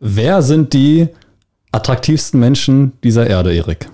Wer 0.00 0.40
sind 0.40 0.72
die 0.72 1.08
attraktivsten 1.72 2.40
Menschen 2.40 2.92
dieser 3.04 3.26
Erde, 3.26 3.54
Erik? 3.54 3.88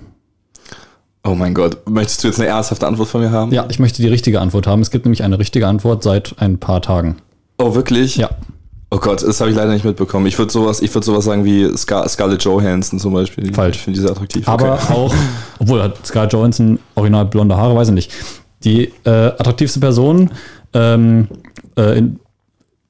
Oh 1.25 1.35
mein 1.35 1.53
Gott, 1.53 1.79
möchtest 1.91 2.23
du 2.23 2.29
jetzt 2.29 2.39
eine 2.39 2.49
ernsthafte 2.49 2.87
Antwort 2.87 3.09
von 3.09 3.21
mir 3.21 3.33
haben? 3.33 3.53
Ja, 3.53 3.67
ich 3.69 3.81
möchte 3.81 4.01
die 4.01 4.09
richtige 4.09 4.41
Antwort 4.41 4.69
haben. 4.69 4.81
Es 4.81 4.93
gibt 4.93 5.05
nämlich 5.05 5.25
eine 5.25 5.41
richtige 5.41 5.67
Antwort 5.67 6.05
seit 6.05 6.37
ein 6.39 6.59
paar 6.59 6.81
Tagen. 6.81 7.17
Oh, 7.59 7.75
wirklich? 7.75 8.17
Ja. 8.17 8.31
Oh 8.93 8.99
Gott, 8.99 9.25
das 9.25 9.41
habe 9.41 9.51
ich 9.51 9.57
leider 9.57 9.73
nicht 9.73 9.85
mitbekommen. 9.85 10.27
Ich 10.27 10.39
würde 10.39 10.53
sowas, 10.53 10.81
ich 10.81 10.95
würde 10.95 11.05
sowas 11.05 11.25
sagen 11.25 11.45
wie 11.45 11.77
Scar 11.77 12.09
Scarlett 12.09 12.45
Johansson 12.45 13.01
zum 13.01 13.13
Beispiel. 13.13 13.53
Falsch. 13.53 13.79
Ich 13.79 13.83
finde 13.83 13.99
diese 13.99 14.13
attraktiv. 14.13 14.47
Aber 14.47 14.75
Okay. 14.75 14.83
auch, 14.93 15.15
obwohl 15.59 15.83
hat 15.83 16.07
Scarlett 16.07 16.33
Johansson 16.33 16.79
original 16.95 17.25
blonde 17.25 17.57
Haare, 17.57 17.75
weiß 17.75 17.89
ich 17.89 17.95
nicht. 17.95 18.13
Die 18.63 18.93
äh, 19.05 19.11
attraktivste 19.11 19.81
Person, 19.81 20.31
ähm, 20.73 21.27
äh, 21.77 21.99
in, 21.99 22.21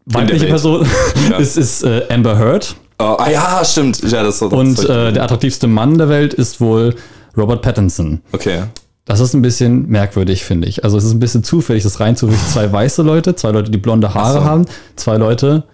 weibliche 0.04 0.42
Welt. 0.42 0.50
Person, 0.50 0.86
Ja. 1.30 1.36
ist, 1.38 1.56
ist 1.56 1.82
äh, 1.82 2.02
Amber 2.10 2.36
Heard. 2.38 2.76
Oh, 2.98 3.16
ah 3.18 3.30
ja, 3.30 3.64
stimmt. 3.64 4.00
Ja, 4.10 4.22
das 4.22 4.38
so. 4.38 4.46
Und 4.46 4.78
das 4.78 4.84
äh, 4.84 5.12
der 5.12 5.22
attraktivste 5.22 5.66
Mann 5.66 5.98
der 5.98 6.08
Welt 6.08 6.34
ist 6.34 6.60
wohl 6.60 6.94
Robert 7.36 7.62
Pattinson. 7.62 8.22
Okay. 8.32 8.62
Das 9.04 9.20
ist 9.20 9.34
ein 9.34 9.42
bisschen 9.42 9.88
merkwürdig, 9.88 10.44
finde 10.44 10.66
ich. 10.66 10.82
Also 10.82 10.96
es 10.96 11.04
ist 11.04 11.12
ein 11.12 11.20
bisschen 11.20 11.44
zufällig, 11.44 11.82
das 11.82 12.00
reinzuwischen. 12.00 12.46
Zwei 12.52 12.70
weiße 12.70 13.02
Leute, 13.02 13.36
zwei 13.36 13.50
Leute, 13.50 13.70
die 13.70 13.78
blonde 13.78 14.14
Haare 14.14 14.40
so. 14.40 14.44
haben, 14.44 14.66
zwei 14.96 15.16
Leute, 15.16 15.64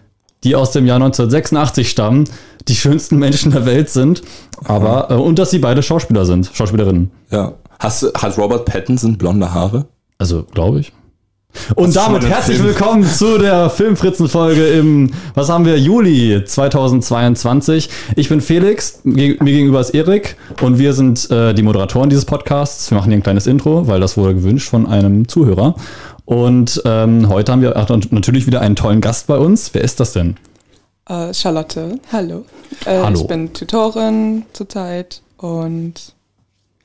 die 0.44 0.56
aus 0.56 0.72
dem 0.72 0.86
Jahr 0.86 0.96
1986 0.96 1.88
stammen, 1.88 2.28
die 2.68 2.74
schönsten 2.74 3.18
Menschen 3.18 3.52
der 3.52 3.64
Welt 3.64 3.88
sind, 3.88 4.22
aber 4.64 5.10
äh, 5.10 5.14
und 5.14 5.38
dass 5.38 5.50
sie 5.50 5.60
beide 5.60 5.82
Schauspieler 5.82 6.26
sind, 6.26 6.50
Schauspielerinnen. 6.52 7.10
Ja. 7.30 7.54
Hast 7.78 8.02
hat 8.14 8.38
Robert 8.38 8.64
Pattinson 8.66 9.16
blonde 9.16 9.52
Haare? 9.52 9.86
Also, 10.18 10.44
glaube 10.44 10.80
ich. 10.80 10.92
Und 11.74 11.94
damit 11.94 12.24
herzlich 12.24 12.56
Film- 12.56 12.68
willkommen 12.68 13.04
zu 13.04 13.38
der 13.38 13.68
Filmfritzen-Folge 13.70 14.66
im, 14.68 15.10
was 15.34 15.48
haben 15.48 15.64
wir, 15.64 15.78
Juli 15.78 16.42
2022. 16.44 17.88
Ich 18.16 18.28
bin 18.28 18.40
Felix, 18.40 19.00
mir 19.04 19.36
gegenüber 19.36 19.80
ist 19.80 19.90
Erik 19.90 20.36
und 20.62 20.78
wir 20.78 20.92
sind 20.94 21.30
äh, 21.30 21.52
die 21.54 21.62
Moderatoren 21.62 22.08
dieses 22.08 22.24
Podcasts. 22.24 22.90
Wir 22.90 22.96
machen 22.96 23.10
hier 23.10 23.18
ein 23.18 23.22
kleines 23.22 23.46
Intro, 23.46 23.86
weil 23.86 24.00
das 24.00 24.16
wurde 24.16 24.34
gewünscht 24.34 24.68
von 24.70 24.86
einem 24.86 25.28
Zuhörer. 25.28 25.74
Und 26.24 26.80
ähm, 26.84 27.28
heute 27.28 27.52
haben 27.52 27.62
wir 27.62 27.74
natürlich 28.10 28.46
wieder 28.46 28.60
einen 28.60 28.76
tollen 28.76 29.00
Gast 29.00 29.26
bei 29.26 29.36
uns. 29.36 29.74
Wer 29.74 29.82
ist 29.82 30.00
das 30.00 30.12
denn? 30.12 30.36
Äh, 31.08 31.34
Charlotte, 31.34 31.98
hallo. 32.12 32.44
Äh, 32.86 32.98
Hallo. 33.02 33.20
Ich 33.20 33.26
bin 33.26 33.52
Tutorin 33.52 34.44
zurzeit 34.52 35.20
und 35.36 36.14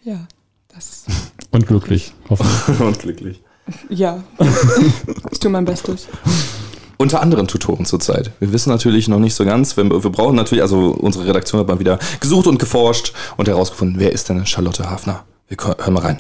ja, 0.04 0.28
das 0.74 1.06
Und 1.52 1.68
glücklich, 1.68 2.14
hoffentlich. 2.30 2.80
Und 2.88 3.00
glücklich. 3.00 3.42
Ja. 3.90 4.24
ich 5.32 5.40
tue 5.40 5.52
mein 5.52 5.66
Bestes. 5.66 6.08
Unter 6.98 7.22
anderen 7.22 7.48
Tutoren 7.48 7.86
zurzeit. 7.86 8.32
Wir 8.40 8.52
wissen 8.52 8.70
natürlich 8.70 9.08
noch 9.08 9.20
nicht 9.20 9.36
so 9.36 9.46
ganz. 9.46 9.78
Wir, 9.78 9.86
wir 9.90 10.10
brauchen 10.10 10.36
natürlich, 10.36 10.64
also 10.64 10.90
unsere 11.00 11.28
Redaktion 11.28 11.60
hat 11.60 11.68
mal 11.68 11.80
wieder 11.80 12.00
gesucht 12.20 12.48
und 12.48 12.58
geforscht 12.58 13.14
und 13.38 13.48
herausgefunden, 13.48 14.00
wer 14.00 14.12
ist 14.12 14.30
denn 14.30 14.46
Charlotte 14.46 14.90
Hafner? 14.90 15.24
Wir 15.48 15.58
hören 15.58 15.94
mal 15.94 16.02
rein. 16.02 16.20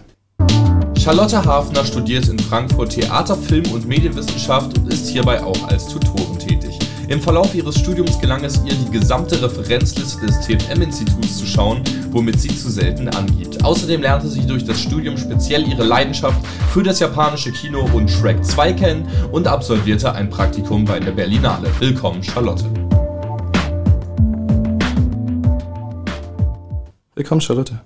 Charlotte 0.97 1.43
Hafner 1.43 1.83
studiert 1.83 2.27
in 2.27 2.37
Frankfurt 2.37 2.91
Theater, 2.91 3.35
Film 3.35 3.71
und 3.71 3.87
Medienwissenschaft 3.87 4.77
und 4.77 4.93
ist 4.93 5.07
hierbei 5.07 5.43
auch 5.43 5.67
als 5.67 5.87
Tutorin. 5.87 6.36
Im 7.09 7.21
Verlauf 7.21 7.55
ihres 7.55 7.79
Studiums 7.79 8.19
gelang 8.19 8.43
es 8.43 8.61
ihr, 8.65 8.73
die 8.73 8.91
gesamte 8.91 9.41
Referenzliste 9.41 10.25
des 10.25 10.41
TFM-Instituts 10.41 11.37
zu 11.37 11.45
schauen, 11.45 11.81
womit 12.11 12.37
sie 12.37 12.49
zu 12.49 12.69
selten 12.69 13.07
angibt. 13.07 13.63
Außerdem 13.63 14.01
lernte 14.01 14.27
sie 14.27 14.45
durch 14.45 14.65
das 14.65 14.81
Studium 14.81 15.17
speziell 15.17 15.65
ihre 15.65 15.85
Leidenschaft 15.85 16.45
für 16.73 16.83
das 16.83 16.99
japanische 16.99 17.53
Kino 17.53 17.87
und 17.93 18.11
Shrek 18.11 18.43
2 18.43 18.73
kennen 18.73 19.07
und 19.31 19.47
absolvierte 19.47 20.11
ein 20.11 20.29
Praktikum 20.29 20.83
bei 20.83 20.99
der 20.99 21.11
Berlinale. 21.11 21.69
Willkommen, 21.79 22.21
Charlotte. 22.21 22.65
Willkommen, 27.15 27.39
Charlotte. 27.39 27.79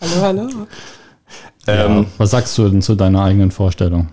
Hallo, 0.00 0.22
hallo. 0.22 0.48
Ähm, 1.66 2.06
Was 2.16 2.30
sagst 2.30 2.56
du 2.56 2.66
denn 2.70 2.80
zu 2.80 2.94
deiner 2.94 3.22
eigenen 3.22 3.50
Vorstellung? 3.50 4.08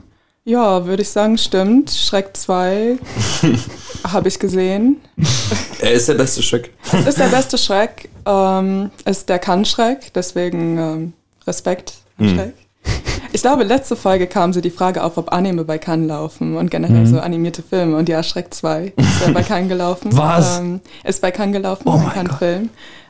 Ja, 0.50 0.88
würde 0.88 1.04
ich 1.04 1.10
sagen, 1.10 1.38
stimmt. 1.38 1.92
Schreck 1.92 2.36
2 2.36 2.98
habe 4.08 4.28
ich 4.28 4.40
gesehen. 4.40 4.98
er 5.80 5.92
ist 5.92 6.10
der 6.10 6.16
beste 6.16 6.42
Schreck. 6.42 6.74
Es 6.92 7.06
ist 7.06 7.20
der 7.20 7.28
beste 7.28 7.56
Schreck. 7.60 8.10
Ähm, 8.26 8.90
es 9.06 9.20
ist 9.20 9.30
der 9.30 9.38
Kann-Schreck, 9.38 10.12
deswegen 10.16 10.78
ähm, 10.80 11.14
Respekt, 11.46 11.94
Hm. 12.18 12.30
Schreck. 12.36 12.54
Ich 13.32 13.44
glaube, 13.44 13.64
letzte 13.64 13.96
Folge 13.96 14.26
kam 14.26 14.52
so 14.52 14.60
die 14.60 14.72
Frage 14.72 15.04
auf, 15.04 15.18
ob 15.20 15.32
Anime 15.32 15.64
bei 15.66 15.78
Cannes 15.78 16.08
laufen 16.08 16.58
und 16.58 16.72
generell 16.72 17.06
so 17.06 17.20
animierte 17.20 17.62
Filme. 17.62 17.96
Und 17.96 18.10
ja, 18.10 18.24
Schreck 18.24 18.52
2 18.52 18.94
ist 18.98 19.22
ja 19.28 19.32
bei 19.32 19.44
Cannes 19.44 19.70
gelaufen. 19.70 20.10
Was? 20.18 20.58
Ähm, 20.58 20.80
ist 21.04 21.22
bei 21.22 21.30
Cannes 21.30 21.54
gelaufen, 21.54 21.84
Oh 21.86 21.92
ein 21.92 22.10
Cannes-Film. 22.10 22.70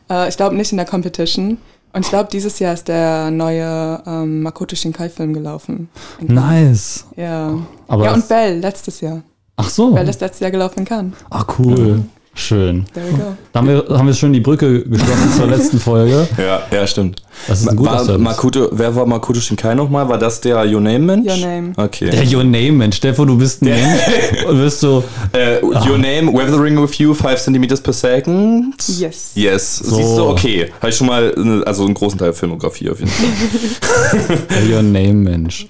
Äh, 0.10 0.28
ich 0.28 0.36
glaube 0.36 0.56
nicht 0.58 0.72
in 0.74 0.78
der 0.78 0.86
Competition. 0.86 1.58
Und 1.92 2.06
ich 2.06 2.10
glaube, 2.10 2.30
dieses 2.32 2.60
Jahr 2.60 2.74
ist 2.74 2.88
der 2.88 3.32
neue 3.32 4.02
ähm, 4.06 4.44
Makoto 4.44 4.76
Shinkai-Film 4.76 5.34
gelaufen. 5.34 5.90
Nice. 6.20 7.06
Ja. 7.16 7.58
Aber 7.88 8.06
ja, 8.06 8.14
und 8.14 8.28
Bell, 8.28 8.60
letztes 8.60 9.02
Jahr. 9.02 9.24
Ach 9.58 9.70
so. 9.70 9.94
Bell 9.94 10.08
ist 10.08 10.22
letztes 10.22 10.40
Jahr 10.42 10.52
gelaufen 10.52 10.80
in 10.80 10.86
Cannes. 10.86 11.14
Ach 11.30 11.46
cool. 11.58 12.04
Schön. 12.36 12.86
There 12.94 13.06
we 13.08 13.18
go. 13.18 13.38
Da 13.52 13.60
haben 13.60 13.68
wir, 13.68 13.86
haben 13.90 14.08
wir 14.08 14.14
schon 14.14 14.32
die 14.32 14.40
Brücke 14.40 14.84
geschlossen 14.84 15.34
zur 15.36 15.48
letzten 15.48 15.80
Folge. 15.80 16.28
Ja, 16.38 16.62
ja, 16.72 16.88
stimmt. 16.88 17.22
Das 17.48 17.62
ist 17.62 17.68
ein 17.68 17.76
guter 17.76 17.92
war 17.92 18.06
Service. 18.06 18.22
Makoto, 18.22 18.70
wer 18.72 18.96
war 18.96 19.06
Makoto 19.06 19.40
Shinkai 19.40 19.76
nochmal? 19.76 20.08
War 20.08 20.18
das 20.18 20.40
der 20.40 20.58
Your 20.66 20.80
Name 20.80 21.00
Mensch? 21.00 21.28
Your 21.30 21.38
Name. 21.38 21.74
Okay. 21.76 22.10
Der 22.10 22.24
Your 22.24 22.44
Name, 22.44 22.72
Mensch. 22.72 22.98
Stefan, 22.98 23.28
du 23.28 23.38
bist 23.38 23.62
ein 23.62 23.70
Mensch 23.70 24.02
und 24.48 24.60
wirst 24.60 24.80
so. 24.80 25.04
Äh, 25.34 25.62
Your 25.64 25.98
Name, 25.98 26.32
Weathering 26.34 26.82
with 26.82 26.96
You, 26.96 27.14
5 27.14 27.40
cm 27.40 27.68
per 27.84 27.94
second. 27.94 28.76
Yes. 28.88 29.32
Yes. 29.36 29.78
So. 29.78 29.96
Siehst 29.96 30.18
du, 30.18 30.24
okay. 30.28 30.72
Habe 30.80 30.90
ich 30.90 30.96
schon 30.96 31.08
mal, 31.08 31.34
äh, 31.36 31.66
also 31.66 31.86
einen 31.86 31.94
großen 31.94 32.18
Teil 32.20 32.34
Filmografie 32.34 32.90
auf 32.90 33.00
jeden 33.00 33.12
Fall. 33.12 34.38
Der 34.50 34.76
Your 34.76 34.84
Name, 34.84 35.14
Mensch. 35.14 35.68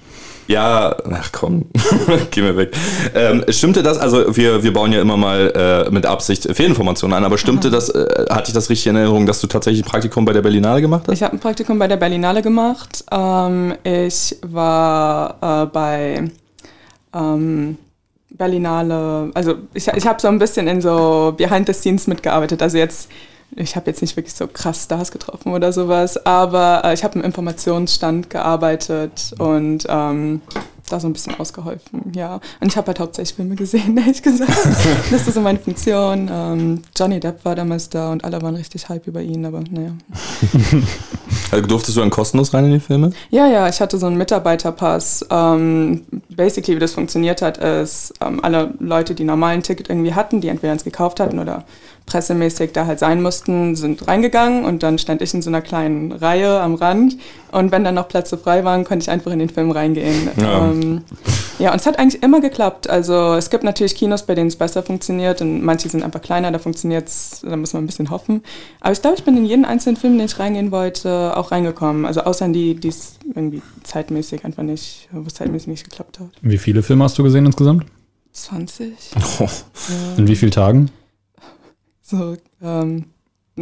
Ja, 0.50 0.96
ach 1.12 1.30
komm, 1.30 1.66
geh 2.32 2.42
mir 2.42 2.56
weg. 2.56 2.72
Ähm, 3.14 3.44
stimmte 3.50 3.84
das, 3.84 3.98
also 3.98 4.36
wir, 4.36 4.64
wir 4.64 4.72
bauen 4.72 4.90
ja 4.90 5.00
immer 5.00 5.16
mal 5.16 5.86
äh, 5.86 5.90
mit 5.92 6.04
Absicht 6.06 6.42
Fehlinformationen 6.56 7.16
an, 7.16 7.24
aber 7.24 7.38
stimmte 7.38 7.70
das, 7.70 7.88
äh, 7.88 8.26
hatte 8.28 8.48
ich 8.48 8.54
das 8.54 8.68
richtig 8.68 8.88
in 8.88 8.96
Erinnerung, 8.96 9.26
dass 9.26 9.40
du 9.40 9.46
tatsächlich 9.46 9.84
ein 9.84 9.88
Praktikum 9.88 10.24
bei 10.24 10.32
der 10.32 10.42
Berlinale 10.42 10.80
gemacht 10.80 11.04
hast? 11.06 11.14
Ich 11.14 11.22
habe 11.22 11.36
ein 11.36 11.38
Praktikum 11.38 11.78
bei 11.78 11.86
der 11.86 11.98
Berlinale 11.98 12.42
gemacht. 12.42 13.04
Ähm, 13.12 13.74
ich 13.84 14.38
war 14.42 15.36
äh, 15.40 15.66
bei 15.66 16.24
ähm, 17.14 17.78
Berlinale, 18.30 19.30
also 19.34 19.54
ich, 19.72 19.86
ich 19.86 20.04
habe 20.04 20.20
so 20.20 20.26
ein 20.26 20.40
bisschen 20.40 20.66
in 20.66 20.80
so 20.80 21.32
Behind 21.36 21.68
the 21.68 21.72
Scenes 21.72 22.08
mitgearbeitet. 22.08 22.60
Also 22.60 22.76
jetzt, 22.76 23.08
ich 23.56 23.76
habe 23.76 23.90
jetzt 23.90 24.00
nicht 24.00 24.16
wirklich 24.16 24.34
so 24.34 24.46
krass 24.46 24.84
Stars 24.84 25.10
getroffen 25.10 25.52
oder 25.52 25.72
sowas, 25.72 26.24
aber 26.24 26.82
äh, 26.84 26.94
ich 26.94 27.04
habe 27.04 27.18
im 27.18 27.24
Informationsstand 27.24 28.30
gearbeitet 28.30 29.34
und 29.38 29.86
ähm, 29.88 30.42
da 30.90 31.00
so 31.00 31.08
ein 31.08 31.12
bisschen 31.12 31.38
ausgeholfen, 31.38 32.12
ja. 32.14 32.40
Und 32.60 32.68
ich 32.68 32.76
habe 32.76 32.88
halt 32.88 33.00
hauptsächlich 33.00 33.36
Filme 33.36 33.54
gesehen, 33.54 33.96
ehrlich 33.98 34.22
gesagt. 34.22 34.50
das 35.10 35.26
ist 35.26 35.34
so 35.34 35.40
meine 35.40 35.58
Funktion. 35.58 36.28
Ähm, 36.32 36.82
Johnny 36.96 37.20
Depp 37.20 37.44
war 37.44 37.54
damals 37.54 37.88
da 37.88 38.12
und 38.12 38.24
alle 38.24 38.40
waren 38.42 38.56
richtig 38.56 38.88
hype 38.88 39.06
über 39.06 39.22
ihn, 39.22 39.44
aber 39.44 39.62
naja. 39.70 39.92
Also 41.52 41.66
durftest 41.66 41.96
du 41.96 42.00
dann 42.00 42.10
kostenlos 42.10 42.54
rein 42.54 42.66
in 42.66 42.72
die 42.72 42.80
Filme? 42.80 43.10
Ja, 43.30 43.48
ja, 43.48 43.68
ich 43.68 43.80
hatte 43.80 43.98
so 43.98 44.06
einen 44.06 44.16
Mitarbeiterpass. 44.16 45.26
Ähm, 45.30 46.04
basically, 46.28 46.76
wie 46.76 46.80
das 46.80 46.92
funktioniert 46.92 47.42
hat, 47.42 47.58
ist, 47.58 48.14
ähm, 48.20 48.38
alle 48.44 48.74
Leute, 48.78 49.16
die 49.16 49.24
normalen 49.24 49.64
Ticket 49.64 49.88
irgendwie 49.88 50.14
hatten, 50.14 50.40
die 50.40 50.46
entweder 50.46 50.72
eins 50.72 50.84
gekauft 50.84 51.18
hatten 51.18 51.40
oder 51.40 51.64
pressemäßig 52.06 52.72
da 52.72 52.86
halt 52.86 52.98
sein 52.98 53.22
mussten, 53.22 53.76
sind 53.76 54.06
reingegangen 54.08 54.64
und 54.64 54.82
dann 54.82 54.98
stand 54.98 55.22
ich 55.22 55.32
in 55.32 55.42
so 55.42 55.50
einer 55.50 55.60
kleinen 55.60 56.12
Reihe 56.12 56.60
am 56.60 56.74
Rand 56.74 57.16
und 57.52 57.72
wenn 57.72 57.84
dann 57.84 57.94
noch 57.94 58.08
Plätze 58.08 58.36
frei 58.38 58.64
waren, 58.64 58.84
konnte 58.84 59.02
ich 59.04 59.10
einfach 59.10 59.30
in 59.32 59.38
den 59.38 59.48
Film 59.48 59.70
reingehen. 59.70 60.28
Ja. 60.40 60.66
Ähm, 60.70 61.02
ja, 61.58 61.72
und 61.72 61.80
es 61.80 61.86
hat 61.86 61.98
eigentlich 61.98 62.22
immer 62.22 62.40
geklappt. 62.40 62.88
Also 62.88 63.34
es 63.34 63.50
gibt 63.50 63.64
natürlich 63.64 63.94
Kinos, 63.94 64.24
bei 64.24 64.34
denen 64.34 64.48
es 64.48 64.56
besser 64.56 64.82
funktioniert 64.82 65.40
und 65.40 65.62
manche 65.62 65.88
sind 65.88 66.02
einfach 66.02 66.22
kleiner, 66.22 66.50
da 66.50 66.58
funktioniert 66.58 67.08
es, 67.08 67.42
da 67.42 67.56
muss 67.56 67.72
man 67.72 67.84
ein 67.84 67.86
bisschen 67.86 68.10
hoffen. 68.10 68.42
Aber 68.80 68.92
ich 68.92 69.00
glaube, 69.00 69.16
ich 69.16 69.24
bin 69.24 69.36
in 69.36 69.44
jeden 69.44 69.64
einzelnen 69.64 69.96
Film, 69.96 70.16
den 70.16 70.26
ich 70.26 70.38
reingehen 70.38 70.70
wollte, 70.70 71.36
auch 71.36 71.50
reingekommen. 71.52 72.06
Also 72.06 72.22
außer 72.22 72.46
in 72.46 72.52
die, 72.52 72.74
die 72.74 72.88
es 72.88 73.14
irgendwie 73.34 73.62
zeitmäßig 73.84 74.44
einfach 74.44 74.62
nicht, 74.62 75.08
wo 75.12 75.26
es 75.26 75.34
zeitmäßig 75.34 75.68
nicht 75.68 75.84
geklappt 75.84 76.20
hat. 76.20 76.28
Wie 76.40 76.58
viele 76.58 76.82
Filme 76.82 77.04
hast 77.04 77.18
du 77.18 77.22
gesehen 77.22 77.46
insgesamt? 77.46 77.84
20? 78.32 78.92
Oh, 79.40 79.48
In 80.16 80.28
wie 80.28 80.36
vielen 80.36 80.52
Tagen? 80.52 80.90
So, 82.10 82.36
ähm, 82.60 83.06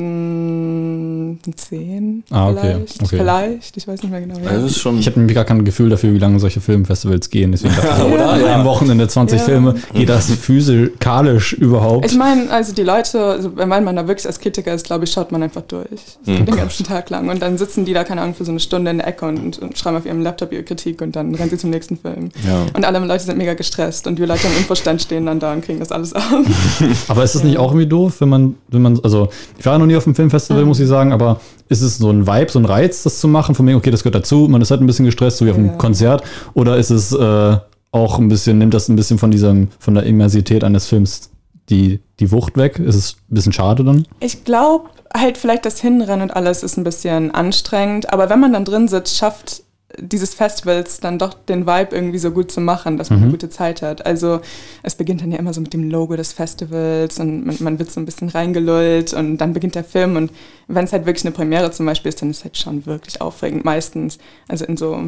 Mm, 0.00 1.38
Zehn. 1.56 2.24
Ah, 2.30 2.48
okay, 2.50 2.58
Vielleicht. 2.60 3.02
okay. 3.02 3.16
vielleicht. 3.18 3.76
Ich 3.76 3.88
weiß 3.88 4.02
nicht 4.02 4.10
mehr 4.10 4.20
genau. 4.20 4.38
Das 4.44 4.76
schon. 4.78 4.98
Ich 4.98 5.06
habe 5.06 5.18
nämlich 5.18 5.34
gar 5.34 5.44
kein 5.44 5.64
Gefühl 5.64 5.88
dafür, 5.90 6.12
wie 6.12 6.18
lange 6.18 6.38
solche 6.40 6.60
Filmfestivals 6.60 7.30
gehen. 7.30 7.52
Deswegen 7.52 7.74
dachte 7.74 7.88
ich, 8.08 8.12
Oder? 8.14 8.30
an 8.32 8.40
Ja. 8.40 8.54
einem 8.54 8.64
Wochenende 8.64 9.06
20 9.08 9.38
Ja. 9.38 9.44
Filme. 9.44 9.74
Geht 9.94 10.08
das 10.08 10.30
physikalisch 10.30 11.52
überhaupt? 11.52 12.06
Ich 12.06 12.16
meine, 12.16 12.50
also 12.50 12.74
die 12.74 12.82
Leute, 12.82 13.22
also 13.22 13.56
wenn 13.56 13.68
man 13.68 13.96
da 13.96 14.06
wirklich 14.08 14.26
als 14.26 14.40
Kritiker 14.40 14.72
ist, 14.74 14.86
glaube 14.86 15.04
ich, 15.04 15.12
schaut 15.12 15.32
man 15.32 15.42
einfach 15.42 15.62
durch. 15.62 15.86
Mhm. 16.26 16.46
Den 16.46 16.56
ganzen 16.56 16.84
Tag 16.84 17.10
lang. 17.10 17.28
Und 17.28 17.40
dann 17.42 17.58
sitzen 17.58 17.84
die 17.84 17.92
da, 17.92 18.04
keine 18.04 18.22
Ahnung, 18.22 18.34
für 18.34 18.44
so 18.44 18.50
eine 18.50 18.60
Stunde 18.60 18.90
in 18.90 18.98
der 18.98 19.06
Ecke 19.08 19.26
und, 19.26 19.58
und 19.58 19.76
schreiben 19.78 19.96
auf 19.96 20.06
ihrem 20.06 20.22
Laptop 20.22 20.52
ihre 20.52 20.62
Kritik 20.62 21.00
und 21.02 21.14
dann 21.16 21.34
rennen 21.34 21.50
sie 21.50 21.58
zum 21.58 21.70
nächsten 21.70 21.96
Film. 21.96 22.30
Ja. 22.46 22.66
Und 22.74 22.84
alle 22.84 22.98
Leute 23.00 23.24
sind 23.24 23.38
mega 23.38 23.54
gestresst 23.54 24.06
und 24.06 24.18
die 24.18 24.24
Leute 24.24 24.46
am 24.46 24.56
Infostand 24.56 25.02
stehen 25.02 25.26
dann 25.26 25.40
da 25.40 25.52
und 25.52 25.64
kriegen 25.64 25.78
das 25.78 25.92
alles 25.92 26.12
ab. 26.12 26.22
Aber 27.08 27.24
ist 27.24 27.34
es 27.34 27.44
nicht 27.44 27.58
auch 27.58 27.70
irgendwie 27.72 27.86
doof, 27.88 28.20
wenn 28.20 28.28
man, 28.28 28.54
wenn 28.68 28.82
man, 28.82 28.98
also 29.02 29.28
ich 29.58 29.64
war 29.64 29.74
ja 29.74 29.78
noch 29.78 29.86
nie 29.88 29.96
auf 29.96 30.06
einem 30.06 30.14
Filmfestival, 30.14 30.64
muss 30.64 30.78
ich 30.80 30.86
sagen, 30.86 31.12
aber 31.12 31.40
ist 31.68 31.82
es 31.82 31.98
so 31.98 32.10
ein 32.10 32.26
Vibe, 32.26 32.50
so 32.50 32.58
ein 32.60 32.64
Reiz, 32.64 33.02
das 33.02 33.18
zu 33.20 33.26
machen, 33.28 33.54
von 33.54 33.64
mir, 33.64 33.76
okay, 33.76 33.90
das 33.90 34.02
gehört 34.02 34.14
dazu, 34.14 34.46
man 34.48 34.62
ist 34.62 34.70
halt 34.70 34.80
ein 34.80 34.86
bisschen 34.86 35.04
gestresst, 35.04 35.38
so 35.38 35.46
wie 35.46 35.50
auf 35.50 35.56
einem 35.56 35.66
Ja. 35.66 35.72
Konzert, 35.72 36.22
oder 36.54 36.76
ist 36.76 36.90
es 36.90 37.12
äh, 37.12 37.56
auch 37.90 38.18
ein 38.18 38.28
bisschen, 38.28 38.58
nimmt 38.58 38.74
das 38.74 38.88
ein 38.88 38.96
bisschen 38.96 39.18
von 39.18 39.30
diesem, 39.30 39.68
von 39.78 39.94
der 39.94 40.04
Immersität 40.04 40.62
eines 40.62 40.86
Films 40.86 41.30
die, 41.68 42.00
die 42.20 42.30
Wucht 42.30 42.56
weg? 42.56 42.78
Ist 42.78 42.94
es 42.94 43.16
ein 43.30 43.34
bisschen 43.34 43.52
schade 43.52 43.84
dann? 43.84 44.06
Ich 44.20 44.44
glaube, 44.44 44.88
halt 45.14 45.36
vielleicht 45.38 45.66
das 45.66 45.80
Hinrennen 45.80 46.22
und 46.30 46.36
alles 46.36 46.62
ist 46.62 46.76
ein 46.76 46.84
bisschen 46.84 47.34
anstrengend, 47.34 48.12
aber 48.12 48.30
wenn 48.30 48.40
man 48.40 48.52
dann 48.52 48.64
drin 48.64 48.88
sitzt, 48.88 49.16
schafft 49.16 49.62
dieses 50.00 50.34
Festivals 50.34 51.00
dann 51.00 51.18
doch 51.18 51.34
den 51.34 51.66
Vibe 51.66 51.94
irgendwie 51.94 52.18
so 52.18 52.30
gut 52.30 52.50
zu 52.50 52.60
machen, 52.60 52.96
dass 52.96 53.10
man 53.10 53.20
eine 53.22 53.30
gute 53.30 53.50
Zeit 53.50 53.82
hat. 53.82 54.06
Also 54.06 54.40
es 54.82 54.94
beginnt 54.94 55.20
dann 55.22 55.32
ja 55.32 55.38
immer 55.38 55.52
so 55.52 55.60
mit 55.60 55.72
dem 55.74 55.90
Logo 55.90 56.16
des 56.16 56.32
Festivals 56.32 57.18
und 57.18 57.46
man, 57.46 57.56
man 57.60 57.78
wird 57.78 57.90
so 57.90 58.00
ein 58.00 58.06
bisschen 58.06 58.28
reingelullt 58.28 59.12
und 59.14 59.38
dann 59.38 59.52
beginnt 59.52 59.74
der 59.74 59.84
Film 59.84 60.16
und 60.16 60.30
wenn 60.66 60.84
es 60.84 60.92
halt 60.92 61.06
wirklich 61.06 61.24
eine 61.24 61.32
Premiere 61.34 61.70
zum 61.70 61.86
Beispiel 61.86 62.08
ist, 62.10 62.20
dann 62.22 62.30
ist 62.30 62.38
es 62.38 62.44
halt 62.44 62.56
schon 62.56 62.86
wirklich 62.86 63.20
aufregend 63.20 63.64
meistens. 63.64 64.18
Also 64.48 64.64
in 64.64 64.76
so, 64.76 64.98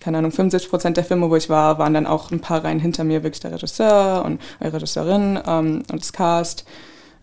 keine 0.00 0.18
Ahnung, 0.18 0.32
75 0.32 0.68
Prozent 0.70 0.96
der 0.96 1.04
Filme, 1.04 1.30
wo 1.30 1.36
ich 1.36 1.48
war, 1.48 1.78
waren 1.78 1.94
dann 1.94 2.06
auch 2.06 2.30
ein 2.30 2.40
paar 2.40 2.64
Reihen 2.64 2.80
hinter 2.80 3.04
mir 3.04 3.22
wirklich 3.22 3.40
der 3.40 3.52
Regisseur 3.52 4.24
und 4.24 4.40
die 4.62 4.66
Regisseurin 4.68 5.38
ähm, 5.46 5.82
und 5.90 6.00
das 6.00 6.12
Cast. 6.12 6.64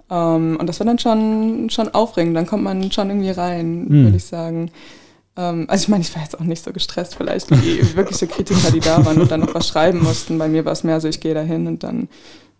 Ähm, 0.09 0.57
und 0.59 0.67
das 0.67 0.79
war 0.79 0.87
dann 0.87 0.97
schon, 0.97 1.69
schon 1.69 1.89
aufregend. 1.93 2.35
Dann 2.35 2.47
kommt 2.47 2.63
man 2.63 2.91
schon 2.91 3.09
irgendwie 3.09 3.29
rein, 3.31 3.85
Hm. 3.87 4.03
würde 4.05 4.17
ich 4.17 4.25
sagen. 4.25 4.71
Ähm, 5.39 5.65
also 5.69 5.83
ich 5.83 5.87
meine, 5.87 6.01
ich 6.03 6.13
war 6.13 6.21
jetzt 6.21 6.37
auch 6.37 6.43
nicht 6.43 6.63
so 6.63 6.73
gestresst 6.73 7.15
vielleicht 7.15 7.49
wie 7.51 7.95
wirkliche 7.95 8.27
Kritiker, 8.27 8.71
die 8.71 8.81
da 8.81 9.05
waren 9.05 9.21
und 9.21 9.31
dann 9.31 9.39
noch 9.39 9.53
was 9.55 9.67
schreiben 9.69 10.03
mussten. 10.03 10.37
Bei 10.37 10.47
mir 10.49 10.65
war 10.65 10.73
es 10.73 10.83
mehr 10.83 10.99
so, 10.99 11.07
ich 11.07 11.19
gehe 11.21 11.33
da 11.33 11.41
hin 11.41 11.65
und 11.67 11.83
dann, 11.83 12.09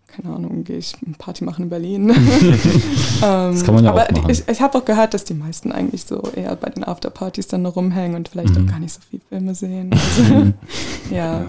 keine 0.07 0.33
Ahnung, 0.35 0.63
gehe 0.63 0.77
ich 0.77 0.95
eine 1.05 1.15
Party 1.17 1.43
machen 1.43 1.63
in 1.65 1.69
Berlin. 1.69 2.07
das 3.21 3.63
kann 3.63 3.75
man 3.75 3.83
ja 3.83 3.91
aber 3.91 4.03
auch 4.03 4.11
machen. 4.11 4.29
Ich, 4.29 4.47
ich 4.47 4.61
habe 4.61 4.77
auch 4.77 4.85
gehört, 4.85 5.13
dass 5.13 5.23
die 5.25 5.33
meisten 5.33 5.71
eigentlich 5.71 6.05
so 6.05 6.21
eher 6.35 6.55
bei 6.55 6.69
den 6.69 6.83
Afterpartys 6.83 7.47
dann 7.47 7.63
noch 7.63 7.75
rumhängen 7.75 8.15
und 8.15 8.29
vielleicht 8.29 8.55
Mhm. 8.55 8.65
auch 8.67 8.71
gar 8.71 8.79
nicht 8.79 8.93
so 8.93 9.01
viel 9.09 9.19
Filme 9.29 9.53
sehen. 9.55 9.91
Also, 9.93 10.53
ja, 11.13 11.45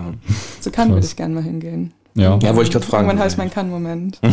so 0.61 0.71
kann 0.71 0.91
würde 0.91 1.07
ich 1.07 1.15
gerne 1.17 1.35
mal 1.35 1.43
hingehen. 1.45 1.93
Ja. 2.15 2.39
Ja, 2.43 2.57
wollte 2.57 2.63
ich 2.69 2.71
gerade 2.73 2.85
fragen. 2.87 3.05
Irgendwann 3.07 3.21
habe 3.21 3.31
ich 3.31 3.37
meinen 3.37 3.51
Kann-Moment. 3.51 4.19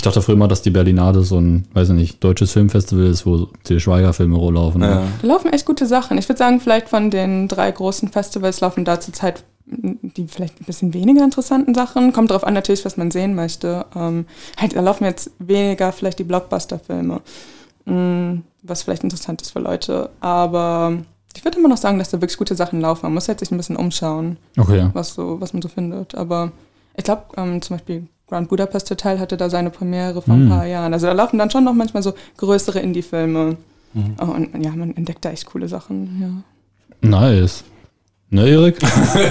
Ich 0.00 0.02
dachte 0.02 0.22
früher 0.22 0.34
immer, 0.34 0.48
dass 0.48 0.62
die 0.62 0.70
Berlinade 0.70 1.20
so 1.20 1.38
ein, 1.38 1.66
weiß 1.74 1.90
ich 1.90 1.94
nicht, 1.94 2.24
deutsches 2.24 2.52
Filmfestival 2.52 3.04
ist, 3.04 3.26
wo 3.26 3.48
die 3.68 3.78
Schweiger-Filme 3.78 4.34
rumlaufen. 4.34 4.80
Ja. 4.80 5.02
Da 5.20 5.26
laufen 5.28 5.52
echt 5.52 5.66
gute 5.66 5.84
Sachen. 5.84 6.16
Ich 6.16 6.26
würde 6.26 6.38
sagen, 6.38 6.58
vielleicht 6.58 6.88
von 6.88 7.10
den 7.10 7.48
drei 7.48 7.70
großen 7.70 8.08
Festivals 8.08 8.62
laufen 8.62 8.86
da 8.86 8.98
zurzeit 8.98 9.44
die 9.66 10.26
vielleicht 10.26 10.58
ein 10.58 10.64
bisschen 10.64 10.94
weniger 10.94 11.22
interessanten 11.22 11.74
Sachen. 11.74 12.14
Kommt 12.14 12.30
darauf 12.30 12.44
an 12.44 12.54
natürlich, 12.54 12.82
was 12.86 12.96
man 12.96 13.10
sehen 13.10 13.34
möchte. 13.34 13.84
Ähm, 13.94 14.24
halt, 14.58 14.74
da 14.74 14.80
laufen 14.80 15.04
jetzt 15.04 15.32
weniger 15.38 15.92
vielleicht 15.92 16.18
die 16.18 16.24
Blockbuster-Filme, 16.24 17.20
mm, 17.84 18.38
was 18.62 18.82
vielleicht 18.84 19.04
interessant 19.04 19.42
ist 19.42 19.50
für 19.50 19.60
Leute. 19.60 20.08
Aber 20.20 20.94
ich 21.36 21.44
würde 21.44 21.58
immer 21.58 21.68
noch 21.68 21.76
sagen, 21.76 21.98
dass 21.98 22.08
da 22.08 22.22
wirklich 22.22 22.38
gute 22.38 22.54
Sachen 22.54 22.80
laufen. 22.80 23.02
Man 23.02 23.12
muss 23.12 23.26
jetzt 23.26 23.40
sich 23.40 23.50
ein 23.50 23.58
bisschen 23.58 23.76
umschauen, 23.76 24.38
Okay. 24.56 24.88
was, 24.94 25.12
so, 25.12 25.42
was 25.42 25.52
man 25.52 25.60
so 25.60 25.68
findet. 25.68 26.14
Aber 26.14 26.52
ich 26.96 27.04
glaube, 27.04 27.24
ähm, 27.36 27.60
zum 27.60 27.76
Beispiel 27.76 28.06
Grand 28.30 28.48
Budapest 28.48 28.90
Hotel 28.90 29.18
hatte 29.18 29.36
da 29.36 29.50
seine 29.50 29.68
Premiere 29.70 30.22
vor 30.22 30.34
ein 30.34 30.46
Mm. 30.46 30.48
paar 30.48 30.64
Jahren. 30.66 30.92
Also 30.94 31.06
da 31.08 31.12
laufen 31.12 31.38
dann 31.38 31.50
schon 31.50 31.64
noch 31.64 31.74
manchmal 31.74 32.02
so 32.02 32.14
größere 32.38 32.78
Indie-Filme. 32.80 33.56
Oh, 34.20 34.24
und 34.24 34.62
ja, 34.64 34.70
man 34.70 34.96
entdeckt 34.96 35.24
da 35.24 35.30
echt 35.32 35.46
coole 35.46 35.66
Sachen, 35.68 36.42
ja. 37.02 37.08
Nice. 37.08 37.64
Ne, 38.32 38.48
Erik? 38.48 38.76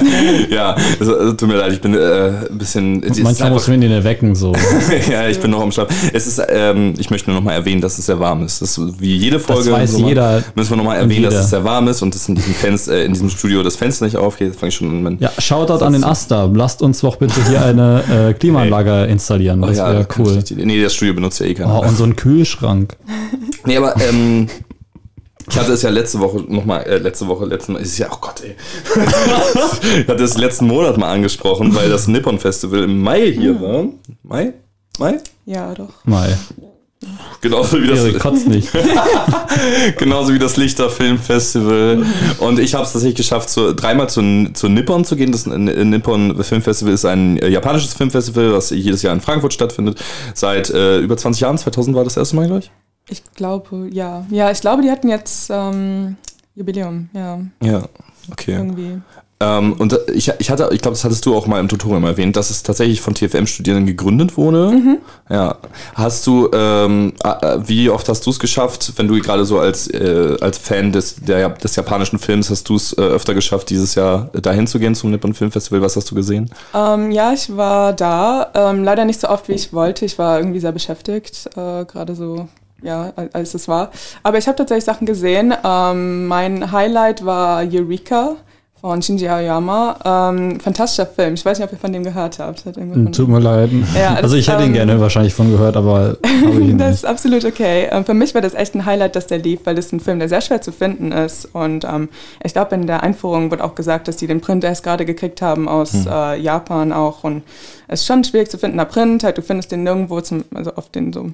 ja, 0.51 0.75
also, 1.00 1.18
also, 1.18 1.31
tut 1.31 1.48
mir 1.48 1.56
leid, 1.56 1.72
ich 1.72 1.80
bin 1.80 1.94
äh, 1.94 2.31
ein 2.50 2.57
bisschen. 2.57 3.01
Manchmal 3.24 3.51
muss 3.51 3.66
man 3.69 3.81
ihn 3.81 3.92
erwecken, 3.92 4.36
so. 4.36 4.54
ja, 5.10 5.25
ich 5.30 5.40
bin 5.40 5.51
noch 5.51 5.62
am 5.62 5.72
Schlaf. 5.72 5.88
Es 6.12 6.28
ist, 6.28 6.42
ähm, 6.50 6.96
ich 6.98 7.10
möchte 7.10 7.30
nur 7.30 7.40
noch 7.40 7.46
mal 7.46 7.54
erwähnen, 7.54 7.80
dass 7.80 7.98
es 7.98 8.07
sehr 8.07 8.19
warm 8.19 8.44
ist. 8.44 8.62
Das 8.62 8.78
ist 8.78 9.00
wie 9.00 9.16
jede 9.16 9.40
Folge. 9.40 9.72
weiß 9.72 9.94
so 9.94 10.00
mal- 10.00 10.10
jeder 10.10 10.44
Müssen 10.54 10.72
wir 10.72 10.75
noch 10.78 10.84
mal 10.84 10.98
und 10.98 11.04
erwähnen, 11.04 11.24
dass 11.24 11.34
jeder. 11.34 11.44
es 11.46 11.50
sehr 11.50 11.63
warm 11.63 11.88
ist 11.88 12.01
und 12.01 12.13
dass 12.13 12.28
in 12.28 12.36
diesem, 12.36 12.54
Fenster, 12.54 12.94
äh, 12.96 13.06
in 13.06 13.13
diesem 13.13 13.30
Studio 13.30 13.63
das 13.63 13.78
Fenster 13.78 14.04
nicht 14.04 14.18
aufgeht. 14.18 14.50
Jetzt 14.50 14.60
fange 14.60 14.68
ich 14.68 14.75
schon 14.75 15.07
an. 15.07 15.18
Ja, 15.22 15.31
Shoutout 15.38 15.81
an 15.86 15.94
den 15.94 16.04
Asta. 16.04 16.51
Lasst 16.54 16.81
uns 16.81 17.00
doch 17.00 17.16
bitte 17.16 17.36
hier 17.48 17.63
eine 17.63 18.04
äh, 18.31 18.34
Klimaanlage 18.38 19.06
installieren. 19.06 19.62
Das 19.62 19.78
wäre 19.78 20.04
kann 20.04 20.25
cool. 20.25 20.40
ich 20.44 20.51
Nee, 20.57 20.84
das 20.84 20.94
Studio 20.94 21.13
benutzt 21.13 21.40
ja 21.40 21.46
eh 21.46 21.54
keiner. 21.54 21.74
Oh, 21.74 21.88
und 21.88 21.96
so 21.96 22.04
ein 22.04 22.18
Kühlschrank. 22.18 22.98
Nee, 23.66 23.78
aber 23.78 23.96
ähm, 24.10 24.48
ich 25.50 25.57
hatte 25.57 25.74
es 25.74 25.81
ja 25.81 25.90
letzte 25.90 26.19
Woche 26.19 26.44
nochmal, 26.48 26.84
äh, 26.84 26.98
letzte 26.98 27.28
Woche, 27.28 27.46
letzten 27.46 27.74
Mal, 27.74 27.81
ist 27.81 27.98
ja, 27.98 28.07
oh 28.12 28.18
Gott, 28.22 28.42
ey. 28.44 28.56
ich 30.01 30.07
hatte 30.07 30.24
es 30.24 30.38
letzten 30.38 30.68
Monat 30.68 30.98
mal 30.98 31.12
angesprochen, 31.12 31.74
weil 31.75 31.90
das 31.90 32.07
Nippon 32.07 32.40
Festival 32.40 32.84
im 32.84 33.01
Mai 33.01 33.31
hier 33.31 33.60
war. 33.62 33.86
Mai? 34.24 34.54
Mai? 35.00 35.18
Ja, 35.46 35.74
doch. 35.74 35.90
Mal. 36.06 36.38
Genauso 37.40 37.81
wie 37.81 37.88
das, 37.88 38.13
kotzt 38.19 38.48
nicht. 38.48 38.68
genauso 39.98 40.34
wie 40.34 40.40
das 40.40 40.57
Lichter 40.57 40.90
Filmfestival. 40.90 42.06
Und 42.40 42.60
ich 42.60 42.74
habe 42.74 42.84
es 42.84 42.92
tatsächlich 42.92 43.16
geschafft, 43.16 43.50
zu, 43.50 43.74
dreimal 43.74 44.10
zu, 44.10 44.22
zu 44.54 44.68
Nippon 44.68 45.06
zu 45.06 45.16
gehen. 45.16 45.31
Das 45.31 45.46
N- 45.48 45.90
Nippon 45.90 46.44
Filmfestival 46.44 46.94
ist 46.94 47.06
ein 47.06 47.38
äh, 47.38 47.48
japanisches 47.48 47.94
Filmfestival, 47.94 48.51
was 48.51 48.72
jedes 48.72 49.01
Jahr 49.01 49.13
in 49.13 49.22
Frankfurt 49.22 49.54
stattfindet. 49.54 49.98
Seit 50.34 50.69
äh, 50.72 51.00
über 51.00 51.16
20 51.16 51.40
Jahren, 51.42 51.57
2000 51.57 51.96
war 51.96 52.04
das 52.04 52.18
erste 52.18 52.36
Mal, 52.36 52.48
glaube 52.48 52.63
ich. 52.63 52.72
Ich 53.10 53.24
glaube, 53.36 53.90
ja. 53.92 54.26
Ja, 54.30 54.52
ich 54.52 54.62
glaube, 54.62 54.82
die 54.82 54.92
hatten 54.92 55.10
jetzt 55.10 55.50
ähm, 55.52 56.18
Jubiläum, 56.56 57.10
ja, 57.14 57.40
Ja, 57.64 57.84
okay. 58.32 58.54
irgendwie. 58.54 59.02
Ähm, 59.42 59.74
und 59.80 59.98
ich, 60.14 60.30
ich 60.40 60.52
hatte, 60.52 60.70
ich 60.74 60.82
glaube, 60.82 60.96
das 60.96 61.06
hattest 61.06 61.26
du 61.26 61.34
auch 61.34 61.48
mal 61.48 61.62
im 61.62 61.70
Tutorial 61.70 62.04
erwähnt, 62.04 62.36
dass 62.36 62.50
es 62.50 62.62
tatsächlich 62.62 63.00
von 63.00 63.14
TFM-Studierenden 63.14 63.86
gegründet 63.86 64.36
wurde. 64.36 64.98
Ja. 65.30 65.56
Hast 65.96 66.28
du, 66.28 66.50
ähm, 66.52 67.14
äh, 67.24 67.58
wie 67.66 67.90
oft 67.90 68.10
hast 68.10 68.26
du 68.26 68.32
es 68.32 68.40
geschafft, 68.40 68.94
wenn 68.98 69.08
du 69.08 69.18
gerade 69.22 69.46
so 69.46 69.58
als, 69.60 69.88
äh, 69.88 70.36
als 70.42 70.58
Fan 70.58 70.92
des, 70.92 71.16
der, 71.16 71.48
des 71.50 71.78
japanischen 71.78 72.20
Films, 72.20 72.50
hast 72.50 72.68
du 72.68 72.76
es 72.76 72.92
äh, 72.92 73.02
öfter 73.02 73.34
geschafft, 73.34 73.70
dieses 73.70 73.96
Jahr 73.96 74.30
dahin 74.34 74.68
zu 74.68 74.78
gehen 74.78 74.94
zum 74.94 75.12
Nippon 75.12 75.34
Film 75.34 75.52
Festival? 75.52 75.82
Was 75.82 75.96
hast 75.96 76.12
du 76.12 76.16
gesehen? 76.16 76.52
Ähm, 76.74 77.12
ja, 77.12 77.32
ich 77.32 77.56
war 77.56 77.94
da. 77.94 78.52
Ähm, 78.54 78.84
leider 78.84 79.06
nicht 79.06 79.22
so 79.22 79.30
oft, 79.30 79.48
wie 79.48 79.54
ich 79.54 79.72
wollte. 79.72 80.04
Ich 80.04 80.20
war 80.20 80.38
irgendwie 80.38 80.60
sehr 80.60 80.74
beschäftigt, 80.74 81.50
äh, 81.56 81.86
gerade 81.86 82.14
so, 82.14 82.50
ja, 82.81 83.12
al- 83.16 83.30
als 83.34 83.54
es 83.54 83.68
war. 83.68 83.92
Aber 84.24 84.38
ich 84.38 84.48
habe 84.48 84.56
tatsächlich 84.58 84.86
Sachen 84.86 85.06
gesehen. 85.06 85.54
Ähm, 85.64 86.28
mein 86.28 86.72
Highlight 86.72 87.26
war 87.26 87.64
Eureka 87.72 88.36
von 88.81 89.02
Shinji 89.02 89.28
Aoyama. 89.28 90.30
Ähm, 90.31 90.58
fantastischer 90.62 91.06
Film. 91.06 91.34
Ich 91.34 91.44
weiß 91.44 91.60
nicht, 91.60 91.68
ob 91.68 91.74
ihr 91.74 91.78
von 91.80 91.92
dem 91.92 92.02
gehört 92.06 92.40
habt. 92.40 92.62
Von- 92.62 93.12
Tut 93.12 93.28
mir 93.28 93.40
leid. 93.40 93.70
Ja, 93.94 94.14
also 94.22 94.38
ich 94.38 94.48
hätte 94.48 94.62
ihn 94.64 94.68
ähm, 94.68 94.74
gerne 94.76 95.02
wahrscheinlich 95.02 95.34
von 95.34 95.52
gehört, 95.52 95.76
aber 95.76 96.16
ihn 96.46 96.78
Das 96.78 96.96
ist 96.96 97.06
absolut 97.06 97.44
okay. 97.44 97.90
Ähm, 97.92 98.06
für 98.06 98.14
mich 98.14 98.34
war 98.34 98.42
das 98.42 98.54
echt 98.54 98.76
ein 98.76 98.86
Highlight, 98.86 99.18
dass 99.18 99.28
der 99.28 99.40
lief, 99.40 99.60
weil 99.65 99.75
das 99.75 99.92
ein 99.92 100.00
Film, 100.00 100.20
der 100.20 100.30
sehr 100.30 100.39
schwer 100.39 100.62
zu 100.62 100.72
finden 100.72 101.12
ist. 101.12 101.44
Und 101.53 101.84
ähm, 101.84 102.08
ich 102.42 102.53
glaube, 102.53 102.74
in 102.75 102.88
der 102.88 103.03
Einführung 103.03 103.51
wird 103.51 103.60
auch 103.60 103.75
gesagt, 103.75 104.08
dass 104.08 104.15
die 104.15 104.27
den 104.27 104.39
Print 104.39 104.63
erst 104.63 104.84
gerade 104.84 105.03
gekriegt 105.03 105.42
haben 105.42 105.68
aus 105.68 105.92
äh, 106.10 106.39
Japan 106.39 106.94
auch. 106.94 107.25
Und 107.25 107.44
es 107.89 108.00
ist 108.01 108.08
schon 108.08 108.24
schwierig 108.24 108.50
zu 108.50 108.58
finden, 108.58 108.77
der 108.77 108.86
Print. 108.86 109.25
Halt, 109.25 109.38
du 109.38 109.42
findest 109.42 109.74
den 109.74 109.84
nirgendwo, 109.84 110.22
zum, 110.22 110.46
also 110.56 110.72
auf 110.75 110.88
den 110.89 111.12
so 111.12 111.25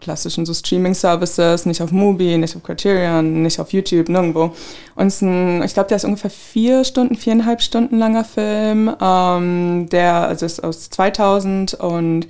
klassischen 0.00 0.46
so 0.46 0.54
Streaming-Services, 0.54 1.66
nicht 1.66 1.82
auf 1.82 1.92
Mubi, 1.92 2.36
nicht 2.38 2.56
auf 2.56 2.62
Criterion, 2.62 3.42
nicht 3.42 3.60
auf 3.60 3.72
YouTube, 3.72 4.08
nirgendwo. 4.08 4.54
Und 4.94 5.06
es 5.06 5.16
ist 5.16 5.22
ein, 5.22 5.62
ich 5.62 5.74
glaube, 5.74 5.88
der 5.88 5.96
ist 5.96 6.04
ungefähr 6.04 6.30
vier 6.30 6.84
Stunden, 6.84 7.16
viereinhalb 7.16 7.62
Stunden 7.62 7.98
langer 7.98 8.24
Film. 8.24 8.94
Ähm, 9.00 9.88
der 9.90 10.14
also 10.28 10.46
ist 10.46 10.62
aus 10.62 10.90
2000 10.90 11.74
und 11.74 12.26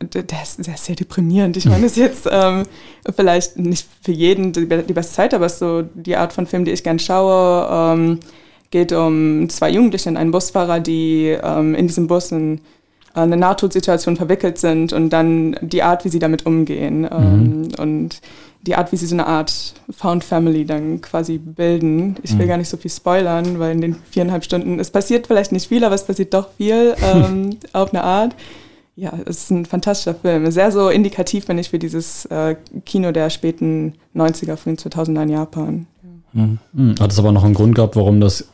der 0.00 0.42
ist, 0.42 0.66
der 0.66 0.74
ist 0.74 0.84
sehr 0.84 0.96
deprimierend. 0.96 1.56
Ich 1.56 1.66
meine, 1.66 1.82
das 1.82 1.92
ist 1.92 1.98
jetzt 1.98 2.28
ähm, 2.30 2.64
vielleicht 3.14 3.58
nicht 3.58 3.86
für 4.02 4.12
jeden 4.12 4.52
die, 4.52 4.66
die 4.66 4.92
beste 4.92 5.14
Zeit, 5.14 5.34
aber 5.34 5.46
es 5.46 5.54
ist 5.54 5.58
so 5.60 5.82
die 5.82 6.16
Art 6.16 6.32
von 6.32 6.46
Film, 6.46 6.64
die 6.64 6.72
ich 6.72 6.82
gern 6.82 6.98
schaue. 6.98 7.68
Ähm, 7.70 8.20
geht 8.70 8.92
um 8.92 9.48
zwei 9.48 9.70
Jugendliche 9.70 10.08
und 10.08 10.16
einen 10.16 10.30
Busfahrer, 10.30 10.80
die 10.80 11.36
ähm, 11.42 11.74
in 11.74 11.86
diesem 11.88 12.06
Bus 12.06 12.30
in 12.32 12.60
eine 13.14 13.36
Nahtodsituation 13.36 14.16
verwickelt 14.16 14.58
sind 14.58 14.92
und 14.92 15.10
dann 15.10 15.56
die 15.60 15.82
Art, 15.82 16.04
wie 16.04 16.08
sie 16.08 16.18
damit 16.18 16.46
umgehen 16.46 17.08
ähm, 17.10 17.68
und 17.78 18.20
die 18.62 18.74
Art, 18.74 18.92
wie 18.92 18.96
sie 18.96 19.06
so 19.06 19.14
eine 19.14 19.26
Art 19.26 19.74
Found 19.90 20.22
Family 20.22 20.64
dann 20.64 21.00
quasi 21.00 21.38
bilden. 21.38 22.16
Ich 22.22 22.36
will 22.38 22.46
gar 22.46 22.58
nicht 22.58 22.68
so 22.68 22.76
viel 22.76 22.90
spoilern, 22.90 23.58
weil 23.58 23.72
in 23.72 23.80
den 23.80 23.96
viereinhalb 24.10 24.44
Stunden, 24.44 24.78
es 24.78 24.90
passiert 24.90 25.26
vielleicht 25.26 25.50
nicht 25.50 25.68
viel, 25.68 25.82
aber 25.82 25.94
es 25.94 26.04
passiert 26.04 26.34
doch 26.34 26.48
viel 26.56 26.94
ähm, 27.02 27.56
auf 27.72 27.92
eine 27.92 28.04
Art. 28.04 28.34
ja, 28.96 29.12
es 29.24 29.44
ist 29.44 29.50
ein 29.50 29.64
fantastischer 29.64 30.14
Film. 30.14 30.50
Sehr 30.50 30.70
so 30.72 30.90
indikativ, 30.90 31.46
finde 31.46 31.62
ich, 31.62 31.70
für 31.70 31.78
dieses 31.78 32.26
äh, 32.26 32.56
Kino 32.84 33.12
der 33.12 33.30
späten 33.30 33.94
90er, 34.14 34.56
von 34.56 34.76
2000er 34.76 35.22
in 35.22 35.28
Japan. 35.30 35.86
Mhm. 36.32 36.94
Hat 37.00 37.12
es 37.12 37.18
aber 37.18 37.32
noch 37.32 37.44
einen 37.44 37.54
Grund 37.54 37.74
gehabt, 37.74 37.96
warum 37.96 38.20
das 38.20 38.48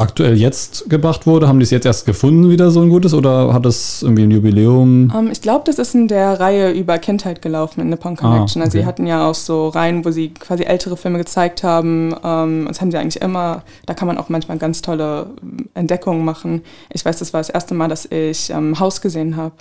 aktuell 0.00 0.36
jetzt 0.36 0.88
gebracht 0.88 1.26
wurde? 1.26 1.48
Haben 1.48 1.58
die 1.58 1.64
es 1.64 1.70
jetzt 1.70 1.86
erst 1.86 2.06
gefunden, 2.06 2.50
wieder 2.50 2.70
so 2.70 2.80
ein 2.80 2.88
gutes, 2.88 3.14
oder 3.14 3.52
hat 3.52 3.66
es 3.66 4.02
irgendwie 4.02 4.22
ein 4.24 4.30
Jubiläum? 4.30 5.12
Um, 5.16 5.30
ich 5.30 5.40
glaube, 5.40 5.64
das 5.66 5.78
ist 5.78 5.94
in 5.94 6.08
der 6.08 6.40
Reihe 6.40 6.70
über 6.70 6.98
Kindheit 6.98 7.42
gelaufen, 7.42 7.80
in 7.80 7.90
Nippon 7.90 8.16
Connection. 8.16 8.62
Ah, 8.62 8.64
okay. 8.66 8.76
Also 8.76 8.78
sie 8.78 8.86
hatten 8.86 9.06
ja 9.06 9.28
auch 9.28 9.34
so 9.34 9.68
Reihen, 9.68 10.04
wo 10.04 10.10
sie 10.10 10.30
quasi 10.30 10.64
ältere 10.64 10.96
Filme 10.96 11.18
gezeigt 11.18 11.62
haben. 11.62 12.12
Um, 12.12 12.66
das 12.66 12.80
haben 12.80 12.90
sie 12.90 12.98
eigentlich 12.98 13.22
immer, 13.22 13.62
da 13.86 13.94
kann 13.94 14.08
man 14.08 14.18
auch 14.18 14.28
manchmal 14.28 14.58
ganz 14.58 14.82
tolle 14.82 15.26
Entdeckungen 15.74 16.24
machen. 16.24 16.62
Ich 16.92 17.04
weiß, 17.04 17.18
das 17.18 17.32
war 17.32 17.40
das 17.40 17.50
erste 17.50 17.74
Mal, 17.74 17.88
dass 17.88 18.06
ich 18.06 18.50
ähm, 18.50 18.78
Haus 18.80 19.00
gesehen 19.00 19.36
habe. 19.36 19.54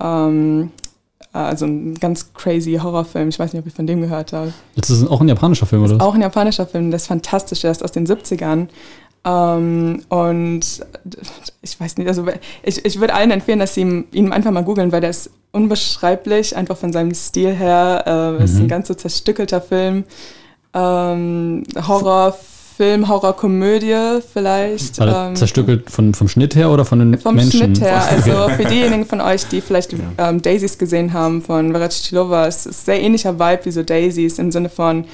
Ähm, 0.00 0.70
also 1.32 1.64
ein 1.64 1.94
ganz 1.94 2.34
crazy 2.34 2.78
Horrorfilm. 2.82 3.28
Ich 3.30 3.38
weiß 3.38 3.52
nicht, 3.52 3.62
ob 3.62 3.66
ich 3.66 3.72
von 3.72 3.86
dem 3.86 4.02
gehört 4.02 4.34
habe. 4.34 4.52
Das 4.76 4.90
ist 4.90 5.08
auch 5.08 5.20
ein 5.20 5.28
japanischer 5.28 5.64
Film, 5.64 5.82
oder? 5.82 5.94
Das 5.94 6.02
ist 6.02 6.06
auch 6.06 6.14
ein 6.14 6.20
japanischer 6.20 6.66
Film, 6.66 6.90
das 6.90 7.02
ist 7.02 7.08
fantastisch. 7.08 7.60
Der 7.60 7.70
ist 7.70 7.82
aus 7.82 7.92
den 7.92 8.06
70ern. 8.06 8.68
Ähm, 9.24 10.02
und 10.08 10.84
ich 11.62 11.80
weiß 11.80 11.96
nicht, 11.96 12.08
also 12.08 12.26
ich, 12.62 12.84
ich 12.84 13.00
würde 13.00 13.14
allen 13.14 13.30
empfehlen, 13.30 13.60
dass 13.60 13.74
sie 13.74 14.04
ihn 14.12 14.32
einfach 14.32 14.50
mal 14.50 14.64
googeln, 14.64 14.90
weil 14.90 15.00
der 15.00 15.10
ist 15.10 15.30
unbeschreiblich, 15.52 16.56
einfach 16.56 16.76
von 16.76 16.92
seinem 16.92 17.14
Stil 17.14 17.54
her. 17.54 18.02
Äh, 18.06 18.30
mhm. 18.32 18.44
Ist 18.44 18.58
ein 18.58 18.68
ganz 18.68 18.88
so 18.88 18.94
zerstückelter 18.94 19.60
Film. 19.60 20.04
Ähm, 20.74 21.64
Horror, 21.86 22.36
Film, 22.76 23.08
Horrorkomödie 23.08 24.20
vielleicht. 24.32 24.98
War 24.98 25.28
ähm, 25.28 25.36
zerstückelt 25.36 25.90
von, 25.90 26.14
vom 26.14 26.28
Schnitt 26.28 26.54
her 26.54 26.70
oder 26.70 26.84
von 26.84 26.98
den 26.98 27.18
vom 27.18 27.34
Menschen? 27.34 27.60
Vom 27.60 27.74
Schnitt 27.74 27.80
her. 27.80 28.02
Also 28.10 28.48
für 28.50 28.64
diejenigen 28.64 29.06
von 29.06 29.20
euch, 29.20 29.46
die 29.46 29.60
vielleicht 29.60 29.94
ähm, 30.18 30.42
Daisies 30.42 30.78
gesehen 30.78 31.12
haben 31.12 31.42
von 31.42 31.72
Varachilova, 31.72 32.46
es 32.46 32.66
ist 32.66 32.86
sehr 32.86 33.00
ähnlicher 33.00 33.38
Vibe 33.38 33.64
wie 33.64 33.70
so 33.70 33.82
Daisies 33.82 34.38
im 34.38 34.50
Sinne 34.50 34.68
von 34.68 35.04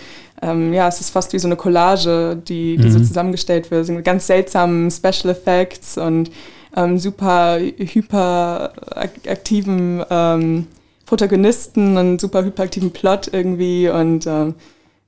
ähm, 0.40 0.72
ja, 0.72 0.88
es 0.88 1.00
ist 1.00 1.10
fast 1.10 1.32
wie 1.32 1.38
so 1.38 1.48
eine 1.48 1.56
Collage, 1.56 2.36
die, 2.36 2.76
die 2.76 2.86
mhm. 2.86 2.92
so 2.92 3.00
zusammengestellt 3.00 3.70
wird. 3.70 3.88
Mit 3.88 4.04
ganz 4.04 4.26
seltsamen 4.26 4.90
Special 4.90 5.30
Effects 5.30 5.98
und 5.98 6.30
ähm, 6.76 6.98
super 6.98 7.58
hyperaktiven 7.58 10.04
ähm, 10.10 10.66
Protagonisten 11.06 11.96
und 11.96 12.20
super 12.20 12.44
hyperaktiven 12.44 12.92
Plot 12.92 13.30
irgendwie 13.32 13.88
und 13.88 14.26
ähm, 14.26 14.54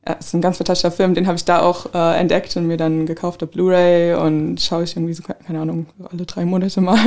ja, 0.07 0.14
ist 0.14 0.33
ein 0.33 0.40
ganz 0.40 0.57
fantastischer 0.57 0.90
Film, 0.90 1.14
den 1.14 1.26
habe 1.26 1.37
ich 1.37 1.45
da 1.45 1.61
auch 1.61 1.92
äh, 1.95 2.19
entdeckt 2.19 2.57
und 2.57 2.66
mir 2.66 2.78
dann 2.78 3.04
gekauft 3.04 3.42
auf 3.42 3.50
Blu-ray 3.50 4.14
und 4.14 4.59
schaue 4.59 4.85
ich 4.85 4.97
irgendwie 4.97 5.12
so, 5.12 5.23
keine 5.23 5.61
Ahnung, 5.61 5.87
alle 6.11 6.25
drei 6.25 6.47
Monate 6.47 6.80
mal. 6.80 6.99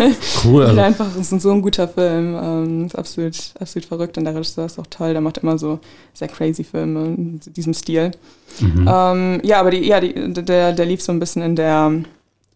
Cool. 0.43 0.63
Also. 0.73 0.81
einfach, 0.81 1.07
es 1.19 1.31
ist 1.31 1.41
so 1.41 1.51
ein 1.51 1.61
guter 1.61 1.87
Film, 1.87 2.35
ähm, 2.35 2.85
ist 2.85 2.95
absolut, 2.95 3.35
absolut 3.59 3.85
verrückt 3.85 4.17
und 4.17 4.25
der 4.25 4.35
Regisseur 4.35 4.65
ist 4.65 4.79
auch 4.79 4.87
toll, 4.87 5.13
der 5.13 5.21
macht 5.21 5.39
immer 5.39 5.57
so 5.57 5.79
sehr 6.13 6.27
crazy 6.27 6.63
Filme 6.63 7.05
in 7.05 7.39
diesem 7.39 7.73
Stil. 7.73 8.11
Mhm. 8.59 8.87
Ähm, 8.87 9.41
ja, 9.43 9.59
aber 9.59 9.71
die, 9.71 9.85
ja, 9.87 9.99
die, 9.99 10.13
der, 10.13 10.73
der 10.73 10.85
lief 10.85 11.01
so 11.01 11.11
ein 11.11 11.19
bisschen 11.19 11.41
in 11.41 11.55
der 11.55 11.91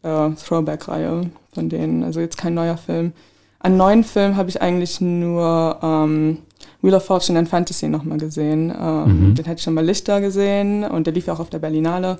äh, 0.04 0.30
Throwback-Reihe 0.30 1.30
von 1.54 1.70
denen, 1.70 2.04
also 2.04 2.20
jetzt 2.20 2.38
kein 2.38 2.54
neuer 2.54 2.78
Film. 2.78 3.12
Einen 3.60 3.78
neuen 3.78 4.04
Film 4.04 4.38
habe 4.38 4.50
ich 4.50 4.62
eigentlich 4.62 5.02
nur 5.02 5.80
ähm, 5.82 6.38
Wheel 6.82 6.94
of 6.94 7.06
Fortune 7.06 7.38
and 7.38 7.50
Fantasy 7.50 7.88
nochmal 7.88 8.18
gesehen. 8.18 8.74
Ähm, 8.80 9.30
mhm. 9.30 9.36
Den 9.36 9.46
hätte 9.46 9.58
ich 9.58 9.64
schon 9.64 9.74
mal 9.74 9.86
Lichter 9.86 10.22
gesehen 10.22 10.84
und 10.84 11.08
der 11.08 11.14
lief 11.14 11.28
ja 11.28 11.34
auch 11.34 11.40
auf 11.40 11.50
der 11.50 11.60
Berlinale. 11.60 12.20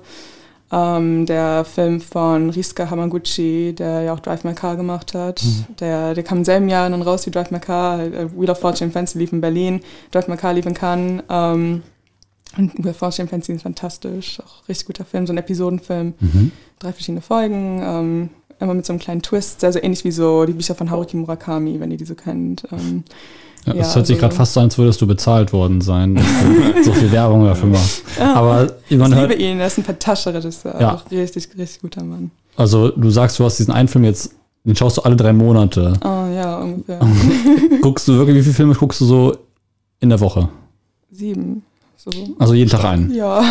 Ähm, 0.70 1.24
der 1.24 1.64
Film 1.64 2.00
von 2.00 2.50
Riska 2.50 2.90
Hamaguchi, 2.90 3.72
der 3.72 4.02
ja 4.02 4.12
auch 4.12 4.20
Drive 4.20 4.44
My 4.44 4.52
Car 4.52 4.76
gemacht 4.76 5.14
hat. 5.14 5.42
Mhm. 5.42 5.76
Der, 5.80 6.14
der 6.14 6.24
kam 6.24 6.38
im 6.38 6.44
selben 6.44 6.68
Jahr 6.68 6.90
dann 6.90 7.00
raus 7.00 7.24
wie 7.26 7.30
Drive 7.30 7.50
My 7.50 7.58
Car. 7.58 8.00
Äh, 8.00 8.28
Wheel 8.36 8.50
of 8.50 8.58
Fortune 8.58 8.86
and 8.86 8.92
Fantasy 8.92 9.18
lief 9.18 9.32
in 9.32 9.40
Berlin, 9.40 9.80
Drive 10.10 10.28
My 10.28 10.36
Car 10.36 10.52
lief 10.52 10.66
in 10.66 10.74
Cannes. 10.74 11.22
Ähm, 11.30 11.82
und 12.56 12.78
Wheel 12.78 12.90
of 12.90 12.96
Fortune 12.96 13.22
and 13.22 13.30
Fantasy 13.30 13.52
ist 13.52 13.62
fantastisch, 13.62 14.40
auch 14.40 14.68
richtig 14.68 14.86
guter 14.86 15.04
Film, 15.04 15.26
so 15.26 15.32
ein 15.32 15.38
Episodenfilm. 15.38 16.14
Mhm. 16.20 16.52
Drei 16.78 16.92
verschiedene 16.92 17.22
Folgen, 17.22 17.80
ähm, 17.82 18.30
immer 18.60 18.74
mit 18.74 18.84
so 18.84 18.92
einem 18.92 19.00
kleinen 19.00 19.22
Twist, 19.22 19.60
sehr, 19.60 19.72
sehr 19.72 19.84
ähnlich 19.84 20.04
wie 20.04 20.10
so 20.10 20.44
die 20.44 20.52
Bücher 20.52 20.74
von 20.74 20.90
Haruki 20.90 21.16
Murakami, 21.16 21.80
wenn 21.80 21.90
ihr 21.90 21.96
die 21.96 22.04
so 22.04 22.14
kennt. 22.14 22.64
Ähm, 22.72 23.04
ja, 23.68 23.74
ja, 23.74 23.82
es 23.82 23.94
hört 23.94 24.06
sich 24.06 24.16
also, 24.16 24.26
gerade 24.26 24.34
fast 24.34 24.54
so 24.54 24.60
an, 24.60 24.66
als 24.66 24.78
würdest 24.78 25.00
du 25.00 25.06
bezahlt 25.06 25.52
worden 25.52 25.80
sein, 25.80 26.14
dass 26.14 26.24
du 26.24 26.82
so 26.84 26.92
viel 26.92 27.12
Werbung 27.12 27.44
dafür 27.44 27.68
machst. 27.68 28.02
Ja, 28.18 28.34
Aber 28.34 28.66
man 28.90 29.12
ich 29.12 29.18
liebe 29.18 29.34
ihn, 29.34 29.60
er 29.60 29.66
ist 29.66 29.78
ein 29.78 29.84
fantastischer 29.84 30.34
Regisseur, 30.34 30.80
ja. 30.80 30.94
auch 30.94 31.10
richtig, 31.10 31.48
richtig 31.56 31.80
guter 31.80 32.04
Mann. 32.04 32.30
Also 32.56 32.90
du 32.90 33.10
sagst, 33.10 33.38
du 33.38 33.44
hast 33.44 33.58
diesen 33.58 33.72
einen 33.72 33.88
Film 33.88 34.04
jetzt, 34.04 34.34
den 34.64 34.74
schaust 34.74 34.96
du 34.96 35.02
alle 35.02 35.16
drei 35.16 35.32
Monate. 35.32 35.92
Oh 36.04 36.34
ja, 36.34 36.58
ungefähr. 36.58 37.00
guckst 37.80 38.08
du 38.08 38.18
wirklich, 38.18 38.36
wie 38.36 38.42
viele 38.42 38.54
Filme 38.54 38.74
guckst 38.74 39.00
du 39.00 39.04
so 39.04 39.36
in 40.00 40.08
der 40.08 40.20
Woche? 40.20 40.48
Sieben. 41.10 41.62
So. 42.00 42.10
Also 42.38 42.54
jeden 42.54 42.70
Tag 42.70 42.84
ein. 42.84 43.10
Ja. 43.12 43.42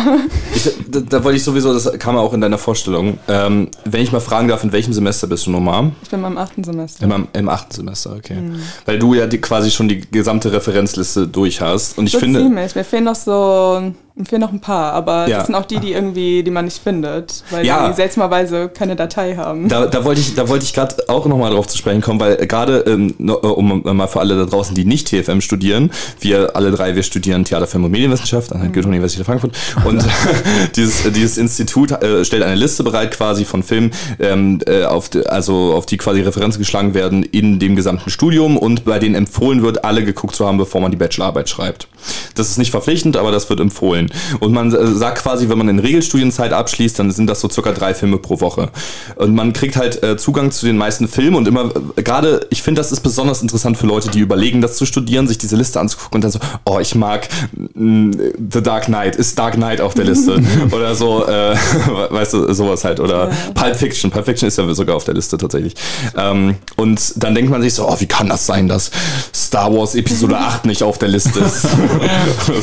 Ich, 0.54 0.70
da, 0.90 1.00
da, 1.00 1.22
wollte 1.22 1.36
ich 1.36 1.44
sowieso, 1.44 1.74
das 1.74 1.92
kam 1.98 2.16
auch 2.16 2.32
in 2.32 2.40
deiner 2.40 2.56
Vorstellung. 2.56 3.18
Ähm, 3.28 3.68
wenn 3.84 4.00
ich 4.00 4.10
mal 4.10 4.20
fragen 4.20 4.48
darf, 4.48 4.64
in 4.64 4.72
welchem 4.72 4.94
Semester 4.94 5.26
bist 5.26 5.44
du 5.44 5.50
nochmal? 5.50 5.92
Ich 6.02 6.08
bin 6.08 6.24
im 6.24 6.38
achten 6.38 6.64
Semester. 6.64 7.04
Im, 7.04 7.28
Im, 7.34 7.48
achten 7.50 7.74
Semester, 7.74 8.16
okay. 8.16 8.40
Mhm. 8.40 8.62
Weil 8.86 8.98
du 8.98 9.12
ja 9.12 9.26
die, 9.26 9.38
quasi 9.38 9.70
schon 9.70 9.86
die 9.88 10.00
gesamte 10.00 10.50
Referenzliste 10.50 11.28
durch 11.28 11.60
hast. 11.60 11.98
Und 11.98 12.06
ich 12.06 12.12
so 12.12 12.20
finde. 12.20 12.40
Ziemlich. 12.40 12.74
Mir 12.74 12.84
fehlen 12.84 13.04
noch 13.04 13.16
so 13.16 13.92
fehlen 14.26 14.40
noch 14.40 14.52
ein 14.52 14.60
paar, 14.60 14.92
aber 14.92 15.28
ja. 15.28 15.38
das 15.38 15.46
sind 15.46 15.54
auch 15.54 15.64
die, 15.64 15.78
die 15.78 15.92
irgendwie, 15.92 16.42
die 16.42 16.50
man 16.50 16.64
nicht 16.64 16.82
findet, 16.82 17.44
weil 17.50 17.64
ja. 17.64 17.88
die 17.88 17.94
seltsamerweise 17.94 18.68
keine 18.68 18.96
Datei 18.96 19.36
haben. 19.36 19.68
Da, 19.68 19.86
da 19.86 20.04
wollte 20.04 20.20
ich, 20.20 20.34
da 20.34 20.48
wollte 20.48 20.64
ich 20.64 20.72
gerade 20.72 20.96
auch 21.08 21.26
nochmal 21.26 21.52
drauf 21.52 21.66
zu 21.66 21.78
sprechen 21.78 22.00
kommen, 22.00 22.20
weil 22.20 22.36
gerade, 22.46 22.84
ähm, 22.86 23.14
äh, 23.20 23.30
um 23.32 23.82
mal 23.82 24.06
für 24.06 24.20
alle 24.20 24.36
da 24.36 24.44
draußen, 24.44 24.74
die 24.74 24.84
nicht 24.84 25.08
TFM 25.08 25.40
studieren, 25.40 25.90
wir 26.20 26.56
alle 26.56 26.70
drei, 26.70 26.94
wir 26.96 27.02
studieren 27.02 27.44
Theater, 27.44 27.66
Film 27.66 27.84
und 27.84 27.90
Medienwissenschaft 27.90 28.52
an 28.52 28.60
der 28.60 28.68
mhm. 28.70 28.74
Goethe-Universität 28.74 29.26
Frankfurt 29.26 29.56
und 29.84 30.04
dieses, 30.76 31.10
dieses 31.12 31.38
Institut 31.38 31.92
äh, 31.92 32.24
stellt 32.24 32.42
eine 32.42 32.56
Liste 32.56 32.82
bereit 32.82 33.12
quasi 33.12 33.44
von 33.44 33.62
Filmen, 33.62 33.92
ähm, 34.18 34.60
äh, 34.66 34.84
auf, 34.84 35.10
also 35.28 35.74
auf 35.74 35.86
die 35.86 35.96
quasi 35.96 36.20
Referenzen 36.20 36.58
geschlagen 36.58 36.94
werden 36.94 37.22
in 37.22 37.58
dem 37.58 37.76
gesamten 37.76 38.10
Studium 38.10 38.56
und 38.56 38.84
bei 38.84 38.98
denen 38.98 39.14
empfohlen 39.14 39.62
wird, 39.62 39.84
alle 39.84 40.04
geguckt 40.04 40.34
zu 40.34 40.46
haben, 40.46 40.58
bevor 40.58 40.80
man 40.80 40.90
die 40.90 40.96
Bachelorarbeit 40.96 41.48
schreibt. 41.48 41.88
Das 42.34 42.50
ist 42.50 42.58
nicht 42.58 42.70
verpflichtend, 42.70 43.16
aber 43.16 43.32
das 43.32 43.48
wird 43.50 43.60
empfohlen. 43.60 44.07
Und 44.40 44.52
man 44.52 44.70
sagt 44.70 45.22
quasi, 45.22 45.48
wenn 45.48 45.58
man 45.58 45.68
in 45.68 45.78
Regelstudienzeit 45.78 46.52
abschließt, 46.52 46.98
dann 46.98 47.10
sind 47.10 47.28
das 47.28 47.40
so 47.40 47.48
circa 47.48 47.72
drei 47.72 47.94
Filme 47.94 48.18
pro 48.18 48.40
Woche. 48.40 48.70
Und 49.16 49.34
man 49.34 49.52
kriegt 49.52 49.76
halt 49.76 50.02
äh, 50.02 50.16
Zugang 50.16 50.50
zu 50.50 50.66
den 50.66 50.76
meisten 50.76 51.08
Filmen 51.08 51.36
und 51.36 51.48
immer, 51.48 51.70
äh, 51.96 52.02
gerade, 52.02 52.46
ich 52.50 52.62
finde, 52.62 52.80
das 52.80 52.92
ist 52.92 53.00
besonders 53.00 53.42
interessant 53.42 53.76
für 53.76 53.86
Leute, 53.86 54.08
die 54.10 54.20
überlegen, 54.20 54.60
das 54.60 54.76
zu 54.76 54.86
studieren, 54.86 55.26
sich 55.26 55.38
diese 55.38 55.56
Liste 55.56 55.80
anzugucken 55.80 56.16
und 56.16 56.22
dann 56.22 56.30
so, 56.30 56.38
oh, 56.64 56.78
ich 56.80 56.94
mag 56.94 57.28
mh, 57.52 57.74
mm, 57.74 58.18
The 58.52 58.62
Dark 58.62 58.86
Knight, 58.86 59.16
ist 59.16 59.38
Dark 59.38 59.54
Knight 59.54 59.80
auf 59.80 59.94
der 59.94 60.04
Liste? 60.04 60.40
oder 60.70 60.94
so, 60.94 61.26
äh, 61.26 61.54
weißt 62.10 62.34
du, 62.34 62.52
sowas 62.52 62.84
halt. 62.84 63.00
Oder 63.00 63.28
ja. 63.28 63.34
Pulp 63.54 63.76
Fiction, 63.76 64.10
Pulp 64.10 64.24
Fiction 64.24 64.48
ist 64.48 64.58
ja 64.58 64.74
sogar 64.74 64.96
auf 64.96 65.04
der 65.04 65.14
Liste 65.14 65.38
tatsächlich. 65.38 65.74
Ähm, 66.16 66.56
und 66.76 67.12
dann 67.16 67.34
denkt 67.34 67.50
man 67.50 67.62
sich 67.62 67.74
so, 67.74 67.88
oh, 67.88 67.96
wie 67.98 68.06
kann 68.06 68.28
das 68.28 68.46
sein, 68.46 68.68
dass 68.68 68.90
Star 69.34 69.72
Wars 69.72 69.94
Episode 69.94 70.36
8 70.38 70.66
nicht 70.66 70.82
auf 70.82 70.98
der 70.98 71.08
Liste 71.08 71.40
ist? 71.40 71.66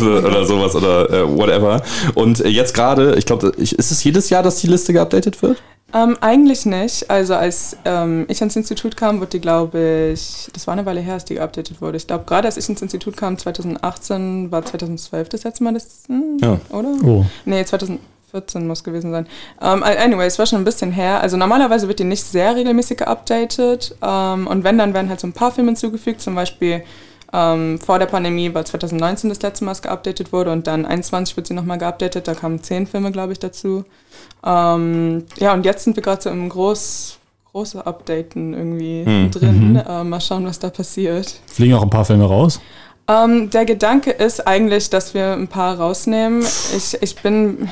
oder 0.01 0.45
sowas, 0.45 0.75
oder 0.75 1.09
äh, 1.09 1.34
whatever. 1.35 1.81
Und 2.13 2.39
jetzt 2.39 2.73
gerade, 2.73 3.15
ich 3.15 3.25
glaube, 3.25 3.47
ist 3.57 3.91
es 3.91 4.03
jedes 4.03 4.29
Jahr, 4.29 4.43
dass 4.43 4.57
die 4.57 4.67
Liste 4.67 4.93
geupdatet 4.93 5.41
wird? 5.41 5.61
Ähm, 5.95 6.17
eigentlich 6.19 6.65
nicht. 6.65 7.09
Also 7.09 7.35
als 7.35 7.77
ähm, 7.85 8.25
ich 8.27 8.41
ans 8.41 8.55
Institut 8.55 8.97
kam, 8.97 9.19
wurde 9.19 9.31
die, 9.31 9.39
glaube 9.39 10.11
ich, 10.13 10.49
das 10.51 10.67
war 10.67 10.73
eine 10.73 10.85
Weile 10.85 10.99
her, 10.99 11.13
als 11.13 11.25
die 11.25 11.35
geupdatet 11.35 11.79
wurde. 11.81 11.95
Ich 11.95 12.05
glaube, 12.07 12.25
gerade 12.25 12.47
als 12.47 12.57
ich 12.57 12.67
ins 12.67 12.81
Institut 12.81 13.15
kam, 13.15 13.37
2018, 13.37 14.51
war 14.51 14.65
2012 14.65 15.29
das 15.29 15.43
letzte 15.43 15.63
Mal 15.63 15.73
das, 15.73 16.03
hm, 16.07 16.37
ja. 16.41 16.59
oder? 16.69 16.89
Oh. 17.05 17.25
Nee, 17.45 17.63
2014 17.63 18.67
muss 18.67 18.83
gewesen 18.83 19.11
sein. 19.11 19.25
Um, 19.61 19.67
ähm, 19.67 19.83
anyway, 19.83 20.25
es 20.25 20.37
war 20.37 20.45
schon 20.45 20.59
ein 20.59 20.65
bisschen 20.65 20.91
her. 20.91 21.21
Also 21.21 21.37
normalerweise 21.37 21.87
wird 21.87 21.99
die 21.99 22.03
nicht 22.03 22.23
sehr 22.23 22.55
regelmäßig 22.55 22.97
geupdatet. 22.97 23.95
Um, 24.01 24.09
ähm, 24.09 24.47
und 24.47 24.63
wenn, 24.65 24.77
dann 24.77 24.93
werden 24.93 25.07
halt 25.07 25.21
so 25.21 25.27
ein 25.27 25.33
paar 25.33 25.51
Filme 25.51 25.69
hinzugefügt, 25.69 26.19
zum 26.19 26.35
Beispiel 26.35 26.83
ähm, 27.35 27.79
vor 27.79 27.99
der 27.99 28.05
Pandemie, 28.05 28.53
weil 28.53 28.65
2019 28.65 29.29
das 29.29 29.41
letzte 29.41 29.65
Mal 29.65 29.75
geupdatet 29.75 30.31
wurde 30.31 30.51
und 30.51 30.67
dann 30.67 30.85
21 30.85 31.35
wird 31.35 31.47
sie 31.47 31.53
nochmal 31.53 31.77
geupdatet. 31.77 32.27
Da 32.27 32.33
kamen 32.33 32.63
zehn 32.63 32.87
Filme, 32.87 33.11
glaube 33.11 33.33
ich, 33.33 33.39
dazu. 33.39 33.83
Ähm, 34.45 35.25
ja, 35.37 35.53
und 35.53 35.65
jetzt 35.65 35.83
sind 35.83 35.97
wir 35.97 36.03
gerade 36.03 36.21
so 36.21 36.29
im 36.29 36.47
groß, 36.47 37.19
große 37.51 37.85
Updaten 37.85 38.53
irgendwie 38.53 39.03
hm. 39.05 39.31
drin. 39.31 39.73
Mhm. 39.73 39.83
Äh, 39.85 40.03
mal 40.05 40.21
schauen, 40.21 40.45
was 40.45 40.59
da 40.59 40.69
passiert. 40.69 41.41
Fliegen 41.47 41.73
auch 41.73 41.83
ein 41.83 41.89
paar 41.89 42.05
Filme 42.05 42.25
raus? 42.25 42.61
Ähm, 43.07 43.49
der 43.49 43.65
Gedanke 43.65 44.11
ist 44.11 44.47
eigentlich, 44.47 44.89
dass 44.89 45.13
wir 45.13 45.33
ein 45.33 45.49
paar 45.49 45.77
rausnehmen. 45.77 46.41
Ich, 46.41 46.97
ich 47.01 47.15
bin 47.17 47.69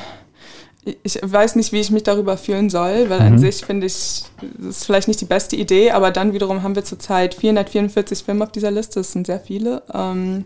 ich 1.02 1.18
weiß 1.22 1.56
nicht, 1.56 1.72
wie 1.72 1.80
ich 1.80 1.90
mich 1.90 2.02
darüber 2.02 2.36
fühlen 2.36 2.68
soll, 2.70 3.08
weil 3.08 3.20
mhm. 3.20 3.26
an 3.26 3.38
sich 3.38 3.64
finde 3.64 3.86
ich, 3.86 4.24
das 4.58 4.76
ist 4.76 4.84
vielleicht 4.84 5.08
nicht 5.08 5.20
die 5.20 5.26
beste 5.26 5.56
Idee, 5.56 5.92
aber 5.92 6.10
dann 6.10 6.32
wiederum 6.32 6.62
haben 6.62 6.74
wir 6.74 6.84
zurzeit 6.84 7.34
444 7.34 8.22
Filme 8.22 8.44
auf 8.44 8.52
dieser 8.52 8.70
Liste, 8.70 9.00
das 9.00 9.12
sind 9.12 9.26
sehr 9.26 9.40
viele. 9.40 9.82
Ähm, 9.92 10.44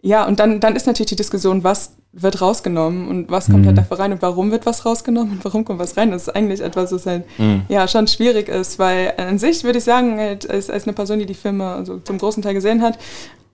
ja, 0.00 0.26
und 0.26 0.40
dann, 0.40 0.60
dann 0.60 0.74
ist 0.74 0.86
natürlich 0.86 1.10
die 1.10 1.16
Diskussion, 1.16 1.64
was 1.64 1.92
wird 2.12 2.42
rausgenommen 2.42 3.08
und 3.08 3.30
was 3.30 3.46
kommt 3.46 3.66
halt 3.66 3.78
dafür 3.78 3.98
rein 3.98 4.12
und 4.12 4.20
warum 4.20 4.50
wird 4.50 4.66
was 4.66 4.84
rausgenommen 4.84 5.32
und 5.32 5.44
warum 5.44 5.64
kommt 5.64 5.78
was 5.78 5.96
rein. 5.96 6.10
Das 6.10 6.22
ist 6.22 6.36
eigentlich 6.36 6.60
etwas, 6.60 6.92
was 6.92 7.06
halt 7.06 7.24
ja 7.68 7.88
schon 7.88 8.06
schwierig 8.06 8.48
ist, 8.48 8.78
weil 8.78 9.14
an 9.16 9.38
sich 9.38 9.64
würde 9.64 9.78
ich 9.78 9.84
sagen, 9.84 10.18
halt, 10.18 10.48
als, 10.50 10.68
als 10.68 10.84
eine 10.84 10.92
Person, 10.92 11.20
die 11.20 11.26
die 11.26 11.34
Filme 11.34 11.64
also 11.64 11.98
zum 11.98 12.18
großen 12.18 12.42
Teil 12.42 12.52
gesehen 12.52 12.82
hat, 12.82 12.98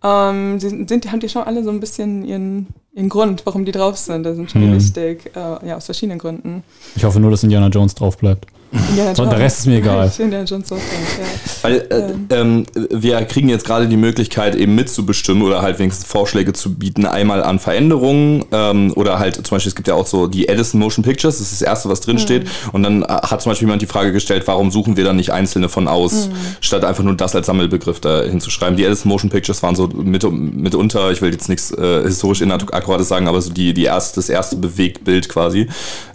ähm, 0.03 0.61
sie 0.61 0.69
sind, 0.87 1.11
haben 1.11 1.21
die 1.21 1.29
schon 1.29 1.43
alle 1.43 1.63
so 1.65 1.71
ein 1.71 1.81
bisschen 1.81 2.25
ihren, 2.25 2.69
ihren 2.95 3.09
Grund, 3.09 3.45
warum 3.47 3.65
die 3.65 3.73
drauf 3.73 3.97
sind. 3.97 4.23
Das 4.25 4.37
sind 4.37 4.51
schon 4.51 4.63
Ja. 4.69 4.75
wichtig, 4.75 5.31
äh, 5.35 5.67
ja, 5.69 5.77
aus 5.77 5.87
verschiedenen 5.87 6.19
Gründen. 6.19 6.63
Ich 6.97 7.05
hoffe 7.05 7.19
nur, 7.21 7.31
dass 7.31 7.43
Indiana 7.43 7.69
Jones 7.69 7.95
drauf 7.95 8.17
bleibt. 8.19 8.47
Indiana 8.91 9.15
So, 9.15 9.25
der. 9.25 9.39
Rest 9.39 9.61
ist 9.61 9.67
mir 9.67 9.79
egal. 9.79 10.13
Indiana 10.19 10.45
Jones 10.45 10.71
auch, 10.73 10.77
ja. 10.77 11.27
Weil 11.63 11.87
äh, 12.31 12.35
ähm, 12.35 12.67
wir 12.91 13.21
kriegen 13.23 13.49
jetzt 13.49 13.65
gerade 13.65 13.89
die 13.89 13.97
Möglichkeit, 13.97 14.55
eben 14.55 14.75
mitzubestimmen 14.75 15.43
oder 15.43 15.63
halt 15.63 15.79
wenigstens 15.79 16.07
Vorschläge 16.07 16.53
zu 16.53 16.75
bieten. 16.75 17.07
Einmal 17.07 17.43
an 17.43 17.59
Veränderungen 17.59 18.45
ähm, 18.53 18.93
oder 18.95 19.19
halt 19.19 19.37
zum 19.37 19.57
Beispiel, 19.57 19.71
es 19.71 19.75
gibt 19.75 19.89
ja 19.89 19.95
auch 19.95 20.07
so 20.07 20.27
die 20.27 20.49
Edison 20.49 20.81
Motion 20.81 21.05
Pictures, 21.05 21.39
das 21.39 21.53
ist 21.53 21.61
das 21.61 21.63
Erste, 21.63 21.89
was 21.89 22.01
drin 22.01 22.19
steht. 22.19 22.47
Und 22.73 22.83
dann 22.83 23.03
äh, 23.03 23.07
hat 23.07 23.41
zum 23.41 23.51
Beispiel 23.51 23.67
jemand 23.67 23.83
die 23.83 23.87
Frage 23.87 24.13
gestellt, 24.13 24.43
warum 24.47 24.71
suchen 24.71 24.97
wir 24.97 25.05
dann 25.05 25.17
nicht 25.17 25.33
einzelne 25.33 25.69
von 25.69 25.89
aus, 25.89 26.29
statt 26.61 26.85
einfach 26.85 27.05
nur 27.05 27.15
das 27.17 27.35
als 27.35 27.47
Sammelbegriff 27.47 28.01
da 28.01 28.23
hinzuschreiben. 28.23 28.77
Die 28.77 28.85
Edison 28.85 29.09
Motion 29.09 29.31
Pictures 29.31 29.63
waren 29.63 29.77
so 29.77 29.87
mit, 29.87 30.23
mitunter, 30.31 31.11
ich 31.11 31.23
will 31.23 31.33
jetzt 31.33 31.49
nichts 31.49 31.71
äh, 31.71 32.03
historisch 32.03 32.43
inakkurates 32.43 33.09
sagen, 33.09 33.29
aber 33.29 33.41
so 33.41 33.53
die, 33.53 33.73
die 33.73 33.85
erste, 33.85 34.17
das 34.17 34.29
erste 34.29 34.57
Bewegtbild 34.57 35.29
quasi, 35.29 35.69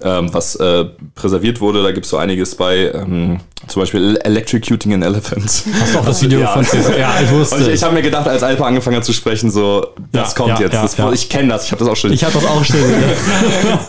ähm, 0.04 0.34
was 0.34 0.56
äh, 0.56 0.86
präserviert 1.16 1.62
wurde. 1.62 1.84
Da 1.84 1.92
gibt 1.92 2.06
es 2.06 2.12
so 2.12 2.18
einiges 2.44 2.56
bei, 2.56 2.92
ähm, 2.94 3.40
zum 3.68 3.82
Beispiel 3.82 4.20
Electrocuting 4.24 4.94
an 4.94 5.04
Elephant. 5.04 5.46
Hast 5.46 5.66
du 5.96 6.00
auch 6.00 6.06
das 6.06 6.22
Video 6.22 6.42
Ja. 6.42 6.48
von 6.48 6.66
CSI? 6.66 7.00
Ja, 7.00 7.14
ich 7.24 7.32
wusste. 7.32 7.56
Und 7.56 7.62
ich, 7.62 7.68
ich 7.76 7.84
habe 7.84 7.94
mir 7.94 8.02
gedacht, 8.02 8.28
als 8.28 8.44
Alpa 8.44 8.66
angefangen 8.66 8.98
hat 8.98 9.06
zu 9.06 9.14
sprechen, 9.14 9.50
so, 9.50 9.88
das 10.12 10.32
Ja, 10.32 10.36
kommt 10.36 10.60
ja, 10.60 10.66
jetzt. 10.66 10.74
ja, 10.74 10.82
das, 10.82 10.98
ja. 10.98 11.12
Ich 11.14 11.30
kenne 11.30 11.48
das, 11.48 11.66
ich 11.66 11.72
habe 11.72 11.80
das 11.80 11.88
auch 11.90 11.96
schon. 11.96 12.12
ich 12.12 12.24
habe 12.26 12.34
das 12.34 12.46
auch 12.46 12.62
stehen. 12.64 12.84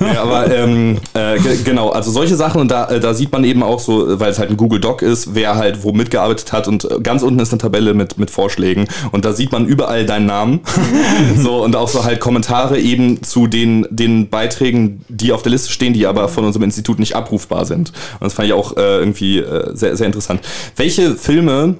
ja, 0.14 0.22
aber 0.22 0.54
ähm, 0.54 0.98
äh, 1.14 1.38
ge- 1.40 1.58
genau, 1.64 1.90
also 1.90 2.12
solche 2.12 2.36
Sachen 2.36 2.60
und 2.60 2.70
da, 2.70 2.88
äh, 2.88 3.00
da 3.00 3.14
sieht 3.14 3.32
man 3.32 3.42
eben 3.42 3.64
auch 3.64 3.80
so, 3.80 4.20
weil 4.20 4.30
es 4.30 4.38
halt 4.38 4.50
ein 4.50 4.56
Google 4.56 4.78
Doc 4.80 5.02
ist, 5.02 5.34
wer 5.34 5.56
halt 5.56 5.82
wo 5.82 5.92
mitgearbeitet 5.92 6.52
hat 6.52 6.68
und 6.68 6.84
äh, 6.88 7.00
ganz 7.02 7.22
unten 7.24 7.40
ist 7.40 7.50
eine 7.52 7.58
Tabelle 7.60 7.94
mit, 7.94 8.16
mit 8.16 8.30
Vorschlägen 8.30 8.86
und 9.10 9.24
da 9.24 9.32
sieht 9.32 9.50
man 9.50 9.66
überall 9.66 10.06
deinen 10.06 10.26
Namen. 10.26 10.60
so 11.42 11.64
und 11.64 11.74
auch 11.74 11.88
so 11.88 12.04
halt 12.04 12.20
Kommentare 12.20 12.78
eben 12.78 13.24
zu 13.24 13.48
den, 13.48 13.88
den 13.90 14.28
Beiträgen, 14.28 15.04
die 15.08 15.32
auf 15.32 15.42
der 15.42 15.50
Liste 15.50 15.72
stehen, 15.72 15.94
die 15.94 16.06
aber 16.06 16.28
von 16.28 16.44
unserem 16.44 16.62
Institut 16.62 17.00
nicht 17.00 17.16
abrufbar 17.16 17.64
sind. 17.64 17.88
Und 18.20 18.24
das 18.24 18.34
fand 18.34 18.43
ich 18.44 18.52
auch 18.52 18.76
äh, 18.76 18.98
irgendwie 18.98 19.38
äh, 19.38 19.74
sehr, 19.74 19.96
sehr 19.96 20.06
interessant. 20.06 20.40
Welche 20.76 21.14
Filme 21.14 21.76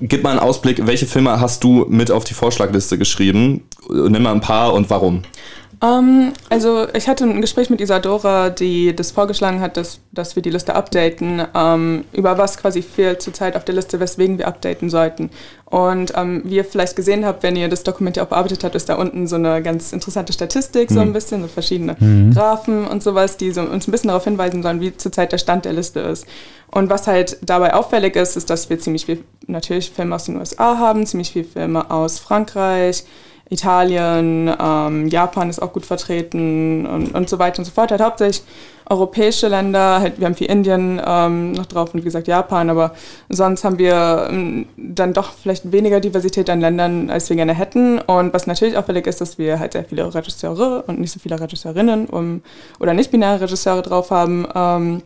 Gib 0.00 0.24
mal 0.24 0.30
einen 0.30 0.40
Ausblick, 0.40 0.84
welche 0.86 1.06
Filme 1.06 1.40
hast 1.40 1.62
du 1.62 1.86
mit 1.88 2.10
auf 2.10 2.24
die 2.24 2.34
Vorschlagliste 2.34 2.98
geschrieben? 2.98 3.62
Äh, 3.88 4.08
Nimm 4.08 4.24
mal 4.24 4.32
ein 4.32 4.40
paar 4.40 4.74
und 4.74 4.90
warum. 4.90 5.22
Ähm, 5.82 6.32
also 6.48 6.86
ich 6.94 7.08
hatte 7.08 7.24
ein 7.24 7.40
Gespräch 7.40 7.70
mit 7.70 7.80
Isadora, 7.80 8.50
die 8.50 8.96
das 8.96 9.10
vorgeschlagen 9.10 9.60
hat, 9.60 9.76
dass, 9.76 10.00
dass 10.12 10.34
wir 10.34 10.42
die 10.42 10.50
Liste 10.50 10.74
updaten, 10.74 11.42
ähm, 11.54 12.04
über 12.12 12.38
was 12.38 12.56
quasi 12.56 12.82
fehlt 12.82 13.20
zurzeit 13.20 13.56
auf 13.56 13.64
der 13.64 13.74
Liste, 13.74 14.00
weswegen 14.00 14.38
wir 14.38 14.48
updaten 14.48 14.88
sollten. 14.88 15.30
Und 15.68 16.12
ähm, 16.14 16.42
wie 16.44 16.56
ihr 16.56 16.64
vielleicht 16.64 16.94
gesehen 16.94 17.26
habt, 17.26 17.42
wenn 17.42 17.56
ihr 17.56 17.68
das 17.68 17.82
Dokument 17.82 18.16
ja 18.16 18.22
auch 18.22 18.28
bearbeitet 18.28 18.62
habt, 18.62 18.76
ist 18.76 18.88
da 18.88 18.94
unten 18.94 19.26
so 19.26 19.34
eine 19.34 19.60
ganz 19.62 19.92
interessante 19.92 20.32
Statistik, 20.32 20.92
so 20.92 21.00
ein 21.00 21.12
bisschen, 21.12 21.42
so 21.42 21.48
verschiedene 21.48 21.96
Graphen 22.32 22.86
und 22.86 23.02
sowas, 23.02 23.36
die 23.36 23.50
so 23.50 23.62
uns 23.62 23.88
ein 23.88 23.90
bisschen 23.90 24.08
darauf 24.08 24.22
hinweisen 24.22 24.62
sollen, 24.62 24.80
wie 24.80 24.96
zurzeit 24.96 25.32
der 25.32 25.38
Stand 25.38 25.64
der 25.64 25.72
Liste 25.72 26.00
ist. 26.00 26.24
Und 26.70 26.88
was 26.88 27.08
halt 27.08 27.38
dabei 27.42 27.74
auffällig 27.74 28.14
ist, 28.14 28.36
ist, 28.36 28.48
dass 28.48 28.70
wir 28.70 28.78
ziemlich 28.78 29.06
viel 29.06 29.24
natürlich 29.48 29.90
Filme 29.90 30.14
aus 30.14 30.24
den 30.24 30.36
USA 30.36 30.78
haben, 30.78 31.04
ziemlich 31.04 31.32
viel 31.32 31.44
Filme 31.44 31.90
aus 31.90 32.20
Frankreich, 32.20 33.04
Italien, 33.48 34.52
ähm, 34.60 35.08
Japan 35.08 35.50
ist 35.50 35.60
auch 35.60 35.72
gut 35.72 35.86
vertreten 35.86 36.86
und, 36.86 37.14
und 37.14 37.28
so 37.28 37.40
weiter 37.40 37.58
und 37.58 37.64
so 37.64 37.72
fort. 37.72 37.90
Halt 37.90 38.00
hauptsächlich 38.00 38.44
europäische 38.88 39.48
Länder, 39.48 40.00
halt, 40.00 40.18
wir 40.18 40.26
haben 40.26 40.34
viel 40.34 40.50
Indien 40.50 41.00
ähm, 41.04 41.52
noch 41.52 41.66
drauf 41.66 41.92
und 41.92 42.00
wie 42.00 42.04
gesagt 42.04 42.28
Japan, 42.28 42.70
aber 42.70 42.94
sonst 43.28 43.64
haben 43.64 43.78
wir 43.78 44.28
ähm, 44.30 44.66
dann 44.76 45.12
doch 45.12 45.32
vielleicht 45.32 45.72
weniger 45.72 46.00
Diversität 46.00 46.48
an 46.50 46.60
Ländern, 46.60 47.10
als 47.10 47.28
wir 47.28 47.36
gerne 47.36 47.54
hätten. 47.54 47.98
Und 47.98 48.32
was 48.32 48.46
natürlich 48.46 48.76
auffällig 48.76 49.06
ist, 49.06 49.20
dass 49.20 49.38
wir 49.38 49.58
halt 49.58 49.72
sehr 49.72 49.84
viele 49.84 50.14
Regisseure 50.14 50.84
und 50.86 51.00
nicht 51.00 51.12
so 51.12 51.18
viele 51.18 51.40
Regisseurinnen 51.40 52.06
um, 52.06 52.42
oder 52.78 52.94
nicht-binäre 52.94 53.40
Regisseure 53.40 53.82
drauf 53.82 54.10
haben. 54.10 54.46
Ähm, 54.54 55.02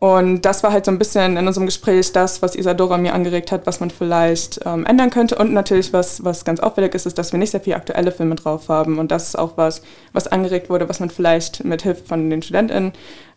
und 0.00 0.46
das 0.46 0.62
war 0.62 0.72
halt 0.72 0.86
so 0.86 0.90
ein 0.90 0.98
bisschen 0.98 1.36
in 1.36 1.46
unserem 1.46 1.66
Gespräch 1.66 2.10
das, 2.12 2.40
was 2.40 2.56
Isadora 2.56 2.96
mir 2.96 3.12
angeregt 3.12 3.52
hat, 3.52 3.66
was 3.66 3.80
man 3.80 3.90
vielleicht 3.90 4.58
ähm, 4.64 4.86
ändern 4.86 5.10
könnte. 5.10 5.36
Und 5.36 5.52
natürlich, 5.52 5.92
was, 5.92 6.24
was 6.24 6.46
ganz 6.46 6.58
auffällig 6.58 6.94
ist, 6.94 7.04
ist, 7.04 7.18
dass 7.18 7.32
wir 7.32 7.38
nicht 7.38 7.50
sehr 7.50 7.60
viele 7.60 7.76
aktuelle 7.76 8.10
Filme 8.10 8.34
drauf 8.34 8.70
haben. 8.70 8.98
Und 8.98 9.10
das 9.10 9.28
ist 9.28 9.38
auch 9.38 9.58
was, 9.58 9.82
was 10.14 10.26
angeregt 10.26 10.70
wurde, 10.70 10.88
was 10.88 11.00
man 11.00 11.10
vielleicht 11.10 11.64
mit 11.64 11.82
Hilfe 11.82 12.02
von 12.02 12.30
den 12.30 12.40
StudentInnen 12.40 12.92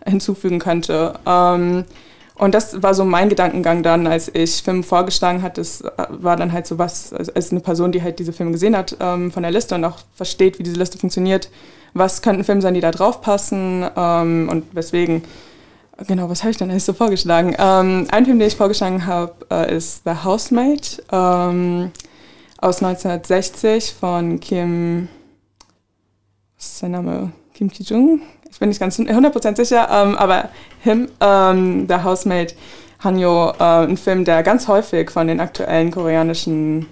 hinzufügen 0.07 0.59
könnte. 0.59 1.15
Ähm, 1.25 1.83
und 2.35 2.55
das 2.55 2.81
war 2.81 2.93
so 2.93 3.03
mein 3.03 3.27
Gedankengang 3.27 3.83
dann, 3.83 4.07
als 4.07 4.33
ich 4.33 4.63
Filme 4.63 4.83
vorgeschlagen 4.83 5.41
hatte. 5.41 5.59
Das 5.59 5.81
äh, 5.81 5.91
war 6.09 6.37
dann 6.37 6.53
halt 6.53 6.65
so 6.65 6.79
was, 6.79 7.11
als 7.11 7.51
eine 7.51 7.59
Person, 7.59 7.91
die 7.91 8.01
halt 8.01 8.19
diese 8.19 8.31
Filme 8.31 8.53
gesehen 8.53 8.77
hat 8.77 8.95
ähm, 9.01 9.33
von 9.33 9.43
der 9.43 9.51
Liste 9.51 9.75
und 9.75 9.83
auch 9.83 9.97
versteht, 10.15 10.59
wie 10.59 10.63
diese 10.63 10.77
Liste 10.77 10.97
funktioniert. 10.97 11.49
Was 11.93 12.21
könnten 12.21 12.45
Filme 12.45 12.61
sein, 12.61 12.73
die 12.73 12.79
da 12.79 12.91
drauf 12.91 13.19
passen 13.19 13.85
ähm, 13.97 14.47
und 14.49 14.73
weswegen. 14.73 15.23
Genau, 16.07 16.29
was 16.29 16.43
habe 16.43 16.51
ich 16.51 16.57
dann 16.57 16.69
alles 16.69 16.85
so 16.85 16.93
vorgeschlagen? 16.93 17.55
Ähm, 17.57 18.07
ein 18.11 18.25
Film, 18.25 18.39
den 18.39 18.47
ich 18.47 18.55
vorgeschlagen 18.55 19.05
habe, 19.05 19.33
äh, 19.51 19.75
ist 19.75 20.03
The 20.05 20.23
Housemaid 20.23 21.03
ähm, 21.11 21.91
aus 22.57 22.81
1960 22.81 23.93
von 23.93 24.39
Kim. 24.39 25.07
Was 26.57 26.65
ist 26.65 26.79
sein 26.79 26.91
Name? 26.91 27.31
Kim 27.53 27.69
Ki-jung? 27.69 28.21
Ich 28.49 28.59
bin 28.59 28.69
nicht 28.69 28.79
ganz 28.79 28.99
100% 28.99 29.55
sicher, 29.55 29.87
ähm, 29.91 30.17
aber 30.17 30.49
Him, 30.81 31.09
ähm, 31.19 31.87
The 31.87 32.03
Housemaid, 32.03 32.55
Hanyo, 33.03 33.51
äh, 33.51 33.85
ein 33.87 33.97
Film, 33.97 34.25
der 34.25 34.43
ganz 34.43 34.67
häufig 34.67 35.11
von 35.11 35.27
den 35.27 35.39
aktuellen 35.39 35.91
koreanischen 35.91 36.87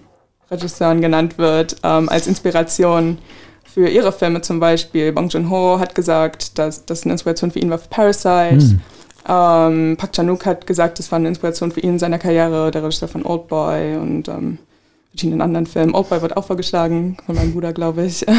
Regisseuren 0.50 1.02
genannt 1.02 1.38
wird, 1.38 1.78
ähm, 1.84 2.10
als 2.10 2.28
Inspiration 2.28 3.18
für 3.64 3.88
ihre 3.88 4.12
Filme 4.12 4.42
zum 4.42 4.60
Beispiel. 4.60 5.12
Bong 5.14 5.30
Joon-ho 5.30 5.80
hat 5.80 5.96
gesagt, 5.96 6.58
dass 6.60 6.86
das 6.86 7.04
eine 7.04 7.14
Inspiration 7.14 7.52
für 7.52 7.60
ihn 7.60 7.70
war 7.70 7.78
für 7.78 7.88
Parasite. 7.88 8.78
Ähm, 9.28 9.96
Park 9.98 10.14
Chan-wook 10.14 10.46
hat 10.46 10.68
gesagt, 10.68 11.00
das 11.00 11.12
war 11.12 11.18
eine 11.18 11.28
Inspiration 11.28 11.72
für 11.72 11.80
ihn 11.80 11.92
in 11.92 12.00
seiner 12.00 12.18
Karriere, 12.18 12.72
der 12.72 12.84
Regisseur 12.84 13.08
von 13.08 13.24
Oldboy 13.26 13.98
und 13.98 14.28
ähm, 14.28 14.58
verschiedenen 15.12 15.42
anderen 15.42 15.66
Filmen. 15.68 15.94
Oldboy 15.94 16.22
wird 16.22 16.38
auch 16.38 16.46
vorgeschlagen, 16.46 17.18
von 17.26 17.36
meinem 17.36 17.54
Bruder, 17.54 17.74
glaube 17.74 18.06
ich. 18.06 18.26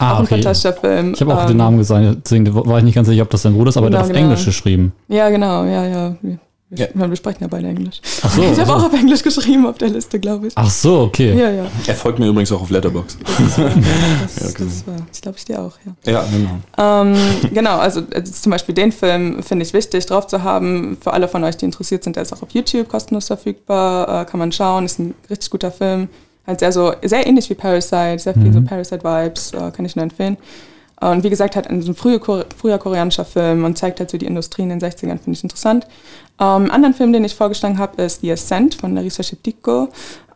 Ah, 0.00 0.14
auch 0.14 0.18
ein 0.18 0.24
okay. 0.24 0.34
fantastischer 0.34 0.72
Film. 0.74 1.12
Ich 1.14 1.20
habe 1.20 1.34
auch 1.34 1.42
Ähm, 1.42 1.48
den 1.48 1.56
Namen 1.56 1.78
gesagt, 1.78 2.04
deswegen 2.24 2.52
war 2.52 2.78
ich 2.78 2.84
nicht 2.84 2.94
ganz 2.96 3.06
sicher, 3.08 3.22
ob 3.22 3.30
das 3.30 3.42
dein 3.42 3.54
Bruder 3.54 3.68
ist, 3.68 3.76
aber 3.76 3.88
der 3.90 4.00
Genau, 4.00 4.04
hat 4.04 4.10
auf 4.10 4.16
genau. 4.16 4.28
Englisch 4.30 4.44
geschrieben. 4.44 4.92
Ja, 5.08 5.30
genau, 5.30 5.64
ja, 5.64 5.86
ja. 5.86 6.16
Wir, 6.76 6.88
Ja. 6.94 7.10
wir, 7.10 7.16
sprechen 7.16 7.38
ja 7.42 7.46
beide 7.48 7.68
Englisch. 7.68 8.00
Ach 8.22 8.30
so. 8.34 8.42
ich 8.42 8.48
habe 8.58 8.66
so. 8.66 8.72
auch 8.72 8.84
auf 8.84 8.92
Englisch 8.92 9.22
geschrieben 9.22 9.66
auf 9.66 9.78
der 9.78 9.88
Liste, 9.90 10.18
glaube 10.18 10.48
ich. 10.48 10.52
Ach 10.56 10.70
so, 10.70 11.00
okay. 11.00 11.34
Ja, 11.38 11.50
ja. 11.50 11.66
Er 11.86 11.94
folgt 11.94 12.18
mir 12.18 12.26
übrigens 12.26 12.52
auch 12.52 12.62
auf 12.62 12.70
Letterbox. 12.70 13.18
Das, 13.44 13.56
Ja, 13.56 13.64
das 14.46 14.54
genau. 14.54 14.70
war, 14.86 15.06
ich 15.12 15.20
glaube, 15.20 15.38
ich 15.38 15.44
dir 15.44 15.60
auch, 15.60 15.72
ja. 15.84 16.12
Ja, 16.12 16.24
genau. 16.30 16.58
Ähm, 16.78 17.16
genau, 17.52 17.78
also 17.78 18.00
äh, 18.10 18.24
zum 18.24 18.50
Beispiel 18.50 18.74
den 18.74 18.92
Film 18.92 19.42
finde 19.42 19.64
ich 19.64 19.72
wichtig 19.72 20.06
drauf 20.06 20.26
zu 20.26 20.42
haben. 20.42 20.96
Für 21.00 21.12
alle 21.12 21.28
von 21.28 21.44
euch, 21.44 21.56
die 21.56 21.64
interessiert 21.64 22.04
sind, 22.04 22.16
der 22.16 22.22
ist 22.22 22.32
auch 22.32 22.42
auf 22.42 22.50
YouTube 22.50 22.88
kostenlos 22.88 23.26
verfügbar. 23.26 24.22
Äh, 24.22 24.24
kann 24.24 24.38
man 24.38 24.52
schauen, 24.52 24.84
ist 24.84 24.98
ein 24.98 25.14
richtig 25.30 25.50
guter 25.50 25.70
Film. 25.70 26.08
Halt 26.46 26.60
sehr 26.60 26.72
so, 26.72 26.92
sehr 27.02 27.26
ähnlich 27.26 27.48
wie 27.48 27.54
Parasite, 27.54 28.18
sehr 28.18 28.34
viel 28.34 28.52
so 28.52 28.60
Parasite-Vibes, 28.60 29.52
äh, 29.54 29.70
kann 29.70 29.84
ich 29.84 29.96
nur 29.96 30.02
empfehlen. 30.02 30.36
Und 31.10 31.22
wie 31.22 31.30
gesagt, 31.30 31.56
halt 31.56 31.68
ein 31.68 31.82
so 31.82 31.92
früher, 31.92 32.20
früher 32.56 32.78
koreanischer 32.78 33.24
Film 33.24 33.64
und 33.64 33.76
zeigt 33.76 34.00
halt 34.00 34.10
so 34.10 34.16
die 34.16 34.26
Industrie 34.26 34.62
in 34.62 34.70
den 34.70 34.80
60ern, 34.80 35.18
finde 35.18 35.32
ich 35.32 35.42
interessant. 35.42 35.86
Ähm, 36.40 36.70
anderen 36.70 36.94
Film, 36.94 37.12
den 37.12 37.24
ich 37.24 37.34
vorgeschlagen 37.34 37.78
habe, 37.78 38.02
ist 38.02 38.22
The 38.22 38.32
Ascent 38.32 38.74
von 38.74 38.94
Larissa 38.94 39.22
Sheptiko. 39.22 39.88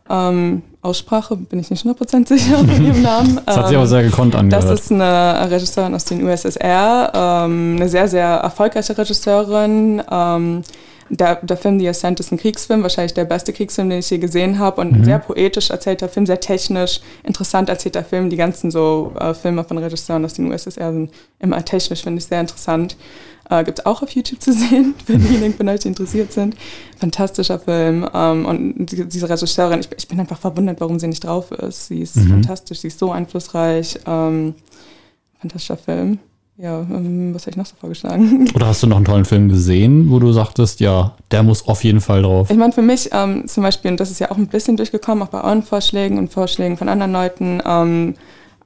Ähm, 0.09 0.63
Aussprache 0.81 1.35
bin 1.35 1.59
ich 1.59 1.69
nicht 1.69 1.85
100% 1.85 2.27
sicher 2.27 2.57
von 2.59 2.85
ihrem 2.85 3.01
Namen. 3.01 3.39
Das 3.45 3.57
hat 3.57 3.67
sich 3.67 3.73
Ähm, 3.73 3.79
aber 3.79 3.87
sehr 3.87 4.03
gekonnt 4.03 4.35
angehört. 4.35 4.63
das 4.69 4.79
ist 4.79 4.91
eine 4.91 5.49
Regisseurin 5.51 5.93
aus 5.93 6.05
den 6.05 6.25
USSR, 6.25 7.11
ähm, 7.13 7.75
eine 7.77 7.89
sehr, 7.89 8.07
sehr 8.07 8.27
erfolgreiche 8.27 8.97
Regisseurin. 8.97 10.01
Ähm, 10.09 10.63
der, 11.09 11.35
der 11.35 11.57
Film 11.57 11.79
The 11.79 11.89
Ascent 11.89 12.19
ist 12.19 12.31
ein 12.31 12.37
Kriegsfilm, 12.37 12.83
wahrscheinlich 12.83 13.13
der 13.13 13.25
beste 13.25 13.53
Kriegsfilm, 13.53 13.89
den 13.89 13.99
ich 13.99 14.09
je 14.09 14.19
gesehen 14.19 14.59
habe. 14.59 14.81
Und 14.81 14.93
ein 14.93 15.03
sehr 15.03 15.19
poetisch 15.19 15.69
erzählter 15.69 16.09
Film, 16.09 16.25
sehr 16.25 16.39
technisch, 16.39 17.01
interessant 17.23 17.69
erzählter 17.69 18.03
Film. 18.03 18.29
Die 18.29 18.37
ganzen 18.37 18.71
so 18.71 19.13
äh, 19.19 19.33
Filme 19.33 19.63
von 19.63 19.77
Regisseuren 19.77 20.23
aus 20.25 20.33
den 20.33 20.51
USSR 20.51 20.93
sind 20.93 21.11
immer 21.39 21.63
technisch, 21.65 22.03
finde 22.03 22.19
ich 22.19 22.25
sehr 22.25 22.41
interessant. 22.41 22.95
Äh, 23.49 23.63
Gibt 23.63 23.79
es 23.79 23.85
auch 23.85 24.03
auf 24.03 24.11
YouTube 24.11 24.41
zu 24.41 24.53
sehen, 24.53 24.93
für 25.05 25.17
diejenigen 25.17 25.55
von 25.55 25.67
euch, 25.69 25.81
die 25.81 25.87
interessiert 25.87 26.31
sind. 26.31 26.55
Fantastischer 26.97 27.59
Film. 27.59 28.07
Ähm, 28.13 28.45
und 28.45 28.85
die, 28.85 29.05
diese 29.05 29.27
Regisseurin, 29.29 29.79
ich, 29.79 29.89
ich 29.97 30.07
bin 30.07 30.19
einfach 30.19 30.39
verwundert, 30.39 30.79
warum 30.79 30.99
sie 30.99 31.07
nicht 31.07 31.23
drauf 31.23 31.51
ist. 31.51 31.87
Sie 31.87 32.01
ist 32.01 32.19
fantastisch, 32.19 32.79
sie 32.79 32.87
ist 32.87 32.99
so 32.99 33.11
einflussreich. 33.11 33.99
Ähm, 34.05 34.53
fantastischer 35.39 35.77
Film. 35.77 36.19
Ja, 36.61 36.79
ähm, 36.81 37.33
was 37.33 37.43
habe 37.43 37.51
ich 37.51 37.55
noch 37.57 37.65
so 37.65 37.75
vorgeschlagen? 37.79 38.49
Oder 38.55 38.67
hast 38.67 38.83
du 38.83 38.87
noch 38.87 38.97
einen 38.97 39.05
tollen 39.05 39.23
Film 39.23 39.47
gesehen, 39.47 40.11
wo 40.11 40.19
du 40.19 40.33
sagtest, 40.33 40.81
ja, 40.81 41.13
der 41.31 41.41
muss 41.41 41.65
auf 41.65 41.85
jeden 41.85 42.01
Fall 42.01 42.21
drauf? 42.23 42.49
Ich 42.51 42.57
meine, 42.57 42.73
für 42.73 42.81
mich 42.81 43.09
ähm, 43.13 43.47
zum 43.47 43.63
Beispiel, 43.63 43.91
und 43.91 43.99
das 44.01 44.11
ist 44.11 44.19
ja 44.19 44.29
auch 44.29 44.35
ein 44.37 44.47
bisschen 44.47 44.75
durchgekommen, 44.75 45.23
auch 45.23 45.29
bei 45.29 45.41
euren 45.41 45.63
Vorschlägen 45.63 46.17
und 46.17 46.33
Vorschlägen 46.33 46.75
von 46.75 46.89
anderen 46.89 47.13
Leuten, 47.13 47.61
ähm, 47.65 48.15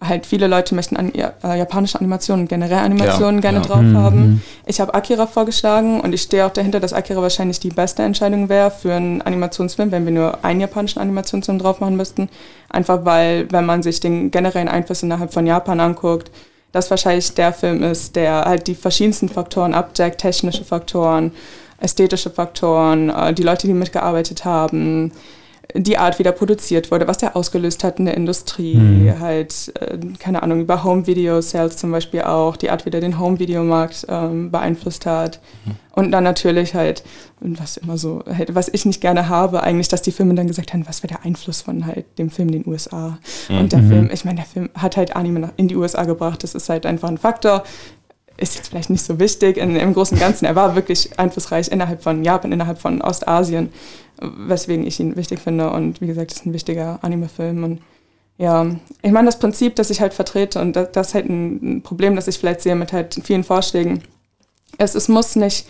halt 0.02 0.26
viele 0.26 0.48
Leute 0.48 0.74
möchten 0.74 0.98
an, 0.98 1.14
äh, 1.14 1.30
japanische 1.44 2.00
Animationen, 2.00 2.48
generell 2.48 2.80
Animationen 2.80 3.36
Ja, 3.36 3.42
gerne 3.42 3.60
ja. 3.60 3.64
drauf 3.64 3.82
Mhm. 3.84 3.98
haben. 3.98 4.44
Ich 4.66 4.82
habe 4.82 4.94
Akira 4.96 5.28
vorgeschlagen 5.28 6.02
und 6.02 6.14
ich 6.14 6.24
stehe 6.24 6.48
auch 6.48 6.52
dahinter, 6.52 6.80
dass 6.80 6.94
Akira 6.94 7.22
wahrscheinlich 7.22 7.60
die 7.60 7.70
beste 7.70 8.02
Entscheidung 8.02 8.50
wäre 8.50 8.72
für 8.72 8.94
einen 8.96 9.22
Animationsfilm, 9.22 9.92
wenn 9.92 10.04
wir 10.06 10.12
nur 10.12 10.44
einen 10.44 10.60
japanischen 10.62 10.98
Animationsfilm 11.00 11.60
drauf 11.60 11.80
machen 11.80 11.96
müssten. 11.96 12.28
Einfach 12.70 13.06
weil, 13.06 13.48
wenn 13.52 13.68
man 13.68 13.84
sich 13.84 14.00
den 14.00 14.32
generellen 14.32 14.68
Einfluss 14.68 15.04
innerhalb 15.04 15.32
von 15.32 15.46
Japan 15.46 15.80
anguckt, 15.80 16.32
das 16.74 16.90
wahrscheinlich 16.90 17.34
der 17.36 17.54
Film 17.54 17.82
ist, 17.84 18.18
der 18.18 18.44
halt 18.44 18.68
die 18.68 18.76
verschiedensten 18.76 19.30
Faktoren 19.30 19.74
abdeckt, 19.74 20.20
technische 20.20 20.66
Faktoren, 20.66 21.32
ästhetische 21.80 22.30
Faktoren, 22.30 23.10
äh, 23.10 23.34
die 23.34 23.44
Leute, 23.44 23.68
die 23.68 23.74
mitgearbeitet 23.74 24.44
haben, 24.44 25.14
die 25.76 25.98
Art, 25.98 26.20
wie 26.20 26.24
der 26.24 26.32
produziert 26.34 26.92
wurde, 26.92 27.08
was 27.08 27.18
der 27.18 27.36
ausgelöst 27.36 27.84
hat 27.84 27.98
in 28.00 28.06
der 28.06 28.16
Industrie, 28.16 28.76
Mhm. 28.76 29.20
halt, 29.20 29.74
äh, 29.80 29.98
keine 30.20 30.44
Ahnung, 30.44 30.62
über 30.62 30.84
Home-Video-Sales 30.84 31.78
zum 31.78 31.92
Beispiel 31.92 32.22
auch, 32.22 32.56
die 32.58 32.70
Art, 32.70 32.86
wie 32.86 32.90
der 32.92 33.02
den 33.02 33.20
Home-Videomarkt 33.20 34.06
ähm, 34.10 34.52
beeinflusst 34.52 35.06
hat. 35.06 35.40
Und 35.96 36.12
dann 36.12 36.24
natürlich 36.24 36.74
halt, 36.76 37.04
was 37.40 37.78
immer 37.78 37.98
so, 37.98 38.24
halt, 38.26 38.56
was 38.56 38.68
ich 38.70 38.86
nicht 38.86 39.02
gerne 39.02 39.30
habe, 39.30 39.64
eigentlich, 39.64 39.88
dass 39.88 40.02
die 40.02 40.12
Filme 40.12 40.34
dann 40.36 40.48
gesagt 40.48 40.74
haben, 40.74 40.88
was 40.88 41.04
wäre 41.04 41.14
der 41.16 41.26
Einfluss 41.26 41.62
von 41.62 41.86
halt 41.86 42.06
dem 42.18 42.30
Film 42.30 42.50
in 42.50 42.64
den 42.64 42.72
USA. 42.72 43.18
Und 43.50 43.72
der 43.72 43.80
Mhm. 43.82 43.90
Film, 43.90 44.10
ich 44.12 44.26
meine, 44.26 44.38
der 44.38 44.46
Film 44.46 44.70
hat 44.76 44.98
halt 44.98 45.16
Anime 45.16 45.50
in 45.58 45.68
die 45.68 45.76
USA 45.76 46.04
gebracht, 46.04 46.44
das 46.44 46.56
ist 46.56 46.70
halt 46.70 46.86
einfach 46.86 47.10
ein 47.10 47.18
Faktor. 47.18 47.64
Ist 48.44 48.56
jetzt 48.56 48.68
vielleicht 48.68 48.90
nicht 48.90 49.06
so 49.06 49.20
wichtig 49.20 49.56
in, 49.56 49.78
im 49.78 49.94
Großen 49.94 50.18
und 50.18 50.22
Ganzen. 50.22 50.44
Er 50.44 50.56
war 50.58 50.76
wirklich 50.76 51.18
einflussreich 51.18 51.70
innerhalb 51.70 52.04
von 52.04 52.26
Japan, 52.26 52.52
innerhalb 52.52 52.78
von 52.78 53.02
Ostasien, 53.02 53.72
weswegen 54.20 54.86
ich 54.86 55.00
ihn 55.00 55.16
wichtig 55.16 55.40
finde. 55.40 55.70
Und 55.70 56.02
wie 56.02 56.08
gesagt, 56.08 56.32
es 56.32 56.40
ist 56.40 56.46
ein 56.46 56.52
wichtiger 56.52 57.00
Anime-Film. 57.02 57.64
Und 57.64 57.82
ja, 58.38 58.66
ich 59.02 59.12
meine, 59.14 59.28
das 59.28 59.40
Prinzip, 59.40 59.78
das 59.78 59.90
ich 59.90 60.02
halt 60.02 60.14
vertrete, 60.14 60.60
und 60.60 60.76
das, 60.76 60.92
das 60.92 61.08
ist 61.08 61.14
halt 61.14 61.30
ein 61.30 61.84
Problem, 61.84 62.18
das 62.18 62.28
ich 62.28 62.38
vielleicht 62.38 62.60
sehe 62.60 62.76
mit 62.76 62.92
halt 62.92 63.18
vielen 63.24 63.46
Vorschlägen. 63.46 64.04
Es, 64.78 64.94
es 64.94 65.08
muss 65.08 65.38
nicht 65.38 65.66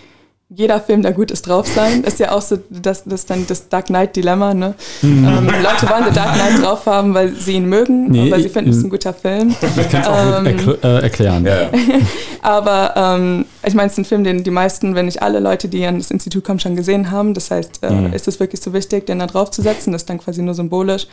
jeder 0.55 0.79
Film, 0.79 1.01
der 1.01 1.13
gut 1.13 1.31
ist, 1.31 1.47
drauf 1.47 1.67
sein. 1.67 2.03
Ist 2.03 2.19
ja 2.19 2.31
auch 2.31 2.41
so 2.41 2.57
das, 2.69 3.03
das 3.05 3.25
dann 3.25 3.47
das 3.47 3.69
Dark 3.69 3.85
Knight 3.87 4.15
Dilemma. 4.15 4.53
Ne? 4.53 4.75
Ähm, 5.01 5.23
Leute 5.47 5.89
wollen 5.89 6.03
The 6.09 6.13
Dark 6.13 6.33
Knight 6.35 6.63
drauf 6.63 6.85
haben, 6.85 7.13
weil 7.13 7.33
sie 7.33 7.53
ihn 7.53 7.65
mögen, 7.67 8.11
Nee, 8.11 8.29
weil 8.31 8.41
sie 8.43 8.49
finden, 8.49 8.69
es 8.69 8.77
ist 8.77 8.83
ein 8.83 8.89
guter 8.89 9.13
Film. 9.13 9.55
Ich 9.61 9.89
kann 9.89 10.01
es 10.01 10.07
auch 10.07 10.45
Ähm, 10.45 10.57
gut 10.57 10.67
erkl 10.67 10.79
äh, 10.83 11.01
erklären. 11.03 11.45
Ja, 11.45 11.61
ja. 11.63 11.69
Aber 12.41 12.93
ähm, 12.95 13.45
ich 13.65 13.73
meine, 13.73 13.87
es 13.87 13.93
ist 13.93 13.99
ein 13.99 14.05
Film, 14.05 14.23
den 14.23 14.43
die 14.43 14.51
meisten, 14.51 14.95
wenn 14.95 15.05
nicht 15.05 15.21
alle 15.21 15.39
Leute, 15.39 15.67
die 15.67 15.85
an 15.85 15.97
das 15.97 16.11
Institut 16.11 16.43
kommen, 16.43 16.59
schon 16.59 16.75
gesehen 16.75 17.09
haben. 17.11 17.33
Das 17.33 17.49
heißt, 17.51 17.79
äh, 17.83 17.89
Mhm. 17.91 18.13
ist 18.13 18.27
es 18.27 18.39
wirklich 18.39 18.61
so 18.61 18.73
wichtig, 18.73 19.05
den 19.05 19.19
da 19.19 19.27
drauf 19.27 19.51
zu 19.51 19.61
setzen? 19.61 19.91
Das 19.91 20.03
ist 20.03 20.09
dann 20.09 20.19
quasi 20.19 20.41
nur 20.41 20.53
symbolisch. 20.53 21.07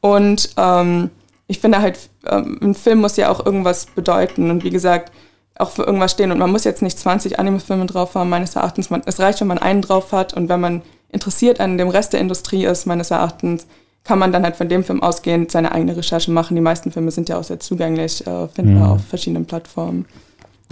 Und 0.00 0.50
ähm, 0.56 1.10
ich 1.46 1.60
finde 1.60 1.80
halt, 1.80 1.98
ähm, 2.28 2.58
ein 2.62 2.74
Film 2.74 3.00
muss 3.00 3.16
ja 3.16 3.30
auch 3.30 3.44
irgendwas 3.44 3.86
bedeuten. 3.86 4.50
Und 4.50 4.64
wie 4.64 4.70
gesagt, 4.70 5.12
auch 5.58 5.70
für 5.70 5.82
irgendwas 5.82 6.12
stehen. 6.12 6.32
Und 6.32 6.38
man 6.38 6.50
muss 6.50 6.64
jetzt 6.64 6.82
nicht 6.82 6.98
20 6.98 7.38
Anime-Filme 7.38 7.86
drauf 7.86 8.14
haben, 8.14 8.30
meines 8.30 8.56
Erachtens. 8.56 8.90
Man, 8.90 9.02
es 9.06 9.20
reicht, 9.20 9.40
wenn 9.40 9.48
man 9.48 9.58
einen 9.58 9.82
drauf 9.82 10.12
hat. 10.12 10.34
Und 10.34 10.48
wenn 10.48 10.60
man 10.60 10.82
interessiert 11.10 11.60
an 11.60 11.78
dem 11.78 11.88
Rest 11.88 12.12
der 12.12 12.20
Industrie 12.20 12.64
ist, 12.64 12.86
meines 12.86 13.10
Erachtens, 13.10 13.66
kann 14.04 14.18
man 14.18 14.32
dann 14.32 14.42
halt 14.42 14.56
von 14.56 14.68
dem 14.68 14.82
Film 14.82 15.02
ausgehend 15.02 15.50
seine 15.52 15.70
eigene 15.72 15.96
Recherche 15.96 16.30
machen. 16.32 16.54
Die 16.56 16.60
meisten 16.62 16.90
Filme 16.90 17.10
sind 17.12 17.28
ja 17.28 17.38
auch 17.38 17.44
sehr 17.44 17.60
zugänglich, 17.60 18.26
äh, 18.26 18.48
findbar 18.48 18.86
Mhm. 18.88 18.92
auf 18.94 19.04
verschiedenen 19.04 19.44
Plattformen. 19.46 20.06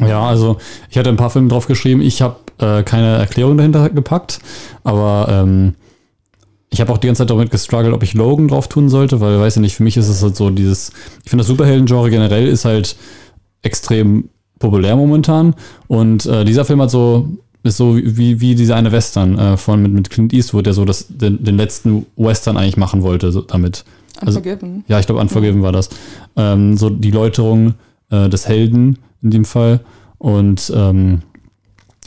Ja, 0.00 0.22
also 0.26 0.56
ich 0.88 0.96
hatte 0.98 1.10
ein 1.10 1.16
paar 1.16 1.30
Filme 1.30 1.48
drauf 1.48 1.66
geschrieben. 1.66 2.00
Ich 2.00 2.22
habe 2.22 2.36
äh, 2.58 2.82
keine 2.82 3.18
Erklärung 3.18 3.56
dahinter 3.58 3.90
gepackt, 3.90 4.40
aber 4.82 5.26
ähm, 5.30 5.74
ich 6.70 6.80
habe 6.80 6.90
auch 6.92 6.98
die 6.98 7.06
ganze 7.06 7.20
Zeit 7.22 7.30
damit 7.30 7.50
gestruggelt, 7.50 7.92
ob 7.92 8.02
ich 8.02 8.14
Logan 8.14 8.48
drauf 8.48 8.66
tun 8.66 8.88
sollte, 8.88 9.20
weil, 9.20 9.38
weiß 9.38 9.56
ich 9.56 9.60
nicht, 9.60 9.76
für 9.76 9.82
mich 9.82 9.96
ist 9.98 10.08
es 10.08 10.22
halt 10.22 10.36
so 10.36 10.48
dieses, 10.50 10.90
ich 11.22 11.30
finde 11.30 11.42
das 11.42 11.48
Superhelden-Genre 11.48 12.08
generell 12.10 12.46
ist 12.48 12.64
halt 12.64 12.96
extrem 13.62 14.30
populär 14.61 14.94
momentan 14.94 15.55
und 15.88 16.25
äh, 16.27 16.44
dieser 16.44 16.64
Film 16.64 16.81
hat 16.81 16.90
so, 16.92 17.29
ist 17.64 17.77
so 17.77 17.96
wie, 17.96 18.40
wie 18.40 18.55
dieser 18.55 18.77
eine 18.77 18.92
Western 18.92 19.37
äh, 19.37 19.57
von 19.57 19.83
mit, 19.83 19.92
mit 19.92 20.11
Clint 20.11 20.33
Eastwood, 20.33 20.66
der 20.66 20.75
so 20.75 20.85
das, 20.85 21.07
den, 21.09 21.42
den 21.42 21.57
letzten 21.57 22.07
Western 22.16 22.57
eigentlich 22.57 22.77
machen 22.77 23.03
wollte 23.03 23.33
so, 23.33 23.40
damit. 23.40 23.85
Also- 24.20 24.38
Unforgiven. 24.38 24.85
Ja, 24.87 25.01
ich 25.01 25.07
glaube, 25.07 25.20
Unforgiven 25.20 25.62
war 25.62 25.73
das. 25.73 25.88
Ähm, 26.37 26.77
so 26.77 26.90
die 26.90 27.11
Läuterung 27.11 27.75
äh, 28.11 28.29
des 28.29 28.46
Helden 28.46 28.99
in 29.23 29.31
dem 29.31 29.44
Fall. 29.44 29.81
Und 30.18 30.70
ähm, 30.75 31.23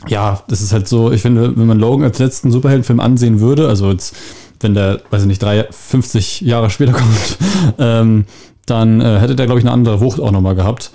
ja, 0.08 0.42
das 0.48 0.60
ist 0.60 0.72
halt 0.72 0.86
so, 0.86 1.10
ich 1.12 1.22
finde, 1.22 1.56
wenn 1.56 1.66
man 1.66 1.78
Logan 1.78 2.04
als 2.04 2.18
letzten 2.18 2.50
Superheldenfilm 2.50 3.00
ansehen 3.00 3.40
würde, 3.40 3.68
also 3.68 3.90
jetzt, 3.90 4.14
wenn 4.60 4.74
der, 4.74 5.00
weiß 5.10 5.22
ich 5.22 5.28
nicht, 5.28 5.42
drei, 5.42 5.66
50 5.70 6.42
Jahre 6.42 6.70
später 6.70 6.92
kommt, 6.94 7.38
ähm, 7.78 8.26
dann 8.66 9.00
äh, 9.00 9.18
hätte 9.18 9.34
der, 9.34 9.46
glaube 9.46 9.60
ich, 9.60 9.66
eine 9.66 9.72
andere 9.72 10.00
Wucht 10.00 10.20
auch 10.20 10.30
nochmal 10.30 10.54
gehabt. 10.54 10.90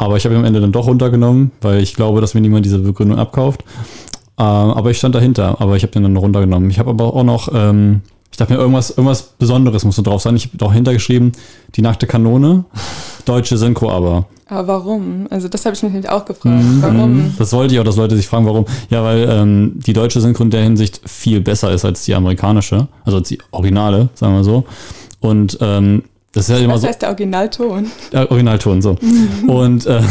Aber 0.00 0.16
ich 0.16 0.24
habe 0.24 0.34
ihn 0.34 0.38
am 0.38 0.46
Ende 0.46 0.62
dann 0.62 0.72
doch 0.72 0.86
runtergenommen, 0.86 1.50
weil 1.60 1.82
ich 1.82 1.94
glaube, 1.94 2.22
dass 2.22 2.32
mir 2.32 2.40
niemand 2.40 2.64
diese 2.64 2.78
Begründung 2.78 3.18
abkauft. 3.18 3.62
Ähm, 4.38 4.44
aber 4.46 4.90
ich 4.90 4.96
stand 4.96 5.14
dahinter, 5.14 5.60
aber 5.60 5.76
ich 5.76 5.82
habe 5.82 5.92
den 5.92 6.04
dann 6.04 6.16
runtergenommen. 6.16 6.70
Ich 6.70 6.78
habe 6.78 6.88
aber 6.88 7.14
auch 7.14 7.22
noch, 7.22 7.50
ähm, 7.52 8.00
ich 8.30 8.38
dachte 8.38 8.54
mir, 8.54 8.58
irgendwas, 8.58 8.88
irgendwas 8.88 9.22
Besonderes 9.22 9.84
muss 9.84 9.96
da 9.96 10.02
drauf 10.02 10.22
sein. 10.22 10.36
Ich 10.36 10.48
habe 10.54 10.64
auch 10.64 10.72
hintergeschrieben, 10.72 11.32
die 11.74 11.82
nackte 11.82 12.06
Kanone, 12.06 12.64
deutsche 13.26 13.58
Synchro 13.58 13.90
aber. 13.90 14.24
Aber 14.46 14.68
warum? 14.68 15.26
Also 15.28 15.48
das 15.48 15.66
habe 15.66 15.76
ich 15.76 15.82
mich 15.82 15.92
nämlich 15.92 16.10
auch 16.10 16.24
gefragt. 16.24 16.64
Mhm. 16.64 16.82
Warum? 16.82 17.34
Das 17.38 17.52
wollte 17.52 17.74
ich 17.74 17.80
auch, 17.80 17.84
dass 17.84 17.96
Leute 17.96 18.16
sich 18.16 18.26
fragen, 18.26 18.46
warum. 18.46 18.64
Ja, 18.88 19.04
weil 19.04 19.28
ähm, 19.28 19.74
die 19.86 19.92
deutsche 19.92 20.22
Synchro 20.22 20.44
in 20.44 20.50
der 20.50 20.62
Hinsicht 20.62 21.02
viel 21.04 21.42
besser 21.42 21.72
ist 21.72 21.84
als 21.84 22.06
die 22.06 22.14
amerikanische, 22.14 22.88
also 23.04 23.18
als 23.18 23.28
die 23.28 23.38
Originale, 23.50 24.08
sagen 24.14 24.34
wir 24.34 24.44
so. 24.44 24.64
Und 25.20 25.58
ähm, 25.60 26.04
das 26.32 26.48
ist 26.48 26.56
ja 26.56 26.64
immer 26.64 26.74
Was 26.74 26.82
so. 26.82 26.88
heißt 26.88 27.02
der 27.02 27.08
Originalton? 27.08 27.90
Ja, 28.12 28.30
Originalton, 28.30 28.82
so. 28.82 28.96
und 29.48 29.86
äh, 29.86 30.02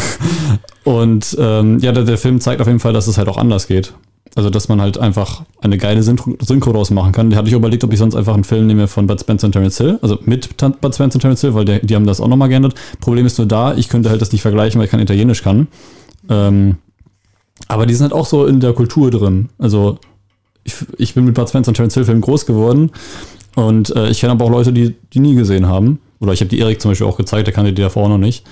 und 0.83 1.37
ähm, 1.39 1.79
ja, 1.79 1.91
der, 1.91 2.03
der 2.03 2.17
Film 2.17 2.41
zeigt 2.41 2.61
auf 2.61 2.67
jeden 2.67 2.79
Fall, 2.79 2.93
dass 2.93 3.07
es 3.07 3.17
halt 3.17 3.27
auch 3.29 3.37
anders 3.37 3.67
geht. 3.67 3.93
Also, 4.35 4.49
dass 4.49 4.69
man 4.69 4.79
halt 4.79 4.97
einfach 4.97 5.43
eine 5.59 5.77
geile 5.77 6.03
Synchro, 6.03 6.35
Synchro 6.41 6.71
draus 6.71 6.91
machen 6.91 7.11
kann. 7.11 7.29
Da 7.29 7.37
hatte 7.37 7.47
ich 7.47 7.53
überlegt, 7.53 7.83
ob 7.83 7.91
ich 7.93 7.99
sonst 7.99 8.15
einfach 8.15 8.35
einen 8.35 8.43
Film 8.43 8.67
nehme 8.67 8.87
von 8.87 9.07
Bud 9.07 9.19
Spencer 9.19 9.47
und 9.47 9.53
Terence 9.53 9.77
Hill, 9.77 9.97
also 10.01 10.19
mit 10.23 10.55
Bud 10.57 10.93
Spencer 10.93 11.15
und 11.15 11.21
Terence 11.21 11.41
Hill, 11.41 11.55
weil 11.55 11.65
der, 11.65 11.79
die 11.79 11.95
haben 11.95 12.05
das 12.05 12.21
auch 12.21 12.27
nochmal 12.27 12.49
geändert. 12.49 12.75
Problem 13.01 13.25
ist 13.25 13.37
nur 13.37 13.47
da, 13.47 13.75
ich 13.75 13.89
könnte 13.89 14.09
halt 14.09 14.21
das 14.21 14.31
nicht 14.31 14.41
vergleichen, 14.41 14.79
weil 14.79 14.85
ich 14.85 14.91
kein 14.91 14.99
Italienisch 14.99 15.41
kann. 15.41 15.67
Ähm, 16.29 16.77
aber 17.67 17.85
die 17.85 17.93
sind 17.95 18.03
halt 18.03 18.13
auch 18.13 18.25
so 18.25 18.45
in 18.45 18.59
der 18.59 18.73
Kultur 18.73 19.09
drin. 19.09 19.49
Also, 19.57 19.97
ich, 20.63 20.75
ich 20.97 21.13
bin 21.15 21.25
mit 21.25 21.33
Bud 21.33 21.49
Spencer 21.49 21.69
und 21.69 21.75
Terence 21.75 21.95
Hill 21.95 22.05
Filmen 22.05 22.21
groß 22.21 22.45
geworden 22.45 22.91
und 23.55 23.95
äh, 23.95 24.09
ich 24.09 24.19
kenne 24.19 24.33
aber 24.33 24.45
auch 24.45 24.51
Leute, 24.51 24.71
die 24.73 24.95
die 25.13 25.19
nie 25.19 25.35
gesehen 25.35 25.65
haben. 25.65 25.99
Oder 26.19 26.33
ich 26.33 26.41
habe 26.41 26.49
die 26.49 26.59
Erik 26.59 26.81
zum 26.81 26.91
Beispiel 26.91 27.07
auch 27.07 27.17
gezeigt, 27.17 27.47
der 27.47 27.53
kannte 27.53 27.71
die 27.73 27.81
davor 27.81 28.09
noch 28.09 28.17
nicht. 28.17 28.45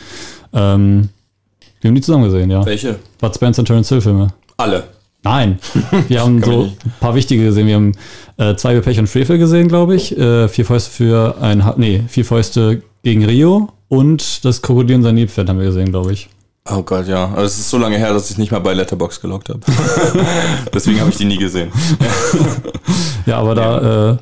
Ähm, 0.53 1.09
wir 1.81 1.89
haben 1.89 1.95
die 1.95 2.01
zusammen 2.01 2.23
gesehen, 2.25 2.49
ja. 2.49 2.65
Welche? 2.65 2.97
Bud 3.19 3.35
Spencer 3.35 3.59
und 3.61 3.65
Terence 3.65 3.89
Hill 3.89 4.01
Filme. 4.01 4.27
Alle. 4.57 4.83
Nein, 5.23 5.59
wir 6.07 6.21
haben 6.21 6.41
so 6.43 6.63
ein 6.63 6.77
paar 6.99 7.13
wichtige 7.15 7.43
gesehen. 7.43 7.67
Wir 7.67 7.75
haben 7.75 7.91
äh, 8.37 8.55
zwei 8.55 8.75
für 8.75 8.81
Pech 8.81 8.99
und 8.99 9.07
Schwefel 9.09 9.37
gesehen, 9.37 9.67
glaube 9.67 9.95
ich. 9.95 10.17
Äh, 10.17 10.47
vier 10.47 10.65
Fäuste 10.65 10.89
für 10.91 11.35
ein, 11.41 11.65
Ha- 11.65 11.75
nee, 11.77 12.03
vier 12.07 12.23
Fäuste 12.23 12.81
gegen 13.03 13.25
Rio 13.25 13.69
und 13.89 14.45
das 14.45 14.61
Krokodil 14.61 14.95
und 14.97 15.03
sein 15.03 15.15
Nilpferd 15.15 15.49
haben 15.49 15.59
wir 15.59 15.65
gesehen, 15.67 15.89
glaube 15.91 16.13
ich. 16.13 16.29
Oh 16.69 16.81
Gott, 16.83 17.07
ja. 17.07 17.25
Aber 17.25 17.43
es 17.43 17.57
ist 17.57 17.69
so 17.69 17.77
lange 17.77 17.97
her, 17.97 18.13
dass 18.13 18.29
ich 18.29 18.37
nicht 18.37 18.51
mal 18.51 18.59
bei 18.59 18.73
Letterbox 18.73 19.19
gelockt 19.21 19.49
habe. 19.49 19.59
Deswegen 20.73 20.99
habe 20.99 21.09
ich 21.09 21.17
die 21.17 21.25
nie 21.25 21.37
gesehen. 21.37 21.71
Ja, 23.25 23.39
aber 23.39 23.55
da, 23.55 24.11
äh, 24.13 24.17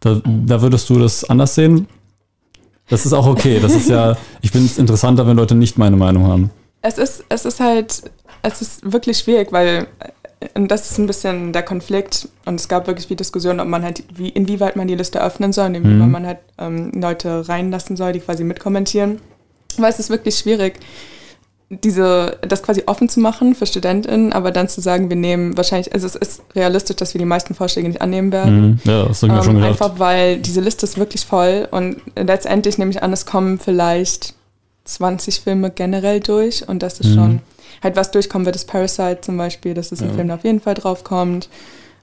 da, 0.00 0.20
da 0.24 0.60
würdest 0.62 0.90
du 0.90 0.98
das 0.98 1.24
anders 1.24 1.54
sehen. 1.54 1.86
Das 2.90 3.06
ist 3.06 3.12
auch 3.12 3.26
okay. 3.26 3.58
Das 3.60 3.72
ist 3.74 3.88
ja, 3.88 4.16
ich 4.42 4.50
finde 4.50 4.66
es 4.66 4.78
interessanter, 4.78 5.26
wenn 5.26 5.36
Leute 5.36 5.54
nicht 5.54 5.78
meine 5.78 5.96
Meinung 5.96 6.26
haben. 6.26 6.50
Es 6.82 6.98
ist, 6.98 7.24
es 7.28 7.44
ist 7.44 7.60
halt, 7.60 8.02
es 8.42 8.62
ist 8.62 8.92
wirklich 8.92 9.18
schwierig, 9.18 9.52
weil 9.52 9.86
das 10.54 10.90
ist 10.90 10.98
ein 10.98 11.06
bisschen 11.06 11.52
der 11.52 11.62
Konflikt 11.62 12.28
und 12.46 12.54
es 12.58 12.66
gab 12.68 12.86
wirklich 12.86 13.06
viel 13.06 13.16
Diskussion, 13.16 13.60
ob 13.60 13.68
man 13.68 13.82
halt, 13.82 14.02
wie, 14.14 14.30
inwieweit 14.30 14.74
man 14.76 14.88
die 14.88 14.94
Liste 14.94 15.22
öffnen 15.22 15.52
soll 15.52 15.66
und 15.66 15.74
inwieweit 15.74 16.06
Mhm. 16.06 16.10
man 16.10 16.26
halt 16.26 16.38
ähm, 16.58 16.92
Leute 16.94 17.46
reinlassen 17.48 17.96
soll, 17.96 18.12
die 18.12 18.20
quasi 18.20 18.42
mitkommentieren. 18.44 19.20
Weil 19.76 19.90
es 19.90 19.98
ist 19.98 20.08
wirklich 20.10 20.36
schwierig, 20.36 20.80
diese, 21.72 22.36
das 22.42 22.64
quasi 22.64 22.82
offen 22.86 23.08
zu 23.08 23.20
machen 23.20 23.54
für 23.54 23.64
StudentInnen, 23.64 24.32
aber 24.32 24.50
dann 24.50 24.68
zu 24.68 24.80
sagen, 24.80 25.08
wir 25.08 25.16
nehmen 25.16 25.56
wahrscheinlich, 25.56 25.94
also 25.94 26.06
es 26.08 26.16
ist 26.16 26.42
realistisch, 26.56 26.96
dass 26.96 27.14
wir 27.14 27.20
die 27.20 27.24
meisten 27.24 27.54
Vorschläge 27.54 27.86
nicht 27.88 28.02
annehmen 28.02 28.32
werden. 28.32 28.60
Mhm. 28.62 28.80
Ja, 28.84 29.04
das 29.04 29.22
habe 29.22 29.32
ich 29.32 29.38
mir 29.38 29.42
schon 29.44 29.56
Ähm, 29.56 29.62
gedacht. 29.62 29.80
einfach 29.82 29.98
weil 30.00 30.38
diese 30.38 30.60
Liste 30.60 30.84
ist 30.84 30.98
wirklich 30.98 31.24
voll 31.24 31.68
und 31.70 32.00
letztendlich 32.16 32.76
nehme 32.76 32.90
ich 32.90 33.02
an, 33.04 33.12
es 33.12 33.24
kommen 33.24 33.58
vielleicht 33.60 34.34
20 34.84 35.40
Filme 35.42 35.70
generell 35.70 36.18
durch 36.18 36.68
und 36.68 36.82
das 36.82 36.98
ist 36.98 37.10
Mhm. 37.10 37.14
schon 37.14 37.40
halt 37.84 37.94
was 37.96 38.10
durchkommen 38.10 38.44
wird, 38.46 38.56
ist 38.56 38.66
Parasite 38.66 39.20
zum 39.20 39.36
Beispiel, 39.36 39.72
das 39.72 39.92
ist 39.92 40.02
ein 40.02 40.08
Ja. 40.08 40.14
Film, 40.14 40.26
der 40.26 40.36
auf 40.36 40.44
jeden 40.44 40.60
Fall 40.60 40.74
draufkommt, 40.74 41.48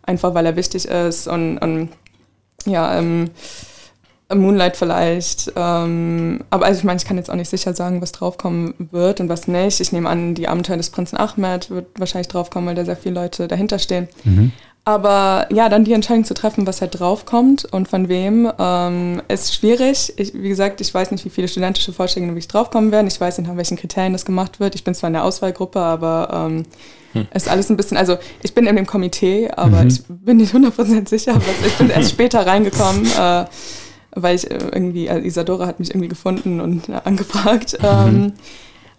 einfach 0.03 0.34
weil 0.34 0.45
er 0.45 0.56
wichtig 0.56 0.86
ist 0.88 1.27
und, 1.27 1.58
und 1.58 1.89
ja, 2.65 2.97
ähm, 2.97 3.32
Moonlight 4.33 4.75
vielleicht, 4.75 5.53
ähm, 5.55 6.43
aber 6.49 6.65
also 6.65 6.79
ich 6.79 6.83
meine, 6.83 6.97
ich 6.97 7.05
kann 7.05 7.17
jetzt 7.17 7.29
auch 7.29 7.35
nicht 7.35 7.49
sicher 7.49 7.73
sagen, 7.73 8.01
was 8.01 8.11
draufkommen 8.11 8.73
wird 8.91 9.21
und 9.21 9.29
was 9.29 9.47
nicht. 9.47 9.79
Ich 9.79 9.91
nehme 9.91 10.09
an, 10.09 10.35
die 10.35 10.47
Abenteuer 10.47 10.77
des 10.77 10.89
Prinzen 10.89 11.17
Ahmed 11.17 11.69
wird 11.69 11.87
wahrscheinlich 11.97 12.27
draufkommen, 12.27 12.67
weil 12.67 12.75
da 12.75 12.83
sehr 12.83 12.97
viele 12.97 13.15
Leute 13.15 13.47
dahinter 13.47 13.79
stehen. 13.79 14.09
Mhm. 14.25 14.51
Aber 14.87 15.47
ja, 15.51 15.67
dann 15.67 15.83
die 15.83 15.91
Entscheidung 15.91 16.23
zu 16.23 16.33
treffen, 16.33 16.65
was 16.65 16.79
halt 16.79 16.97
draufkommt 16.97 17.65
und 17.65 17.89
von 17.89 18.07
wem, 18.07 18.49
ähm, 18.57 19.21
ist 19.27 19.53
schwierig. 19.53 20.13
Ich, 20.15 20.33
wie 20.33 20.47
gesagt, 20.47 20.79
ich 20.79 20.93
weiß 20.93 21.11
nicht, 21.11 21.25
wie 21.25 21.29
viele 21.29 21.49
studentische 21.49 21.91
Vorschläge 21.91 22.25
wirklich 22.27 22.47
draufkommen 22.47 22.89
werden. 22.93 23.07
Ich 23.07 23.19
weiß 23.19 23.37
nicht, 23.37 23.49
nach 23.49 23.57
welchen 23.57 23.75
Kriterien 23.75 24.13
das 24.13 24.23
gemacht 24.23 24.61
wird. 24.61 24.75
Ich 24.75 24.85
bin 24.85 24.95
zwar 24.95 25.09
in 25.09 25.15
der 25.15 25.25
Auswahlgruppe, 25.25 25.81
aber 25.81 26.47
ähm, 26.49 26.65
hm. 27.11 27.27
ist 27.33 27.49
alles 27.49 27.69
ein 27.69 27.75
bisschen, 27.75 27.97
also 27.97 28.17
ich 28.43 28.53
bin 28.53 28.65
in 28.65 28.77
dem 28.77 28.87
Komitee, 28.87 29.49
aber 29.53 29.81
mhm. 29.81 29.87
ich 29.89 30.03
bin 30.07 30.37
nicht 30.37 30.55
100% 30.55 31.09
sicher. 31.09 31.35
Was, 31.35 31.67
ich 31.67 31.77
bin 31.77 31.89
erst 31.89 32.11
später 32.11 32.47
reingekommen, 32.47 33.05
äh, 33.07 33.43
weil 34.21 34.36
ich 34.36 34.49
äh, 34.49 34.58
irgendwie, 34.71 35.10
also 35.10 35.25
Isadora 35.25 35.67
hat 35.67 35.80
mich 35.80 35.91
irgendwie 35.91 36.10
gefunden 36.10 36.60
und 36.62 36.89
äh, 36.89 36.99
angefragt. 37.03 37.77
Mhm. 37.82 37.88
Ähm, 37.88 38.34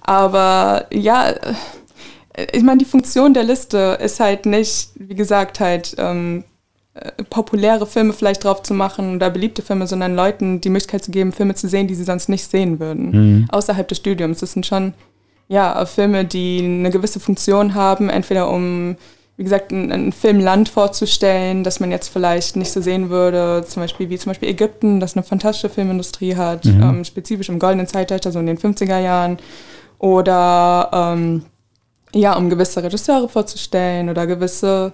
aber 0.00 0.86
ja, 0.92 1.34
ich 2.52 2.62
meine, 2.62 2.78
die 2.78 2.84
Funktion 2.84 3.34
der 3.34 3.44
Liste 3.44 3.98
ist 4.00 4.20
halt 4.20 4.46
nicht, 4.46 4.90
wie 4.94 5.14
gesagt, 5.14 5.60
halt 5.60 5.94
ähm, 5.98 6.44
äh, 6.94 7.10
populäre 7.24 7.86
Filme 7.86 8.12
vielleicht 8.12 8.44
drauf 8.44 8.62
zu 8.62 8.74
machen 8.74 9.16
oder 9.16 9.30
beliebte 9.30 9.62
Filme, 9.62 9.86
sondern 9.86 10.14
Leuten 10.14 10.60
die 10.60 10.70
Möglichkeit 10.70 11.04
zu 11.04 11.10
geben, 11.10 11.32
Filme 11.32 11.54
zu 11.54 11.68
sehen, 11.68 11.88
die 11.88 11.94
sie 11.94 12.04
sonst 12.04 12.28
nicht 12.28 12.48
sehen 12.50 12.80
würden, 12.80 13.10
mhm. 13.10 13.48
außerhalb 13.50 13.86
des 13.86 13.98
Studiums. 13.98 14.40
Das 14.40 14.52
sind 14.52 14.66
schon 14.66 14.94
ja, 15.48 15.84
Filme, 15.86 16.24
die 16.24 16.60
eine 16.62 16.90
gewisse 16.90 17.20
Funktion 17.20 17.74
haben, 17.74 18.10
entweder 18.10 18.50
um, 18.50 18.96
wie 19.38 19.44
gesagt, 19.44 19.70
ein, 19.70 19.92
ein 19.92 20.10
Filmland 20.10 20.68
vorzustellen, 20.68 21.62
das 21.62 21.78
man 21.78 21.92
jetzt 21.92 22.08
vielleicht 22.08 22.56
nicht 22.56 22.72
so 22.72 22.80
sehen 22.80 23.08
würde, 23.08 23.64
zum 23.66 23.82
Beispiel 23.82 24.10
wie 24.10 24.18
zum 24.18 24.30
Beispiel 24.30 24.48
Ägypten, 24.48 24.98
das 24.98 25.16
eine 25.16 25.22
fantastische 25.22 25.68
Filmindustrie 25.68 26.34
hat, 26.34 26.64
mhm. 26.64 26.82
ähm, 26.82 27.04
spezifisch 27.04 27.48
im 27.48 27.60
goldenen 27.60 27.86
Zeitalter, 27.86 28.32
so 28.32 28.40
in 28.40 28.46
den 28.46 28.58
50er 28.58 28.98
Jahren, 28.98 29.38
oder 30.00 30.90
ähm, 30.92 31.44
ja, 32.12 32.36
um 32.36 32.50
gewisse 32.50 32.82
Regisseure 32.82 33.28
vorzustellen 33.28 34.08
oder 34.08 34.26
gewisse 34.26 34.92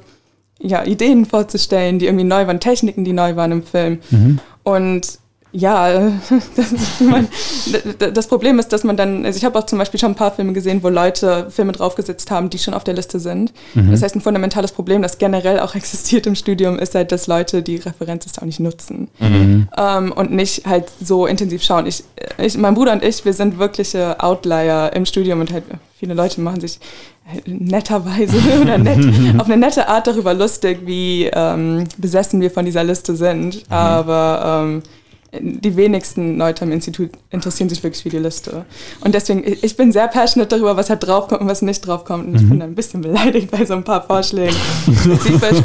ja, 0.60 0.84
Ideen 0.84 1.24
vorzustellen, 1.24 1.98
die 1.98 2.06
irgendwie 2.06 2.24
neu 2.24 2.46
waren, 2.46 2.60
Techniken, 2.60 3.04
die 3.04 3.14
neu 3.14 3.36
waren 3.36 3.50
im 3.50 3.62
Film. 3.62 4.00
Mhm. 4.10 4.40
Und 4.62 5.18
ja, 5.56 6.10
das, 6.56 7.00
mein, 7.00 7.28
das, 8.12 8.26
Problem 8.26 8.58
ist, 8.58 8.72
dass 8.72 8.82
man 8.82 8.96
dann, 8.96 9.24
also 9.24 9.36
ich 9.36 9.44
habe 9.44 9.56
auch 9.56 9.66
zum 9.66 9.78
Beispiel 9.78 10.00
schon 10.00 10.10
ein 10.10 10.16
paar 10.16 10.32
Filme 10.32 10.52
gesehen, 10.52 10.82
wo 10.82 10.88
Leute 10.88 11.48
Filme 11.48 11.70
draufgesetzt 11.70 12.32
haben, 12.32 12.50
die 12.50 12.58
schon 12.58 12.74
auf 12.74 12.82
der 12.82 12.94
Liste 12.94 13.20
sind. 13.20 13.52
Mhm. 13.74 13.92
Das 13.92 14.02
heißt, 14.02 14.16
ein 14.16 14.20
fundamentales 14.20 14.72
Problem, 14.72 15.00
das 15.00 15.18
generell 15.18 15.60
auch 15.60 15.74
existiert 15.76 16.26
im 16.26 16.34
Studium, 16.34 16.78
ist 16.78 16.96
halt, 16.96 17.12
dass 17.12 17.28
Leute 17.28 17.62
die 17.62 17.76
Referenzliste 17.76 18.42
auch 18.42 18.46
nicht 18.46 18.58
nutzen 18.58 19.08
mhm. 19.20 19.68
ähm, 19.78 20.12
und 20.12 20.32
nicht 20.32 20.66
halt 20.66 20.86
so 21.00 21.24
intensiv 21.24 21.62
schauen. 21.62 21.86
Ich, 21.86 22.02
ich, 22.38 22.58
mein 22.58 22.74
Bruder 22.74 22.92
und 22.92 23.04
ich, 23.04 23.24
wir 23.24 23.32
sind 23.32 23.58
wirkliche 23.58 24.20
Outlier 24.20 24.90
im 24.92 25.06
Studium 25.06 25.40
und 25.40 25.52
halt 25.52 25.62
viele 25.96 26.14
Leute 26.14 26.40
machen 26.40 26.60
sich 26.60 26.80
netterweise 27.46 28.36
oder 28.60 28.76
nett, 28.76 28.98
auf 29.38 29.46
eine 29.46 29.56
nette 29.56 29.88
Art 29.88 30.08
darüber 30.08 30.34
lustig, 30.34 30.80
wie 30.84 31.30
ähm, 31.32 31.84
besessen 31.96 32.40
wir 32.40 32.50
von 32.50 32.64
dieser 32.64 32.82
Liste 32.82 33.14
sind. 33.14 33.54
Mhm. 33.54 33.72
Aber 33.72 34.64
ähm, 34.64 34.82
die 35.40 35.76
wenigsten 35.76 36.38
Leute 36.38 36.64
am 36.64 36.72
Institut 36.72 37.10
interessieren 37.30 37.68
sich 37.68 37.82
wirklich 37.82 38.02
für 38.02 38.08
die 38.08 38.18
Liste. 38.18 38.64
Und 39.00 39.14
deswegen, 39.14 39.44
ich 39.44 39.76
bin 39.76 39.92
sehr 39.92 40.08
passionate 40.08 40.48
darüber, 40.48 40.76
was 40.76 40.90
halt 40.90 41.06
draufkommt 41.06 41.40
und 41.40 41.48
was 41.48 41.62
nicht 41.62 41.86
draufkommt. 41.86 42.28
Und 42.28 42.34
ich 42.36 42.42
mhm. 42.42 42.50
bin 42.50 42.62
ein 42.62 42.74
bisschen 42.74 43.00
beleidigt 43.00 43.50
bei 43.50 43.64
so 43.64 43.74
ein 43.74 43.84
paar 43.84 44.02
Vorschlägen. 44.02 44.56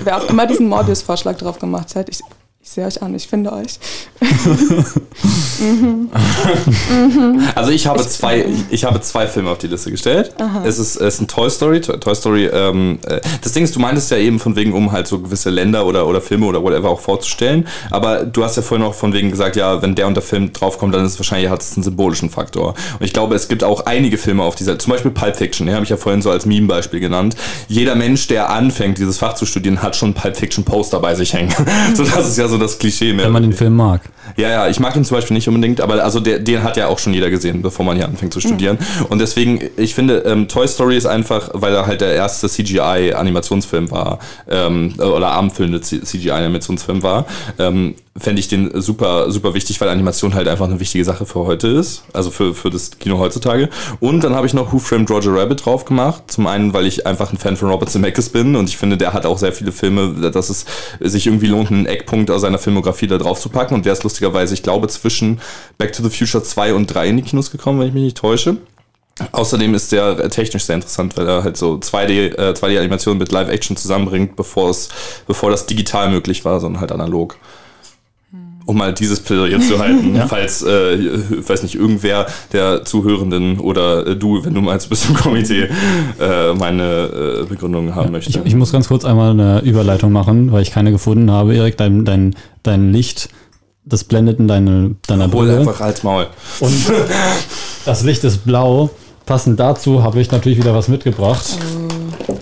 wer 0.03 0.17
auch 0.17 0.29
immer 0.29 0.45
diesen 0.47 0.67
Morbius-Vorschlag 0.67 1.37
drauf 1.37 1.59
gemacht 1.59 1.95
hat, 1.95 2.09
ich 2.09 2.21
ich 2.61 2.71
sehe 2.71 2.85
euch 2.85 3.01
an, 3.01 3.15
ich 3.15 3.25
finde 3.25 3.53
euch. 3.53 3.79
also 7.55 7.71
ich 7.71 7.87
habe 7.87 8.05
zwei, 8.05 8.47
ich 8.69 8.83
habe 8.83 8.99
zwei 8.99 9.27
Filme 9.27 9.49
auf 9.49 9.59
die 9.59 9.67
Liste 9.67 9.91
gestellt. 9.91 10.35
Es 10.65 10.77
ist, 10.77 10.97
es 10.97 11.15
ist 11.15 11.21
ein 11.21 11.29
Toy 11.29 11.49
Story. 11.49 11.79
Toy 11.79 12.15
Story. 12.15 12.47
Ähm, 12.47 12.99
äh, 13.07 13.21
das 13.41 13.53
Ding 13.53 13.63
ist, 13.63 13.77
du 13.77 13.79
meintest 13.79 14.11
ja 14.11 14.17
eben 14.17 14.39
von 14.39 14.57
wegen, 14.57 14.73
um 14.73 14.91
halt 14.91 15.07
so 15.07 15.19
gewisse 15.19 15.49
Länder 15.49 15.85
oder, 15.85 16.05
oder 16.05 16.19
Filme 16.19 16.47
oder 16.47 16.61
whatever 16.61 16.89
auch 16.89 16.99
vorzustellen. 16.99 17.65
Aber 17.91 18.25
du 18.25 18.43
hast 18.43 18.57
ja 18.57 18.61
vorhin 18.61 18.85
auch 18.85 18.93
von 18.93 19.13
wegen 19.13 19.31
gesagt, 19.31 19.55
ja, 19.55 19.81
wenn 19.81 19.95
der 19.95 20.07
und 20.07 20.15
der 20.15 20.23
Film 20.23 20.51
draufkommt, 20.51 20.93
dann 20.93 21.05
ist 21.05 21.13
es 21.13 21.19
wahrscheinlich 21.19 21.49
hat 21.49 21.61
es 21.61 21.77
einen 21.77 21.83
symbolischen 21.83 22.29
Faktor. 22.29 22.73
Und 22.99 23.05
ich 23.05 23.13
glaube, 23.13 23.35
es 23.35 23.47
gibt 23.47 23.63
auch 23.63 23.85
einige 23.85 24.17
Filme 24.17 24.43
auf 24.43 24.55
dieser, 24.55 24.77
zum 24.77 24.91
Beispiel 24.91 25.11
Pulp 25.11 25.37
Fiction, 25.37 25.65
den 25.65 25.75
habe 25.75 25.85
ich 25.85 25.91
ja 25.91 25.97
vorhin 25.97 26.21
so 26.21 26.29
als 26.29 26.45
Meme-Beispiel 26.45 26.99
genannt. 26.99 27.37
Jeder 27.69 27.95
Mensch, 27.95 28.27
der 28.27 28.49
anfängt, 28.49 28.97
dieses 28.97 29.17
Fach 29.17 29.35
zu 29.35 29.45
studieren, 29.45 29.81
hat 29.81 29.95
schon 29.95 30.13
Pulp 30.13 30.35
Fiction 30.35 30.65
Poster 30.65 30.99
bei 30.99 31.15
sich 31.15 31.33
hängen. 31.33 31.53
so 31.95 32.03
das 32.03 32.27
ist 32.27 32.37
ja 32.37 32.48
so 32.49 32.57
das 32.57 32.79
Klischee 32.79 33.13
mehr. 33.13 33.25
Wenn 33.25 33.31
man 33.31 33.43
den 33.43 33.53
Film 33.53 33.75
mag. 33.75 34.01
Ja, 34.37 34.49
ja, 34.49 34.67
ich 34.67 34.79
mag 34.79 34.95
ihn 34.95 35.05
zum 35.05 35.17
Beispiel 35.17 35.35
nicht 35.35 35.47
unbedingt, 35.47 35.81
aber 35.81 36.03
also 36.03 36.19
der, 36.19 36.39
den 36.39 36.63
hat 36.63 36.77
ja 36.77 36.87
auch 36.87 36.99
schon 36.99 37.13
jeder 37.13 37.29
gesehen, 37.29 37.61
bevor 37.61 37.85
man 37.85 37.95
hier 37.95 38.05
anfängt 38.05 38.33
zu 38.33 38.39
studieren. 38.39 38.77
Mhm. 38.79 39.05
Und 39.05 39.19
deswegen, 39.19 39.59
ich 39.77 39.95
finde, 39.95 40.19
ähm, 40.19 40.47
Toy 40.47 40.67
Story 40.67 40.97
ist 40.97 41.05
einfach, 41.05 41.49
weil 41.53 41.73
er 41.73 41.87
halt 41.87 42.01
der 42.01 42.13
erste 42.13 42.47
CGI-Animationsfilm 42.47 43.91
war, 43.91 44.19
ähm, 44.49 44.93
oder 44.97 45.31
abendfüllende 45.31 45.81
CGI-Animationsfilm 45.81 47.03
war, 47.03 47.25
ähm, 47.57 47.95
fände 48.19 48.39
ich 48.39 48.47
den 48.47 48.81
super, 48.81 49.31
super 49.31 49.53
wichtig, 49.53 49.79
weil 49.81 49.89
Animation 49.89 50.33
halt 50.33 50.47
einfach 50.47 50.65
eine 50.65 50.79
wichtige 50.79 51.05
Sache 51.05 51.25
für 51.25 51.39
heute 51.39 51.67
ist, 51.67 52.03
also 52.13 52.31
für, 52.31 52.53
für 52.53 52.69
das 52.69 52.91
Kino 52.99 53.17
heutzutage. 53.17 53.69
Und 53.99 54.23
dann 54.23 54.35
habe 54.35 54.45
ich 54.45 54.53
noch 54.53 54.73
Who 54.73 54.79
Framed 54.79 55.09
Roger 55.09 55.33
Rabbit 55.33 55.65
drauf 55.65 55.85
gemacht. 55.85 56.23
Zum 56.27 56.47
einen, 56.47 56.73
weil 56.73 56.85
ich 56.85 57.07
einfach 57.07 57.31
ein 57.31 57.37
Fan 57.37 57.55
von 57.55 57.69
Robert 57.69 57.89
Zemeckis 57.89 58.29
bin 58.29 58.55
und 58.55 58.67
ich 58.69 58.77
finde, 58.77 58.97
der 58.97 59.13
hat 59.13 59.25
auch 59.25 59.37
sehr 59.37 59.53
viele 59.53 59.71
Filme, 59.71 60.29
dass 60.31 60.49
es 60.49 60.65
sich 60.99 61.27
irgendwie 61.27 61.47
lohnt, 61.47 61.71
einen 61.71 61.85
Eckpunkt 61.85 62.29
aus 62.31 62.38
seiner 62.39 62.59
Filmografie 62.59 63.07
da 63.07 63.17
drauf 63.17 63.39
zu 63.39 63.49
packen. 63.49 63.75
Und 63.75 63.85
der 63.85 63.93
ist 63.93 64.03
lustigerweise, 64.03 64.53
ich 64.53 64.63
glaube, 64.63 64.87
zwischen 64.87 65.39
Back 65.77 65.93
to 65.93 66.03
the 66.03 66.09
Future 66.09 66.43
2 66.43 66.73
und 66.73 66.87
3 66.87 67.09
in 67.09 67.17
die 67.17 67.23
Kinos 67.23 67.51
gekommen, 67.51 67.79
wenn 67.79 67.87
ich 67.87 67.93
mich 67.93 68.03
nicht 68.03 68.17
täusche. 68.17 68.57
Außerdem 69.31 69.73
ist 69.73 69.91
der 69.91 70.29
technisch 70.29 70.63
sehr 70.63 70.75
interessant, 70.75 71.17
weil 71.17 71.27
er 71.27 71.43
halt 71.43 71.57
so 71.57 71.75
2D, 71.75 72.37
äh, 72.37 72.53
2D-Animationen 72.53 73.19
mit 73.19 73.31
Live-Action 73.31 73.75
zusammenbringt, 73.75 74.35
bevor 74.35 74.69
das 74.69 75.65
digital 75.65 76.09
möglich 76.09 76.45
war, 76.45 76.59
sondern 76.59 76.79
halt 76.79 76.91
analog 76.91 77.35
um 78.69 78.77
mal 78.77 78.93
dieses 78.93 79.19
Plädoyer 79.19 79.59
zu 79.59 79.79
halten, 79.79 80.15
ja. 80.15 80.27
falls, 80.27 80.61
äh, 80.61 80.67
weiß 81.47 81.63
nicht, 81.63 81.73
irgendwer 81.73 82.27
der 82.53 82.85
Zuhörenden 82.85 83.59
oder 83.59 84.05
äh, 84.05 84.15
du, 84.15 84.45
wenn 84.45 84.53
du 84.53 84.61
meinst, 84.61 84.89
bist 84.89 85.09
im 85.09 85.15
Komitee, 85.15 85.69
äh, 86.19 86.53
meine 86.53 87.41
äh, 87.41 87.45
Begründung 87.45 87.95
haben 87.95 88.05
ja, 88.05 88.11
möchte. 88.11 88.29
Ich, 88.29 88.45
ich, 88.45 88.55
muss 88.55 88.71
ganz 88.71 88.87
kurz 88.87 89.05
einmal 89.05 89.31
eine 89.31 89.61
Überleitung 89.61 90.11
machen, 90.11 90.51
weil 90.51 90.61
ich 90.61 90.69
keine 90.69 90.91
gefunden 90.91 91.31
habe. 91.31 91.55
Erik, 91.55 91.77
dein, 91.77 92.05
dein, 92.05 92.35
dein 92.61 92.93
Licht, 92.93 93.29
das 93.85 94.03
blendet 94.03 94.37
in 94.37 94.47
deine, 94.47 94.95
deiner 95.07 95.31
Hol 95.31 95.47
Brille. 95.47 95.59
einfach 95.61 95.81
als 95.81 96.03
Maul. 96.03 96.27
Und 96.59 96.75
das 97.85 98.03
Licht 98.03 98.23
ist 98.23 98.45
blau. 98.45 98.91
Passend 99.25 99.59
dazu 99.59 100.03
habe 100.03 100.21
ich 100.21 100.29
natürlich 100.29 100.59
wieder 100.59 100.75
was 100.75 100.89
mitgebracht. 100.89 101.57
Oh. 102.27 102.37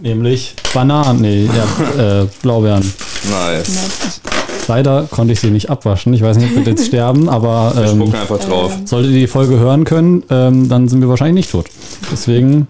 Nämlich 0.00 0.54
Bananen, 0.72 1.20
nee, 1.20 1.48
ja, 1.96 2.20
äh, 2.22 2.26
Blaubeeren. 2.40 2.92
Nice. 3.28 4.20
Leider 4.68 5.06
konnte 5.10 5.32
ich 5.32 5.40
sie 5.40 5.50
nicht 5.50 5.70
abwaschen. 5.70 6.12
Ich 6.14 6.22
weiß 6.22 6.36
nicht, 6.36 6.50
ob 6.50 6.64
wir 6.64 6.72
jetzt 6.72 6.86
sterben, 6.86 7.28
aber 7.28 7.74
ähm, 7.76 8.12
wir 8.12 8.20
einfach 8.20 8.38
drauf. 8.40 8.76
solltet 8.84 9.12
ihr 9.12 9.20
die 9.20 9.26
Folge 9.26 9.58
hören 9.58 9.84
können, 9.84 10.24
ähm, 10.30 10.68
dann 10.68 10.88
sind 10.88 11.00
wir 11.00 11.08
wahrscheinlich 11.08 11.46
nicht 11.46 11.50
tot. 11.52 11.66
Deswegen 12.10 12.66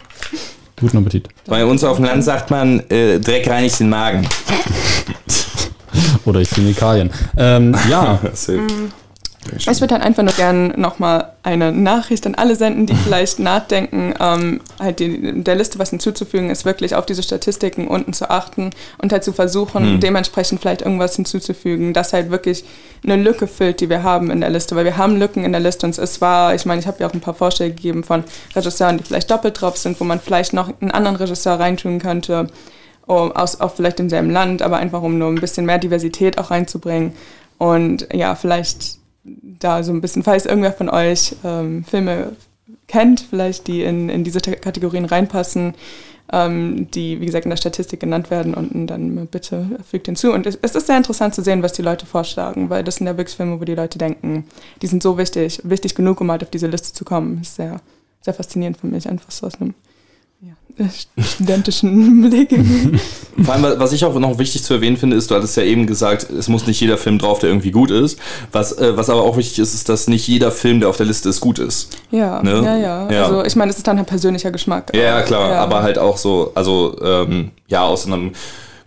guten 0.81 0.99
Appetit. 0.99 1.29
Bei 1.47 1.65
uns 1.65 1.85
auf 1.85 1.97
dem 1.97 2.05
Land 2.05 2.25
sagt 2.25 2.51
man, 2.51 2.81
äh, 2.91 3.19
Dreck 3.19 3.49
reinigt 3.49 3.81
den 3.81 3.89
Magen. 3.89 4.29
Oder 6.25 6.41
ich 6.41 6.51
Chemikalien. 6.51 7.11
Ähm, 7.37 7.75
ja. 7.89 8.19
Ich 9.57 9.67
würde 9.67 9.95
dann 9.95 10.03
einfach 10.03 10.23
nur 10.23 10.33
gerne 10.33 10.75
nochmal 10.77 11.33
eine 11.43 11.73
Nachricht 11.73 12.27
an 12.27 12.35
alle 12.35 12.57
senden, 12.57 12.87
die 12.87 12.95
vielleicht 12.95 13.39
nachdenken, 13.39 14.15
ähm, 14.21 14.61
halt 14.79 15.01
die, 15.01 15.43
der 15.43 15.55
Liste 15.55 15.79
was 15.79 15.91
hinzuzufügen, 15.91 16.51
ist 16.51 16.65
wirklich 16.65 16.95
auf 16.95 17.07
diese 17.07 17.23
Statistiken 17.23 17.87
unten 17.89 18.13
zu 18.13 18.31
achten 18.31 18.71
und 18.99 19.13
halt 19.13 19.25
zu 19.25 19.33
versuchen, 19.33 19.85
hm. 19.85 20.01
dementsprechend 20.01 20.61
vielleicht 20.61 20.83
irgendwas 20.83 21.17
hinzuzufügen, 21.17 21.93
das 21.93 22.13
halt 22.13 22.31
wirklich 22.31 22.65
eine 23.05 23.17
Lücke 23.17 23.47
füllt, 23.47 23.81
die 23.81 23.89
wir 23.89 24.03
haben 24.03 24.31
in 24.31 24.41
der 24.41 24.51
Liste, 24.51 24.77
weil 24.77 24.85
wir 24.85 24.97
haben 24.97 25.17
Lücken 25.17 25.45
in 25.45 25.53
der 25.53 25.61
Liste 25.61 25.87
und 25.87 25.97
es 25.97 26.21
war, 26.21 26.55
ich 26.55 26.67
meine, 26.67 26.81
ich 26.81 26.87
habe 26.87 26.99
ja 27.01 27.09
auch 27.09 27.15
ein 27.15 27.21
paar 27.21 27.35
Vorschläge 27.35 27.75
gegeben 27.75 28.05
von 28.05 28.25
Regisseuren, 28.55 28.99
die 28.99 29.05
vielleicht 29.05 29.31
doppelt 29.31 29.61
drauf 29.61 29.77
sind, 29.77 30.01
wo 30.01 30.05
man 30.05 30.21
vielleicht 30.21 30.53
noch 30.53 30.71
einen 30.81 30.91
anderen 30.91 31.17
Regisseur 31.17 31.59
reintun 31.59 31.99
könnte, 31.99 32.49
um, 33.07 33.33
aus, 33.33 33.61
auch 33.61 33.75
vielleicht 33.75 34.01
im 34.01 34.11
selben 34.11 34.31
Land, 34.31 34.63
aber 34.63 34.79
einfach 34.79 35.03
um 35.03 35.19
nur 35.19 35.29
ein 35.29 35.41
bisschen 35.41 35.67
mehr 35.67 35.79
Diversität 35.79 36.39
auch 36.39 36.51
reinzubringen. 36.51 37.13
Und 37.59 38.09
ja, 38.13 38.35
vielleicht 38.35 38.99
da 39.43 39.83
so 39.83 39.93
ein 39.93 40.01
bisschen, 40.01 40.23
falls 40.23 40.47
irgendwer 40.47 40.73
von 40.73 40.89
euch 40.89 41.37
ähm, 41.45 41.85
Filme 41.85 42.33
kennt, 42.89 43.21
vielleicht 43.21 43.67
die 43.67 43.83
in, 43.83 44.09
in 44.09 44.25
diese 44.25 44.41
Kategorien 44.41 45.05
reinpassen, 45.05 45.75
ähm, 46.33 46.91
die, 46.91 47.21
wie 47.21 47.27
gesagt, 47.27 47.45
in 47.45 47.51
der 47.51 47.57
Statistik 47.57 48.01
genannt 48.01 48.31
werden 48.31 48.55
und 48.55 48.87
dann 48.89 49.27
bitte 49.27 49.79
fügt 49.89 50.07
hinzu. 50.07 50.33
Und 50.33 50.47
es, 50.47 50.59
es 50.61 50.75
ist 50.75 50.87
sehr 50.87 50.97
interessant 50.97 51.35
zu 51.35 51.43
sehen, 51.43 51.63
was 51.63 51.73
die 51.73 51.83
Leute 51.83 52.07
vorschlagen, 52.07 52.71
weil 52.71 52.85
das 52.85 52.97
sind 52.97 53.07
ja 53.07 53.17
wirklich 53.17 53.37
Filme, 53.37 53.61
wo 53.61 53.65
die 53.65 53.75
Leute 53.75 53.99
denken, 53.99 54.45
die 54.83 54.87
sind 54.87 55.03
so 55.03 55.19
wichtig, 55.19 55.61
wichtig 55.65 55.95
genug, 55.95 56.21
um 56.21 56.31
halt 56.31 56.43
auf 56.43 56.51
diese 56.51 56.67
Liste 56.67 56.93
zu 56.93 57.05
kommen. 57.05 57.39
Das 57.39 57.49
ist 57.49 57.57
sehr, 57.57 57.81
sehr 58.23 58.35
faszinierend 58.35 58.79
für 58.79 58.87
mich, 58.87 59.09
einfach 59.09 59.31
so 59.31 59.47
aus 59.47 59.61
einem 59.61 59.75
studentischen 61.19 62.29
Blick. 62.29 62.51
Vor 63.43 63.55
allem, 63.55 63.79
was 63.79 63.93
ich 63.93 64.05
auch 64.05 64.19
noch 64.19 64.39
wichtig 64.39 64.63
zu 64.63 64.75
erwähnen 64.75 64.97
finde, 64.97 65.17
ist, 65.17 65.31
du 65.31 65.35
hattest 65.35 65.57
ja 65.57 65.63
eben 65.63 65.87
gesagt, 65.87 66.29
es 66.31 66.49
muss 66.49 66.67
nicht 66.67 66.81
jeder 66.81 66.99
Film 66.99 67.19
drauf, 67.19 67.39
der 67.39 67.51
irgendwie 67.51 67.71
gut 67.71 67.91
ist. 67.91 68.19
Was, 68.53 68.73
äh, 68.73 68.97
was 68.97 69.11
aber 69.11 69.23
auch 69.23 69.37
wichtig 69.37 69.59
ist, 69.59 69.75
ist, 69.75 69.89
dass 69.89 70.09
nicht 70.09 70.27
jeder 70.29 70.51
Film, 70.51 70.81
der 70.81 70.89
auf 70.89 70.97
der 70.97 71.07
Liste 71.07 71.29
ist, 71.29 71.41
gut 71.41 71.59
ist. 71.59 71.97
Ja, 72.11 72.43
ne? 72.43 72.63
ja, 72.63 72.77
ja, 72.77 73.11
ja. 73.11 73.25
Also 73.25 73.45
ich 73.45 73.57
meine, 73.57 73.71
es 73.71 73.79
ist 73.79 73.87
dann 73.87 73.99
ein 73.99 74.05
persönlicher 74.05 74.51
Geschmack. 74.51 74.93
Ja, 74.95 75.23
klar, 75.23 75.51
ja. 75.51 75.63
aber 75.63 75.83
halt 75.83 75.99
auch 75.99 76.19
so, 76.19 76.53
also 76.55 76.97
ähm, 77.03 77.53
ja, 77.69 77.85
aus 77.85 78.07
einem 78.07 78.33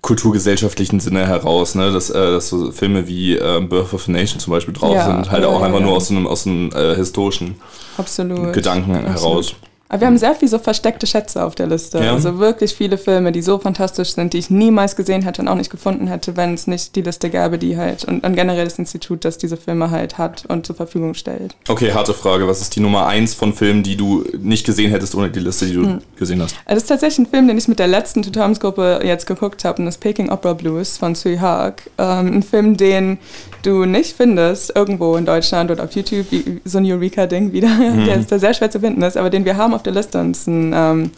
kulturgesellschaftlichen 0.02 1.00
Sinne 1.00 1.28
heraus, 1.28 1.76
ne? 1.76 1.92
dass, 1.92 2.10
äh, 2.10 2.14
dass 2.14 2.50
so 2.50 2.72
Filme 2.72 3.08
wie 3.08 3.36
äh, 3.36 3.60
Birth 3.62 3.94
of 3.94 4.08
a 4.08 4.12
Nation 4.12 4.40
zum 4.40 4.52
Beispiel 4.52 4.74
drauf 4.74 4.96
Ja, 4.96 5.06
sind, 5.06 5.30
halt 5.30 5.44
ja, 5.44 5.50
auch 5.50 5.60
ja, 5.60 5.66
einfach 5.66 5.80
ja. 5.80 5.86
nur 5.86 5.96
aus 5.96 6.10
einem, 6.10 6.26
aus 6.26 6.48
einem 6.48 6.72
äh, 6.72 6.96
historischen 6.96 7.56
Absolut. 7.98 8.54
Gedanken 8.54 8.94
heraus. 8.94 9.56
Aber 9.90 10.02
wir 10.02 10.08
haben 10.08 10.18
sehr 10.18 10.36
viel 10.36 10.48
so 10.48 10.60
versteckte 10.60 11.08
Schätze 11.08 11.44
auf 11.44 11.56
der 11.56 11.66
Liste. 11.68 11.98
Ja. 11.98 12.14
Also 12.14 12.38
wirklich 12.38 12.76
viele 12.76 12.98
Filme, 13.00 13.32
die 13.32 13.42
so 13.42 13.58
fantastisch 13.58 14.14
sind, 14.14 14.34
die 14.34 14.38
ich 14.38 14.50
niemals 14.52 14.96
gesehen 14.96 15.24
hätte 15.24 15.42
und 15.42 15.48
auch 15.48 15.56
nicht 15.56 15.72
gefunden 15.72 16.06
hätte, 16.08 16.38
wenn 16.38 16.54
es 16.54 16.68
nicht 16.68 16.96
die 16.96 17.02
Liste 17.02 17.30
gäbe, 17.32 17.58
die 17.58 17.76
halt 17.76 18.06
und 18.06 18.24
ein 18.24 18.36
generelles 18.36 18.78
Institut, 18.78 19.26
das 19.26 19.40
diese 19.40 19.58
Filme 19.58 19.90
halt 19.90 20.18
hat 20.20 20.46
und 20.48 20.66
zur 20.68 20.76
Verfügung 20.76 21.16
stellt. 21.16 21.56
Okay, 21.68 21.92
harte 21.92 22.14
Frage. 22.14 22.48
Was 22.48 22.62
ist 22.62 22.76
die 22.76 22.80
Nummer 22.82 23.08
eins 23.08 23.34
von 23.34 23.52
Filmen, 23.54 23.82
die 23.84 23.98
du 23.98 24.24
nicht 24.38 24.66
gesehen 24.66 24.92
hättest 24.92 25.16
ohne 25.16 25.30
die 25.32 25.40
Liste, 25.40 25.66
die 25.66 25.74
du 25.74 25.84
Hm. 25.84 26.02
gesehen 26.18 26.42
hast? 26.42 26.56
Also 26.66 26.76
das 26.76 26.84
ist 26.84 26.88
tatsächlich 26.90 27.20
ein 27.20 27.32
Film, 27.32 27.48
den 27.48 27.58
ich 27.58 27.68
mit 27.68 27.80
der 27.80 27.88
letzten 27.88 28.22
Tutorials-Gruppe 28.22 29.02
jetzt 29.04 29.26
geguckt 29.26 29.66
habe, 29.66 29.80
und 29.80 29.86
das 29.86 29.98
Peking 29.98 30.30
Opera 30.30 30.54
Blues 30.54 30.98
von 30.98 31.16
Sui 31.16 31.38
Haag. 31.38 31.82
Ähm, 31.98 32.38
ein 32.38 32.44
Film, 32.44 32.78
den 32.78 33.18
du 33.64 33.86
nicht 33.86 34.16
findest 34.16 34.76
irgendwo 34.76 35.16
in 35.16 35.26
Deutschland 35.26 35.70
oder 35.72 35.84
auf 35.84 35.92
YouTube, 35.94 36.26
so 36.66 36.78
ein 36.78 36.86
Eureka-Ding 36.86 37.52
wieder, 37.52 37.70
der, 38.06 38.16
ist- 38.18 38.32
der 38.32 38.40
sehr 38.40 38.54
schwer 38.54 38.72
zu 38.72 38.80
finden 38.80 39.02
ist, 39.02 39.18
aber 39.18 39.30
den 39.30 39.46
wir 39.46 39.58
haben 39.58 39.74
auf 39.74 39.84
der 39.84 39.94
Liste. 39.94 40.20
Ist 40.32 40.48
ein 40.48 40.74
ähm, 40.76 41.12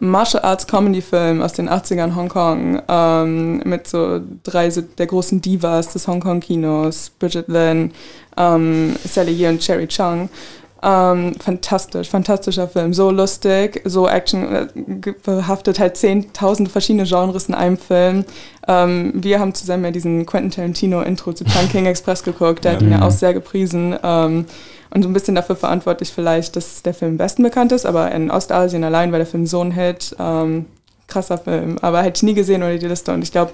Martial 0.00 0.42
Arts 0.42 0.66
Comedy 0.66 1.00
Film 1.00 1.40
aus 1.40 1.52
den 1.52 1.68
80ern 1.70 2.16
Hongkong 2.16 2.82
ähm, 2.88 3.58
mit 3.64 3.86
so 3.86 4.20
drei 4.42 4.68
so 4.70 4.80
der 4.82 5.06
großen 5.06 5.40
Divas 5.40 5.92
des 5.92 6.08
Hongkong 6.08 6.40
Kinos, 6.40 7.10
Bridget 7.18 7.46
Lin, 7.48 7.92
ähm, 8.36 8.96
Sally 9.04 9.32
Ye 9.32 9.48
und 9.48 9.60
Cherry 9.60 9.86
Chung. 9.86 10.28
Ähm, 10.86 11.34
fantastisch, 11.40 12.10
fantastischer 12.10 12.68
Film. 12.68 12.92
So 12.92 13.10
lustig, 13.10 13.80
so 13.86 14.06
Action, 14.06 14.54
äh, 14.54 14.66
behaftet 15.24 15.78
halt 15.78 15.96
10.000 15.96 16.68
verschiedene 16.68 17.04
Genres 17.04 17.46
in 17.48 17.54
einem 17.54 17.78
Film. 17.78 18.26
Ähm, 18.68 19.12
wir 19.14 19.40
haben 19.40 19.54
zusammen 19.54 19.84
ja 19.84 19.90
diesen 19.90 20.26
Quentin 20.26 20.50
Tarantino 20.50 21.00
Intro 21.00 21.32
zu 21.32 21.44
King 21.72 21.86
Express 21.86 22.22
geguckt, 22.22 22.64
der 22.64 22.72
hat 22.72 22.82
ihn 22.82 22.90
ja 22.90 23.00
auch 23.00 23.10
sehr 23.10 23.32
gepriesen. 23.32 23.96
Ähm, 24.02 24.44
und 24.90 25.02
so 25.02 25.08
ein 25.08 25.14
bisschen 25.14 25.34
dafür 25.34 25.56
verantwortlich 25.56 26.12
vielleicht, 26.12 26.54
dass 26.54 26.82
der 26.82 26.92
Film 26.92 27.16
besten 27.16 27.42
bekannt 27.42 27.72
ist, 27.72 27.86
aber 27.86 28.12
in 28.12 28.30
Ostasien 28.30 28.84
allein 28.84 29.10
war 29.10 29.18
der 29.18 29.26
Film 29.26 29.46
so 29.46 29.62
ein 29.62 29.72
Hit. 29.72 30.14
Ähm, 30.20 30.66
krasser 31.06 31.38
Film, 31.38 31.76
aber 31.80 32.02
hätte 32.02 32.18
ich 32.18 32.22
nie 32.22 32.34
gesehen 32.34 32.62
ohne 32.62 32.78
die 32.78 32.86
Liste. 32.86 33.12
Und 33.12 33.22
ich 33.22 33.32
glaube, 33.32 33.52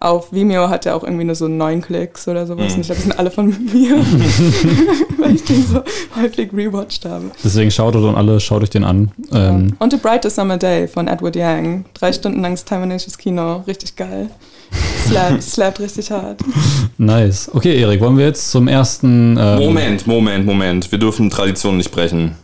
auf 0.00 0.32
Vimeo 0.32 0.68
hat 0.68 0.86
er 0.86 0.94
auch 0.94 1.02
irgendwie 1.02 1.24
nur 1.24 1.34
so 1.34 1.48
neun 1.48 1.80
Klicks 1.80 2.28
oder 2.28 2.46
sowas. 2.46 2.74
Und 2.74 2.80
ich 2.80 2.86
glaube, 2.86 3.00
das 3.00 3.02
sind 3.02 3.18
alle 3.18 3.30
von 3.30 3.48
mir, 3.72 3.96
weil 5.18 5.34
ich 5.34 5.44
den 5.44 5.66
so 5.66 5.82
häufig 6.20 6.52
rewatcht 6.52 7.04
habe. 7.04 7.30
Deswegen 7.42 7.70
schaut 7.70 7.96
und 7.96 8.14
alle, 8.14 8.38
schaut 8.38 8.62
euch 8.62 8.70
den 8.70 8.84
an. 8.84 9.10
Ähm, 9.32 9.74
Und 9.78 9.90
The 9.92 9.98
Brightest 9.98 10.36
Summer 10.36 10.56
Day 10.56 10.86
von 10.86 11.08
Edward 11.08 11.34
Yang. 11.34 11.84
Drei 11.94 12.12
Stunden 12.12 12.42
langes 12.42 12.64
taiwanesisches 12.64 13.18
Kino. 13.18 13.64
Richtig 13.66 13.96
geil. 13.96 14.30
Slappt, 15.06 15.42
slappt 15.52 15.80
richtig 15.80 16.10
hart. 16.10 16.40
nice. 16.98 17.50
Okay, 17.52 17.80
Erik, 17.80 18.00
wollen 18.00 18.18
wir 18.18 18.26
jetzt 18.26 18.50
zum 18.50 18.68
ersten. 18.68 19.36
Ähm, 19.40 19.58
Moment, 19.58 20.06
Moment, 20.06 20.46
Moment. 20.46 20.92
Wir 20.92 20.98
dürfen 20.98 21.30
Traditionen 21.30 21.78
nicht 21.78 21.90
brechen. 21.90 22.36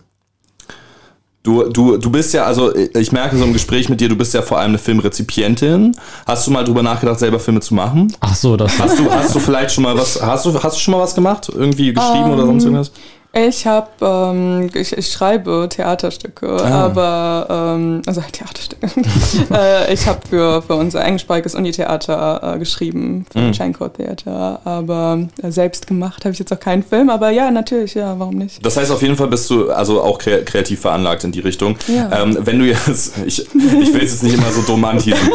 Du, 1.44 1.62
du, 1.64 1.98
du 1.98 2.10
bist 2.10 2.32
ja, 2.32 2.44
also 2.44 2.74
ich 2.74 3.12
merke 3.12 3.36
so 3.36 3.44
im 3.44 3.52
Gespräch 3.52 3.90
mit 3.90 4.00
dir, 4.00 4.08
du 4.08 4.16
bist 4.16 4.32
ja 4.32 4.40
vor 4.40 4.58
allem 4.58 4.70
eine 4.70 4.78
Filmrezipientin. 4.78 5.94
Hast 6.26 6.46
du 6.46 6.50
mal 6.50 6.64
drüber 6.64 6.82
nachgedacht, 6.82 7.18
selber 7.18 7.38
Filme 7.38 7.60
zu 7.60 7.74
machen? 7.74 8.10
Ach 8.20 8.34
so, 8.34 8.56
das 8.56 8.78
Hast 8.78 8.98
du, 8.98 9.10
hast 9.10 9.34
du 9.34 9.38
vielleicht 9.40 9.74
schon 9.74 9.84
mal 9.84 9.94
was, 9.94 10.22
hast 10.22 10.46
du, 10.46 10.54
hast 10.54 10.76
du 10.76 10.80
schon 10.80 10.92
mal 10.92 11.00
was 11.00 11.14
gemacht? 11.14 11.50
Irgendwie 11.54 11.92
geschrieben 11.92 12.32
oder 12.32 12.46
sonst 12.46 12.64
irgendwas? 12.64 12.92
Ich 13.36 13.66
habe, 13.66 13.88
ähm, 14.00 14.70
ich, 14.74 14.96
ich 14.96 15.08
schreibe 15.08 15.66
Theaterstücke, 15.68 16.46
Ah. 16.46 16.84
aber, 16.84 17.74
ähm, 17.76 18.02
also 18.06 18.22
Theaterstücke. 18.32 18.86
äh, 19.52 19.92
ich 19.92 20.06
habe 20.06 20.20
für, 20.28 20.62
für 20.62 20.74
unser 20.74 21.04
englischsprachiges 21.04 21.56
Uni-Theater 21.56 22.54
äh, 22.54 22.58
geschrieben, 22.60 23.26
für 23.32 23.40
mm. 23.40 23.52
Chanko 23.52 23.88
Theater, 23.88 24.60
aber 24.64 25.26
äh, 25.42 25.50
selbst 25.50 25.88
gemacht 25.88 26.24
habe 26.24 26.32
ich 26.32 26.38
jetzt 26.38 26.52
auch 26.52 26.60
keinen 26.60 26.84
Film, 26.84 27.10
aber 27.10 27.30
ja, 27.30 27.50
natürlich, 27.50 27.94
ja, 27.94 28.16
warum 28.18 28.36
nicht? 28.36 28.64
Das 28.64 28.76
heißt, 28.76 28.92
auf 28.92 29.02
jeden 29.02 29.16
Fall 29.16 29.26
bist 29.28 29.50
du 29.50 29.70
also 29.72 30.00
auch 30.00 30.18
kre 30.18 30.44
kreativ 30.44 30.80
veranlagt 30.82 31.24
in 31.24 31.32
die 31.32 31.40
Richtung. 31.40 31.76
Ja. 31.88 32.22
Ähm, 32.22 32.38
wenn 32.40 32.58
du 32.60 32.66
jetzt, 32.66 33.14
ich, 33.26 33.40
ich 33.40 33.54
will 33.54 34.02
es 34.04 34.12
jetzt 34.12 34.22
nicht 34.22 34.34
immer 34.36 34.52
so 34.52 34.62
dumm 34.62 34.84
anteasen, 34.84 35.28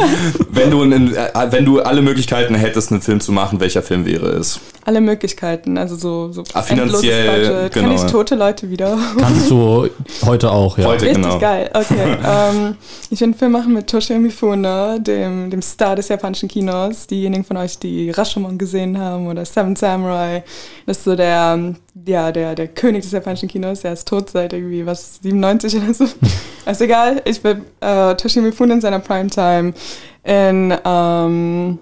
wenn 0.48 0.70
du, 0.70 0.82
einen, 0.82 1.14
äh, 1.14 1.28
wenn 1.50 1.66
du 1.66 1.80
alle 1.80 2.00
Möglichkeiten 2.00 2.54
hättest, 2.54 2.92
einen 2.92 3.02
Film 3.02 3.20
zu 3.20 3.32
machen, 3.32 3.60
welcher 3.60 3.82
Film 3.82 4.06
wäre 4.06 4.28
es? 4.28 4.58
Alle 4.86 5.02
Möglichkeiten, 5.02 5.76
also 5.76 5.96
so, 5.96 6.32
so 6.32 6.44
Ah, 6.54 6.62
finanziell, 6.62 7.68
genau. 7.68 7.89
Ich 7.94 8.02
tote 8.04 8.34
Leute 8.34 8.70
wieder 8.70 8.98
kannst 9.18 9.50
du 9.50 9.88
heute 10.24 10.50
auch, 10.50 10.78
ja. 10.78 10.86
Heute. 10.86 11.06
Richtig 11.06 11.22
genau. 11.22 11.38
geil, 11.38 11.70
okay. 11.72 12.16
ähm, 12.26 12.76
ich 13.10 13.20
will 13.20 13.26
einen 13.26 13.34
Film 13.34 13.52
machen 13.52 13.72
mit 13.72 13.86
Toshio 13.88 14.18
Mifune, 14.18 15.00
dem, 15.00 15.50
dem 15.50 15.62
Star 15.62 15.96
des 15.96 16.08
japanischen 16.08 16.48
Kinos. 16.48 17.06
Diejenigen 17.06 17.44
von 17.44 17.56
euch, 17.56 17.78
die 17.78 18.10
Rashomon 18.10 18.58
gesehen 18.58 18.98
haben 18.98 19.26
oder 19.26 19.44
Seven 19.44 19.76
Samurai, 19.76 20.44
das 20.86 20.98
ist 20.98 21.04
so 21.04 21.16
der, 21.16 21.74
ja, 22.06 22.32
der, 22.32 22.54
der 22.54 22.68
König 22.68 23.02
des 23.02 23.12
japanischen 23.12 23.48
Kinos. 23.48 23.80
Der 23.80 23.92
ist 23.92 24.06
tot 24.06 24.30
seit 24.30 24.52
irgendwie, 24.52 24.86
was, 24.86 25.18
97 25.22 25.76
oder 25.76 25.94
so. 25.94 26.04
ist 26.66 26.80
egal, 26.80 27.22
ich 27.24 27.42
will 27.42 27.62
äh, 27.80 28.14
Toshio 28.14 28.42
Mifune 28.42 28.74
in 28.74 28.80
seiner 28.80 29.00
Primetime 29.00 29.74
in, 30.22 30.74
ähm, 30.84 31.78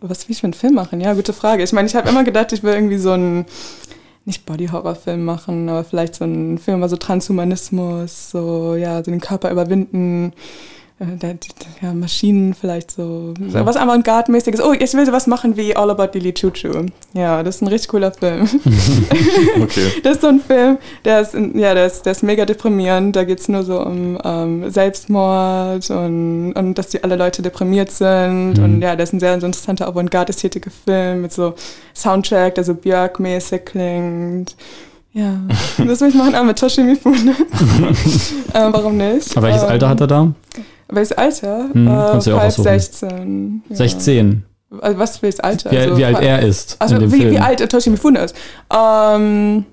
was 0.00 0.28
will 0.28 0.32
ich 0.32 0.40
für 0.40 0.44
einen 0.44 0.54
Film 0.54 0.74
machen? 0.74 1.00
Ja, 1.00 1.14
gute 1.14 1.32
Frage. 1.32 1.62
Ich 1.62 1.72
meine, 1.72 1.88
ich 1.88 1.94
habe 1.94 2.08
immer 2.08 2.24
gedacht, 2.24 2.52
ich 2.52 2.62
will 2.62 2.74
irgendwie 2.74 2.98
so 2.98 3.12
einen, 3.12 3.46
nicht 4.24 4.46
Body-Horror-Film 4.46 5.24
machen, 5.24 5.68
aber 5.68 5.84
vielleicht 5.84 6.14
so 6.14 6.24
einen 6.24 6.58
Film 6.58 6.78
über 6.78 6.88
so 6.88 6.96
Transhumanismus, 6.96 8.30
so, 8.30 8.76
ja, 8.76 9.02
so 9.02 9.10
den 9.10 9.20
Körper 9.20 9.50
überwinden, 9.50 10.32
der, 11.04 11.34
der, 11.34 11.38
ja, 11.80 11.94
Maschinen 11.94 12.54
vielleicht 12.54 12.90
so, 12.90 13.34
so 13.48 13.66
was 13.66 13.76
Avantgarde-mäßiges. 13.76 14.60
Oh, 14.62 14.72
ich 14.72 14.92
will 14.94 15.06
sowas 15.06 15.26
machen 15.26 15.56
wie 15.56 15.74
All 15.76 15.90
About 15.90 16.18
Lily 16.18 16.32
Choo 16.32 16.50
Choo. 16.50 16.86
Ja, 17.14 17.42
das 17.42 17.56
ist 17.56 17.62
ein 17.62 17.68
richtig 17.68 17.88
cooler 17.88 18.12
Film. 18.12 18.48
Okay. 19.60 19.92
Das 20.02 20.14
ist 20.14 20.22
so 20.22 20.28
ein 20.28 20.40
Film, 20.40 20.78
der 21.04 21.20
ist, 21.20 21.34
ja, 21.34 21.74
der 21.74 21.86
ist, 21.86 22.04
der 22.04 22.12
ist 22.12 22.22
mega 22.22 22.44
deprimierend. 22.44 23.14
Da 23.14 23.24
geht 23.24 23.40
es 23.40 23.48
nur 23.48 23.62
so 23.62 23.80
um 23.80 24.18
ähm, 24.24 24.70
Selbstmord 24.70 25.90
und, 25.90 26.52
und 26.54 26.74
dass 26.74 26.88
die 26.88 27.02
alle 27.02 27.16
Leute 27.16 27.42
deprimiert 27.42 27.90
sind. 27.90 28.58
Mhm. 28.58 28.64
Und 28.64 28.82
ja, 28.82 28.96
das 28.96 29.10
ist 29.10 29.14
ein 29.14 29.20
sehr 29.20 29.40
so 29.40 29.46
interessanter 29.46 29.88
avantgarde-ästhetischer 29.88 30.70
Film 30.84 31.22
mit 31.22 31.32
so 31.32 31.54
Soundtrack, 31.94 32.54
der 32.54 32.64
so 32.64 32.74
Björk-mäßig 32.74 33.64
klingt. 33.64 34.56
Ja, 35.14 35.40
das 35.78 36.00
will 36.00 36.08
ich 36.08 36.14
machen, 36.14 36.34
aber 36.34 36.44
mit 36.44 36.58
Toshi 36.58 36.82
Mifune. 36.82 37.32
äh, 38.54 38.68
warum 38.70 38.96
nicht? 38.96 39.36
Aber 39.36 39.46
welches 39.48 39.62
ähm, 39.62 39.68
Alter 39.68 39.88
hat 39.90 40.00
er 40.00 40.06
da? 40.06 40.32
Welches 40.88 41.12
Alter? 41.12 41.68
Hm, 41.72 41.86
äh, 41.86 41.90
kannst 41.90 42.26
du 42.26 42.30
ja 42.30 42.36
auch 42.36 42.40
halb 42.40 42.48
aussuchen. 42.48 42.64
16. 42.64 43.62
Ja. 43.68 43.76
16. 43.76 44.44
Also 44.80 44.98
was 44.98 45.18
für 45.18 45.26
das 45.26 45.40
Alter? 45.40 45.70
Wie, 45.70 45.76
Also, 45.76 45.96
wie 45.98 46.04
alt 46.04 46.20
er 46.22 46.40
ist 46.40 46.76
also 46.78 47.12
wie, 47.12 47.30
wie 47.30 47.38
alt 47.38 47.70
Toshi 47.70 47.90
Mifune 47.90 48.20
ist. 48.20 48.34
Ähm, 48.74 49.66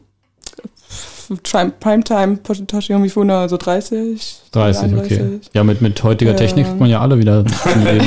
Primetime 1.38 2.40
Toshi 2.44 2.94
Mifune 2.98 3.48
so 3.50 3.58
30. 3.58 4.42
30, 4.52 4.84
okay. 4.84 5.20
31. 5.20 5.50
Ja, 5.54 5.64
mit, 5.64 5.82
mit 5.82 6.02
heutiger 6.04 6.32
Ja. 6.32 6.38
Technik 6.38 6.66
kriegt 6.66 6.80
man 6.80 6.90
ja 6.90 7.00
alle 7.02 7.20
wieder 7.20 7.46
zum 7.64 7.84
Leben. 7.84 8.04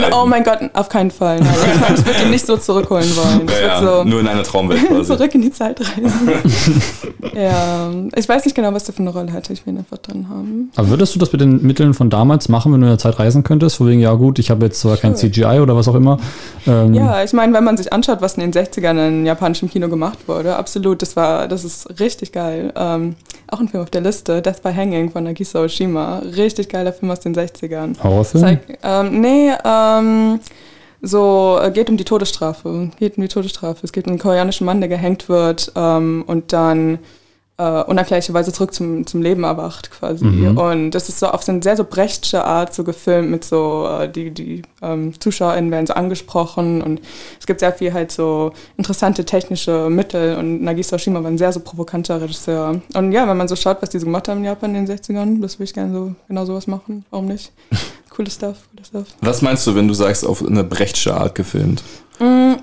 Ja, 0.00 0.08
Oh 0.12 0.26
mein 0.26 0.42
Gott, 0.42 0.58
auf 0.72 0.88
keinen 0.88 1.10
Fall. 1.12 1.38
Nein, 1.38 1.48
ich 1.96 2.04
würde 2.06 2.22
ihn 2.24 2.30
nicht 2.30 2.44
so 2.44 2.56
zurückholen 2.56 3.08
wollen. 3.16 3.48
Ja, 3.48 3.66
ja, 3.66 3.82
würde 3.82 4.10
nur 4.10 4.20
in 4.20 4.26
einer 4.28 4.42
Traumwelt 4.42 4.80
so 4.80 4.86
quasi. 4.88 5.04
zurück 5.16 5.34
in 5.36 5.42
die 5.42 5.52
Zeit 5.52 5.80
reisen. 5.80 6.30
ja, 7.34 7.90
ich 8.14 8.28
weiß 8.28 8.44
nicht 8.44 8.54
genau, 8.54 8.72
was 8.74 8.84
der 8.84 8.94
für 8.94 9.00
eine 9.02 9.10
Rolle 9.10 9.32
hatte. 9.32 9.52
Ich 9.52 9.64
will 9.66 9.74
ihn 9.74 9.78
einfach 9.78 9.98
drin 9.98 10.26
haben. 10.28 10.70
Aber 10.76 10.88
würdest 10.88 11.14
du 11.14 11.18
das 11.18 11.30
mit 11.32 11.40
den 11.40 11.62
Mitteln 11.62 11.94
von 11.94 12.10
damals 12.10 12.48
machen, 12.48 12.72
wenn 12.72 12.80
du 12.80 12.86
in 12.86 12.92
der 12.92 12.98
Zeit 12.98 13.18
reisen 13.18 13.42
könntest? 13.44 13.76
Vor 13.76 13.86
wegen, 13.86 14.00
ja 14.00 14.12
gut, 14.14 14.38
ich 14.38 14.50
habe 14.50 14.64
jetzt 14.66 14.80
zwar 14.80 14.96
kein 14.96 15.14
Sure. 15.16 15.30
CGI 15.30 15.60
oder 15.60 15.76
was 15.76 15.88
auch 15.88 15.94
immer. 15.94 16.18
Ähm, 16.66 16.94
Ja, 16.94 17.22
ich 17.22 17.32
meine, 17.32 17.52
wenn 17.52 17.64
man 17.64 17.76
sich 17.76 17.92
anschaut, 17.92 18.20
was 18.20 18.34
in 18.36 18.50
den 18.50 18.52
60ern 18.52 19.08
in 19.08 19.26
japanischem 19.26 19.70
Kino 19.70 19.88
gemacht 19.88 20.18
wurde, 20.26 20.56
absolut, 20.56 21.00
das 21.02 21.14
war, 21.16 21.46
das 21.48 21.64
ist 21.64 22.00
richtig 22.00 22.32
geil. 22.32 22.55
Ähm, 22.74 23.16
auch 23.48 23.60
ein 23.60 23.68
Film 23.68 23.82
auf 23.82 23.90
der 23.90 24.00
Liste, 24.00 24.42
Death 24.42 24.62
by 24.62 24.72
Hanging 24.72 25.10
von 25.10 25.24
Nagisa 25.24 25.62
Oshima. 25.62 26.18
Richtig 26.18 26.68
geiler 26.68 26.92
Film 26.92 27.10
aus 27.10 27.20
den 27.20 27.34
60ern. 27.34 28.02
Horrorfilm? 28.02 28.44
Zeig, 28.44 28.78
ähm, 28.82 29.20
nee, 29.20 29.52
ähm, 29.64 30.40
so 31.02 31.58
äh, 31.62 31.70
geht 31.70 31.88
um 31.88 31.96
die 31.96 32.04
Todesstrafe. 32.04 32.90
Geht 32.98 33.16
um 33.16 33.22
die 33.22 33.28
Todesstrafe. 33.28 33.80
Es 33.82 33.92
geht 33.92 34.06
um 34.06 34.12
einen 34.12 34.18
koreanischen 34.18 34.64
Mann, 34.64 34.80
der 34.80 34.88
gehängt 34.88 35.28
wird 35.28 35.72
ähm, 35.76 36.24
und 36.26 36.52
dann 36.52 36.98
äh, 37.58 37.82
unerklärlicherweise 37.84 38.52
zurück 38.52 38.74
zum, 38.74 39.06
zum 39.06 39.22
Leben 39.22 39.44
erwacht 39.44 39.90
quasi. 39.90 40.24
Mhm. 40.24 40.58
Und 40.58 40.90
das 40.90 41.08
ist 41.08 41.20
so 41.20 41.28
auf 41.28 41.42
so 41.42 41.52
eine 41.52 41.62
sehr 41.62 41.76
so 41.76 41.84
brechtsche 41.84 42.44
Art 42.44 42.74
so 42.74 42.84
gefilmt 42.84 43.30
mit 43.30 43.44
so, 43.44 43.88
äh, 43.88 44.10
die, 44.10 44.30
die 44.30 44.62
ähm, 44.82 45.18
ZuschauerInnen 45.18 45.70
werden 45.70 45.86
so 45.86 45.94
angesprochen 45.94 46.82
und 46.82 47.00
es 47.40 47.46
gibt 47.46 47.60
sehr 47.60 47.72
viel 47.72 47.94
halt 47.94 48.12
so 48.12 48.52
interessante 48.76 49.24
technische 49.24 49.88
Mittel 49.88 50.36
und 50.36 50.62
Nagisa 50.62 50.96
Oshima 50.96 51.22
war 51.22 51.30
ein 51.30 51.38
sehr 51.38 51.52
so 51.52 51.60
provokanter 51.60 52.20
Regisseur. 52.20 52.80
Und 52.94 53.12
ja, 53.12 53.26
wenn 53.26 53.36
man 53.36 53.48
so 53.48 53.56
schaut, 53.56 53.80
was 53.80 53.90
die 53.90 53.98
so 53.98 54.04
gemacht 54.04 54.28
haben 54.28 54.38
in 54.38 54.44
Japan 54.44 54.74
in 54.74 54.84
den 54.84 54.96
60ern, 54.96 55.40
das 55.40 55.54
würde 55.54 55.64
ich 55.64 55.74
gerne 55.74 55.92
so 55.92 56.14
genau 56.28 56.44
sowas 56.44 56.66
machen. 56.66 57.04
Warum 57.10 57.26
nicht? 57.26 57.52
Cooles 58.10 58.34
Stuff, 58.34 58.56
cooles 58.70 58.88
Stuff. 58.88 59.06
Was 59.20 59.42
meinst 59.42 59.66
du, 59.66 59.74
wenn 59.74 59.88
du 59.88 59.94
sagst, 59.94 60.26
auf 60.26 60.44
eine 60.44 60.64
Brechtsche 60.64 61.14
Art 61.14 61.34
gefilmt? 61.34 61.82
Mm, 62.18 62.54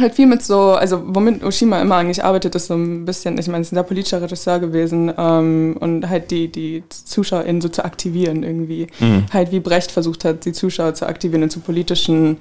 halt 0.00 0.14
viel 0.14 0.26
mit 0.26 0.42
so, 0.42 0.72
also 0.72 1.02
womit 1.06 1.42
Oshima 1.42 1.80
immer 1.80 1.96
eigentlich 1.96 2.24
arbeitet, 2.24 2.54
ist 2.54 2.66
so 2.66 2.74
ein 2.74 3.04
bisschen, 3.04 3.38
ich 3.38 3.46
meine, 3.48 3.62
es 3.62 3.68
ist 3.68 3.72
ein 3.72 3.76
sehr 3.76 3.82
politischer 3.82 4.22
Regisseur 4.22 4.58
gewesen 4.58 5.12
ähm, 5.16 5.76
und 5.80 6.08
halt 6.08 6.30
die, 6.30 6.48
die 6.48 6.82
ZuschauerInnen 6.88 7.60
so 7.60 7.68
zu 7.68 7.84
aktivieren 7.84 8.42
irgendwie. 8.42 8.86
Mhm. 9.00 9.26
Halt 9.32 9.52
wie 9.52 9.60
Brecht 9.60 9.90
versucht 9.90 10.24
hat, 10.24 10.44
die 10.44 10.52
Zuschauer 10.52 10.94
zu 10.94 11.06
aktivieren 11.06 11.42
und 11.42 11.50
zu 11.50 11.60
politischen 11.60 12.38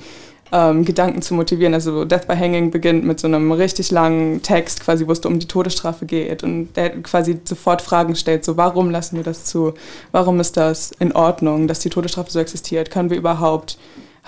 ähm, 0.51 0.85
Gedanken 0.85 1.21
zu 1.21 1.33
motivieren. 1.33 1.73
Also 1.73 2.05
Death 2.05 2.27
by 2.27 2.35
Hanging 2.35 2.71
beginnt 2.71 3.03
mit 3.03 3.19
so 3.19 3.27
einem 3.27 3.51
richtig 3.51 3.91
langen 3.91 4.41
Text, 4.41 4.81
quasi, 4.81 5.07
wo 5.07 5.11
es 5.11 5.19
um 5.19 5.39
die 5.39 5.47
Todesstrafe 5.47 6.05
geht 6.05 6.43
und 6.43 6.73
der 6.75 7.01
quasi 7.01 7.39
sofort 7.43 7.81
Fragen 7.81 8.15
stellt, 8.15 8.45
so 8.45 8.57
warum 8.57 8.89
lassen 8.89 9.17
wir 9.17 9.23
das 9.23 9.45
zu? 9.45 9.73
Warum 10.11 10.39
ist 10.39 10.57
das 10.57 10.91
in 10.99 11.11
Ordnung, 11.11 11.67
dass 11.67 11.79
die 11.79 11.89
Todesstrafe 11.89 12.31
so 12.31 12.39
existiert? 12.39 12.91
Können 12.91 13.09
wir 13.09 13.17
überhaupt 13.17 13.77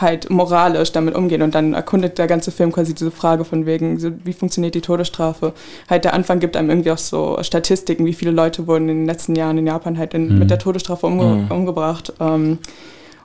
halt 0.02 0.30
moralisch 0.30 0.92
damit 0.92 1.16
umgehen 1.16 1.42
und 1.42 1.56
dann 1.56 1.74
erkundet 1.74 2.18
der 2.18 2.28
ganze 2.28 2.52
Film 2.52 2.72
quasi 2.72 2.94
diese 2.96 3.12
Frage 3.12 3.44
von 3.46 3.66
wegen, 3.66 4.02
wie 4.26 4.34
funktioniert 4.34 4.74
die 4.76 4.82
Todesstrafe? 4.82 5.54
Halt 5.90 6.06
der 6.06 6.14
Anfang 6.14 6.40
gibt 6.40 6.56
einem 6.58 6.70
irgendwie 6.70 6.92
auch 6.92 6.98
so 6.98 7.38
Statistiken, 7.42 8.06
wie 8.06 8.14
viele 8.14 8.32
Leute 8.32 8.66
wurden 8.68 8.88
in 8.90 8.98
den 9.00 9.06
letzten 9.06 9.36
Jahren 9.36 9.58
in 9.58 9.68
Japan 9.68 9.98
halt 9.98 10.14
in, 10.14 10.30
Mhm. 10.34 10.40
mit 10.40 10.50
der 10.50 10.60
Todesstrafe 10.60 11.06
umge 11.06 11.26
Mhm. 11.26 11.52
umgebracht. 11.52 12.14
Ähm, 12.20 12.60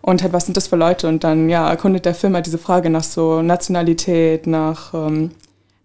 und 0.02 0.22
halt, 0.22 0.32
was 0.32 0.44
sind 0.46 0.56
das 0.56 0.66
für 0.66 0.76
Leute? 0.76 1.08
Und 1.08 1.24
dann, 1.24 1.48
ja, 1.48 1.68
erkundet 1.70 2.04
der 2.04 2.14
Film 2.14 2.34
halt 2.34 2.44
diese 2.46 2.58
Frage 2.58 2.90
nach 2.90 3.04
so 3.04 3.40
Nationalität, 3.40 4.46
nach, 4.46 4.92
ähm, 4.94 5.30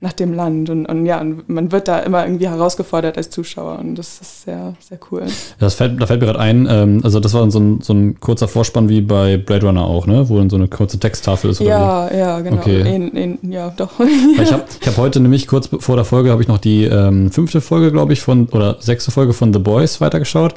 nach 0.01 0.13
dem 0.13 0.33
Land. 0.33 0.69
Und, 0.69 0.85
und 0.85 1.05
ja, 1.05 1.19
und 1.19 1.49
man 1.49 1.71
wird 1.73 1.89
da 1.89 1.99
immer 1.99 2.25
irgendwie 2.25 2.47
herausgefordert 2.47 3.17
als 3.17 3.29
Zuschauer. 3.29 3.79
Und 3.79 3.95
das 3.95 4.21
ist 4.21 4.43
sehr, 4.43 4.73
sehr 4.79 4.97
cool. 5.11 5.23
Das 5.59 5.75
fällt, 5.75 6.01
da 6.01 6.05
fällt 6.05 6.21
mir 6.21 6.27
gerade 6.27 6.39
ein, 6.39 6.67
ähm, 6.69 7.01
also 7.03 7.19
das 7.19 7.33
war 7.33 7.51
so 7.51 7.59
ein, 7.59 7.81
so 7.81 7.93
ein 7.93 8.17
kurzer 8.21 8.47
Vorspann 8.47 8.87
wie 8.87 9.01
bei 9.01 9.35
Blade 9.37 9.65
Runner 9.65 9.83
auch, 9.83 10.07
ne? 10.07 10.29
Wo 10.29 10.37
dann 10.37 10.49
so 10.49 10.55
eine 10.55 10.69
kurze 10.69 10.99
Texttafel 10.99 11.49
ist. 11.51 11.59
Oder 11.59 11.69
Ja, 11.69 12.13
ja, 12.13 12.39
genau. 12.39 12.57
Okay. 12.57 12.81
Ähn- 12.83 13.11
ähn- 13.13 13.51
ja, 13.51 13.73
doch. 13.75 13.99
wie? 13.99 14.41
Ich 14.41 14.53
habe 14.53 14.63
ich 14.79 14.87
hab 14.87 14.95
heute 14.97 15.19
nämlich 15.19 15.47
kurz 15.47 15.69
vor 15.79 15.97
der 15.97 16.05
Folge 16.05 16.31
habe 16.31 16.41
ich 16.41 16.47
noch 16.47 16.59
die 16.59 16.85
ähm, 16.85 17.29
fünfte 17.31 17.59
Folge, 17.59 17.91
glaube 17.91 18.13
ich, 18.13 18.21
von 18.21 18.47
oder 18.49 18.77
sechste 18.79 19.11
Folge 19.11 19.33
von 19.33 19.51
The 19.51 19.59
Boys 19.59 19.99
weitergeschaut 19.99 20.53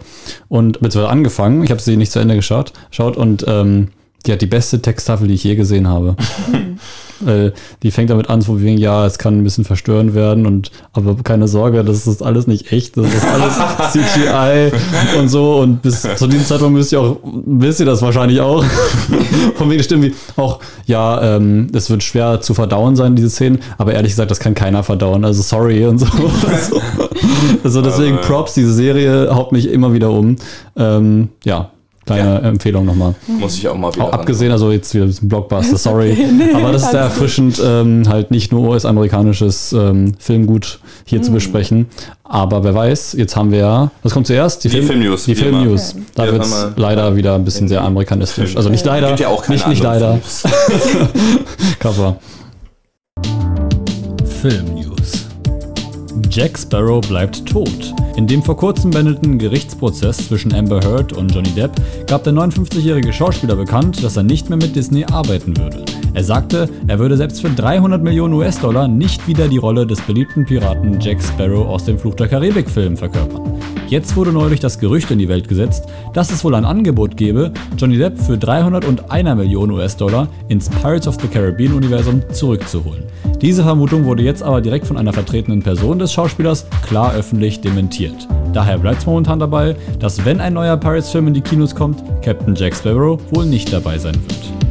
und 0.49 0.75
beziehungsweise 0.81 1.09
angefangen. 1.13 1.65
Ich 1.65 1.71
habe 1.73 1.81
sie 1.83 1.97
nicht 1.97 2.13
zu 2.13 2.21
Ende 2.21 2.37
geschaut, 2.37 2.73
schaut 2.93 3.17
und 3.17 3.45
ähm, 3.49 3.89
die 4.27 4.33
hat 4.33 4.41
die 4.41 4.47
beste 4.47 4.81
Texttafel, 4.81 5.29
die 5.29 5.35
ich 5.35 5.45
je 5.45 5.57
gesehen 5.57 5.89
habe. 5.89 6.17
Weil 7.21 7.53
die 7.83 7.91
fängt 7.91 8.11
damit 8.11 8.31
an, 8.31 8.41
so 8.41 8.61
wie, 8.61 8.75
ja, 8.79 9.07
es 9.07 9.19
kann 9.19 9.39
ein 9.39 9.45
bisschen 9.45 9.65
verstörend 9.65 10.15
werden 10.15 10.47
und 10.47 10.71
aber 10.93 11.17
keine 11.23 11.49
Sorge, 11.49 11.85
das 11.85 12.07
ist 12.07 12.23
alles 12.23 12.47
nicht 12.47 12.73
echt, 12.73 12.97
das 12.97 13.07
ist 13.07 13.25
alles 13.25 13.93
CGI 13.93 14.73
und 15.19 15.29
so 15.29 15.59
und 15.61 15.83
bis 15.83 16.03
zu 16.03 16.27
diesem 16.27 16.47
Zeitpunkt 16.47 16.75
müsst 16.75 16.93
ihr 16.93 17.01
auch, 17.01 17.19
wisst 17.25 17.81
ihr 17.81 17.87
das 17.87 18.03
wahrscheinlich 18.03 18.41
auch. 18.41 18.65
Von 19.57 19.71
wegen 19.71 19.83
Stimmen 19.83 20.05
wie 20.05 20.15
auch, 20.37 20.61
ja, 20.87 21.37
ähm, 21.37 21.69
es 21.73 21.91
wird 21.91 22.03
schwer 22.03 22.41
zu 22.41 22.55
verdauen 22.55 22.97
sein, 22.97 23.17
diese 23.17 23.31
Szenen, 23.31 23.59
aber 23.79 23.93
ehrlich 23.93 24.13
gesagt, 24.13 24.31
das 24.31 24.41
kann 24.41 24.55
keiner 24.55 24.83
verdauen, 24.83 25.25
also 25.25 25.43
sorry 25.43 25.85
und 25.87 25.99
so. 25.99 26.07
also 27.65 27.83
deswegen 27.83 28.21
Props, 28.21 28.55
diese 28.55 28.73
Serie 28.73 29.35
haut 29.35 29.53
mich 29.53 29.69
immer 29.69 29.93
wieder 29.93 30.11
um. 30.11 30.37
Ähm, 30.77 31.29
ja, 31.45 31.71
kleine 32.07 32.41
Empfehlung 32.43 32.85
nochmal. 32.85 33.15
Muss 33.27 33.57
ich 33.57 33.69
auch 33.69 33.77
mal 33.77 33.95
wieder. 33.95 34.05
Auch 34.07 34.13
abgesehen, 34.13 34.51
also 34.53 34.71
jetzt 34.73 34.93
wieder 34.95 35.05
ein 35.05 35.09
bisschen 35.09 35.29
Blockbuster, 35.29 35.77
sorry. 35.79 36.17
nee, 36.33 36.53
aber 36.55 36.73
das 36.73 36.83
ist 36.85 36.91
sehr 36.91 37.01
erfrischend, 37.01 37.61
ähm, 37.65 38.05
halt 38.09 38.31
nicht 38.31 38.53
nur 38.53 38.69
US-amerikanisches 38.71 39.73
ähm, 39.73 40.15
Filmgut 40.19 40.81
hier 41.05 41.19
Mhm. 41.21 41.23
zu 41.25 41.33
besprechen. 41.33 41.87
Aber 42.25 42.65
wer 42.65 42.75
weiß, 42.75 43.13
jetzt 43.19 43.37
haben 43.37 43.53
wir 43.53 43.59
ja, 43.59 43.91
was 44.03 44.13
kommt 44.13 44.27
zuerst? 44.27 44.65
Die 44.65 44.69
Filmnews, 44.71 45.25
Die 45.27 45.37
wie 45.37 45.43
immer. 45.45 45.59
Filmnews. 45.61 45.95
Da 46.15 46.25
Wir 46.25 46.33
wird 46.33 46.45
es 46.45 46.67
leider 46.77 47.15
wieder 47.15 47.35
ein 47.35 47.45
bisschen 47.45 47.69
sehr 47.69 47.83
amerikanistisch. 47.83 48.57
Also 48.57 48.69
nicht 48.71 48.85
leider, 48.87 49.09
Gibt 49.09 49.21
ja 49.21 49.29
auch 49.29 49.43
keine 49.43 49.57
nicht, 49.57 49.69
nicht 49.69 49.83
leider. 49.83 50.19
Cover. 51.79 52.17
Film 54.41 54.65
News. 54.75 54.82
Jack 56.35 56.59
Sparrow 56.59 57.07
bleibt 57.07 57.45
tot. 57.45 57.93
In 58.17 58.27
dem 58.27 58.43
vor 58.43 58.57
kurzem 58.57 58.91
beendeten 58.91 59.39
Gerichtsprozess 59.39 60.17
zwischen 60.29 60.55
Amber 60.55 60.81
Heard 60.81 61.13
und 61.13 61.31
Johnny 61.35 61.51
Depp 61.51 61.73
gab 62.07 62.25
der 62.25 62.33
59-jährige 62.33 63.13
Schauspieler 63.13 63.55
bekannt, 63.55 64.03
dass 64.03 64.17
er 64.17 64.23
nicht 64.23 64.49
mehr 64.49 64.57
mit 64.57 64.75
Disney 64.75 65.05
arbeiten 65.05 65.55
würde. 65.59 65.85
Er 66.15 66.25
sagte, 66.25 66.69
er 66.87 66.99
würde 66.99 67.17
selbst 67.17 67.41
für 67.41 67.49
300 67.49 68.03
Millionen 68.03 68.35
US-Dollar 68.35 68.87
nicht 68.87 69.27
wieder 69.27 69.49
die 69.49 69.57
Rolle 69.57 69.87
des 69.87 70.01
beliebten 70.03 70.45
Piraten 70.45 71.01
Jack 71.01 71.23
Sparrow 71.23 71.67
aus 71.67 71.85
dem 71.85 71.99
Fluch 71.99 72.15
der 72.15 72.29
Karibik-Film 72.29 72.99
verkörpern. 72.99 73.59
Jetzt 73.89 74.15
wurde 74.17 74.33
neulich 74.33 74.61
das 74.61 74.79
Gerücht 74.79 75.11
in 75.11 75.19
die 75.19 75.29
Welt 75.29 75.49
gesetzt, 75.49 75.87
dass 76.13 76.31
es 76.31 76.45
wohl 76.45 76.55
ein 76.55 76.65
Angebot 76.65 77.17
gebe, 77.17 77.53
Johnny 77.79 77.97
Depp 77.97 78.19
für 78.19 78.37
301 78.37 79.37
Millionen 79.37 79.73
US-Dollar 79.73 80.29
ins 80.49 80.69
Pirates 80.69 81.09
of 81.09 81.17
the 81.21 81.29
Caribbean-Universum 81.29 82.23
zurückzuholen. 82.31 83.05
Diese 83.41 83.63
Vermutung 83.63 84.05
wurde 84.05 84.23
jetzt 84.23 84.43
aber 84.43 84.61
direkt 84.61 84.87
von 84.87 84.97
einer 84.97 85.13
vertretenen 85.13 85.63
Person 85.63 85.99
des 85.99 86.13
Schauspielers 86.13 86.67
klar 86.87 87.15
öffentlich 87.15 87.61
dementiert. 87.61 88.29
Daher 88.53 88.79
bleibt 88.79 88.99
es 88.99 89.07
momentan 89.07 89.39
dabei, 89.39 89.77
dass 89.99 90.25
wenn 90.25 90.41
ein 90.41 90.53
neuer 90.53 90.77
Pirates-Film 90.77 91.29
in 91.29 91.35
die 91.35 91.41
Kinos 91.41 91.75
kommt, 91.75 92.03
Captain 92.23 92.55
Jack 92.55 92.77
Sparrow 92.77 93.19
wohl 93.31 93.47
nicht 93.47 93.73
dabei 93.73 93.99
sein 93.99 94.15
wird. 94.15 94.62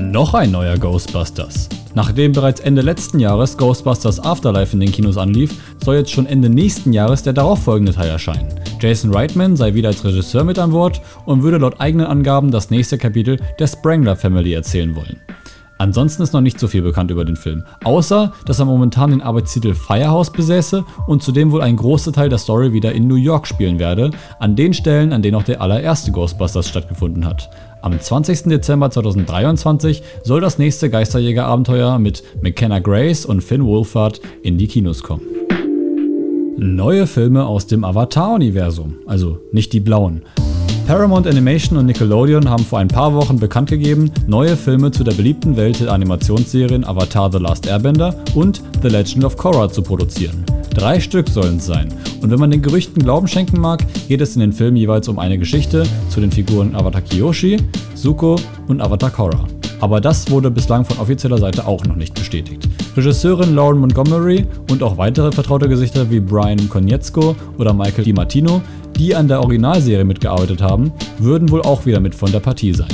Noch 0.00 0.34
ein 0.34 0.52
neuer 0.52 0.78
Ghostbusters. 0.78 1.68
Nachdem 1.94 2.32
bereits 2.32 2.60
Ende 2.60 2.82
letzten 2.82 3.18
Jahres 3.18 3.56
Ghostbusters 3.56 4.20
Afterlife 4.20 4.72
in 4.72 4.80
den 4.80 4.92
Kinos 4.92 5.16
anlief, 5.16 5.54
soll 5.84 5.96
jetzt 5.96 6.12
schon 6.12 6.26
Ende 6.26 6.48
nächsten 6.48 6.92
Jahres 6.92 7.24
der 7.24 7.32
darauffolgende 7.32 7.92
Teil 7.92 8.08
erscheinen. 8.08 8.48
Jason 8.80 9.12
Reitman 9.12 9.56
sei 9.56 9.74
wieder 9.74 9.88
als 9.88 10.04
Regisseur 10.04 10.44
mit 10.44 10.58
an 10.58 10.70
Bord 10.70 11.00
und 11.26 11.42
würde 11.42 11.58
laut 11.58 11.80
eigenen 11.80 12.06
Angaben 12.06 12.52
das 12.52 12.70
nächste 12.70 12.96
Kapitel 12.96 13.40
der 13.58 13.66
Sprangler 13.66 14.14
Family 14.14 14.52
erzählen 14.52 14.94
wollen. 14.94 15.16
Ansonsten 15.78 16.24
ist 16.24 16.32
noch 16.32 16.40
nicht 16.40 16.58
so 16.58 16.66
viel 16.66 16.82
bekannt 16.82 17.12
über 17.12 17.24
den 17.24 17.36
Film, 17.36 17.62
außer 17.84 18.32
dass 18.44 18.58
er 18.58 18.64
momentan 18.64 19.10
den 19.10 19.22
Arbeitstitel 19.22 19.74
Firehouse 19.74 20.30
besäße 20.30 20.84
und 21.06 21.22
zudem 21.22 21.52
wohl 21.52 21.62
ein 21.62 21.76
großer 21.76 22.12
Teil 22.12 22.28
der 22.28 22.38
Story 22.38 22.72
wieder 22.72 22.92
in 22.92 23.06
New 23.06 23.14
York 23.14 23.46
spielen 23.46 23.78
werde, 23.78 24.10
an 24.40 24.56
den 24.56 24.74
Stellen, 24.74 25.12
an 25.12 25.22
denen 25.22 25.36
auch 25.36 25.44
der 25.44 25.62
allererste 25.62 26.10
Ghostbusters 26.10 26.68
stattgefunden 26.68 27.24
hat. 27.24 27.48
Am 27.80 27.98
20. 27.98 28.44
Dezember 28.44 28.90
2023 28.90 30.02
soll 30.24 30.40
das 30.40 30.58
nächste 30.58 30.90
Geisterjäger-Abenteuer 30.90 31.98
mit 31.98 32.24
McKenna 32.42 32.80
Grace 32.80 33.24
und 33.24 33.42
Finn 33.42 33.64
Wolfhard 33.64 34.20
in 34.42 34.58
die 34.58 34.66
Kinos 34.66 35.02
kommen. 35.02 35.22
Neue 36.56 37.06
Filme 37.06 37.46
aus 37.46 37.68
dem 37.68 37.84
Avatar-Universum, 37.84 38.96
also 39.06 39.38
nicht 39.52 39.72
die 39.72 39.80
blauen. 39.80 40.22
Paramount 40.88 41.26
Animation 41.26 41.78
und 41.78 41.86
Nickelodeon 41.86 42.48
haben 42.48 42.64
vor 42.64 42.80
ein 42.80 42.88
paar 42.88 43.14
Wochen 43.14 43.38
bekannt 43.38 43.70
gegeben, 43.70 44.10
neue 44.26 44.56
Filme 44.56 44.90
zu 44.90 45.04
der 45.04 45.12
beliebten 45.12 45.56
Welt 45.56 45.80
der 45.80 45.92
Animationsserien 45.92 46.84
Avatar 46.84 47.30
The 47.30 47.38
Last 47.38 47.66
Airbender 47.66 48.14
und 48.34 48.62
The 48.82 48.88
Legend 48.88 49.24
of 49.24 49.36
Korra 49.36 49.68
zu 49.68 49.82
produzieren. 49.82 50.44
Drei 50.78 51.00
Stück 51.00 51.28
sollen 51.28 51.56
es 51.56 51.66
sein. 51.66 51.88
Und 52.22 52.30
wenn 52.30 52.38
man 52.38 52.52
den 52.52 52.62
Gerüchten 52.62 53.02
Glauben 53.02 53.26
schenken 53.26 53.60
mag, 53.60 53.84
geht 54.06 54.20
es 54.20 54.36
in 54.36 54.40
den 54.40 54.52
Filmen 54.52 54.76
jeweils 54.76 55.08
um 55.08 55.18
eine 55.18 55.36
Geschichte 55.36 55.82
zu 56.08 56.20
den 56.20 56.30
Figuren 56.30 56.76
Avatar 56.76 57.02
Kyoshi, 57.02 57.56
Zuko 57.96 58.36
und 58.68 58.80
Avatar 58.80 59.10
Korra. 59.10 59.44
Aber 59.80 60.00
das 60.00 60.30
wurde 60.30 60.52
bislang 60.52 60.84
von 60.84 60.98
offizieller 60.98 61.38
Seite 61.38 61.66
auch 61.66 61.84
noch 61.84 61.96
nicht 61.96 62.14
bestätigt. 62.14 62.68
Regisseurin 62.96 63.56
Lauren 63.56 63.78
Montgomery 63.78 64.46
und 64.70 64.84
auch 64.84 64.96
weitere 64.96 65.32
vertraute 65.32 65.68
Gesichter 65.68 66.08
wie 66.12 66.20
Brian 66.20 66.68
Konietzko 66.68 67.34
oder 67.58 67.74
Michael 67.74 68.04
DiMartino, 68.04 68.62
die 68.96 69.16
an 69.16 69.26
der 69.26 69.40
Originalserie 69.40 70.04
mitgearbeitet 70.04 70.62
haben, 70.62 70.92
würden 71.18 71.50
wohl 71.50 71.62
auch 71.62 71.86
wieder 71.86 71.98
mit 71.98 72.14
von 72.14 72.30
der 72.30 72.40
Partie 72.40 72.72
sein. 72.72 72.86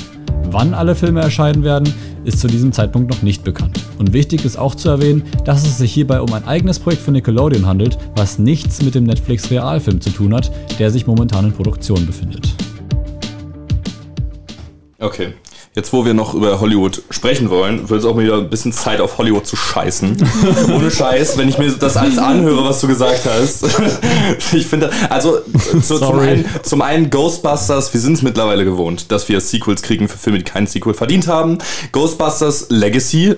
Wann 0.54 0.72
alle 0.72 0.94
Filme 0.94 1.20
erscheinen 1.20 1.64
werden, 1.64 1.92
ist 2.22 2.38
zu 2.38 2.46
diesem 2.46 2.70
Zeitpunkt 2.70 3.10
noch 3.10 3.22
nicht 3.22 3.42
bekannt. 3.42 3.80
Und 3.98 4.12
wichtig 4.12 4.44
ist 4.44 4.56
auch 4.56 4.76
zu 4.76 4.88
erwähnen, 4.88 5.24
dass 5.44 5.66
es 5.66 5.78
sich 5.78 5.92
hierbei 5.92 6.20
um 6.20 6.32
ein 6.32 6.46
eigenes 6.46 6.78
Projekt 6.78 7.02
von 7.02 7.12
Nickelodeon 7.14 7.66
handelt, 7.66 7.98
was 8.14 8.38
nichts 8.38 8.80
mit 8.80 8.94
dem 8.94 9.02
Netflix-Realfilm 9.02 10.00
zu 10.00 10.10
tun 10.10 10.32
hat, 10.32 10.52
der 10.78 10.92
sich 10.92 11.08
momentan 11.08 11.46
in 11.46 11.52
Produktion 11.52 12.06
befindet. 12.06 12.54
Okay. 15.00 15.34
Jetzt, 15.76 15.92
wo 15.92 16.04
wir 16.04 16.14
noch 16.14 16.34
über 16.34 16.60
Hollywood 16.60 17.02
sprechen 17.10 17.50
wollen, 17.50 17.90
wird 17.90 17.98
es 17.98 18.06
auch 18.06 18.14
mal 18.14 18.22
wieder 18.22 18.36
ein 18.36 18.48
bisschen 18.48 18.72
Zeit, 18.72 19.00
auf 19.00 19.18
Hollywood 19.18 19.44
zu 19.44 19.56
scheißen. 19.56 20.16
Ohne 20.72 20.88
Scheiß, 20.88 21.36
wenn 21.36 21.48
ich 21.48 21.58
mir 21.58 21.68
das 21.68 21.96
alles 21.96 22.16
anhöre, 22.16 22.64
was 22.64 22.80
du 22.80 22.86
gesagt 22.86 23.22
hast. 23.24 23.64
ich 24.52 24.68
finde, 24.68 24.90
also 25.10 25.38
so, 25.82 25.98
zum, 25.98 26.20
einen, 26.20 26.44
zum 26.62 26.80
einen 26.80 27.10
Ghostbusters, 27.10 27.92
wir 27.92 28.00
sind 28.00 28.12
es 28.12 28.22
mittlerweile 28.22 28.64
gewohnt, 28.64 29.10
dass 29.10 29.28
wir 29.28 29.40
Sequels 29.40 29.82
kriegen 29.82 30.06
für 30.06 30.16
Filme, 30.16 30.38
die 30.38 30.44
keinen 30.44 30.68
Sequel 30.68 30.94
verdient 30.94 31.26
haben. 31.26 31.58
Ghostbusters 31.90 32.66
Legacy, 32.68 33.34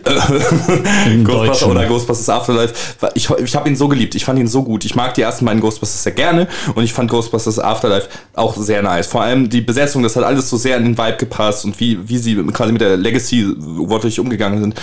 Im 1.07 1.24
Ghostbusters 1.24 1.62
oder 1.70 1.87
Ghostbusters 1.87 2.28
Afterlife. 2.28 2.74
Ich, 3.14 3.30
ich 3.30 3.57
habe 3.57 3.66
ihn 3.66 3.76
so 3.76 3.89
geliebt, 3.89 4.14
ich 4.14 4.26
fand 4.26 4.39
ihn 4.39 4.47
so 4.47 4.62
gut. 4.62 4.84
Ich 4.84 4.95
mag 4.95 5.14
die 5.14 5.22
ersten 5.22 5.47
beiden 5.47 5.62
Ghostbusters 5.62 6.03
sehr 6.03 6.12
gerne 6.12 6.49
und 6.74 6.84
ich 6.84 6.93
fand 6.93 7.11
Ghostbusters 7.11 7.59
Afterlife 7.59 8.09
auch 8.34 8.59
sehr 8.59 8.82
nice. 8.82 9.07
Vor 9.07 9.22
allem 9.22 9.49
die 9.49 9.62
Besetzung, 9.62 10.03
das 10.03 10.16
hat 10.16 10.24
alles 10.24 10.51
so 10.51 10.59
sehr 10.59 10.76
in 10.76 10.84
den 10.84 10.99
Vibe 10.99 11.16
gepasst 11.16 11.64
und 11.64 11.80
wie, 11.80 12.07
wie 12.07 12.26
sie 12.27 12.37
quasi 12.53 12.72
mit 12.72 12.81
der 12.81 12.97
Legacy 12.97 13.55
wortwörtlich 13.57 14.20
umgegangen 14.20 14.61
sind. 14.61 14.74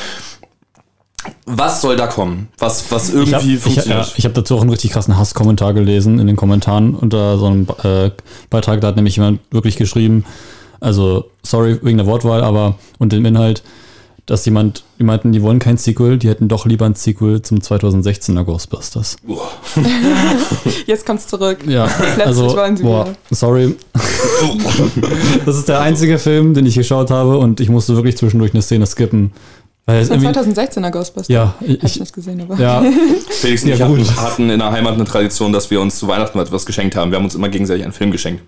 Was 1.46 1.82
soll 1.82 1.96
da 1.96 2.08
kommen? 2.08 2.50
Was, 2.58 2.92
was 2.92 3.10
Ich 3.10 3.16
habe 3.16 3.26
irgendwie 3.26 3.54
ich, 3.56 3.60
ja, 3.60 3.60
funktioniert? 3.62 4.14
ich 4.18 4.26
hab 4.26 4.34
dazu 4.34 4.58
auch 4.58 4.62
einen 4.62 4.70
richtig 4.70 4.92
krassen 4.92 5.18
Hasskommentar 5.18 5.74
gelesen 5.74 6.20
in 6.20 6.28
den 6.28 6.36
Kommentaren 6.36 6.96
unter 6.96 7.38
so 7.38 7.46
einem 7.46 7.68
äh, 7.84 8.12
Beitrag. 8.50 8.82
Da 8.82 8.88
hat 8.88 8.96
nämlich 8.96 9.16
jemand 9.16 9.40
wirklich 9.52 9.78
geschrieben, 9.78 10.26
also 10.80 11.30
sorry 11.44 11.80
wegen 11.82 11.98
der 11.98 12.08
Wortwahl, 12.08 12.44
aber 12.44 12.76
und 13.00 13.14
dem 13.14 13.26
Inhalt, 13.26 13.64
dass 14.26 14.46
jemand, 14.46 14.84
die 15.00 15.04
meinten, 15.04 15.32
die 15.34 15.42
wollen 15.42 15.60
kein 15.60 15.76
Sequel, 15.78 16.18
die 16.18 16.30
hätten 16.30 16.48
doch 16.48 16.66
lieber 16.66 16.86
ein 16.86 16.96
Sequel 16.96 17.42
zum 17.42 17.60
2016er 17.60 18.44
Ghostbusters. 18.44 19.18
Jetzt 20.86 21.06
kommt's 21.06 21.28
zurück. 21.28 21.60
Ja, 21.68 21.88
Plötzlich 21.88 22.26
also, 22.26 22.56
wollen 22.56 22.78
sie 22.78 22.84
boah, 22.84 23.06
wieder. 23.06 23.16
sorry. 23.32 23.76
Das 25.46 25.58
ist 25.58 25.68
der 25.70 25.82
einzige 25.82 26.18
Film, 26.20 26.54
den 26.54 26.66
ich 26.66 26.76
geschaut 26.76 27.12
habe 27.12 27.38
und 27.38 27.60
ich 27.60 27.70
musste 27.70 27.96
wirklich 27.96 28.18
zwischendurch 28.18 28.54
eine 28.54 28.62
Szene 28.62 28.86
skippen. 28.86 29.32
Weil 29.86 30.02
es 30.02 30.08
Von 30.08 30.24
irgendwie, 30.24 30.40
2016er 30.40 30.92
Ghostbusters. 30.92 31.28
ja, 31.28 31.56
Hab 31.60 31.68
ich 31.68 31.84
ich, 31.84 32.00
nicht 32.00 32.14
gesehen, 32.14 32.42
aber. 32.42 32.58
ja, 32.62 32.82
Felix 33.30 33.64
und 33.64 33.70
Ja, 33.70 33.76
ich 33.76 33.82
gut. 33.86 34.00
hatten, 34.12 34.22
hatten 34.22 34.50
in 34.50 34.60
der 34.60 34.72
Heimat 34.72 34.94
eine 34.94 35.04
Tradition, 35.04 35.52
dass 35.52 35.70
wir 35.70 35.82
uns 35.82 36.00
zu 36.00 36.08
Weihnachten 36.08 36.40
etwas 36.40 36.66
geschenkt 36.66 36.96
haben. 36.96 37.12
Wir 37.12 37.18
haben 37.18 37.26
uns 37.26 37.36
immer 37.36 37.50
gegenseitig 37.50 37.84
einen 37.84 37.92
Film 37.92 38.12
geschenkt. 38.12 38.44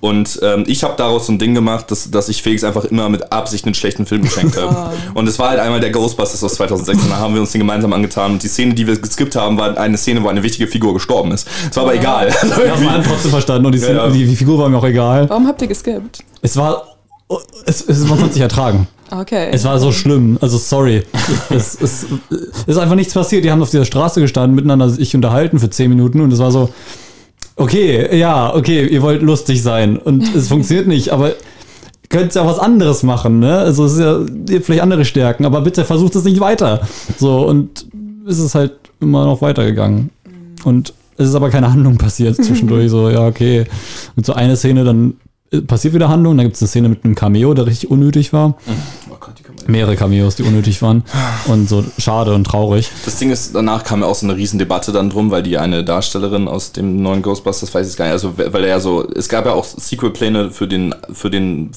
Und 0.00 0.38
ähm, 0.42 0.64
ich 0.66 0.84
habe 0.84 0.94
daraus 0.96 1.26
so 1.26 1.32
ein 1.32 1.38
Ding 1.38 1.54
gemacht, 1.54 1.90
dass, 1.90 2.10
dass 2.10 2.28
ich 2.28 2.42
Felix 2.42 2.64
einfach 2.64 2.84
immer 2.84 3.08
mit 3.08 3.32
Absicht 3.32 3.64
einen 3.64 3.74
schlechten 3.74 4.06
Film 4.06 4.22
geschenkt 4.22 4.56
habe. 4.56 4.92
Und 5.14 5.28
es 5.28 5.38
war 5.38 5.50
halt 5.50 5.60
einmal 5.60 5.80
der 5.80 5.90
Ghostbusters 5.90 6.42
aus 6.44 6.54
2016, 6.54 7.10
da 7.10 7.16
haben 7.16 7.34
wir 7.34 7.40
uns 7.40 7.52
den 7.52 7.60
gemeinsam 7.60 7.92
angetan. 7.92 8.32
Und 8.32 8.42
die 8.42 8.48
Szene, 8.48 8.74
die 8.74 8.86
wir 8.86 8.96
geskippt 8.96 9.36
haben, 9.36 9.58
war 9.58 9.76
eine 9.78 9.96
Szene, 9.96 10.22
wo 10.22 10.28
eine 10.28 10.42
wichtige 10.42 10.66
Figur 10.66 10.94
gestorben 10.94 11.32
ist. 11.32 11.48
Es 11.70 11.76
war 11.76 11.84
aber 11.84 11.94
egal. 11.94 12.28
wir 12.42 12.72
haben 12.72 12.88
alle 12.88 13.02
trotzdem 13.02 13.30
verstanden 13.30 13.66
und 13.66 13.72
die, 13.72 13.78
Ja, 13.78 13.92
ja. 13.92 14.08
die, 14.08 14.26
die 14.26 14.36
Figur 14.36 14.58
war 14.58 14.68
mir 14.68 14.78
auch 14.78 14.84
egal. 14.84 15.28
Warum 15.28 15.46
habt 15.46 15.62
ihr 15.62 15.68
geskippt? 15.68 16.20
Es 16.42 16.56
war, 16.56 16.96
es, 17.64 17.82
es, 17.82 18.00
man 18.00 18.18
konnte 18.18 18.34
sich 18.34 18.42
ertragen. 18.42 18.86
Okay. 19.10 19.50
Es 19.52 19.64
war 19.64 19.78
so 19.78 19.92
schlimm, 19.92 20.36
also 20.40 20.58
sorry. 20.58 21.04
es, 21.50 21.80
es 21.80 22.06
ist 22.66 22.76
einfach 22.76 22.96
nichts 22.96 23.14
passiert. 23.14 23.44
Die 23.44 23.50
haben 23.50 23.62
auf 23.62 23.70
dieser 23.70 23.84
Straße 23.84 24.20
gestanden, 24.20 24.56
miteinander 24.56 24.90
sich 24.90 25.14
unterhalten 25.14 25.60
für 25.60 25.70
10 25.70 25.88
Minuten 25.88 26.20
und 26.20 26.32
es 26.32 26.40
war 26.40 26.50
so, 26.50 26.70
okay, 27.56 28.16
ja, 28.16 28.54
okay, 28.54 28.86
ihr 28.86 29.02
wollt 29.02 29.22
lustig 29.22 29.62
sein 29.62 29.96
und 29.96 30.34
es 30.34 30.48
funktioniert 30.48 30.86
nicht, 30.86 31.10
aber 31.10 31.32
könnt 32.08 32.34
ja 32.34 32.46
was 32.46 32.58
anderes 32.58 33.02
machen, 33.02 33.40
ne? 33.40 33.58
Also 33.58 33.84
es 33.86 33.94
ist 33.94 34.00
ja, 34.00 34.20
ihr 34.20 34.56
habt 34.56 34.66
vielleicht 34.66 34.82
andere 34.82 35.04
Stärken, 35.04 35.44
aber 35.44 35.60
bitte 35.60 35.84
versucht 35.84 36.14
es 36.14 36.24
nicht 36.24 36.40
weiter. 36.40 36.86
So, 37.18 37.46
und 37.46 37.86
es 38.28 38.38
ist 38.38 38.54
halt 38.54 38.72
immer 39.00 39.24
noch 39.24 39.42
weitergegangen. 39.42 40.10
Und 40.64 40.92
es 41.18 41.28
ist 41.28 41.34
aber 41.34 41.50
keine 41.50 41.72
Handlung 41.72 41.96
passiert 41.96 42.36
zwischendurch. 42.36 42.90
So, 42.90 43.10
ja, 43.10 43.26
okay. 43.26 43.64
Und 44.14 44.26
so 44.26 44.34
eine 44.34 44.56
Szene, 44.56 44.84
dann 44.84 45.14
passiert 45.66 45.94
wieder 45.94 46.08
Handlung, 46.08 46.36
dann 46.36 46.46
gibt 46.46 46.56
es 46.56 46.62
eine 46.62 46.68
Szene 46.68 46.88
mit 46.88 47.04
einem 47.04 47.14
Cameo, 47.14 47.54
der 47.54 47.66
richtig 47.66 47.90
unnötig 47.90 48.32
war. 48.32 48.56
Oh 49.10 49.16
Gott, 49.20 49.34
Mehrere 49.66 49.96
Cameos, 49.96 50.36
die 50.36 50.42
unnötig 50.42 50.82
waren. 50.82 51.02
Und 51.46 51.68
so 51.68 51.84
schade 51.98 52.34
und 52.34 52.44
traurig. 52.44 52.90
Das 53.04 53.16
Ding 53.18 53.30
ist, 53.30 53.54
danach 53.54 53.84
kam 53.84 54.00
ja 54.00 54.06
auch 54.06 54.14
so 54.14 54.26
eine 54.26 54.36
Riesendebatte 54.36 54.92
dann 54.92 55.10
drum, 55.10 55.30
weil 55.30 55.42
die 55.42 55.58
eine 55.58 55.84
Darstellerin 55.84 56.48
aus 56.48 56.72
dem 56.72 57.02
neuen 57.02 57.22
Ghostbusters, 57.22 57.74
weiß 57.74 57.90
ich 57.90 57.96
gar 57.96 58.06
nicht, 58.06 58.12
also 58.12 58.36
weil 58.36 58.62
er 58.62 58.68
ja 58.68 58.80
so, 58.80 59.06
es 59.08 59.28
gab 59.28 59.46
ja 59.46 59.52
auch 59.52 59.64
Sequel-Pläne 59.64 60.50
für 60.50 60.68
den, 60.68 60.94
für 61.12 61.30
den 61.30 61.70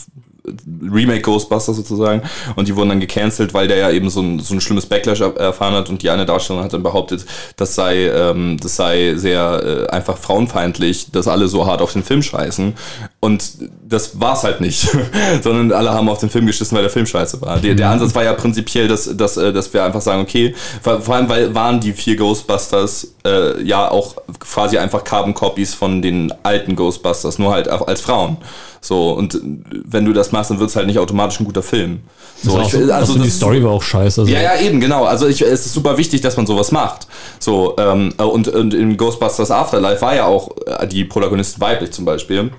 Remake 0.92 1.22
Ghostbusters 1.22 1.76
sozusagen 1.76 2.22
und 2.56 2.68
die 2.68 2.76
wurden 2.76 2.90
dann 2.90 3.00
gecancelt, 3.00 3.54
weil 3.54 3.68
der 3.68 3.78
ja 3.78 3.92
eben 3.92 4.10
so 4.10 4.22
ein, 4.22 4.40
so 4.40 4.54
ein 4.54 4.62
schlimmes 4.62 4.86
Backlash 4.86 5.22
er- 5.22 5.36
erfahren 5.38 5.74
hat 5.74 5.90
und 5.90 6.02
die 6.02 6.10
eine 6.10 6.26
Darstellerin 6.26 6.66
hat 6.66 6.74
dann 6.74 6.84
behauptet, 6.84 7.26
das 7.58 7.76
sei, 7.76 8.08
ähm, 8.08 8.58
das 8.62 8.76
sei 8.76 9.14
sehr 9.16 9.88
äh, 9.90 9.92
einfach 9.92 10.18
frauenfeindlich, 10.18 11.12
dass 11.12 11.28
alle 11.28 11.48
so 11.48 11.66
hart 11.68 11.82
auf 11.82 11.94
den 11.94 12.04
Film 12.04 12.22
scheißen 12.24 12.74
und 13.20 13.44
das 13.88 14.20
war's 14.20 14.44
halt 14.44 14.62
nicht, 14.62 14.88
sondern 15.44 15.72
alle 15.72 15.92
haben 15.94 16.10
auf 16.10 16.20
den 16.20 16.30
Film 16.30 16.46
geschissen, 16.46 16.76
weil 16.76 16.84
der 16.84 16.92
Film 16.92 17.06
scheiße 17.06 17.42
war. 17.42 17.58
Der, 17.60 17.76
der 17.76 17.90
Ansatz 17.90 18.16
war 18.16 18.24
ja 18.24 18.34
prinzipiell, 18.34 18.88
dass, 18.88 19.16
dass, 19.18 19.38
äh, 19.38 19.52
dass 19.52 19.74
wir 19.74 19.84
einfach 19.84 20.02
sagen, 20.02 20.22
okay, 20.22 20.56
vor, 20.82 21.02
vor 21.02 21.16
allem 21.16 21.28
weil 21.30 21.54
waren 21.54 21.80
die 21.80 21.94
vier 21.94 22.16
Ghostbusters 22.16 23.14
äh, 23.26 23.62
ja 23.64 23.90
auch 23.92 24.16
quasi 24.40 24.78
einfach 24.78 25.04
Carbon 25.04 25.34
Copies 25.34 25.74
von 25.74 26.02
den 26.02 26.34
alten 26.44 26.76
Ghostbusters, 26.76 27.40
nur 27.40 27.52
halt 27.52 27.68
als 27.68 28.02
Frauen. 28.02 28.38
So, 28.82 29.12
und 29.12 29.36
äh, 29.36 29.40
wenn 29.86 30.06
du 30.06 30.14
das 30.14 30.32
machst, 30.32 30.52
dann 30.52 30.60
wird's 30.60 30.76
halt 30.76 30.88
nicht 30.88 31.00
automatisch 31.00 31.40
ein 31.40 31.46
guter 31.46 31.64
Film. 31.64 32.02
So, 32.42 32.52
So, 32.52 32.62
ich, 32.62 32.76
also, 32.76 32.94
also 32.94 33.20
die 33.20 33.30
Story 33.30 33.64
war 33.64 33.72
auch 33.72 33.84
scheiße. 33.84 34.22
Also, 34.22 34.34
ja, 34.34 34.42
ja, 34.42 34.60
eben, 34.60 34.80
genau. 34.80 35.04
Also 35.06 35.28
ich, 35.28 35.42
es 35.42 35.66
ist 35.66 35.74
super 35.74 35.98
wichtig, 35.98 36.22
dass 36.22 36.38
man 36.38 36.46
sowas 36.46 36.72
macht. 36.72 37.08
So, 37.40 37.76
ähm, 37.78 38.14
und, 38.18 38.48
und 38.48 38.74
in 38.74 38.96
Ghostbusters 38.98 39.52
Afterlife 39.52 40.02
war 40.02 40.16
ja 40.16 40.26
auch 40.26 40.50
äh, 40.66 40.88
die 40.88 41.04
Protagonistin 41.04 41.62
weiblich 41.62 41.92
zum 41.92 42.06
Beispiel. 42.06 42.52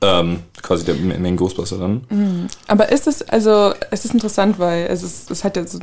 Ähm, 0.00 0.40
quasi 0.62 0.84
der 0.84 0.94
Main 0.94 1.36
Ghostbuster 1.36 1.76
dann. 1.76 2.48
Aber 2.66 2.90
ist 2.90 3.06
es, 3.06 3.20
also, 3.22 3.74
es 3.90 4.06
ist 4.06 4.14
interessant, 4.14 4.58
weil 4.58 4.86
es 4.86 5.02
ist, 5.02 5.30
es 5.30 5.44
hat 5.44 5.56
ja 5.58 5.66
so 5.66 5.78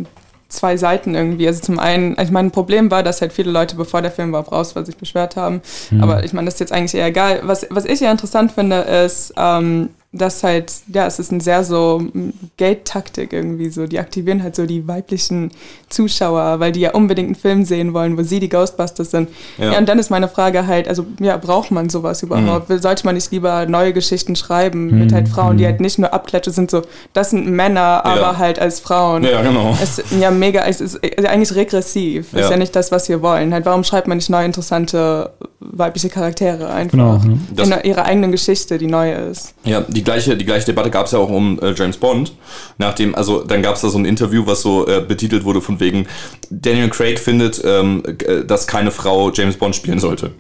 zwei 0.52 0.78
Seiten 0.78 1.16
irgendwie. 1.16 1.48
Also 1.48 1.62
zum 1.62 1.80
einen, 1.80 2.18
ich 2.20 2.32
meine, 2.32 2.50
ein 2.50 2.52
Problem 2.52 2.92
war, 2.92 3.04
dass 3.04 3.22
halt 3.22 3.34
viele 3.34 3.52
Leute, 3.52 3.76
bevor 3.76 4.02
der 4.02 4.12
Film 4.12 4.30
überhaupt 4.30 4.52
raus 4.52 4.76
war, 4.76 4.86
sich 4.86 4.98
beschwert 4.98 5.36
haben. 5.36 5.62
Aber 6.02 6.24
ich 6.24 6.34
meine, 6.34 6.46
das 6.46 6.56
ist 6.56 6.60
jetzt 6.60 6.72
eigentlich 6.72 6.96
eher 6.96 7.08
egal. 7.08 7.42
Was, 7.44 7.66
was 7.70 7.86
ich 7.86 8.00
ja 8.00 8.12
interessant 8.12 8.52
finde, 8.52 8.78
ist, 8.78 9.34
ähm, 9.38 9.90
dass 10.14 10.44
halt, 10.44 10.74
ja, 10.94 11.08
es 11.08 11.20
ist 11.20 11.32
ein 11.32 11.40
sehr 11.40 11.64
so 11.64 12.02
mm, 12.14 12.30
Gate-Taktik 12.58 13.32
irgendwie 13.32 13.70
so. 13.70 13.88
Die 13.88 13.98
aktivieren 13.98 14.44
halt 14.44 14.56
so 14.58 14.66
die 14.66 14.86
weiblichen 14.88 15.52
Zuschauer, 15.90 16.60
weil 16.60 16.72
die 16.74 16.82
ja 16.82 16.92
unbedingt 16.92 17.28
einen 17.28 17.36
Film 17.36 17.64
sehen 17.64 17.94
wollen, 17.94 18.18
wo 18.18 18.24
sie 18.24 18.40
die 18.42 18.50
Ghostbusters 18.50 19.12
sind. 19.12 19.30
Ja. 19.58 19.72
Ja, 19.72 19.78
und 19.78 19.88
dann 19.88 20.00
ist 20.00 20.10
meine 20.10 20.28
Frage 20.28 20.68
halt, 20.68 20.88
also 20.90 21.06
ja, 21.22 21.38
braucht 21.38 21.72
man 21.72 21.90
sowas 21.90 22.22
überhaupt? 22.24 22.68
Sollte 22.82 23.06
man 23.06 23.16
nicht 23.16 23.32
lieber 23.32 23.66
neue 23.66 23.94
Geschichten 23.94 24.36
schreiben 24.36 25.00
mit 25.00 25.14
halt 25.14 25.30
Frauen, 25.30 25.58
die 25.58 25.66
halt 25.66 25.80
nicht 25.80 25.98
nur 25.98 26.14
Abklatsche 26.14 26.52
sind, 26.52 26.72
so, 26.72 26.82
das 27.14 27.30
sind 27.30 27.48
Männer, 27.50 28.06
aber 28.06 28.38
halt 28.38 28.60
als 28.60 28.80
Frauen. 28.82 29.24
Ja, 29.24 29.42
genau. 29.42 29.78
Es 29.82 30.00
ist 30.00 30.12
ja 30.20 30.30
mega, 30.30 30.64
es 30.66 30.82
ist 30.82 31.00
eigentlich 31.26 31.56
regressiv. 31.56 32.34
Ja. 32.34 32.40
Ist 32.42 32.50
ja 32.52 32.58
nicht 32.58 32.76
das, 32.76 32.92
was 32.92 33.08
wir 33.08 33.22
wollen. 33.22 33.54
Halt, 33.54 33.66
warum 33.66 33.84
schreibt 33.86 34.08
man 34.08 34.18
nicht 34.18 34.30
neue, 34.30 34.46
interessante 34.46 35.32
weibliche 35.62 36.10
Charaktere 36.10 36.70
einfach? 36.70 36.92
Genau, 36.92 37.16
ja. 37.16 37.38
Das- 37.56 37.70
In 37.70 37.84
ihrer 37.84 38.04
eigenen 38.06 38.32
Geschichte, 38.32 38.78
die 38.78 38.88
neu 38.88 39.14
ist. 39.14 39.54
Ja, 39.64 39.82
die 39.88 40.01
gleiche, 40.04 40.38
die 40.38 40.46
gleiche 40.46 40.66
Debatte 40.66 40.90
gab 40.90 41.06
es 41.06 41.12
ja 41.12 41.20
auch 41.20 41.30
um 41.30 41.60
äh, 41.60 41.74
James 41.74 41.98
Bond. 41.98 42.34
Nachdem, 42.78 43.16
also 43.16 43.44
dann 43.44 43.62
gab 43.62 43.76
es 43.76 43.82
da 43.82 43.90
so 43.90 43.98
ein 43.98 44.06
Interview, 44.06 44.44
was 44.46 44.62
so 44.62 44.88
äh, 44.88 45.02
betitelt 45.02 45.44
wurde 45.44 45.62
von 45.62 45.80
wegen, 45.80 46.08
Daniel 46.50 46.90
Craig 46.90 47.20
findet, 47.20 47.62
ähm, 47.64 48.04
äh, 48.06 48.46
dass 48.46 48.68
keine 48.68 48.92
Frau 48.92 49.32
James 49.32 49.58
Bond 49.58 49.76
spielen 49.76 50.00
sollte. 50.00 50.32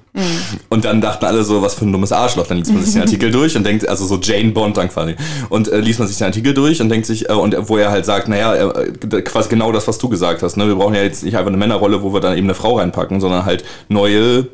Und 0.69 0.85
dann 0.85 0.99
dachten 1.01 1.25
alle 1.25 1.43
so, 1.43 1.61
was 1.61 1.75
für 1.75 1.85
ein 1.85 1.91
dummes 1.91 2.11
Arschloch. 2.11 2.47
Dann 2.47 2.57
liest 2.57 2.73
man 2.73 2.83
sich 2.83 2.93
den 2.93 3.01
Artikel 3.03 3.31
durch 3.31 3.55
und 3.55 3.65
denkt, 3.65 3.87
also 3.87 4.05
so 4.05 4.19
Jane 4.21 4.51
Bond 4.51 4.77
dann 4.77 4.89
quasi. 4.89 5.15
Und 5.49 5.67
äh, 5.69 5.79
liest 5.79 5.99
man 5.99 6.07
sich 6.07 6.17
den 6.17 6.27
Artikel 6.27 6.53
durch 6.53 6.81
und 6.81 6.89
denkt 6.89 7.05
sich, 7.05 7.29
äh, 7.29 7.33
und 7.33 7.55
wo 7.69 7.77
er 7.77 7.91
halt 7.91 8.05
sagt, 8.05 8.27
naja, 8.27 8.53
äh, 8.55 9.21
quasi 9.21 9.49
genau 9.49 9.71
das, 9.71 9.87
was 9.87 9.97
du 9.97 10.09
gesagt 10.09 10.43
hast. 10.43 10.57
Ne? 10.57 10.67
Wir 10.67 10.75
brauchen 10.75 10.95
ja 10.95 11.03
jetzt 11.03 11.23
nicht 11.23 11.35
einfach 11.35 11.49
eine 11.49 11.57
Männerrolle, 11.57 12.03
wo 12.03 12.13
wir 12.13 12.19
dann 12.19 12.37
eben 12.37 12.47
eine 12.47 12.55
Frau 12.55 12.77
reinpacken, 12.77 13.21
sondern 13.21 13.45
halt 13.45 13.63
neue 13.87 14.47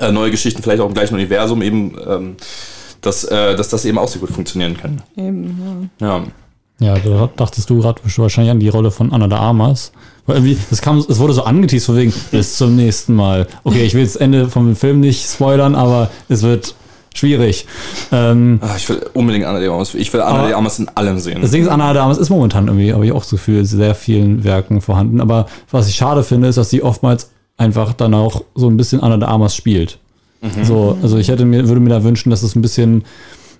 äh, 0.00 0.12
neue 0.12 0.30
Geschichten, 0.30 0.62
vielleicht 0.62 0.80
auch 0.80 0.88
im 0.88 0.94
gleichen 0.94 1.14
Universum 1.14 1.62
eben, 1.62 1.96
ähm, 2.06 2.36
dass, 3.06 3.24
äh, 3.24 3.54
dass 3.56 3.68
das 3.68 3.84
eben 3.84 3.98
auch 3.98 4.08
sehr 4.08 4.20
gut 4.20 4.30
funktionieren 4.30 4.76
kann. 4.76 5.02
Eben, 5.16 5.90
Ja. 6.00 6.22
Ja, 6.80 6.96
da 6.98 7.30
dachtest 7.36 7.70
du 7.70 7.80
gerade 7.80 8.02
wahrscheinlich 8.16 8.50
an 8.50 8.58
die 8.58 8.68
Rolle 8.68 8.90
von 8.90 9.12
Anna 9.12 9.28
de 9.28 9.38
Armas. 9.38 9.92
Weil 10.26 10.36
irgendwie, 10.38 10.58
es 10.72 10.82
kam, 10.82 10.98
es 10.98 11.18
wurde 11.20 11.32
so 11.32 11.44
angeteased 11.44 11.86
von 11.86 11.96
wegen, 11.96 12.12
bis 12.32 12.56
zum 12.56 12.74
nächsten 12.74 13.14
Mal. 13.14 13.46
Okay, 13.62 13.84
ich 13.84 13.94
will 13.94 14.02
das 14.04 14.16
Ende 14.16 14.48
vom 14.48 14.74
Film 14.74 14.98
nicht 14.98 15.24
spoilern, 15.24 15.76
aber 15.76 16.10
es 16.28 16.42
wird 16.42 16.74
schwierig. 17.14 17.66
Ähm, 18.10 18.58
Ah, 18.60 18.74
ich 18.76 18.88
will 18.88 19.06
unbedingt 19.14 19.44
Anna 19.44 19.60
de 19.60 19.68
Armas. 19.68 19.94
Ich 19.94 20.12
will 20.12 20.20
Anna 20.20 20.46
de 20.46 20.52
Armas 20.54 20.80
in 20.80 20.88
allem 20.96 21.18
sehen. 21.20 21.42
das 21.42 21.52
Ding 21.52 21.62
ist, 21.62 21.68
Anna 21.68 21.92
de 21.92 22.02
Armas 22.02 22.18
ist 22.18 22.30
momentan 22.30 22.66
irgendwie, 22.66 22.92
habe 22.92 23.06
ich 23.06 23.12
auch 23.12 23.20
das 23.22 23.30
Gefühl, 23.30 23.60
in 23.60 23.66
sehr 23.66 23.94
vielen 23.94 24.42
Werken 24.42 24.80
vorhanden. 24.80 25.20
Aber 25.20 25.46
was 25.70 25.88
ich 25.88 25.94
schade 25.94 26.24
finde, 26.24 26.48
ist, 26.48 26.56
dass 26.56 26.70
sie 26.70 26.82
oftmals 26.82 27.30
einfach 27.56 27.92
dann 27.92 28.14
auch 28.14 28.42
so 28.56 28.66
ein 28.68 28.76
bisschen 28.76 29.00
Anna 29.00 29.16
de 29.16 29.28
Armas 29.28 29.54
spielt. 29.54 30.00
So, 30.62 30.98
also 31.02 31.18
ich 31.18 31.28
hätte 31.28 31.44
mir, 31.44 31.68
würde 31.68 31.80
mir 31.80 31.90
da 31.90 32.04
wünschen, 32.04 32.30
dass 32.30 32.42
es 32.42 32.54
ein 32.54 32.62
bisschen, 32.62 33.04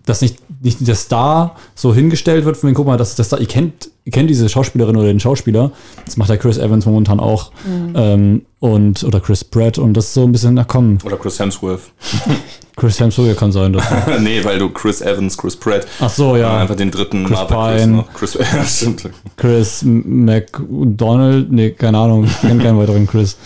dass 0.06 0.20
nicht, 0.20 0.38
nicht 0.62 0.86
der 0.86 0.94
Star 0.94 1.56
so 1.74 1.94
hingestellt 1.94 2.44
wird 2.44 2.56
von 2.56 2.68
den, 2.68 2.74
guck 2.74 2.86
mal, 2.86 2.96
das 2.96 3.10
ist 3.10 3.18
der 3.18 3.24
Star, 3.24 3.40
ihr 3.40 3.46
kennt, 3.46 3.88
ihr 4.04 4.12
kennt 4.12 4.28
diese 4.28 4.48
Schauspielerin 4.48 4.96
oder 4.96 5.06
den 5.06 5.20
Schauspieler. 5.20 5.72
Das 6.04 6.16
macht 6.16 6.28
der 6.28 6.36
Chris 6.36 6.58
Evans 6.58 6.84
momentan 6.84 7.20
auch. 7.20 7.52
Ähm, 7.94 8.42
und, 8.60 9.02
oder 9.04 9.20
Chris 9.20 9.44
Pratt 9.44 9.78
und 9.78 9.94
das 9.94 10.06
ist 10.06 10.14
so 10.14 10.24
ein 10.24 10.32
bisschen, 10.32 10.54
na 10.54 10.64
komm, 10.64 10.98
Oder 11.04 11.16
Chris 11.16 11.38
Hemsworth. 11.38 11.80
Chris 12.76 12.98
Hemsworth 12.98 13.36
kann 13.36 13.52
sein. 13.52 13.72
Das. 13.72 13.84
nee, 14.20 14.42
weil 14.44 14.58
du 14.58 14.68
Chris 14.70 15.00
Evans, 15.00 15.38
Chris 15.38 15.56
Pratt. 15.56 15.86
Ach 16.00 16.10
so, 16.10 16.36
ja. 16.36 16.58
Einfach 16.58 16.74
den 16.74 16.90
dritten 16.90 17.24
Chris 17.24 17.38
Marvel-Chris 17.38 17.82
Pine. 17.82 17.96
noch. 17.96 18.12
Chris, 18.14 18.34
ja, 18.52 18.64
stimmt. 18.64 19.10
Chris 19.36 19.82
McDonald, 19.84 21.52
nee, 21.52 21.70
keine 21.70 21.98
Ahnung, 21.98 22.24
ich 22.24 22.40
kenne 22.40 22.62
keinen 22.62 22.78
weiteren 22.78 23.06
Chris. 23.06 23.36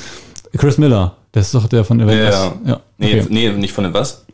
Chris 0.57 0.79
Miller, 0.79 1.18
der 1.35 1.43
ist 1.43 1.55
doch 1.55 1.67
der 1.69 1.85
von 1.85 2.01
Avengers. 2.01 2.35
Ja, 2.65 2.71
ja. 2.73 2.81
Nee, 2.99 3.21
okay. 3.21 3.27
nee, 3.31 3.49
nicht 3.51 3.73
von 3.73 3.85
dem 3.85 3.95
was? 3.95 4.25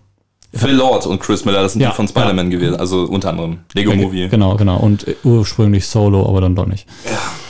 Phil 0.57 0.71
Lord 0.73 1.05
und 1.07 1.21
Chris 1.21 1.45
Miller, 1.45 1.63
das 1.63 1.73
sind 1.73 1.83
Ja, 1.83 1.91
die 1.91 1.97
von 1.97 2.07
Spider-Man 2.07 2.49
gewesen. 2.49 2.77
Also 2.77 3.03
unter 3.05 3.31
anderem. 3.31 3.59
Lego 3.75 3.93
Movie. 3.95 4.29
Genau, 4.29 4.55
genau. 4.57 4.77
Und 4.79 5.09
äh, 5.09 5.17
ursprünglich 5.25 5.85
Solo, 5.87 6.29
aber 6.29 6.41
dann 6.41 6.55
doch 6.55 6.67
nicht. 6.67 6.87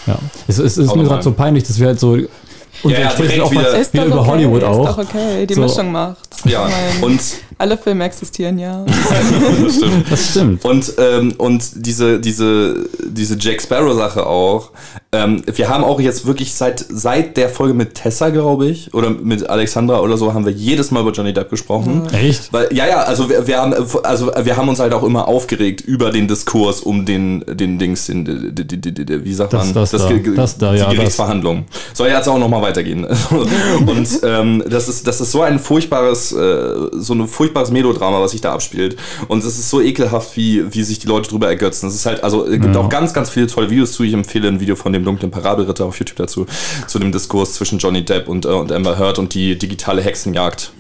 Ja. 0.07 0.19
Es, 0.49 0.59
es 0.59 0.79
ist 0.79 0.89
Auch 0.89 0.97
mir 0.97 1.05
gerade 1.05 1.23
so 1.23 1.33
peinlich, 1.33 1.65
dass 1.65 1.79
wir 1.79 1.89
halt 1.89 2.01
so. 2.01 2.13
Und 2.13 2.91
Ja, 2.91 3.01
ja, 3.01 3.13
direkt 3.15 3.35
wieder- 3.35 3.45
oftmals 3.45 3.75
Ist 3.75 3.93
wieder 3.93 4.05
doch 4.05 4.11
über 4.13 4.21
okay, 4.23 4.31
Hollywood 4.31 4.63
ist 4.63 4.69
auch. 4.69 4.87
doch 4.87 4.99
okay, 4.99 5.47
die 5.47 5.55
So. 5.55 5.61
Mischung 5.61 5.93
macht. 5.93 6.19
Ja, 6.47 6.69
und 7.03 7.21
Alle 7.59 7.79
Filme 7.79 8.05
existieren 8.05 8.59
ja. 8.59 8.85
das 9.65 9.77
stimmt. 9.77 10.11
Das 10.11 10.31
stimmt. 10.31 10.65
Und, 10.65 10.93
ähm, 10.99 11.35
und 11.39 11.63
diese, 11.87 12.19
diese, 12.21 12.87
diese 13.07 13.37
Jack 13.39 13.63
Sparrow-Sache 13.63 14.27
auch. 14.27 14.71
Ähm, 15.13 15.43
wir 15.47 15.69
haben 15.69 15.85
auch 15.85 16.01
jetzt 16.01 16.27
wirklich 16.27 16.55
seit, 16.55 16.85
seit 16.89 17.37
der 17.37 17.49
Folge 17.49 17.75
mit 17.75 17.95
Tessa, 17.95 18.31
glaube 18.31 18.67
ich, 18.67 18.93
oder 18.95 19.11
mit 19.11 19.49
Alexandra 19.49 20.01
oder 20.01 20.17
so, 20.17 20.35
haben 20.35 20.45
wir 20.45 20.53
jedes 20.53 20.91
Mal 20.91 21.01
über 21.03 21.13
Johnny 21.13 21.33
Depp 21.33 21.51
gesprochen. 21.51 22.03
Echt? 22.13 22.53
Weil, 22.53 22.69
ja, 22.73 22.87
ja, 22.89 23.03
also 23.03 23.29
wir, 23.29 23.47
wir 23.47 23.59
haben, 23.59 23.75
also 24.03 24.33
wir 24.43 24.57
haben 24.57 24.69
uns 24.69 24.81
halt 24.81 24.93
auch 24.93 25.05
immer 25.05 25.29
aufgeregt 25.29 25.81
über 25.83 26.11
den 26.11 26.27
Diskurs 26.27 26.81
um 26.81 27.07
den, 27.07 27.45
den 27.47 27.79
Dings, 27.79 28.07
den, 28.07 28.25
die, 28.25 28.65
die, 28.67 28.81
die, 28.81 29.05
die, 29.05 29.25
wie 29.25 29.33
sagt 29.35 29.53
Das- 29.53 29.67
man, 29.67 29.75
das 29.75 29.91
da. 29.93 30.09
Ge- 30.09 30.35
Das 30.35 30.59
da, 30.59 30.73
die 30.73 30.79
ja, 30.79 30.87
das. 30.87 30.95
Gerichtsverhandlung. 30.95 31.65
Soll 31.93 32.09
jetzt 32.09 32.29
auch 32.29 32.39
nochmal 32.39 32.63
weitergehen. 32.63 33.07
Und 33.87 34.09
ähm, 34.25 34.65
das, 34.69 34.89
ist, 34.89 35.07
das 35.07 35.21
ist 35.21 35.31
so 35.31 35.43
ein 35.43 35.59
furchtbares, 35.61 36.33
äh, 36.33 36.75
so 36.93 37.15
ein 37.15 37.29
furchtbares 37.45 37.71
Melodrama, 37.71 38.21
was 38.21 38.33
sich 38.33 38.41
da 38.41 38.53
abspielt. 38.53 38.97
Und 39.29 39.45
es 39.45 39.59
ist 39.59 39.69
so 39.69 39.81
ekelhaft, 39.81 40.37
wie, 40.37 40.73
wie 40.75 40.83
sich 40.83 40.99
die 40.99 41.07
Leute 41.07 41.29
drüber 41.29 41.49
ergötzen. 41.49 41.89
Es 41.89 41.95
ist 41.95 42.07
halt, 42.07 42.25
also 42.25 42.47
es 42.47 42.61
gibt 42.61 42.77
auch 42.77 42.89
ganz, 42.89 43.13
ganz 43.13 43.31
viele 43.31 43.47
tolle 43.47 43.71
Videos 43.71 43.93
zu. 43.93 44.03
Ich 44.03 44.15
empfehle 44.15 44.49
ein 44.49 44.61
Video 44.61 44.77
von 44.77 44.93
dem 44.93 45.05
dunklen 45.05 45.31
Parabelritter 45.31 45.85
auf 45.85 45.99
YouTube 45.99 46.17
dazu, 46.17 46.47
zu 46.87 46.99
dem 46.99 47.13
Diskurs 47.13 47.55
zwischen 47.55 47.79
Johnny 47.79 48.05
Depp 48.05 48.29
und, 48.29 48.47
äh, 48.47 48.49
und 48.49 48.73
Amber 48.73 48.99
Heard 48.99 49.19
und 49.19 49.35
die 49.35 49.59
digitale 49.59 50.03
Hexenjagd. 50.03 50.73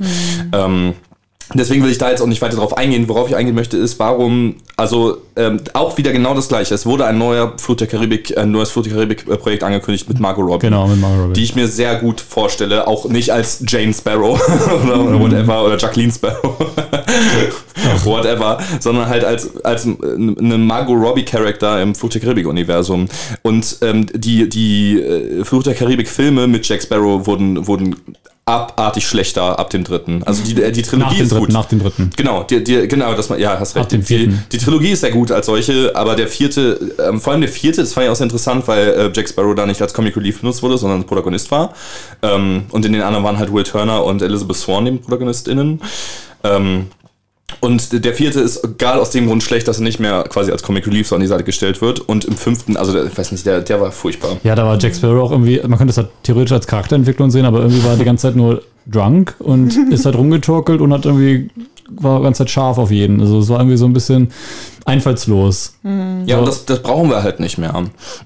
Ähm, 0.53 0.95
Deswegen 1.53 1.83
will 1.83 1.91
ich 1.91 1.99
da 1.99 2.11
jetzt 2.11 2.23
auch 2.23 2.27
nicht 2.27 2.41
weiter 2.41 2.57
drauf 2.57 2.77
eingehen. 2.77 3.09
Worauf 3.09 3.29
ich 3.29 3.37
eingehen 3.37 3.55
möchte, 3.55 3.77
ist, 3.77 3.99
warum, 3.99 4.57
also 4.77 5.19
ähm, 5.37 5.61
auch 5.75 5.99
wieder 5.99 6.13
genau 6.13 6.35
das 6.35 6.49
gleiche. 6.49 6.75
Es 6.75 6.87
wurde 6.87 7.05
ein 7.05 7.19
neuer 7.19 7.53
Flut 7.59 7.81
der 7.81 7.87
Karibik, 7.87 8.37
ein 8.39 8.51
neues 8.51 8.71
Flut 8.71 8.87
der 8.87 8.95
Karibik-Projekt 8.95 9.63
angekündigt 9.63 10.09
mit 10.09 10.21
Margot 10.21 10.45
Robbie. 10.47 10.67
Genau, 10.67 10.87
mit 10.87 11.01
Margot 11.01 11.21
Robbie. 11.21 11.33
Die 11.35 11.45
ich 11.45 11.55
mir 11.55 11.69
sehr 11.69 11.97
gut 11.97 12.21
vorstelle, 12.21 12.87
auch 12.87 13.07
nicht 13.07 13.31
als 13.31 13.63
Jane 13.69 13.93
Sparrow 13.93 14.41
oder, 14.85 15.01
oder 15.01 15.21
whatever 15.21 15.65
oder 15.65 15.77
Jacqueline 15.77 16.13
Sparrow. 16.13 16.57
whatever, 18.05 18.59
sondern 18.81 19.09
halt 19.09 19.25
als, 19.25 19.65
als 19.65 19.87
eine 19.87 20.59
Margot 20.59 20.97
Robbie-Charakter 20.99 21.83
im 21.83 21.95
Fluch 21.95 22.11
der 22.11 22.23
Karibik-Universum. 22.23 23.09
Und 23.43 23.79
ähm, 23.83 24.07
die, 24.15 24.49
die 24.49 25.01
äh, 25.01 25.45
Fluch 25.45 25.63
der 25.63 25.75
Karibik-Filme 25.75 26.47
mit 26.47 26.67
Jack 26.67 26.83
Sparrow 26.83 27.27
wurden, 27.27 27.67
wurden 27.67 27.97
abartig 28.47 29.07
schlechter 29.07 29.59
ab 29.59 29.71
dem 29.71 29.85
dritten. 29.85 30.23
Also 30.25 30.43
die, 30.45 30.63
äh, 30.63 30.71
die 30.71 30.83
Trilogie 30.83 31.05
Nach 31.07 31.15
dem 31.17 31.23
ist 31.23 31.33
dritten, 31.33 31.45
gut. 31.47 31.53
nach 31.53 31.65
dem 31.65 31.79
dritten. 31.81 32.11
Genau, 32.17 32.43
die, 32.43 32.63
die, 32.63 32.87
genau, 32.89 33.15
das, 33.15 33.31
ja, 33.39 33.59
hast 33.59 33.75
recht. 33.75 33.93
Die, 33.93 34.29
die 34.53 34.59
Trilogie 34.59 34.91
ist 34.91 35.01
sehr 35.01 35.13
gut 35.13 35.31
als 35.31 35.47
solche, 35.47 35.97
aber 35.97 36.15
der 36.15 36.29
vierte, 36.29 36.95
ähm, 36.99 37.21
vor 37.21 37.33
allem 37.33 37.41
der 37.41 37.51
vierte, 37.51 37.81
das 37.81 37.95
fand 37.95 38.05
ich 38.05 38.11
auch 38.11 38.17
sehr 38.17 38.25
interessant, 38.25 38.69
weil 38.69 38.89
äh, 38.89 39.11
Jack 39.15 39.29
Sparrow 39.29 39.55
da 39.55 39.65
nicht 39.65 39.81
als 39.81 39.95
Comic 39.95 40.17
Relief 40.17 40.41
benutzt 40.41 40.63
wurde, 40.63 40.77
sondern 40.77 40.99
als 40.99 41.07
Protagonist 41.07 41.51
war. 41.51 41.73
Ähm, 42.23 42.65
und 42.71 42.85
in 42.85 42.93
den 42.93 43.03
anderen 43.03 43.25
waren 43.25 43.39
halt 43.39 43.53
Will 43.53 43.65
Turner 43.65 44.05
und 44.05 44.21
Elizabeth 44.21 44.57
Swan 44.57 44.85
die 44.85 44.93
ProtagonistInnen. 44.93 45.81
Ähm, 46.43 46.87
und 47.61 48.05
der 48.05 48.15
vierte 48.15 48.41
ist 48.41 48.65
egal 48.65 48.99
aus 48.99 49.11
dem 49.11 49.27
Grund 49.27 49.43
schlecht, 49.43 49.69
dass 49.69 49.79
er 49.79 49.85
nicht 49.85 50.01
mehr 50.01 50.25
quasi 50.25 50.51
als 50.51 50.63
Comic 50.63 50.87
Relief 50.87 51.09
so 51.09 51.15
an 51.15 51.21
die 51.21 51.27
Seite 51.27 51.45
gestellt 51.45 51.81
wird. 51.83 52.01
Und 52.01 52.25
im 52.25 52.37
fünften, 52.37 52.77
also 52.77 52.93
der, 52.93 53.05
ich 53.05 53.17
weiß 53.17 53.33
nicht, 53.33 53.47
der, 53.47 53.61
der 53.61 53.81
war 53.81 53.93
furchtbar. 53.93 54.37
Ja, 54.45 54.55
da 54.55 54.65
war 54.65 54.79
Jack 54.79 54.95
Sparrow 54.95 55.23
auch 55.23 55.31
irgendwie, 55.31 55.61
man 55.61 55.79
könnte 55.79 55.91
es 55.91 55.97
halt 55.97 56.09
theoretisch 56.23 56.53
als 56.53 56.67
Charakterentwicklung 56.67 57.31
sehen, 57.31 57.45
aber 57.45 57.61
irgendwie 57.61 57.85
war 57.85 57.93
er 57.93 57.97
die 57.97 58.05
ganze 58.05 58.29
Zeit 58.29 58.37
nur 58.37 58.63
drunk 58.87 59.35
und 59.39 59.77
ist 59.91 60.05
halt 60.05 60.17
rumgetorkelt 60.17 60.81
und 60.81 60.93
hat 60.93 61.05
irgendwie, 61.05 61.51
war 61.91 62.19
die 62.19 62.25
ganze 62.25 62.39
Zeit 62.39 62.51
scharf 62.51 62.79
auf 62.79 62.91
jeden. 62.91 63.21
Also 63.21 63.39
es 63.39 63.49
war 63.49 63.59
irgendwie 63.59 63.77
so 63.77 63.85
ein 63.87 63.93
bisschen 63.93 64.29
einfallslos. 64.87 65.75
Ja, 66.27 66.37
So. 66.37 66.39
und 66.41 66.49
das, 66.49 66.65
das 66.67 66.83
brauchen 66.83 67.09
wir 67.09 67.23
halt 67.23 67.41
nicht 67.41 67.57
mehr. 67.59 67.73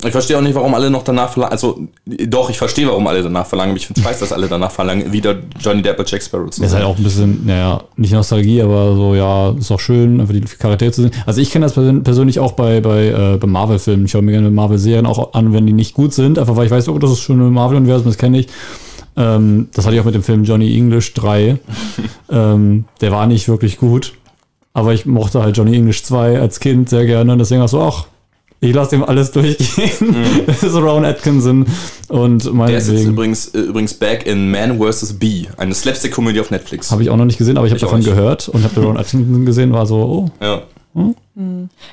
Ich 0.04 0.10
verstehe 0.10 0.36
auch 0.36 0.40
nicht, 0.42 0.54
warum 0.54 0.74
alle 0.74 0.90
noch 0.90 1.02
danach 1.04 1.30
verlangen. 1.30 1.52
Also, 1.52 1.78
doch, 2.06 2.50
ich 2.50 2.58
verstehe, 2.58 2.86
warum 2.88 3.06
alle 3.06 3.22
danach 3.22 3.46
verlangen, 3.46 3.70
aber 3.70 3.76
ich 3.78 3.86
finde 3.86 4.00
es 4.00 4.06
scheiße, 4.06 4.20
dass 4.20 4.32
alle 4.32 4.48
danach 4.48 4.70
verlangen, 4.70 5.12
wieder 5.12 5.36
Johnny 5.60 5.82
Depp 5.82 5.98
als 6.00 6.10
Jack 6.10 6.22
Sparrow 6.22 6.50
zu 6.50 6.60
Das 6.60 6.70
ist 6.70 6.74
halt 6.76 6.84
auch 6.84 6.96
ein 6.96 7.04
bisschen, 7.04 7.46
naja, 7.46 7.82
nicht 7.96 8.12
Nostalgie, 8.12 8.60
aber 8.62 8.94
so, 8.96 9.14
ja, 9.14 9.50
ist 9.50 9.70
auch 9.70 9.80
schön, 9.80 10.20
einfach 10.20 10.34
die 10.34 10.40
Charaktere 10.40 10.90
zu 10.90 11.02
sehen. 11.02 11.12
Also 11.26 11.40
ich 11.40 11.50
kenne 11.50 11.64
das 11.66 11.74
persön- 11.76 12.02
persönlich 12.02 12.40
auch 12.40 12.52
bei, 12.52 12.80
bei, 12.80 13.06
äh, 13.06 13.36
bei 13.38 13.46
Marvel-Filmen. 13.46 14.06
Ich 14.06 14.10
schaue 14.10 14.22
mir 14.22 14.32
gerne 14.32 14.50
Marvel-Serien 14.50 15.06
auch 15.06 15.34
an, 15.34 15.52
wenn 15.52 15.66
die 15.66 15.72
nicht 15.72 15.94
gut 15.94 16.12
sind, 16.12 16.38
einfach 16.38 16.56
weil 16.56 16.66
ich 16.66 16.72
weiß, 16.72 16.88
oh, 16.88 16.98
das 16.98 17.12
ist 17.12 17.20
schon 17.20 17.40
ein 17.40 17.52
Marvel-Universum, 17.52 18.06
das 18.06 18.18
kenne 18.18 18.40
ich. 18.40 18.48
Ähm, 19.16 19.68
das 19.72 19.84
hatte 19.84 19.94
ich 19.94 20.00
auch 20.00 20.06
mit 20.06 20.14
dem 20.14 20.22
Film 20.22 20.44
Johnny 20.44 20.76
English 20.76 21.14
3. 21.14 21.58
ähm, 22.30 22.84
der 23.00 23.10
war 23.12 23.26
nicht 23.26 23.48
wirklich 23.48 23.78
gut, 23.78 24.14
aber 24.72 24.94
ich 24.94 25.06
mochte 25.06 25.42
halt 25.42 25.56
Johnny 25.56 25.76
English 25.76 26.02
2 26.04 26.40
als 26.40 26.60
Kind 26.60 26.88
sehr 26.88 27.06
gerne 27.06 27.32
und 27.32 27.38
deswegen 27.38 27.62
auch 27.62 27.68
so, 27.68 27.80
ach, 27.80 28.06
ich 28.60 28.74
lasse 28.74 28.90
dem 28.90 29.04
alles 29.04 29.30
durchgehen. 29.30 30.16
Das 30.46 30.62
ist 30.62 30.74
Ron 30.74 31.04
Atkinson 31.04 31.66
und 32.08 32.44
Der 32.44 32.78
ist 32.78 32.88
jetzt 32.88 33.04
übrigens, 33.04 33.48
äh, 33.48 33.60
übrigens 33.60 33.94
back 33.94 34.26
in 34.26 34.50
Man 34.50 34.80
vs. 34.80 35.12
Bee, 35.14 35.46
eine 35.56 35.74
Slapstick-Komödie 35.74 36.40
auf 36.40 36.50
Netflix. 36.50 36.90
habe 36.90 37.02
ich 37.02 37.10
auch 37.10 37.16
noch 37.16 37.24
nicht 37.24 37.38
gesehen, 37.38 37.56
aber 37.56 37.66
ich 37.66 37.72
habe 37.72 37.80
davon 37.80 38.02
gehört 38.02 38.48
und 38.48 38.64
habe 38.64 38.80
Ron 38.80 38.96
Atkinson 38.96 39.46
gesehen, 39.46 39.72
war 39.72 39.86
so, 39.86 39.96
oh, 39.96 40.30
Ja. 40.44 40.62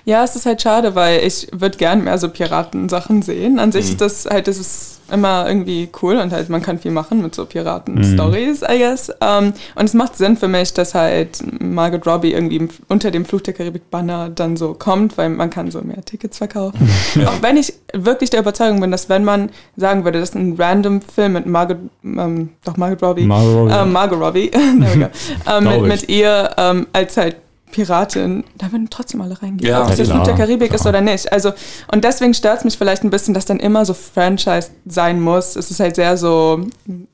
Ja, 0.05 0.23
es 0.23 0.35
ist 0.35 0.45
halt 0.45 0.61
schade, 0.61 0.95
weil 0.95 1.23
ich 1.23 1.47
würde 1.51 1.77
gern 1.77 2.03
mehr 2.03 2.17
so 2.17 2.29
Piratensachen 2.29 3.21
sehen. 3.21 3.59
An 3.59 3.71
sich 3.71 3.89
ist 3.91 4.01
das 4.01 4.25
halt, 4.25 4.47
das 4.47 4.57
ist 4.57 4.95
immer 5.11 5.47
irgendwie 5.47 5.87
cool 6.01 6.15
und 6.15 6.31
halt 6.31 6.49
man 6.49 6.63
kann 6.63 6.79
viel 6.79 6.91
machen 6.91 7.21
mit 7.21 7.35
so 7.35 7.45
Piraten-Stories, 7.45 8.63
I 8.63 8.79
guess. 8.79 9.11
Ähm, 9.21 9.53
und 9.75 9.85
es 9.85 9.93
macht 9.93 10.15
Sinn 10.15 10.35
für 10.35 10.47
mich, 10.47 10.73
dass 10.73 10.95
halt 10.95 11.43
Margot 11.61 12.07
Robbie 12.07 12.33
irgendwie 12.33 12.67
unter 12.87 13.11
dem 13.11 13.25
Fluch 13.25 13.41
der 13.41 13.53
Karibik-Banner 13.53 14.29
dann 14.29 14.57
so 14.57 14.73
kommt, 14.73 15.17
weil 15.17 15.29
man 15.29 15.49
kann 15.49 15.69
so 15.69 15.81
mehr 15.81 16.03
Tickets 16.03 16.39
verkaufen. 16.39 16.89
Auch 17.25 17.41
wenn 17.41 17.57
ich 17.57 17.73
wirklich 17.93 18.31
der 18.31 18.39
Überzeugung 18.39 18.81
bin, 18.81 18.91
dass 18.91 19.09
wenn 19.09 19.23
man 19.23 19.51
sagen 19.77 20.03
würde, 20.05 20.19
das 20.19 20.29
ist 20.29 20.35
ein 20.35 20.55
random 20.57 21.01
Film 21.01 21.33
mit 21.33 21.45
Margot, 21.45 21.77
ähm, 22.03 22.49
doch 22.63 22.77
Margot 22.77 23.03
Robbie, 23.03 23.25
Margot 23.25 23.55
Robbie. 23.55 23.73
ähm, 23.73 23.91
Margot 23.91 24.19
Robbie, 24.19 24.51
mit, 25.61 25.81
mit 25.83 26.09
ihr 26.09 26.49
ähm, 26.57 26.87
als 26.93 27.17
halt 27.17 27.35
Piratin, 27.71 28.43
da 28.57 28.71
würden 28.71 28.89
trotzdem 28.89 29.21
alle 29.21 29.41
reingehen. 29.41 29.69
Ja, 29.69 29.81
ob 29.81 29.87
das 29.89 29.97
jetzt 29.97 30.11
Flut 30.11 30.27
der 30.27 30.35
Karibik 30.35 30.73
ist 30.73 30.81
klar. 30.81 30.93
oder 30.93 31.01
nicht. 31.01 31.31
Also, 31.33 31.51
und 31.91 32.03
deswegen 32.03 32.33
stört 32.33 32.59
es 32.59 32.63
mich 32.63 32.77
vielleicht 32.77 33.03
ein 33.03 33.09
bisschen, 33.09 33.33
dass 33.33 33.45
dann 33.45 33.59
immer 33.59 33.83
so 33.85 33.93
Franchise 33.93 34.69
sein 34.85 35.19
muss. 35.19 35.55
Es 35.55 35.71
ist 35.71 35.79
halt 35.79 35.95
sehr 35.95 36.15
so 36.15 36.61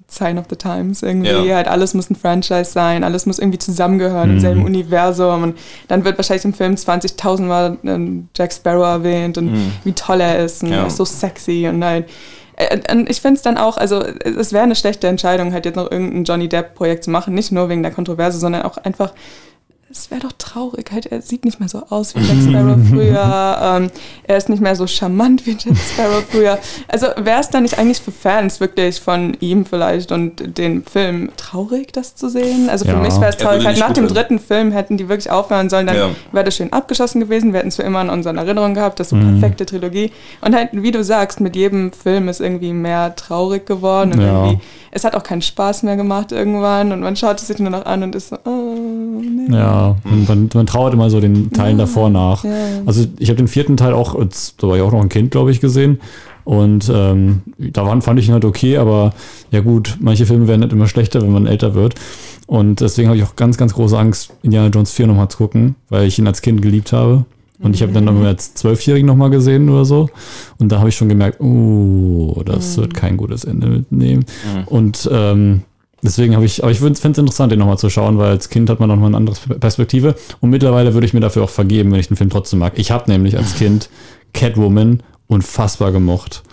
Sign 0.07 0.37
of 0.37 0.45
the 0.49 0.55
Times 0.55 1.01
irgendwie. 1.03 1.29
Ja. 1.47 1.55
Halt 1.55 1.67
alles 1.67 1.93
muss 1.93 2.09
ein 2.09 2.15
Franchise 2.15 2.65
sein, 2.65 3.03
alles 3.03 3.25
muss 3.25 3.39
irgendwie 3.39 3.57
zusammengehören 3.59 4.29
Mhm. 4.29 4.35
im 4.35 4.39
selben 4.41 4.65
Universum. 4.65 5.43
Und 5.43 5.57
dann 5.87 6.03
wird 6.03 6.17
wahrscheinlich 6.17 6.45
im 6.45 6.53
Film 6.53 6.75
20.000 6.75 7.41
Mal 7.47 7.77
ähm, 7.83 8.27
Jack 8.35 8.53
Sparrow 8.53 8.83
erwähnt 8.85 9.37
und 9.37 9.55
wie 9.83 9.93
toll 9.93 10.21
er 10.21 10.43
ist 10.43 10.61
und 10.63 10.69
Ja. 10.69 10.81
er 10.81 10.87
ist 10.87 10.97
so 10.97 11.05
sexy 11.05 11.67
und 11.67 11.83
halt. 11.83 12.07
Und 12.91 13.09
ich 13.09 13.21
finde 13.21 13.37
es 13.37 13.41
dann 13.41 13.57
auch, 13.57 13.77
also 13.77 14.03
es 14.03 14.53
wäre 14.53 14.63
eine 14.63 14.75
schlechte 14.75 15.07
Entscheidung, 15.07 15.51
halt 15.53 15.65
jetzt 15.65 15.77
noch 15.77 15.89
irgendein 15.89 16.25
Johnny 16.25 16.47
Depp-Projekt 16.47 17.05
zu 17.05 17.09
machen, 17.09 17.33
nicht 17.33 17.51
nur 17.51 17.69
wegen 17.69 17.81
der 17.81 17.91
Kontroverse, 17.91 18.37
sondern 18.37 18.61
auch 18.63 18.77
einfach, 18.77 19.13
es 19.91 20.09
wäre 20.11 20.21
doch 20.21 20.31
traurig. 20.37 20.91
Halt, 20.91 21.05
er 21.07 21.21
sieht 21.21 21.45
nicht 21.45 21.59
mehr 21.59 21.69
so 21.69 21.83
aus 21.89 22.15
wie 22.15 22.19
Jack 22.21 22.37
Sparrow 22.41 22.77
früher. 22.89 23.57
Ähm, 23.61 23.91
er 24.23 24.37
ist 24.37 24.49
nicht 24.49 24.61
mehr 24.61 24.75
so 24.75 24.87
charmant 24.87 25.45
wie 25.45 25.51
Jack 25.51 25.75
Sparrow 25.77 26.23
früher. 26.29 26.57
Also 26.87 27.07
wäre 27.17 27.39
es 27.41 27.49
dann 27.49 27.63
nicht 27.63 27.77
eigentlich 27.77 27.99
für 27.99 28.11
Fans 28.11 28.59
wirklich 28.59 28.99
von 29.01 29.35
ihm 29.39 29.65
vielleicht 29.65 30.11
und 30.11 30.57
den 30.57 30.83
Film 30.83 31.31
traurig, 31.37 31.91
das 31.93 32.15
zu 32.15 32.29
sehen? 32.29 32.69
Also 32.69 32.85
für 32.85 32.91
Ja. 32.91 32.97
mich 32.99 33.13
wäre 33.19 33.29
es 33.29 33.37
traurig. 33.37 33.65
Halt 33.65 33.79
nach 33.79 33.93
dem 33.93 34.07
dritten 34.07 34.39
Film 34.39 34.71
hätten 34.71 34.97
die 34.97 35.09
wirklich 35.09 35.29
aufhören 35.31 35.69
sollen, 35.69 35.87
dann 35.87 35.95
Ja. 35.95 36.09
wäre 36.31 36.45
das 36.45 36.55
schön 36.55 36.71
abgeschlossen 36.73 37.19
gewesen. 37.19 37.51
Wir 37.53 37.59
hätten 37.59 37.69
es 37.69 37.75
für 37.75 37.83
immer 37.83 38.01
in 38.01 38.09
unseren 38.09 38.37
Erinnerungen 38.37 38.75
gehabt, 38.75 38.99
das 38.99 39.07
ist 39.07 39.11
so 39.11 39.15
Mhm. 39.17 39.39
perfekte 39.39 39.65
Trilogie. 39.65 40.11
Und 40.41 40.55
halt, 40.55 40.69
wie 40.73 40.91
du 40.91 41.03
sagst, 41.03 41.41
mit 41.41 41.55
jedem 41.55 41.91
Film 41.91 42.29
ist 42.29 42.39
irgendwie 42.39 42.73
mehr 42.73 43.15
traurig 43.15 43.65
geworden 43.65 44.13
und 44.13 44.21
Ja. 44.21 44.45
irgendwie, 44.45 44.59
es 44.91 45.03
hat 45.05 45.15
auch 45.15 45.23
keinen 45.23 45.41
Spaß 45.41 45.83
mehr 45.83 45.95
gemacht 45.95 46.31
irgendwann 46.31 46.91
und 46.91 46.99
man 46.99 47.15
schaut 47.15 47.39
es 47.39 47.47
sich 47.47 47.59
nur 47.59 47.69
noch 47.69 47.85
an 47.85 48.03
und 48.03 48.13
ist 48.13 48.29
so, 48.29 48.37
oh, 48.45 49.21
nee. 49.21 49.55
Ja, 49.55 49.95
und 50.03 50.27
man, 50.27 50.49
man 50.53 50.67
trauert 50.67 50.93
immer 50.93 51.09
so 51.09 51.19
den 51.19 51.51
Teilen 51.51 51.77
davor 51.77 52.09
nach. 52.09 52.43
Ja. 52.43 52.51
Also 52.85 53.05
ich 53.17 53.29
habe 53.29 53.37
den 53.37 53.47
vierten 53.47 53.77
Teil 53.77 53.93
auch, 53.93 54.15
da 54.15 54.67
war 54.67 54.75
ich 54.75 54.81
auch 54.81 54.91
noch 54.91 55.01
ein 55.01 55.09
Kind, 55.09 55.31
glaube 55.31 55.51
ich, 55.51 55.61
gesehen. 55.61 55.99
Und 56.43 56.91
ähm, 56.93 57.41
da 57.57 57.85
waren, 57.85 58.01
fand 58.01 58.19
ich 58.19 58.27
ihn 58.27 58.33
halt 58.33 58.45
okay, 58.45 58.77
aber 58.77 59.13
ja 59.51 59.61
gut, 59.61 59.97
manche 59.99 60.25
Filme 60.25 60.47
werden 60.47 60.61
halt 60.61 60.73
immer 60.73 60.87
schlechter, 60.87 61.21
wenn 61.21 61.31
man 61.31 61.47
älter 61.47 61.73
wird. 61.75 61.95
Und 62.47 62.81
deswegen 62.81 63.07
habe 63.07 63.17
ich 63.17 63.23
auch 63.23 63.35
ganz, 63.35 63.57
ganz 63.57 63.73
große 63.73 63.97
Angst, 63.97 64.33
Indiana 64.41 64.67
Jones 64.67 64.91
4 64.91 65.07
nochmal 65.07 65.29
zu 65.29 65.37
gucken, 65.37 65.75
weil 65.89 66.07
ich 66.07 66.19
ihn 66.19 66.27
als 66.27 66.41
Kind 66.41 66.61
geliebt 66.61 66.91
habe. 66.91 67.25
Und 67.62 67.76
ich 67.76 67.82
habe 67.82 67.91
dann 67.91 68.07
irgendwie 68.07 68.28
als 68.28 68.53
Zwölfjährigen 68.55 69.05
nochmal 69.07 69.30
gesehen 69.30 69.70
oder 69.70 69.86
so. 69.86 70.09
Und 70.57 70.72
da 70.72 70.80
habe 70.80 70.89
ich 70.89 70.95
schon 70.95 71.09
gemerkt, 71.09 71.39
oh, 71.41 72.41
das 72.45 72.78
wird 72.78 72.93
kein 72.93 73.18
gutes 73.18 73.43
Ende 73.43 73.68
mitnehmen. 73.68 74.26
Und 74.66 75.09
ähm, 75.12 75.62
deswegen 76.01 76.36
habe 76.36 76.45
ich, 76.45 76.64
aber 76.64 76.72
ich 76.72 76.80
finde 76.80 76.93
es 76.93 77.03
interessant, 77.03 77.51
den 77.51 77.59
nochmal 77.59 77.78
zu 77.78 77.89
schauen, 77.89 78.18
weil 78.18 78.32
als 78.32 78.49
Kind 78.49 78.70
hat 78.70 78.80
man 78.80 78.89
nochmal 78.89 79.07
eine 79.07 79.18
andere 79.18 79.36
Perspektive. 79.59 80.16
Und 80.39 80.49
mittlerweile 80.49 80.93
würde 80.93 81.05
ich 81.05 81.14
mir 81.14 81.20
dafür 81.20 81.43
auch 81.43 81.49
vergeben, 81.49 81.91
wenn 81.91 81.99
ich 81.99 82.07
den 82.07 82.18
Film 82.18 82.30
trotzdem 82.30 82.59
mag. 82.59 82.74
Ich 82.76 82.91
habe 82.91 83.09
nämlich 83.12 83.38
als 83.38 83.55
Kind 83.55 83.89
Catwoman 84.34 85.01
unfassbar 85.28 85.91
gemocht. 85.91 86.43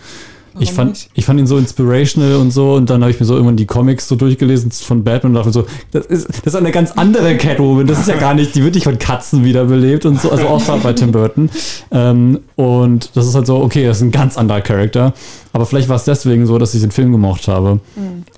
Ich 0.61 0.73
fand, 0.73 0.89
nicht? 0.91 1.09
ich 1.13 1.25
fand 1.25 1.39
ihn 1.39 1.47
so 1.47 1.57
inspirational 1.57 2.35
und 2.35 2.51
so 2.51 2.73
und 2.73 2.89
dann 2.89 3.01
habe 3.01 3.11
ich 3.11 3.19
mir 3.19 3.25
so 3.25 3.33
irgendwann 3.33 3.55
die 3.55 3.65
Comics 3.65 4.07
so 4.07 4.15
durchgelesen 4.15 4.71
von 4.71 5.03
Batman 5.03 5.31
und 5.31 5.35
dachte 5.35 5.47
mir 5.49 5.53
so, 5.53 5.65
das 5.91 6.05
ist, 6.07 6.27
das 6.29 6.53
ist 6.53 6.55
eine 6.55 6.71
ganz 6.71 6.91
andere 6.93 7.37
Catwoman, 7.37 7.87
das 7.87 7.99
ist 7.99 8.07
ja 8.09 8.17
gar 8.17 8.33
nicht, 8.33 8.53
die 8.55 8.63
wird 8.63 8.75
nicht 8.75 8.83
von 8.83 8.97
Katzen 8.99 9.43
wiederbelebt 9.43 10.05
und 10.05 10.19
so, 10.21 10.31
also 10.31 10.47
außer 10.47 10.77
bei 10.77 10.93
Tim 10.93 11.11
Burton. 11.11 11.49
Ähm, 11.91 12.39
und 12.55 13.11
das 13.15 13.27
ist 13.27 13.35
halt 13.35 13.45
so, 13.47 13.57
okay, 13.57 13.85
das 13.85 13.97
ist 13.97 14.03
ein 14.03 14.11
ganz 14.11 14.37
anderer 14.37 14.61
Charakter, 14.61 15.13
aber 15.53 15.65
vielleicht 15.65 15.89
war 15.89 15.95
es 15.95 16.03
deswegen 16.03 16.45
so, 16.45 16.57
dass 16.57 16.73
ich 16.73 16.81
den 16.81 16.91
Film 16.91 17.11
gemocht 17.11 17.47
habe. 17.47 17.79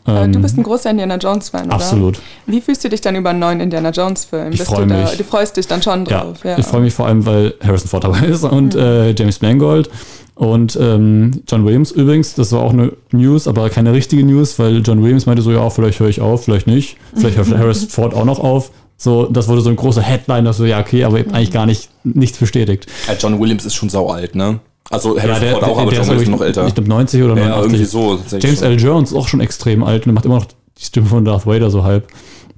Aber 0.05 0.21
Ähm, 0.23 0.31
du 0.33 0.39
bist 0.39 0.57
ein 0.57 0.63
großer 0.63 0.89
Indiana 0.91 1.17
Jones-Fan, 1.17 1.65
oder? 1.65 1.75
Absolut. 1.75 2.19
Wie 2.47 2.61
fühlst 2.61 2.83
du 2.83 2.89
dich 2.89 3.01
dann 3.01 3.15
über 3.15 3.31
einen 3.31 3.39
neuen 3.39 3.59
Indiana 3.59 3.89
Jones-Film? 3.89 4.51
Ich 4.53 4.59
Bist 4.59 4.69
freu 4.71 4.81
du 4.83 4.87
da- 4.87 5.01
mich. 5.01 5.17
Du 5.17 5.23
freust 5.23 5.57
dich 5.57 5.67
dann 5.67 5.81
schon 5.81 6.05
Ja, 6.05 6.21
drauf. 6.23 6.37
Ja, 6.43 6.57
ich 6.57 6.65
freue 6.65 6.81
mich 6.81 6.93
vor 6.93 7.07
allem, 7.07 7.25
weil 7.25 7.53
Harrison 7.63 7.87
Ford 7.89 8.03
dabei 8.03 8.25
ist 8.27 8.43
und 8.43 8.75
äh, 8.75 9.11
James 9.11 9.41
Mangold 9.41 9.89
und 10.35 10.77
ähm, 10.79 11.43
John 11.47 11.65
Williams 11.65 11.91
übrigens. 11.91 12.33
Das 12.33 12.51
war 12.51 12.61
auch 12.61 12.73
eine 12.73 12.93
News, 13.11 13.47
aber 13.47 13.69
keine 13.69 13.93
richtige 13.93 14.23
News, 14.23 14.57
weil 14.59 14.81
John 14.81 15.03
Williams 15.03 15.25
meinte 15.25 15.41
so, 15.41 15.51
ja, 15.51 15.69
vielleicht 15.69 15.99
höre 15.99 16.09
ich 16.09 16.21
auf, 16.21 16.45
vielleicht 16.45 16.67
nicht. 16.67 16.97
Vielleicht 17.15 17.37
hört 17.37 17.55
Harrison 17.57 17.89
Ford 17.89 18.13
auch 18.13 18.25
noch 18.25 18.39
auf. 18.39 18.71
So, 18.97 19.25
das 19.25 19.47
wurde 19.47 19.61
so 19.61 19.69
ein 19.69 19.75
großer 19.75 20.01
Headline, 20.01 20.45
dass 20.45 20.57
so, 20.57 20.65
ja, 20.65 20.79
okay, 20.79 21.03
aber 21.03 21.17
eigentlich 21.17 21.51
gar 21.51 21.65
nicht, 21.65 21.89
nichts 22.03 22.37
bestätigt. 22.37 22.85
Ja, 23.07 23.15
John 23.19 23.39
Williams 23.39 23.65
ist 23.65 23.75
schon 23.75 23.89
sau 23.89 24.09
alt, 24.09 24.35
ne? 24.35 24.59
Also 24.89 25.15
Ja, 25.15 25.23
Harrison 25.23 25.41
der, 25.41 25.51
Ford 25.51 25.63
auch, 25.63 25.67
der, 25.73 25.81
aber 25.81 25.91
der 25.91 25.99
John 25.99 26.07
Williams 26.09 26.23
ist 26.23 26.31
noch 26.31 26.41
älter. 26.41 26.67
ich 26.67 26.73
glaube 26.75 26.89
90 26.89 27.23
oder 27.23 27.37
ja, 27.37 27.49
89. 27.49 27.63
irgendwie 27.63 27.85
so. 27.85 28.19
James 28.39 28.59
schon. 28.59 28.67
L. 28.67 28.79
Jones 28.79 29.11
ist 29.11 29.17
auch 29.17 29.27
schon 29.27 29.39
extrem 29.39 29.83
alt 29.83 30.05
und 30.05 30.13
macht 30.13 30.25
immer 30.25 30.35
noch 30.35 30.45
die 30.45 30.85
Stimme 30.85 31.07
von 31.07 31.25
Darth 31.25 31.45
Vader 31.45 31.69
so 31.69 31.83
halb. 31.83 32.07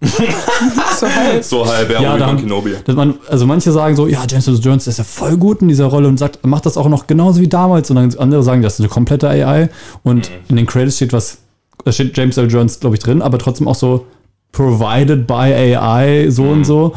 So 0.03 1.07
halb. 1.07 1.43
So 1.43 1.65
halb, 1.67 1.89
ja, 1.91 2.01
Ja, 2.01 2.17
dann, 2.17 2.37
Kenobi. 2.37 2.73
dass 2.85 2.95
man, 2.95 3.15
also 3.29 3.45
manche 3.45 3.71
sagen 3.71 3.95
so, 3.95 4.07
ja, 4.07 4.23
James 4.27 4.47
Earl 4.47 4.59
Jones 4.59 4.87
ist 4.87 4.97
ja 4.97 5.03
voll 5.03 5.37
gut 5.37 5.61
in 5.61 5.67
dieser 5.67 5.85
Rolle 5.85 6.07
und 6.07 6.17
sagt, 6.17 6.45
macht 6.45 6.65
das 6.65 6.77
auch 6.77 6.89
noch 6.89 7.07
genauso 7.07 7.39
wie 7.41 7.47
damals. 7.47 7.89
Und 7.89 7.95
dann 7.97 8.13
andere 8.17 8.43
sagen, 8.43 8.61
das 8.61 8.73
ist 8.75 8.79
eine 8.79 8.89
komplette 8.89 9.29
AI. 9.29 9.69
Und 10.03 10.29
in 10.49 10.55
den 10.55 10.65
Credits 10.65 10.97
steht 10.97 11.13
was, 11.13 11.37
da 11.85 11.91
steht 11.91 12.17
James 12.17 12.37
Earl 12.37 12.49
Jones, 12.51 12.79
glaube 12.79 12.95
ich, 12.95 13.01
drin, 13.01 13.21
aber 13.21 13.37
trotzdem 13.39 13.67
auch 13.67 13.75
so 13.75 14.05
provided 14.51 15.25
by 15.25 15.33
AI, 15.33 16.29
so 16.29 16.43
und 16.43 16.63
so. 16.63 16.93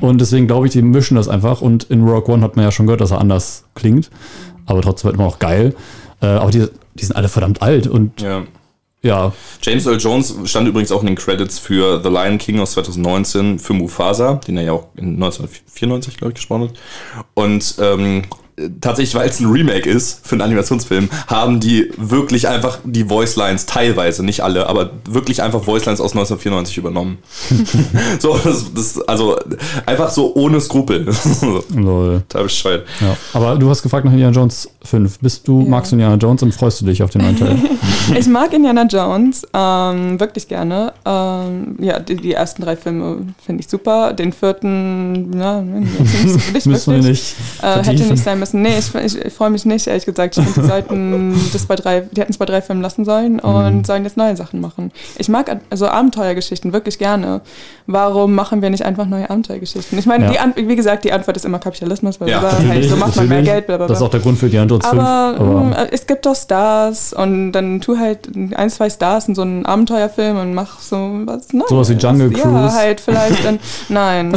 Und 0.00 0.20
deswegen 0.20 0.46
glaube 0.46 0.66
ich, 0.66 0.72
die 0.72 0.82
mischen 0.82 1.16
das 1.16 1.28
einfach. 1.28 1.60
Und 1.60 1.84
in 1.84 2.06
Rogue 2.06 2.32
One 2.32 2.42
hat 2.42 2.56
man 2.56 2.64
ja 2.64 2.70
schon 2.70 2.86
gehört, 2.86 3.00
dass 3.00 3.10
er 3.10 3.20
anders 3.20 3.64
klingt. 3.74 4.10
Aber 4.66 4.80
trotzdem 4.82 5.08
wird 5.08 5.16
immer 5.16 5.26
auch 5.26 5.40
geil. 5.40 5.74
Äh, 6.22 6.26
aber 6.26 6.50
die, 6.52 6.66
die 6.94 7.04
sind 7.04 7.16
alle 7.16 7.28
verdammt 7.28 7.62
alt 7.62 7.86
und 7.88 8.20
Ja. 8.20 8.42
Ja, 9.02 9.32
James 9.62 9.86
Earl 9.86 9.98
Jones 9.98 10.34
stand 10.44 10.68
übrigens 10.68 10.92
auch 10.92 11.00
in 11.00 11.06
den 11.06 11.16
Credits 11.16 11.58
für 11.58 12.02
The 12.02 12.10
Lion 12.10 12.38
King 12.38 12.60
aus 12.60 12.72
2019 12.72 13.58
für 13.58 13.72
Mufasa, 13.72 14.34
den 14.34 14.58
er 14.58 14.64
ja 14.64 14.72
auch 14.72 14.88
in 14.96 15.14
1994, 15.14 16.18
glaube 16.18 16.32
ich, 16.32 16.34
gesprochen 16.36 16.68
hat. 16.68 17.24
Und 17.34 17.76
ähm, 17.80 18.24
tatsächlich, 18.80 19.14
weil 19.14 19.28
es 19.28 19.40
ein 19.40 19.46
Remake 19.50 19.88
ist 19.88 20.26
für 20.26 20.34
einen 20.34 20.42
Animationsfilm, 20.42 21.08
haben 21.26 21.60
die 21.60 21.90
wirklich 21.96 22.48
einfach 22.48 22.78
die 22.84 23.08
Voicelines 23.08 23.66
teilweise, 23.66 24.24
nicht 24.24 24.42
alle, 24.42 24.68
aber 24.68 24.90
wirklich 25.08 25.42
einfach 25.42 25.66
Voicelines 25.66 26.00
aus 26.00 26.12
1994 26.12 26.78
übernommen. 26.78 27.18
so, 28.18 28.36
das, 28.42 28.72
das, 28.74 29.00
also 29.08 29.36
einfach 29.86 30.10
so 30.10 30.34
ohne 30.34 30.60
Skrupel. 30.60 31.06
lol. 31.74 32.22
Total 32.28 32.44
bescheuert. 32.44 32.86
Ja. 33.00 33.16
Aber 33.32 33.56
du 33.56 33.68
hast 33.70 33.82
gefragt 33.82 34.04
nach 34.04 34.12
Indiana 34.12 34.34
Jones 34.34 34.68
5. 34.84 35.18
Bist 35.20 35.46
du, 35.48 35.62
Ja. 35.62 35.68
magst 35.68 35.92
du 35.92 35.96
Indiana 35.96 36.16
Jones 36.16 36.42
und 36.42 36.54
freust 36.54 36.80
du 36.80 36.86
dich 36.86 37.02
auf 37.02 37.10
den 37.10 37.22
neuen 37.22 37.38
Teil? 37.38 37.56
Ich 38.18 38.26
mag 38.26 38.52
Indiana 38.52 38.86
Jones 38.86 39.46
ähm, 39.54 40.18
wirklich 40.18 40.48
gerne. 40.48 40.92
Ähm, 41.04 41.76
ja, 41.80 42.00
die, 42.00 42.16
die 42.16 42.32
ersten 42.32 42.62
drei 42.62 42.74
Filme 42.74 43.18
finde 43.44 43.60
ich 43.62 43.68
super. 43.68 44.12
Den 44.14 44.32
vierten, 44.32 45.38
ja, 45.38 45.62
jetzt 45.62 46.24
nicht, 46.54 46.66
Müssen 46.66 46.92
wir 46.92 47.02
wirklich. 47.04 47.06
nicht. 47.06 47.36
Äh, 47.62 47.84
hätte 47.84 48.02
nicht 48.02 48.24
sein 48.24 48.40
müssen. 48.40 48.49
Nee, 48.54 48.78
ich, 48.78 48.94
ich, 48.94 49.24
ich 49.24 49.32
freue 49.32 49.50
mich 49.50 49.64
nicht, 49.64 49.86
ehrlich 49.86 50.04
gesagt. 50.06 50.36
Ich 50.36 50.44
finde, 50.44 50.60
die 50.60 50.66
sollten 50.66 51.40
das 51.52 51.66
bei 51.66 51.76
drei, 51.76 52.00
die 52.10 52.20
hätten 52.20 52.32
es 52.32 52.38
bei 52.38 52.44
drei 52.46 52.60
Filmen 52.62 52.82
lassen 52.82 53.04
sollen 53.04 53.40
und 53.40 53.76
Mhm. 53.76 53.84
sollen 53.84 54.04
jetzt 54.04 54.16
neue 54.16 54.36
Sachen 54.36 54.60
machen. 54.60 54.90
Ich 55.18 55.28
mag 55.28 55.56
also 55.70 55.86
Abenteuergeschichten 55.88 56.72
wirklich 56.72 56.98
gerne. 56.98 57.40
Warum 57.86 58.34
machen 58.34 58.62
wir 58.62 58.70
nicht 58.70 58.84
einfach 58.84 59.06
neue 59.06 59.28
Abenteuergeschichten? 59.28 59.98
Ich 59.98 60.06
meine, 60.06 60.26
Ja. 60.26 60.30
die 60.32 60.38
An 60.38 60.52
wie 60.56 60.76
gesagt, 60.76 61.04
die 61.04 61.12
Antwort 61.12 61.36
ist 61.36 61.44
immer 61.44 61.58
Kapitalismus, 61.58 62.18
bla, 62.18 62.28
Ja. 62.28 62.58
Hey, 62.58 62.82
so 62.88 62.96
macht 62.96 63.16
man 63.16 63.28
mehr. 63.28 63.42
Geld, 63.42 63.66
bla, 63.66 63.76
bla, 63.76 63.86
bla. 63.86 63.88
Das 63.94 63.98
ist 63.98 64.02
auch 64.06 64.10
der 64.10 64.20
Grund 64.20 64.38
für 64.38 64.46
Jones 64.46 64.70
5. 64.86 64.86
Aber, 64.86 65.34
Aber 65.40 65.60
mh, 65.64 65.86
es 65.90 66.06
gibt 66.06 66.24
doch 66.26 66.34
Stars 66.36 67.12
und 67.12 67.52
dann 67.52 67.80
tu 67.80 67.96
halt 67.98 68.28
ein, 68.54 68.70
zwei 68.70 68.88
Stars 68.90 69.28
in 69.28 69.34
so 69.34 69.42
einen 69.42 69.66
Abenteuerfilm 69.66 70.36
und 70.38 70.54
mach 70.54 70.80
so 70.80 70.96
was 71.24 71.52
Neues. 71.52 71.68
Sowas 71.68 71.88
wie 71.90 71.94
Jungle 71.94 72.32
Ja, 72.36 72.42
Cruise. 72.42 72.74
halt 72.74 73.00
vielleicht 73.00 73.44
dann, 73.44 73.58
nein, 73.88 74.32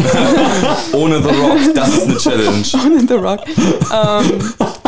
Ohne 0.93 1.21
The 1.21 1.29
Rock, 1.29 1.57
das 1.75 1.89
ist 1.89 2.03
eine 2.07 2.17
Challenge. 2.17 2.63
ohne 2.85 3.07
The 3.07 3.13
Rock. 3.13 3.39
Ähm, 3.93 4.39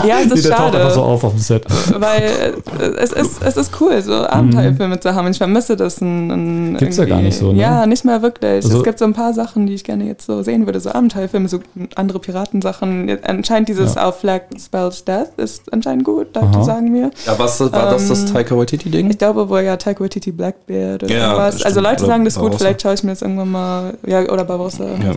ja, 0.07 0.19
es 0.19 0.27
Nee, 0.27 0.33
ist 0.35 0.45
der 0.49 0.55
taucht 0.57 0.75
einfach 0.75 0.89
so 0.89 0.95
schade, 1.01 1.01
auf 1.07 1.23
auf 1.23 1.31
dem 1.33 1.39
Set. 1.39 1.65
weil 1.99 2.21
äh, 2.23 2.83
es 2.97 3.11
ist, 3.11 3.41
es 3.43 3.57
ist 3.57 3.71
cool, 3.81 4.01
so 4.01 4.13
Abenteuerfilme 4.13 4.99
zu 4.99 5.13
haben. 5.15 5.27
Ich 5.31 5.37
vermisse 5.37 5.75
das. 5.75 6.01
Ein, 6.01 6.31
ein 6.31 6.71
Mhm. 6.73 6.77
Gibt's 6.77 6.97
ja 6.97 7.05
gar 7.05 7.17
irgendwie- 7.17 7.25
nicht 7.27 7.37
so, 7.39 7.51
ne? 7.53 7.59
Ja, 7.61 7.85
nicht 7.85 8.03
mehr 8.05 8.21
wirklich. 8.21 8.65
Also- 8.65 8.77
es 8.79 8.83
gibt 8.83 8.99
so 8.99 9.05
ein 9.05 9.13
paar 9.13 9.33
Sachen, 9.33 9.65
die 9.67 9.73
ich 9.73 9.83
gerne 9.83 10.05
jetzt 10.05 10.25
so 10.25 10.41
sehen 10.43 10.65
würde, 10.65 10.79
so 10.79 10.89
Abenteuerfilme, 10.91 11.47
so 11.47 11.59
andere 11.95 12.19
Piratensachen. 12.19 13.17
Anscheinend 13.23 13.69
dieses 13.69 13.95
Ja. 13.95 14.07
Auf 14.07 14.19
Flag 14.19 14.41
Spells 14.63 15.03
Death 15.05 15.29
ist 15.37 15.71
anscheinend 15.73 16.03
gut, 16.03 16.35
Leute 16.35 16.63
sagen 16.63 16.91
mir. 16.91 17.11
Ja, 17.25 17.37
was 17.37 17.59
war 17.59 17.69
das, 17.69 18.07
das 18.07 18.21
Ähm, 18.25 18.33
Taika 18.33 18.55
Waititi-Ding? 18.57 19.09
Ich 19.09 19.17
glaube 19.17 19.47
wohl 19.49 19.61
ja 19.61 19.77
Taika 19.77 20.03
Waititi 20.03 20.31
Blackbeard 20.31 21.03
oder 21.03 21.13
Ja, 21.15 21.51
stimmt. 21.51 21.65
Also 21.65 21.79
Leute 21.81 22.03
Oder 22.03 22.05
sagen 22.13 22.25
das 22.25 22.35
gut, 22.35 22.43
Barbarossa. 22.43 22.63
vielleicht 22.65 22.81
schaue 22.81 22.93
ich 22.93 23.03
mir 23.03 23.11
das 23.11 23.21
irgendwann 23.21 23.51
mal, 23.51 23.93
ja, 24.05 24.21
oder 24.21 24.43
Barbarossa. 24.45 24.83
Ja. 24.85 25.13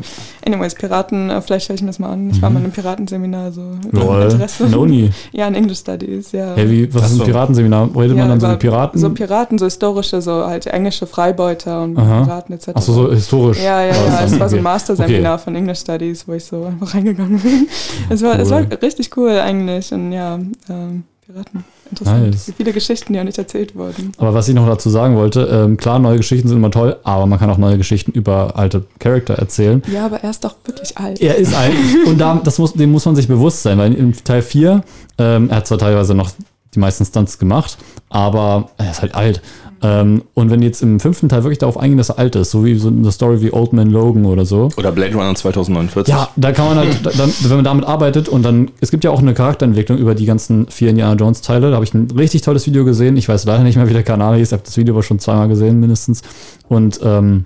Anyways, 0.47 0.75
Piraten, 0.75 1.31
äh, 1.31 1.41
vielleicht 1.43 1.67
schaue 1.67 1.77
ich 1.77 1.83
mir 1.83 1.89
das 1.89 1.99
mal 1.99 2.11
an. 2.11 2.31
Ich 2.31 2.41
war 2.43 2.51
mal 2.51 2.59
in 2.61 2.65
einem 2.65 2.73
Piratenseminar, 2.73 3.53
so 3.53 3.63
Lol. 3.93 4.23
Interesse. 4.23 4.69
No 4.69 4.87
nie. 4.87 5.11
Ja, 5.33 5.47
in 5.49 5.55
English 5.55 5.79
Studies, 5.81 6.33
ja. 6.33 6.55
Hey, 6.55 6.71
wie, 6.71 6.95
was 6.95 7.03
Ach 7.03 7.07
ist 7.07 7.17
so. 7.17 7.23
ein 7.23 7.27
Piratenseminar? 7.27 7.89
Redet 7.97 8.17
ja, 8.17 8.23
man 8.23 8.29
dann 8.31 8.41
so 8.41 8.47
über 8.47 8.53
mit 8.53 8.61
Piraten? 8.61 9.01
So 9.01 9.11
Piraten, 9.11 9.59
so 9.59 9.65
historische, 9.65 10.21
so 10.23 10.47
halt 10.47 10.67
englische 10.67 11.07
Freibeuter 11.07 11.83
und 11.83 11.99
Aha. 11.99 12.25
Piraten 12.25 12.55
etc. 12.55 12.69
Achso, 12.75 12.93
so 12.93 13.11
historisch. 13.13 13.59
Ja, 13.63 13.83
ja, 13.83 13.89
das 13.89 13.99
ja. 13.99 14.17
dann. 14.17 14.25
Es 14.33 14.41
war 14.41 14.49
so 14.49 14.57
ein 14.57 14.61
Okay. 14.61 14.63
Master-Seminar 14.63 15.39
von 15.39 15.55
English 15.55 15.81
Studies, 15.81 16.27
wo 16.29 16.33
ich 16.33 16.45
so 16.45 16.65
einfach 16.65 16.95
reingegangen 16.95 17.39
bin. 17.41 17.69
Es 18.11 18.23
war, 18.23 18.39
es 18.39 18.51
war 18.51 18.61
Cool. 18.61 18.79
richtig 18.83 19.17
cool 19.17 19.39
eigentlich. 19.39 19.93
Und 19.93 20.13
ja, 20.13 20.39
ähm, 20.69 21.05
Piraten. 21.29 21.63
Interessant. 21.91 22.27
Nice. 22.31 22.53
Viele 22.57 22.73
Geschichten, 22.73 23.13
die 23.13 23.21
auch 23.21 23.25
nicht 23.25 23.37
erzählt 23.37 23.77
wurden. 23.77 24.13
Aber 24.17 24.33
was 24.33 24.49
ich 24.49 24.55
noch 24.55 24.67
dazu 24.67 24.89
sagen 24.89 25.15
wollte, 25.17 25.43
ähm, 25.43 25.77
klar, 25.77 25.99
neue 25.99 26.17
Geschichten 26.17 26.49
sind 26.49 26.57
immer 26.57 26.71
toll, 26.71 26.97
aber 27.03 27.27
man 27.27 27.39
kann 27.39 27.51
auch 27.51 27.59
neue 27.59 27.77
Geschichten 27.77 28.13
über 28.13 28.57
alte 28.57 28.87
Charakter 28.99 29.35
erzählen. 29.35 29.83
Ja, 29.93 30.07
aber 30.07 30.23
er 30.23 30.31
ist 30.31 30.43
doch 30.43 30.57
wirklich 30.65 30.97
alt. 30.97 31.21
Er 31.21 31.37
ist 31.37 31.55
alt 31.55 31.75
und 32.07 32.19
da, 32.19 32.41
das 32.43 32.59
muss, 32.59 32.73
dem 32.73 32.93
muss 32.93 33.05
man 33.05 33.15
sich 33.15 33.29
bewusst 33.29 33.63
sein, 33.63 33.77
weil 33.77 33.93
in 33.93 34.15
Teil 34.25 34.41
4, 34.41 34.83
ähm, 35.19 35.51
er 35.51 35.57
hat 35.57 35.67
zwar 35.67 35.77
teilweise 35.77 36.15
noch 36.15 36.31
die 36.75 36.79
meisten 36.79 37.05
Stunts 37.05 37.39
gemacht, 37.39 37.77
aber 38.09 38.71
er 38.79 38.91
ist 38.91 39.03
halt 39.03 39.15
alt. 39.15 39.43
Ähm, 39.81 40.23
und 40.35 40.51
wenn 40.51 40.61
jetzt 40.63 40.83
im 40.83 40.99
fünften 40.99 41.29
Teil 41.29 41.45
wirklich 41.45 41.59
darauf 41.59 41.77
eingehen, 41.79 41.99
dass 41.99 42.09
er 42.09 42.19
alt 42.19 42.35
ist, 42.35 42.51
so 42.51 42.65
wie 42.65 42.75
so 42.77 42.89
eine 42.89 43.13
Story 43.13 43.41
wie 43.43 43.53
Old 43.53 43.73
Man 43.73 43.91
Logan 43.91 44.27
oder 44.27 44.45
so, 44.45 44.71
Oder 44.77 44.91
Blade 44.91 45.15
Runner 45.15 45.35
2049. 45.35 46.13
ja, 46.13 46.29
da 46.37 46.51
kann 46.53 46.67
man 46.69 46.79
halt, 46.79 47.07
da- 47.07 47.11
dann, 47.17 47.33
wenn 47.43 47.57
man 47.57 47.65
damit 47.65 47.85
arbeitet 47.85 48.29
und 48.29 48.43
dann, 48.45 48.71
es 48.81 48.91
gibt 48.91 49.05
ja 49.05 49.11
auch 49.13 49.21
eine 49.21 49.35
Charakterentwicklung 49.35 49.97
über 49.99 50.15
die 50.17 50.27
ganzen 50.27 50.67
vier 50.69 50.91
Indiana 50.91 51.15
Jones 51.15 51.43
Teile. 51.43 51.69
Da 51.71 51.77
habe 51.77 51.85
ich 51.85 51.95
ein 51.95 52.09
richtig 52.17 52.43
tolles 52.43 52.67
Video 52.67 52.85
gesehen. 52.85 53.17
Ich 53.17 53.29
weiß 53.29 53.45
leider 53.45 53.63
nicht 53.63 53.77
mehr, 53.77 53.89
wie 53.89 53.93
der 53.93 54.03
Kanal 54.03 54.37
hieß. 54.39 54.49
Ich 54.49 54.53
habe 54.53 54.63
das 54.65 54.77
Video 54.77 54.95
aber 54.95 55.03
schon 55.05 55.21
zweimal 55.21 55.47
gesehen, 55.49 55.79
mindestens. 55.79 56.23
Und 56.69 56.99
ähm, 57.05 57.45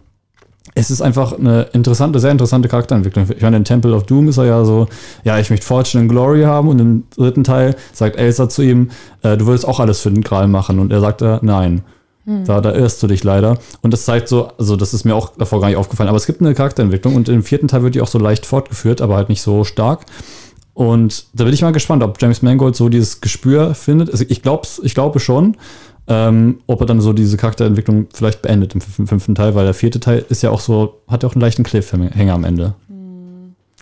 es 0.75 0.91
ist 0.91 1.03
einfach 1.03 1.39
eine 1.39 1.65
interessante, 1.75 2.19
sehr 2.19 2.31
interessante 2.31 2.67
Charakterentwicklung. 2.69 3.27
Ich 3.37 3.43
meine, 3.43 3.59
in 3.59 3.65
Temple 3.65 3.95
of 3.95 4.05
Doom 4.05 4.29
ist 4.29 4.39
er 4.39 4.47
ja 4.47 4.65
so, 4.65 4.87
ja, 5.23 5.39
ich 5.39 5.51
möchte 5.51 5.67
Fortune 5.67 6.03
and 6.05 6.11
Glory 6.11 6.45
haben. 6.45 6.69
Und 6.69 6.79
im 6.81 7.03
dritten 7.15 7.45
Teil 7.45 7.77
sagt 7.93 8.17
Elsa 8.17 8.49
zu 8.49 8.63
ihm, 8.63 8.89
äh, 9.23 9.37
du 9.37 9.47
würdest 9.47 9.69
auch 9.69 9.81
alles 9.81 10.01
für 10.01 10.11
den 10.11 10.23
Gral 10.23 10.49
machen. 10.49 10.79
Und 10.79 10.91
er 10.91 11.01
sagt, 11.01 11.21
äh, 11.21 11.39
nein. 11.43 11.83
Da, 12.25 12.61
da 12.61 12.73
irrst 12.73 13.03
du 13.03 13.09
dich 13.09 13.25
leider. 13.25 13.59
Und 13.81 13.93
das 13.93 14.05
zeigt 14.05 14.29
so, 14.29 14.51
also 14.57 14.77
das 14.77 14.95
ist 14.95 15.05
mir 15.05 15.17
auch 15.17 15.33
davor 15.37 15.61
gar 15.61 15.67
nicht 15.67 15.77
aufgefallen, 15.77 16.09
aber 16.09 16.19
es 16.19 16.27
gibt 16.27 16.41
eine 16.41 16.55
Charakterentwicklung 16.55 17.17
und 17.17 17.29
im 17.29 17.43
vierten 17.43 17.67
Teil 17.67 17.83
wird 17.83 17.97
die 17.97 18.01
auch 18.01 18.07
so 18.07 18.19
leicht 18.19 18.47
fortgeführt, 18.47 19.01
aber 19.01 19.17
halt 19.17 19.29
nicht 19.29 19.43
so 19.43 19.65
stark. 19.65 20.07
Und 20.73 21.27
da 21.35 21.43
bin 21.45 21.53
ich 21.53 21.63
mal 21.63 21.73
gespannt, 21.73 22.03
ob 22.03 22.23
James 22.23 22.41
Mangold 22.41 22.77
so 22.77 22.89
dieses 22.89 23.21
Gespür 23.21 23.75
findet. 23.75 24.11
Also 24.11 24.25
ich, 24.29 24.41
glaub's, 24.41 24.81
ich 24.85 24.95
glaube 24.95 25.19
schon, 25.19 25.57
ähm, 26.07 26.61
ob 26.69 26.81
er 26.81 26.87
dann 26.87 27.01
so 27.01 27.13
diese 27.13 27.37
Charakterentwicklung 27.37 28.07
vielleicht 28.15 28.41
beendet 28.41 28.75
im 28.75 28.81
fünf- 28.81 29.09
fünften 29.09 29.35
Teil, 29.35 29.55
weil 29.57 29.65
der 29.65 29.75
vierte 29.75 29.99
Teil 29.99 30.25
ist 30.29 30.43
ja 30.43 30.51
auch 30.51 30.61
so, 30.61 31.01
hat 31.09 31.25
ja 31.25 31.29
auch 31.29 31.35
einen 31.35 31.43
leichten 31.43 31.65
Cliffhanger 31.65 32.33
am 32.33 32.45
Ende. 32.45 32.75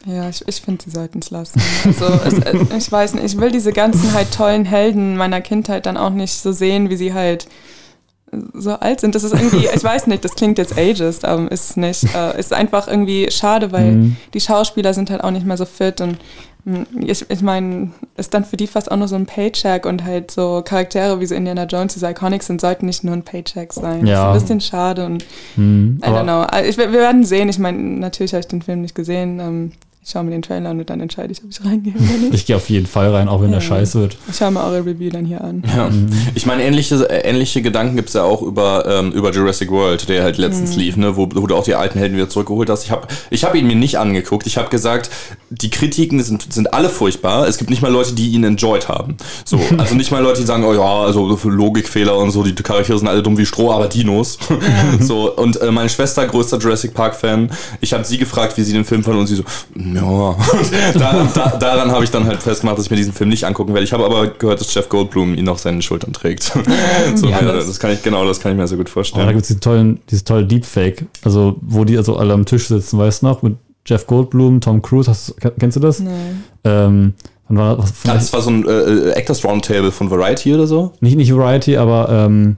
Ja, 0.07 0.31
ich, 0.31 0.43
ich 0.49 0.63
finde, 0.63 0.83
sie 0.83 0.91
sollten 0.91 1.19
es 1.19 1.31
lassen. 1.31 1.61
Also, 1.85 2.07
es, 2.25 2.39
äh, 2.39 2.57
ich 2.79 2.91
weiß 2.91 3.15
nicht, 3.15 3.25
ich 3.27 3.39
will 3.39 3.53
diese 3.53 3.73
ganzen 3.73 4.15
halt 4.15 4.33
tollen 4.33 4.65
Helden 4.65 5.17
meiner 5.19 5.43
Kindheit 5.43 5.85
dann 5.85 5.99
auch 5.99 6.09
nicht 6.09 6.33
so 6.33 6.53
sehen, 6.53 6.89
wie 6.89 6.97
sie 6.97 7.13
halt 7.13 7.47
so 8.55 8.73
alt 8.73 9.01
sind. 9.01 9.15
Das 9.15 9.25
ist 9.25 9.33
irgendwie, 9.35 9.69
ich 9.75 9.83
weiß 9.83 10.07
nicht, 10.07 10.25
das 10.25 10.35
klingt 10.35 10.59
jetzt 10.59 10.77
ageist, 10.79 11.25
aber 11.25 11.51
ist 11.51 11.71
es 11.71 11.77
nicht. 11.77 12.05
Äh, 12.15 12.39
ist 12.39 12.53
einfach 12.53 12.87
irgendwie 12.89 13.31
schade, 13.31 13.73
weil 13.73 13.93
Mhm. 13.93 14.17
die 14.35 14.41
Schauspieler 14.41 14.95
sind 14.95 15.11
halt 15.11 15.25
auch 15.25 15.31
nicht 15.33 15.47
mehr 15.47 15.57
so 15.57 15.65
fit 15.65 16.01
und 16.01 16.19
mh, 16.65 16.87
ich, 17.07 17.25
ich 17.29 17.43
meine, 17.43 17.91
ist 18.17 18.33
dann 18.35 18.45
für 18.45 18.57
die 18.57 18.67
fast 18.67 18.91
auch 18.91 18.97
nur 18.97 19.09
so 19.09 19.17
ein 19.17 19.27
Paycheck 19.27 19.85
und 19.87 20.05
halt 20.05 20.31
so 20.31 20.63
Charaktere 20.65 21.19
wie 21.19 21.27
so 21.27 21.35
Indiana 21.35 21.65
Jones, 21.65 21.95
diese 21.95 22.09
Iconics 22.09 22.47
sind, 22.47 22.61
sollten 22.61 22.87
nicht 22.87 23.03
nur 23.03 23.15
ein 23.15 23.23
Paycheck 23.23 23.73
sein. 23.73 24.07
Ja. 24.07 24.33
Das 24.33 24.45
ist 24.45 24.51
ein 24.51 24.59
bisschen 24.59 24.61
schade 24.61 25.07
und 25.07 25.25
Mhm, 25.57 26.01
I 26.05 26.07
don't 26.09 26.23
know. 26.23 26.47
Ich, 26.69 26.77
wir 26.79 26.93
werden 26.93 27.25
sehen. 27.25 27.49
Ich 27.49 27.59
meine, 27.59 27.79
natürlich 27.79 28.33
habe 28.33 28.41
ich 28.41 28.49
den 28.49 28.63
Film 28.63 28.83
nicht 28.83 28.95
gesehen. 28.95 29.41
Ähm, 29.41 29.73
Ich 30.11 30.15
schaue 30.15 30.25
mir 30.25 30.33
den 30.33 30.43
Trailer 30.43 30.71
an 30.71 30.81
und 30.81 30.91
dann 30.91 30.99
entscheide 30.99 31.31
ich, 31.31 31.41
ob 31.45 31.51
ich 31.51 31.65
reingehe 31.65 31.93
oder 31.95 32.03
nicht. 32.19 32.35
Ich 32.35 32.45
gehe 32.45 32.57
auf 32.57 32.69
jeden 32.69 32.89
Fall 32.89 33.15
rein, 33.15 33.29
auch 33.29 33.43
wenn 33.43 33.53
der 33.53 33.61
Ja. 33.61 33.67
scheiße 33.67 34.01
wird. 34.01 34.17
Ich 34.29 34.39
schaue 34.39 34.51
mir 34.51 34.61
eure 34.65 34.85
Review 34.85 35.09
dann 35.09 35.25
hier 35.25 35.41
an. 35.41 35.63
Ja. 35.65 35.89
Ich 36.35 36.47
meine, 36.47 36.65
ähnliche, 36.65 36.97
äh, 37.09 37.29
ähnliche 37.31 37.63
Gedanken 37.63 37.95
gibt's 37.95 38.15
ja 38.15 38.25
auch 38.25 38.43
über, 38.43 38.87
ähm, 38.89 39.13
über 39.13 39.31
Jurassic 39.31 39.71
World, 39.71 40.09
der 40.09 40.25
halt 40.25 40.37
letztens 40.37 40.75
lief, 40.75 40.97
ne, 40.97 41.17
wo, 41.17 41.29
wo 41.33 41.47
du 41.47 41.55
auch 41.55 41.63
die 41.63 41.77
alten 41.77 41.97
Helden 42.01 42.17
wieder 42.17 42.29
zurückgeholt 42.29 42.69
hast. 42.71 42.83
Ich 42.87 42.91
habe 42.91 43.07
ich 43.31 43.45
hab 43.45 43.55
ihn 43.55 43.69
mir 43.69 43.77
nicht 43.77 44.01
angeguckt. 44.01 44.49
Ich 44.49 44.57
habe 44.57 44.69
gesagt, 44.69 45.11
die 45.49 45.71
Kritiken 45.71 46.21
sind, 46.25 46.53
sind 46.53 46.75
alle 46.75 46.89
furchtbar. 46.89 47.47
Es 47.47 47.59
gibt 47.59 47.71
nicht 47.71 47.81
mal 47.81 47.93
Leute, 47.93 48.13
die 48.13 48.31
ihn 48.31 48.43
enjoyed 48.43 48.89
haben. 48.89 49.17
So, 49.45 49.61
also 49.79 49.95
nicht 49.95 50.11
mal 50.11 50.21
Leute, 50.25 50.41
die 50.41 50.47
sagen, 50.49 50.65
oh 50.65 50.75
ja, 50.75 51.03
also 51.05 51.37
für 51.37 51.51
Logikfehler 51.51 52.19
und 52.19 52.33
so, 52.33 52.43
die 52.43 52.53
Charaktere 52.53 52.99
sind 52.99 53.07
alle 53.07 53.23
dumm 53.23 53.39
wie 53.39 53.47
Stroh, 53.47 53.71
aber 53.71 53.87
Dinos. 53.87 54.41
so, 54.99 55.33
und 55.37 55.61
äh, 55.61 55.71
meine 55.71 55.89
Schwester, 55.89 56.27
größter 56.27 56.59
Jurassic 56.59 56.95
Park-Fan, 56.95 57.53
ich 57.81 57.93
habe 57.93 58.03
sie 58.03 58.19
gefragt, 58.19 58.57
wie 58.57 58.63
sie 58.65 58.73
den 58.73 58.85
Film 58.85 59.05
fand 59.05 59.17
und 59.17 59.29
sie 59.29 59.37
so, 59.37 59.45
ja. 59.77 60.00
Und 60.03 61.01
da, 61.01 61.29
da, 61.35 61.49
daran 61.59 61.91
habe 61.93 62.05
ich 62.05 62.11
dann 62.11 62.25
halt 62.27 62.43
festgemacht, 62.43 62.79
dass 62.79 62.87
ich 62.87 62.91
mir 62.91 62.97
diesen 62.97 63.13
Film 63.13 63.31
nicht 63.31 63.45
angucken 63.45 63.73
werde. 63.75 63.85
Ich 63.85 63.93
habe 63.93 64.05
aber 64.05 64.29
gehört, 64.29 64.61
dass 64.61 64.73
Jeff 64.75 64.89
Goldblum 64.89 65.35
ihn 65.35 65.49
auf 65.49 65.59
seinen 65.61 65.83
Schultern 65.83 66.13
trägt. 66.13 66.43
so, 67.15 67.27
ja, 67.29 67.39
alles. 67.39 67.67
das 67.67 67.79
kann 67.81 67.93
ich, 67.93 68.03
genau, 68.03 68.25
das 68.27 68.41
kann 68.41 68.53
ich 68.53 68.59
mir 68.59 68.67
sehr 68.67 68.79
gut 68.79 68.87
Oh, 68.87 68.91
da 68.91 68.93
vorstellen. 68.93 69.29
gibt 69.29 69.43
es 69.43 69.49
diesen 69.49 69.61
tollen, 69.61 70.01
dieses 70.11 70.25
tolle 70.25 70.47
Deepfake, 70.47 71.07
also 71.25 71.57
wo 71.61 71.85
die 71.85 71.97
also 71.97 72.17
alle 72.17 72.33
am 72.35 72.45
Tisch 72.45 72.69
sitzen, 72.69 72.99
weißt 72.99 73.23
du 73.23 73.27
noch, 73.27 73.43
mit 73.43 73.57
Jeff 73.87 74.07
Goldblum, 74.07 74.61
Tom 74.61 74.83
Cruise, 74.83 75.11
hast, 75.11 75.35
du- 75.43 75.51
kennst 75.59 75.77
du 75.77 75.81
das? 75.81 76.01
Nee. 76.01 76.11
Ähm, 76.65 77.15
war 77.49 77.77
das? 77.79 77.93
Das 78.05 78.33
war 78.33 78.43
so 78.43 78.51
ein 78.51 78.67
äh, 78.69 79.11
Actors 79.11 79.45
Roundtable 79.45 79.91
von 79.91 80.09
Variety 80.11 80.55
oder 80.55 80.67
so. 80.69 80.93
nicht, 81.01 81.17
nicht 81.17 81.35
Variety, 81.35 81.77
aber 81.77 82.09
ähm, 82.09 82.57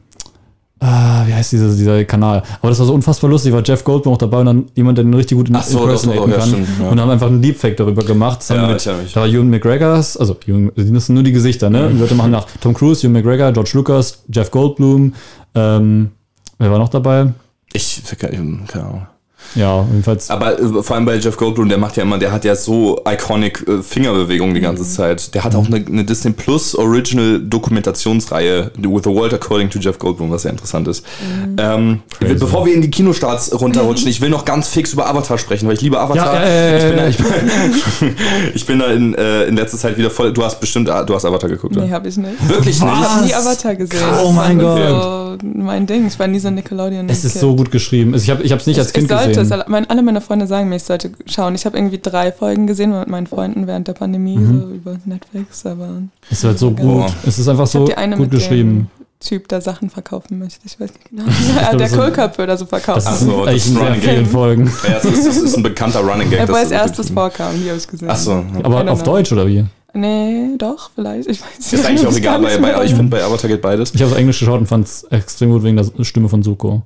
ah, 0.83 1.25
wie 1.27 1.33
heißt 1.33 1.53
dieser, 1.53 1.69
dieser 1.75 2.05
Kanal? 2.05 2.43
Aber 2.61 2.69
das 2.69 2.79
war 2.79 2.87
so 2.87 2.95
unfassbar 2.95 3.31
lustig, 3.31 3.53
war 3.53 3.63
Jeff 3.65 3.85
Goldblum 3.85 4.15
auch 4.15 4.19
dabei 4.19 4.41
und 4.41 4.47
dann 4.47 4.65
jemand, 4.75 4.99
der 4.99 5.05
den 5.05 5.15
richtig 5.15 5.39
gut 5.39 5.49
Ach 5.53 5.63
so, 5.63 5.83
impersonaten 5.85 6.31
ja, 6.31 6.37
kann. 6.37 6.49
stimmt, 6.49 6.69
ja. 6.81 6.89
Und 6.89 7.01
haben 7.01 7.11
einfach 7.11 7.29
einen 7.29 7.41
Deepfake 7.41 7.77
darüber 7.77 8.05
gemacht. 8.05 8.41
Das 8.41 8.49
Ja, 8.49 8.67
mich. 8.67 9.13
da 9.13 9.21
war 9.21 9.29
Ewan 9.29 9.49
McGregors, 9.49 10.17
also 10.17 10.37
Ewan, 10.47 10.71
das 10.75 11.07
sind 11.07 11.15
nur 11.15 11.23
die 11.23 11.33
Gesichter, 11.33 11.71
ne? 11.71 11.91
Die 11.93 11.99
Leute 11.99 12.15
machen 12.15 12.33
nach 12.33 12.47
Tom 12.61 12.75
Cruise, 12.75 13.07
Ewan 13.07 13.13
McGregor, 13.13 13.53
George 13.53 13.71
Lucas, 13.75 14.23
Jeff 14.33 14.51
Goldblum, 14.51 15.15
ähm, 15.55 16.11
wer 16.59 16.71
war 16.71 16.79
noch 16.79 16.89
dabei? 16.89 17.33
Ich, 17.73 18.03
keine 18.19 18.39
Ahnung. 18.85 19.07
Ja, 19.55 19.85
jedenfalls. 19.91 20.31
Aber 20.31 20.59
äh, 20.59 20.83
vor 20.83 20.97
allem 20.97 21.05
bei 21.05 21.17
Jeff 21.17 21.37
Goldblum, 21.37 21.69
der 21.69 21.79
macht 21.79 21.97
ja 21.97 22.03
immer, 22.03 22.19
der 22.19 22.33
hat 22.33 22.45
ja 22.45 22.55
so 22.55 23.01
iconic 23.07 23.65
äh, 23.69 23.83
Fingerbewegungen 23.83 24.55
die 24.55 24.61
ganze 24.61 24.85
Zeit. 24.85 25.35
Der 25.35 25.45
hat 25.45 25.55
auch 25.55 25.67
eine, 25.67 25.77
eine 25.87 26.05
Disney 26.05 26.33
Plus 26.33 26.75
Original 26.75 27.41
Dokumentationsreihe 27.41 28.71
With 28.79 29.03
the 29.05 29.11
World 29.11 29.35
According 29.35 29.71
to 29.71 29.79
Jeff 29.79 29.99
Goldblum, 29.99 30.31
was 30.31 30.43
sehr 30.43 30.51
interessant 30.53 30.89
ist. 30.89 31.05
Ähm, 31.59 32.01
bevor 32.21 32.67
wir 32.67 32.75
in 32.75 32.83
die 32.83 32.91
Kinostarts 32.91 33.59
runterrutschen, 33.61 34.09
ich 34.09 34.21
will 34.21 34.31
noch 34.31 34.45
ganz 34.45 34.69
fix 34.69 34.93
über 34.93 35.09
Avatar 35.09 35.39
sprechen, 35.39 35.67
weil 35.69 35.75
ich 35.75 35.81
liebe 35.83 35.99
Avatar. 35.99 36.35
Ja, 36.35 36.49
ja, 36.49 36.77
ich, 36.79 36.85
bin 36.85 36.97
da, 36.97 37.09
ich, 37.09 37.17
bin, 37.17 37.27
ich 38.55 38.67
bin 38.67 38.79
da 38.79 38.87
in, 38.87 39.15
äh, 39.15 39.45
in 39.45 39.57
letzter 39.57 39.79
Zeit 39.79 39.97
wieder 39.99 40.11
voll. 40.11 40.33
Du 40.33 40.43
hast 40.43 40.61
bestimmt, 40.61 40.89
ah, 40.89 41.03
du 41.05 41.15
hast 41.15 41.25
Avatar 41.25 41.51
geguckt, 41.51 41.75
Nee, 41.77 41.83
oder? 41.83 41.91
habe 41.93 42.09
ich 42.09 42.17
nicht. 42.17 42.49
Wirklich 42.49 42.77
Ich 42.77 42.83
nicht? 42.83 42.93
habe 42.93 43.25
nie 43.27 43.35
Avatar 43.35 43.75
gesehen. 43.75 44.01
Oh 44.25 44.33
mein 44.33 44.59
Gott. 44.59 45.03
So 45.03 45.23
mein 45.55 45.87
Ding. 45.87 46.07
Ich 46.07 46.19
war 46.19 46.27
nie 46.27 46.39
so 46.39 46.49
ein 46.49 46.55
Nickelodeon. 46.55 47.09
Es 47.09 47.25
ist 47.25 47.39
so 47.39 47.55
gut 47.57 47.71
geschrieben. 47.71 48.15
Ich 48.15 48.31
habe 48.31 48.43
es 48.45 48.67
nicht 48.67 48.79
als 48.79 48.89
ich, 48.89 48.95
Kind 48.95 49.05
ich 49.05 49.11
sollte 49.11 49.29
gesehen. 49.29 49.42
Es, 49.43 49.53
alle- 49.53 49.65
mein, 49.69 49.89
alle 49.91 50.03
meine 50.03 50.21
Freunde 50.21 50.47
sagen 50.47 50.69
mir, 50.69 50.77
ich 50.77 50.83
sollte 50.85 51.11
schauen. 51.27 51.55
Ich 51.55 51.65
habe 51.67 51.77
irgendwie 51.77 51.99
drei 52.03 52.33
Folgen 52.33 52.67
gesehen 52.67 52.91
mit 52.99 53.09
meinen 53.09 53.27
Freunden 53.27 53.67
während 53.67 53.89
der 53.89 53.95
Pandemie, 53.95 54.37
Mhm. 54.39 54.61
so 54.61 54.69
über 54.75 54.97
Netflix, 55.05 55.65
aber 55.67 55.89
Es 56.31 56.43
wird 56.43 56.59
so 56.59 56.71
gut. 56.71 56.83
Boah. 56.83 57.15
Es 57.27 57.39
ist 57.39 57.49
einfach 57.49 57.65
ich 57.65 57.71
so 57.71 57.81
habe 57.81 57.91
die 57.91 57.97
eine 57.97 58.17
gut 58.17 58.27
mit 58.27 58.31
geschrieben. 58.33 58.89
dem 58.91 59.03
Typ, 59.21 59.47
der 59.49 59.61
Sachen 59.61 59.89
verkaufen 59.89 60.39
möchte. 60.41 60.61
Ich 60.65 60.81
weiß 60.81 60.91
nicht 60.95 61.09
genau. 61.11 61.23
glaub, 61.61 61.79
der 61.79 61.89
so- 61.89 61.97
Kohlköpfe 61.97 62.43
oder 62.43 62.57
so 62.57 62.67
verkaufen. 62.67 63.05
Das 63.05 63.21
ist 63.21 63.27
so, 63.29 63.45
das 63.47 63.55
ist 63.55 63.67
ein 63.69 63.73
sehr 63.75 63.83
Running 63.87 64.01
vielen 64.01 64.23
Gag. 64.25 64.33
Folgen. 64.33 64.73
Ja, 64.89 64.95
das 64.95 65.05
ist, 65.05 65.27
das 65.29 65.37
ist 65.37 65.57
ein 65.57 65.63
bekannter 65.63 66.01
Running 66.01 66.29
Gag. 66.31 66.43
Wo 66.43 66.47
das 66.47 66.57
als 66.57 66.65
ist 66.67 66.73
erstes 66.73 67.11
vorkam, 67.11 67.53
die 67.63 67.69
habe 67.69 67.79
ich 67.79 67.87
gesehen. 67.87 68.09
Ach 68.11 68.17
so. 68.17 68.45
Aber 68.65 68.91
auf 68.91 69.03
know. 69.03 69.13
Deutsch 69.13 69.31
oder 69.33 69.47
wie? 69.47 69.65
Nee, 69.95 70.57
doch, 70.59 70.91
vielleicht. 70.95 71.29
Ich 71.29 71.41
weiß 71.41 71.73
Ist 71.73 71.87
eigentlich 71.87 72.07
auch 72.07 72.17
egal, 72.17 72.41
bei, 72.41 72.49
nicht 72.49 72.63
bei, 72.63 72.85
ich 72.85 72.95
finde 72.95 73.11
bei 73.17 73.23
Avatar 73.23 73.49
geht 73.49 73.61
beides. 73.61 73.93
Ich 73.95 74.01
habe 74.03 74.13
es 74.13 74.19
Englisch 74.19 74.39
geschaut 74.39 74.61
und 74.61 74.67
fand 74.67 74.87
es 74.87 75.05
extrem 75.11 75.51
gut 75.51 75.63
wegen 75.65 75.77
der 75.77 76.05
Stimme 76.05 76.29
von 76.29 76.43
Suko. 76.43 76.83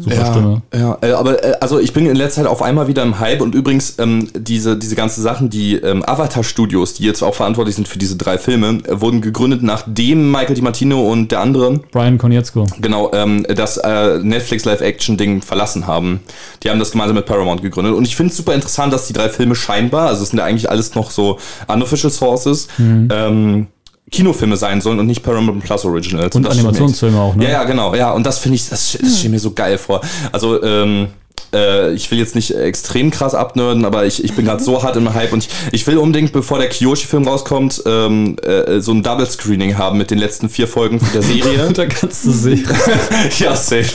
Super 0.00 0.14
Ja, 0.16 0.26
Stimme. 0.32 0.62
ja, 0.74 0.98
äh, 1.02 1.12
aber 1.12 1.42
äh, 1.42 1.54
also 1.60 1.78
ich 1.78 1.92
bin 1.92 2.04
in 2.06 2.16
letzter 2.16 2.42
Zeit 2.42 2.50
auf 2.50 2.62
einmal 2.62 2.88
wieder 2.88 3.02
im 3.02 3.20
Hype 3.20 3.40
und 3.40 3.54
übrigens 3.54 3.98
ähm, 3.98 4.28
diese, 4.34 4.76
diese 4.76 4.96
ganzen 4.96 5.22
Sachen, 5.22 5.50
die 5.50 5.76
ähm, 5.76 6.02
Avatar-Studios, 6.04 6.94
die 6.94 7.04
jetzt 7.04 7.22
auch 7.22 7.34
verantwortlich 7.34 7.76
sind 7.76 7.88
für 7.88 7.98
diese 7.98 8.16
drei 8.16 8.38
Filme, 8.38 8.80
äh, 8.86 9.00
wurden 9.00 9.20
gegründet 9.20 9.62
nachdem 9.62 10.30
Michael 10.30 10.54
DiMartino 10.54 11.00
und 11.10 11.30
der 11.32 11.40
andere 11.40 11.78
Brian 11.92 12.18
Konietzko. 12.18 12.66
genau 12.80 13.12
ähm, 13.14 13.46
das 13.54 13.76
äh, 13.78 14.18
Netflix 14.18 14.64
Live-Action-Ding 14.64 15.42
verlassen 15.42 15.86
haben. 15.86 16.20
Die 16.62 16.70
haben 16.70 16.78
das 16.80 16.90
gemeinsam 16.90 17.16
mit 17.16 17.26
Paramount 17.26 17.62
gegründet 17.62 17.94
und 17.94 18.04
ich 18.06 18.16
finde 18.16 18.32
es 18.32 18.36
super 18.36 18.54
interessant, 18.54 18.92
dass 18.92 19.06
die 19.06 19.12
drei 19.12 19.28
Filme 19.28 19.54
scheinbar, 19.54 20.08
also 20.08 20.22
es 20.24 20.30
sind 20.30 20.38
ja 20.40 20.44
eigentlich 20.44 20.68
alles 20.68 20.94
noch 20.96 21.10
so 21.12 21.38
unofficial 21.68 22.10
sources, 22.42 22.68
ähm, 22.78 23.66
Kinofilme 24.10 24.56
sein 24.56 24.80
sollen 24.80 24.98
und 24.98 25.06
nicht 25.06 25.22
Paramount 25.22 25.64
Plus 25.64 25.84
Originals. 25.84 26.36
Und 26.36 26.42
mir 26.42 26.50
Animationsfilme 26.50 27.18
auch, 27.18 27.34
ne? 27.34 27.44
ja, 27.44 27.50
ja, 27.50 27.64
genau. 27.64 27.94
Ja, 27.94 28.12
und 28.12 28.24
das 28.24 28.38
finde 28.38 28.56
ich, 28.56 28.68
das, 28.68 28.96
das 29.00 29.18
steht 29.18 29.30
mir 29.30 29.40
so 29.40 29.52
geil 29.52 29.78
vor. 29.78 30.02
Also, 30.30 30.62
ähm, 30.62 31.08
äh, 31.54 31.92
ich 31.92 32.10
will 32.10 32.18
jetzt 32.18 32.34
nicht 32.34 32.54
extrem 32.54 33.10
krass 33.10 33.34
abnörden, 33.34 33.84
aber 33.84 34.06
ich, 34.06 34.22
ich 34.24 34.34
bin 34.34 34.44
gerade 34.44 34.62
so 34.62 34.82
hart 34.82 34.96
im 34.96 35.12
Hype 35.12 35.32
und 35.32 35.44
ich, 35.44 35.50
ich 35.72 35.86
will 35.86 35.98
unbedingt, 35.98 36.32
bevor 36.32 36.58
der 36.58 36.68
Kyoshi-Film 36.68 37.26
rauskommt, 37.26 37.82
ähm, 37.86 38.36
äh, 38.42 38.80
so 38.80 38.92
ein 38.92 39.02
Double-Screening 39.02 39.76
haben 39.78 39.98
mit 39.98 40.10
den 40.10 40.18
letzten 40.18 40.48
vier 40.48 40.68
Folgen 40.68 41.00
der 41.14 41.22
Serie. 41.22 41.72
Kannst 42.00 42.24
du 42.24 42.30
sehen. 42.30 42.66
ja, 43.38 43.54
safe. 43.54 43.92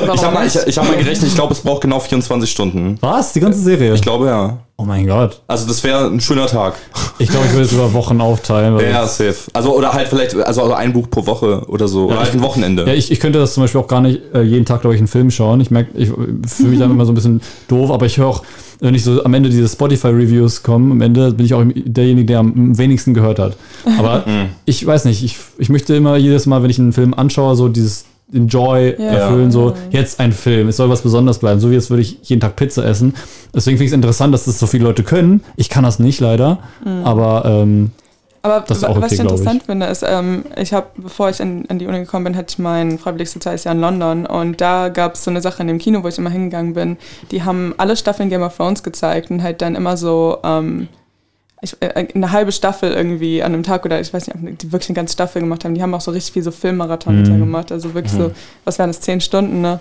Warum 0.00 0.14
Ich 0.14 0.24
habe 0.24 0.34
mal, 0.34 0.46
ich, 0.46 0.56
ich 0.66 0.78
hab 0.78 0.86
mal 0.86 0.96
gerechnet, 0.96 1.28
ich 1.28 1.34
glaube, 1.34 1.52
es 1.52 1.60
braucht 1.60 1.82
genau 1.82 2.00
24 2.00 2.50
Stunden. 2.50 2.96
Was? 3.00 3.32
Die 3.32 3.40
ganze 3.40 3.60
Serie? 3.60 3.94
Ich 3.94 4.02
glaube, 4.02 4.26
ja. 4.26 4.58
Oh 4.76 4.84
mein 4.84 5.06
Gott. 5.06 5.42
Also, 5.46 5.66
das 5.66 5.82
wäre 5.84 6.06
ein 6.06 6.20
schöner 6.20 6.46
Tag. 6.46 6.74
Ich 7.18 7.28
glaube, 7.28 7.46
ich 7.46 7.52
würde 7.52 7.64
es 7.66 7.72
über 7.72 7.92
Wochen 7.92 8.20
aufteilen. 8.20 8.78
Ja, 8.80 9.06
safe. 9.06 9.34
Also, 9.52 9.76
oder 9.76 9.92
halt 9.92 10.08
vielleicht, 10.08 10.34
also, 10.36 10.72
ein 10.72 10.92
Buch 10.92 11.08
pro 11.10 11.26
Woche 11.26 11.62
oder 11.68 11.88
so. 11.88 12.06
oder 12.06 12.20
halt 12.20 12.32
ein 12.32 12.42
Wochenende. 12.42 12.84
Ja, 12.86 12.94
ich, 12.94 13.10
ich 13.10 13.20
könnte 13.20 13.38
das 13.38 13.54
zum 13.54 13.62
Beispiel 13.62 13.80
auch 13.80 13.88
gar 13.88 14.00
nicht 14.00 14.20
äh, 14.34 14.42
jeden 14.42 14.64
Tag, 14.64 14.80
glaube 14.80 14.94
ich, 14.94 15.00
einen 15.00 15.08
Film 15.08 15.30
schauen. 15.30 15.60
Ich 15.60 15.70
merke, 15.70 15.96
ich 15.96 16.08
fühle 16.08 16.70
mich 16.70 16.78
dann 16.78 16.90
immer 16.92 17.04
so 17.04 17.12
ein 17.12 17.14
bisschen 17.14 17.40
doof, 17.68 17.90
aber 17.90 18.06
ich 18.06 18.18
höre 18.18 18.26
auch, 18.26 18.42
wenn 18.80 18.94
ich 18.96 19.04
so 19.04 19.22
am 19.22 19.32
Ende 19.32 19.48
diese 19.48 19.68
Spotify-Reviews 19.68 20.64
kommen, 20.64 20.90
am 20.90 21.00
Ende 21.00 21.32
bin 21.32 21.46
ich 21.46 21.54
auch 21.54 21.62
derjenige, 21.64 22.26
der 22.26 22.40
am 22.40 22.76
wenigsten 22.76 23.14
gehört 23.14 23.38
hat. 23.38 23.56
Aber 23.96 24.24
ich 24.64 24.84
weiß 24.84 25.04
nicht, 25.04 25.22
ich, 25.22 25.36
ich 25.58 25.68
möchte 25.68 25.94
immer 25.94 26.16
jedes 26.16 26.46
Mal, 26.46 26.64
wenn 26.64 26.70
ich 26.70 26.80
einen 26.80 26.92
Film 26.92 27.14
anschaue, 27.14 27.54
so 27.54 27.68
dieses 27.68 28.06
Enjoy 28.32 28.94
Ja. 28.98 29.04
erfüllen, 29.04 29.50
so 29.50 29.74
jetzt 29.90 30.20
ein 30.20 30.32
Film, 30.32 30.68
es 30.68 30.76
soll 30.76 30.88
was 30.88 31.02
Besonderes 31.02 31.38
bleiben, 31.38 31.60
so 31.60 31.70
wie 31.70 31.74
jetzt 31.74 31.90
würde 31.90 32.02
ich 32.02 32.18
jeden 32.22 32.40
Tag 32.40 32.56
Pizza 32.56 32.84
essen. 32.84 33.14
Deswegen 33.54 33.76
finde 33.76 33.84
ich 33.86 33.90
es 33.90 33.94
interessant, 33.94 34.32
dass 34.32 34.44
das 34.46 34.58
so 34.58 34.66
viele 34.66 34.84
Leute 34.84 35.02
können. 35.02 35.42
Ich 35.56 35.68
kann 35.68 35.84
das 35.84 35.98
nicht 35.98 36.20
leider, 36.20 36.58
aber 37.04 37.44
ähm, 37.44 37.90
Aber 38.44 38.64
Das 38.66 38.78
ist 38.78 38.84
auch 38.84 38.96
was 39.00 39.04
okay, 39.04 39.14
ich 39.14 39.20
glaub 39.20 39.26
ich. 39.34 39.38
interessant 39.40 39.62
finde, 39.64 39.86
ist, 39.86 40.04
ähm, 40.04 40.44
ich 40.60 40.72
habe, 40.72 40.86
bevor 40.96 41.30
ich 41.30 41.38
in, 41.38 41.64
an 41.70 41.78
die 41.78 41.86
Uni 41.86 42.00
gekommen 42.00 42.24
bin, 42.24 42.36
hatte 42.36 42.48
ich 42.50 42.58
mein 42.58 42.98
freiwilliges 42.98 43.32
soziales 43.34 43.62
Jahr 43.62 43.74
in 43.74 43.80
London 43.80 44.26
und 44.26 44.60
da 44.60 44.88
gab 44.88 45.14
es 45.14 45.22
so 45.22 45.30
eine 45.30 45.40
Sache 45.40 45.62
in 45.62 45.68
dem 45.68 45.78
Kino, 45.78 46.02
wo 46.02 46.08
ich 46.08 46.18
immer 46.18 46.30
hingegangen 46.30 46.74
bin. 46.74 46.96
Die 47.30 47.44
haben 47.44 47.72
alle 47.76 47.96
Staffeln 47.96 48.30
Game 48.30 48.42
of 48.42 48.56
Thrones 48.56 48.82
gezeigt 48.82 49.30
und 49.30 49.44
halt 49.44 49.62
dann 49.62 49.76
immer 49.76 49.96
so 49.96 50.38
ähm, 50.42 50.88
ich, 51.62 51.76
äh, 51.80 52.06
eine 52.14 52.32
halbe 52.32 52.52
Staffel 52.52 52.92
irgendwie 52.92 53.42
an 53.42 53.54
einem 53.54 53.62
Tag 53.62 53.84
oder 53.84 54.00
ich 54.00 54.12
weiß 54.12 54.26
nicht, 54.26 54.36
ob 54.36 54.58
die 54.58 54.72
wirklich 54.72 54.90
eine 54.90 54.96
ganze 54.96 55.12
Staffel 55.14 55.40
gemacht 55.40 55.64
haben. 55.64 55.74
Die 55.74 55.82
haben 55.82 55.94
auch 55.94 56.00
so 56.00 56.10
richtig 56.10 56.32
viel 56.34 56.42
so 56.42 56.50
Filmmarathons 56.50 57.28
Mhm. 57.28 57.38
gemacht. 57.38 57.72
Also 57.72 57.94
wirklich 57.94 58.12
so, 58.12 58.32
was 58.64 58.78
wären 58.78 58.90
das, 58.90 59.00
zehn 59.00 59.20
Stunden, 59.20 59.60
ne? 59.60 59.80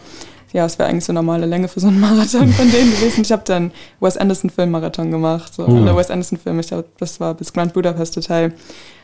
Ja, 0.53 0.65
es 0.65 0.77
wäre 0.77 0.89
eigentlich 0.89 1.05
so 1.05 1.13
normale 1.13 1.45
Länge 1.45 1.67
für 1.69 1.79
so 1.79 1.87
einen 1.87 1.99
Marathon 2.01 2.51
von 2.51 2.69
denen 2.71 2.91
gewesen. 2.91 3.21
Ich 3.21 3.31
habe 3.31 3.43
dann 3.45 3.71
Wes 4.01 4.17
Anderson 4.17 4.49
Filmmarathon 4.49 5.09
gemacht. 5.09 5.53
So 5.53 5.63
Uh. 5.65 5.77
alle 5.77 5.95
Wes 5.95 6.09
Anderson 6.11 6.37
Filme. 6.37 6.59
Ich 6.61 6.67
glaube, 6.67 6.85
das 6.99 7.19
war 7.19 7.33
bis 7.33 7.51
Grand 7.53 7.73
Budapest 7.73 8.17
Hotel. 8.17 8.53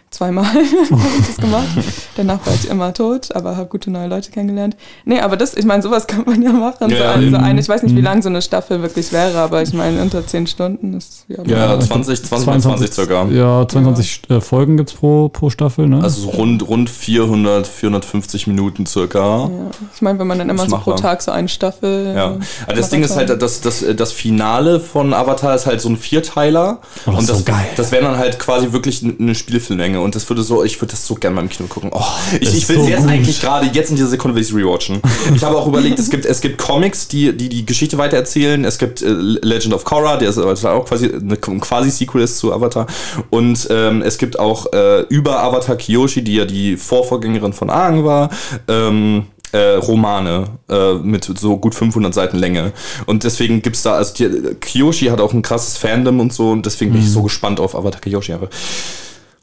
Zweimal 0.10 0.46
habe 0.48 0.62
ich 0.62 1.28
das 1.28 1.36
gemacht. 1.38 1.68
Danach 2.16 2.46
war 2.46 2.54
ich 2.54 2.70
immer 2.70 2.94
tot, 2.94 3.36
aber 3.36 3.58
habe 3.58 3.68
gute 3.68 3.92
neue 3.92 4.08
Leute 4.08 4.32
kennengelernt. 4.32 4.78
Nee, 5.04 5.20
aber 5.20 5.36
das, 5.36 5.54
ich 5.54 5.66
meine, 5.66 5.84
sowas 5.84 6.08
kann 6.08 6.24
man 6.26 6.42
ja 6.42 6.52
machen. 6.54 6.90
Ja, 6.90 6.98
so, 6.98 7.04
also 7.04 7.28
mhm. 7.28 7.36
eine, 7.36 7.60
ich 7.60 7.68
weiß 7.68 7.84
nicht, 7.84 7.94
wie 7.94 8.00
Mhm. 8.00 8.06
lang 8.06 8.22
so 8.22 8.30
eine 8.30 8.42
Staffel 8.42 8.82
wirklich 8.82 9.12
wäre, 9.12 9.38
aber 9.40 9.62
ich 9.62 9.74
meine, 9.74 10.02
unter 10.02 10.26
zehn 10.26 10.48
Stunden 10.48 10.94
ist 10.94 11.26
ja. 11.28 11.44
Ja, 11.46 11.80
20, 11.80 12.24
20, 12.24 12.62
20 12.62 12.94
circa. 12.94 13.26
Ja, 13.26 13.68
22 13.68 14.22
äh, 14.30 14.40
Folgen 14.40 14.78
gibt 14.78 14.92
es 14.92 14.96
pro, 14.96 15.28
pro 15.28 15.50
Staffel, 15.50 15.88
ne? 15.88 16.02
Also 16.02 16.22
so 16.22 16.30
rund, 16.30 16.68
rund 16.68 16.90
400, 16.90 17.68
450 17.68 18.48
Minuten 18.48 18.86
circa. 18.86 19.20
Ja. 19.20 19.50
Ich 19.94 20.02
meine, 20.02 20.20
wenn 20.20 20.28
man 20.28 20.38
dann 20.40 20.50
immer 20.50 20.64
Das 20.64 20.72
so 20.72 20.78
pro. 20.78 20.94
Tag 20.94 21.22
so 21.22 21.32
eine 21.32 21.50
Staffel. 21.50 22.14
Ja, 22.16 22.32
äh, 22.32 22.40
also 22.66 22.82
das 22.82 22.90
Ding 22.90 23.04
ist 23.04 23.16
halt, 23.18 23.30
das, 23.42 23.60
das, 23.62 23.84
das 23.96 24.12
Finale 24.14 24.80
von 24.80 25.14
Avatar 25.14 25.54
ist 25.54 25.66
halt 25.66 25.82
so 25.82 25.90
ein 25.90 25.98
Vierteiler. 25.98 26.80
Oh, 27.06 27.12
das 27.12 27.22
ist 27.22 27.30
das, 27.30 27.38
so 27.40 27.44
geil. 27.44 27.68
das 27.76 27.92
wäre 27.92 28.04
dann 28.06 28.18
halt 28.18 28.40
quasi 28.40 28.72
wirklich 28.72 29.04
eine 29.04 29.36
Spielfilmlänge. 29.36 29.97
Und 30.00 30.16
das 30.16 30.28
würde 30.30 30.44
so, 30.44 30.64
ich 30.64 30.80
würde 30.82 30.92
das 30.92 31.06
so 31.06 31.16
gerne 31.16 31.36
mal 31.36 31.42
im 31.42 31.50
Kino 31.50 31.68
gucken. 31.68 31.92
Oh, 31.94 32.02
ich, 32.40 32.56
ich 32.56 32.70
will 32.70 32.78
so 32.78 32.88
jetzt 32.88 33.02
gut. 33.02 33.10
eigentlich 33.10 33.42
gerade, 33.42 33.68
jetzt 33.74 33.90
in 33.90 33.96
dieser 33.96 34.10
Sekunde 34.10 34.36
will 34.36 34.42
ich 34.42 34.50
es 34.50 34.56
rewatchen. 34.56 35.02
Ich 35.36 35.44
habe 35.44 35.58
auch 35.58 35.68
überlegt, 35.68 36.00
es 36.00 36.10
gibt, 36.10 36.26
es 36.26 36.42
gibt 36.42 36.58
Comics, 36.58 37.08
die, 37.08 37.36
die 37.36 37.50
die 37.50 37.66
Geschichte 37.66 37.98
weitererzählen. 37.98 38.64
Es 38.66 38.78
gibt 38.78 39.02
äh, 39.02 39.10
Legend 39.10 39.74
of 39.74 39.84
Korra, 39.84 40.18
der 40.18 40.30
ist 40.30 40.38
aber 40.38 40.54
auch 40.54 40.86
quasi 40.86 41.12
eine 41.14 41.38
quasi 41.38 41.90
Sequel 41.90 42.22
ist 42.22 42.38
zu 42.38 42.54
Avatar. 42.54 42.88
Und 43.30 43.68
ähm, 43.70 44.02
es 44.02 44.18
gibt 44.18 44.40
auch 44.40 44.72
äh, 44.74 45.02
über 45.10 45.44
Avatar 45.44 45.76
Kyoshi, 45.76 46.24
die 46.24 46.36
ja 46.36 46.46
die 46.46 46.78
Vorvorgängerin 46.78 47.54
von 47.54 47.70
Aang 47.70 48.04
war. 48.04 48.30
Ähm, 48.68 49.26
äh, 49.52 49.76
Romane 49.76 50.46
äh, 50.70 50.94
mit 50.96 51.24
so 51.24 51.58
gut 51.58 51.76
500 51.76 52.14
Seiten 52.14 52.38
Länge. 52.38 52.74
Und 53.06 53.24
deswegen 53.24 53.62
gibt's 53.62 53.84
da, 53.84 53.94
also 53.94 54.14
die, 54.14 54.56
Kiyoshi 54.60 55.06
hat 55.06 55.22
auch 55.22 55.34
ein 55.34 55.42
krasses 55.42 55.78
Fandom 55.78 56.20
und 56.20 56.34
so 56.34 56.52
und 56.52 56.66
deswegen 56.66 56.92
bin 56.92 57.02
ich 57.02 57.10
so 57.10 57.24
gespannt 57.24 57.60
auf 57.60 57.76
Avatar 57.76 58.02
Kiyoshi 58.02 58.34
einfach. 58.34 58.50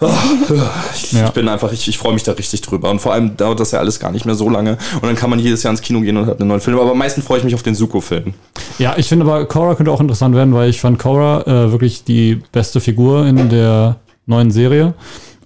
Ah, 0.00 0.12
ich, 0.94 1.12
Ja. 1.12 1.30
bin 1.30 1.48
einfach, 1.48 1.72
ich, 1.72 1.88
ich 1.88 1.98
freue 1.98 2.12
mich 2.14 2.22
da 2.24 2.32
richtig 2.32 2.60
drüber. 2.62 2.90
Und 2.90 3.00
vor 3.00 3.12
allem 3.12 3.36
dauert 3.36 3.60
das 3.60 3.70
ja 3.70 3.78
alles 3.78 4.00
gar 4.00 4.10
nicht 4.12 4.26
mehr 4.26 4.34
so 4.34 4.48
lange. 4.50 4.72
Und 4.94 5.04
dann 5.04 5.14
kann 5.14 5.30
man 5.30 5.38
jedes 5.38 5.62
Jahr 5.62 5.70
ins 5.70 5.80
Kino 5.82 6.00
gehen 6.00 6.16
und 6.16 6.26
hat 6.26 6.40
einen 6.40 6.48
neuen 6.48 6.60
Film. 6.60 6.78
Aber 6.78 6.90
am 6.90 6.98
meisten 6.98 7.22
freue 7.22 7.38
ich 7.38 7.44
mich 7.44 7.54
auf 7.54 7.62
den 7.62 7.74
Suko-Film. 7.74 8.34
Ja, 8.78 8.94
ich 8.96 9.08
finde 9.08 9.24
aber, 9.24 9.44
Korra 9.46 9.74
könnte 9.74 9.92
auch 9.92 10.00
interessant 10.00 10.34
werden, 10.34 10.52
weil 10.54 10.68
ich 10.68 10.80
fand 10.80 10.98
Korra 10.98 11.42
äh, 11.42 11.70
wirklich 11.72 12.04
die 12.04 12.42
beste 12.52 12.80
Figur 12.80 13.26
in 13.26 13.48
der 13.48 13.96
neuen 14.26 14.50
Serie. 14.50 14.94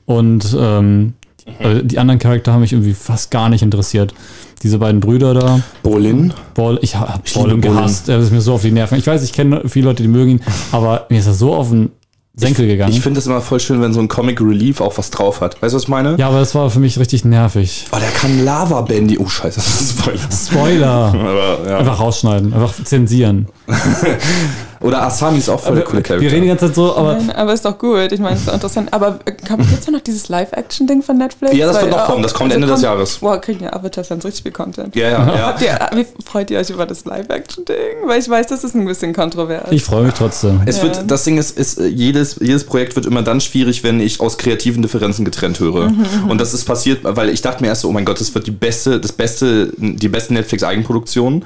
Und 0.06 0.56
ähm, 0.58 1.12
äh, 1.58 1.82
die 1.82 1.98
anderen 1.98 2.18
Charakter 2.18 2.52
haben 2.52 2.60
mich 2.62 2.72
irgendwie 2.72 2.94
fast 2.94 3.30
gar 3.30 3.48
nicht 3.50 3.62
interessiert. 3.62 4.14
Diese 4.62 4.78
beiden 4.78 4.98
Brüder 5.00 5.34
da, 5.34 5.60
Bolin? 5.84 6.32
Ball, 6.54 6.78
ich 6.82 6.96
habe 6.96 7.20
Bolin. 7.32 7.60
gehasst. 7.60 8.08
Er 8.08 8.18
ist 8.18 8.32
mir 8.32 8.40
so 8.40 8.54
auf 8.54 8.62
die 8.62 8.72
Nerven. 8.72 8.98
Ich 8.98 9.06
weiß, 9.06 9.22
ich 9.22 9.32
kenne 9.32 9.62
viele 9.66 9.86
Leute, 9.86 10.02
die 10.02 10.08
mögen 10.08 10.32
ihn, 10.32 10.40
aber 10.72 11.06
mir 11.10 11.18
ist 11.20 11.26
er 11.28 11.34
so 11.34 11.54
auf 11.54 11.68
den 11.68 11.92
Senkel 12.38 12.66
gegangen. 12.66 12.92
Ich 12.92 13.00
finde 13.00 13.18
es 13.18 13.26
immer 13.26 13.40
voll 13.40 13.60
schön, 13.60 13.80
wenn 13.80 13.92
so 13.92 14.00
ein 14.00 14.08
Comic 14.08 14.40
Relief 14.40 14.80
auch 14.80 14.96
was 14.96 15.10
drauf 15.10 15.40
hat. 15.40 15.60
Weißt 15.60 15.72
du, 15.72 15.76
was 15.76 15.82
ich 15.84 15.88
meine? 15.88 16.16
ja, 16.18 16.28
aber 16.28 16.40
das 16.40 16.54
war 16.54 16.70
für 16.70 16.80
mich 16.80 16.98
richtig 16.98 17.24
nervig. 17.24 17.86
Oh, 17.92 17.96
der 17.98 18.10
kann 18.10 18.44
Lava 18.44 18.80
Bandy. 18.82 19.18
Oh, 19.18 19.28
scheiße, 19.28 19.56
das 19.56 19.80
ist 19.80 19.98
Spoiler. 19.98 20.18
Spoiler. 20.30 20.88
Aber, 21.14 21.68
ja. 21.68 21.78
Einfach 21.78 22.00
rausschneiden, 22.00 22.52
einfach 22.52 22.74
zensieren. 22.84 23.48
Oder 24.80 25.02
Asami 25.02 25.38
ist 25.38 25.48
auch 25.48 25.60
voll 25.60 25.74
der 25.76 25.84
coole 25.84 26.02
Charakter. 26.02 26.20
Wir 26.22 26.30
reden 26.30 26.42
die 26.42 26.48
ganze 26.48 26.66
Zeit 26.66 26.74
so, 26.76 26.94
aber 26.96 27.14
Nein, 27.14 27.30
aber 27.32 27.52
ist 27.52 27.64
doch 27.64 27.76
gut. 27.78 28.12
Ich 28.12 28.20
meine, 28.20 28.36
ist 28.36 28.46
doch 28.46 28.54
interessant. 28.54 28.92
Aber 28.92 29.18
gibt 29.24 29.42
es 29.50 29.88
noch 29.90 30.00
dieses 30.00 30.28
Live-Action-Ding 30.28 31.02
von 31.02 31.18
Netflix? 31.18 31.54
Ja, 31.56 31.66
das 31.66 31.76
wird 31.80 31.86
Weil, 31.86 31.98
noch 31.98 32.04
äh, 32.04 32.10
kommen. 32.10 32.22
Das 32.22 32.32
kommt 32.34 32.52
Ende 32.52 32.66
des 32.66 32.82
Jahres. 32.82 33.18
Boah, 33.18 33.40
kriegen 33.40 33.64
ja 33.64 33.72
Avatar-Fans 33.72 34.24
richtig 34.24 34.42
viel 34.44 34.52
Content. 34.52 34.94
ja, 34.94 35.08
ja, 35.10 35.26
ja. 35.34 35.46
Habt 35.48 35.62
ihr, 35.62 35.78
wie 35.94 36.06
freut 36.24 36.50
ihr 36.50 36.58
euch 36.60 36.70
über 36.70 36.86
das 36.86 37.04
Live-Action-Ding? 37.04 38.06
Weil 38.06 38.20
ich 38.20 38.28
weiß, 38.28 38.46
das 38.46 38.62
ist 38.64 38.74
ein 38.74 38.84
bisschen 38.86 39.12
kontrovers. 39.14 39.70
ich 39.72 39.82
freue 39.82 40.04
mich 40.04 40.14
trotzdem. 40.14 40.60
Es 40.66 40.76
Ja. 40.78 40.84
wird, 40.84 41.10
das 41.10 41.24
Ding 41.24 41.38
ist, 41.38 41.58
ist 41.58 41.78
äh, 41.78 41.86
jedes, 41.86 42.36
jedes 42.40 42.64
Projekt 42.64 42.94
wird 42.96 43.06
immer 43.06 43.22
dann 43.22 43.40
schwierig, 43.40 43.82
wenn 43.84 44.00
ich 44.00 44.20
aus 44.20 44.38
kreativen 44.38 44.82
Differenzen 44.82 45.24
getrennt 45.24 45.58
höre. 45.60 45.88
Mhm, 45.90 46.30
Und 46.30 46.40
das 46.40 46.54
ist 46.54 46.64
passiert, 46.64 47.00
weil 47.02 47.30
ich 47.30 47.42
dachte 47.42 47.62
mir 47.62 47.68
erst 47.68 47.80
so, 47.82 47.88
oh 47.88 47.92
mein 47.92 48.04
Gott, 48.04 48.20
das 48.20 48.34
wird 48.34 48.46
die 48.46 48.52
beste, 48.52 49.00
das 49.00 49.12
beste, 49.12 49.72
die 49.76 50.08
beste 50.08 50.34
Netflix-Eigenproduktion 50.34 51.44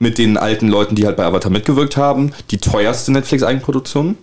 mit 0.00 0.18
den 0.18 0.36
alten 0.36 0.66
Leuten, 0.66 0.96
die 0.96 1.06
halt 1.06 1.16
bei 1.16 1.24
Avatar 1.24 1.52
mitgewirkt 1.52 1.96
haben. 1.96 2.32
Die 2.50 2.58
teuerste 2.58 3.12
Netflix-Eigenproduktion. 3.12 4.16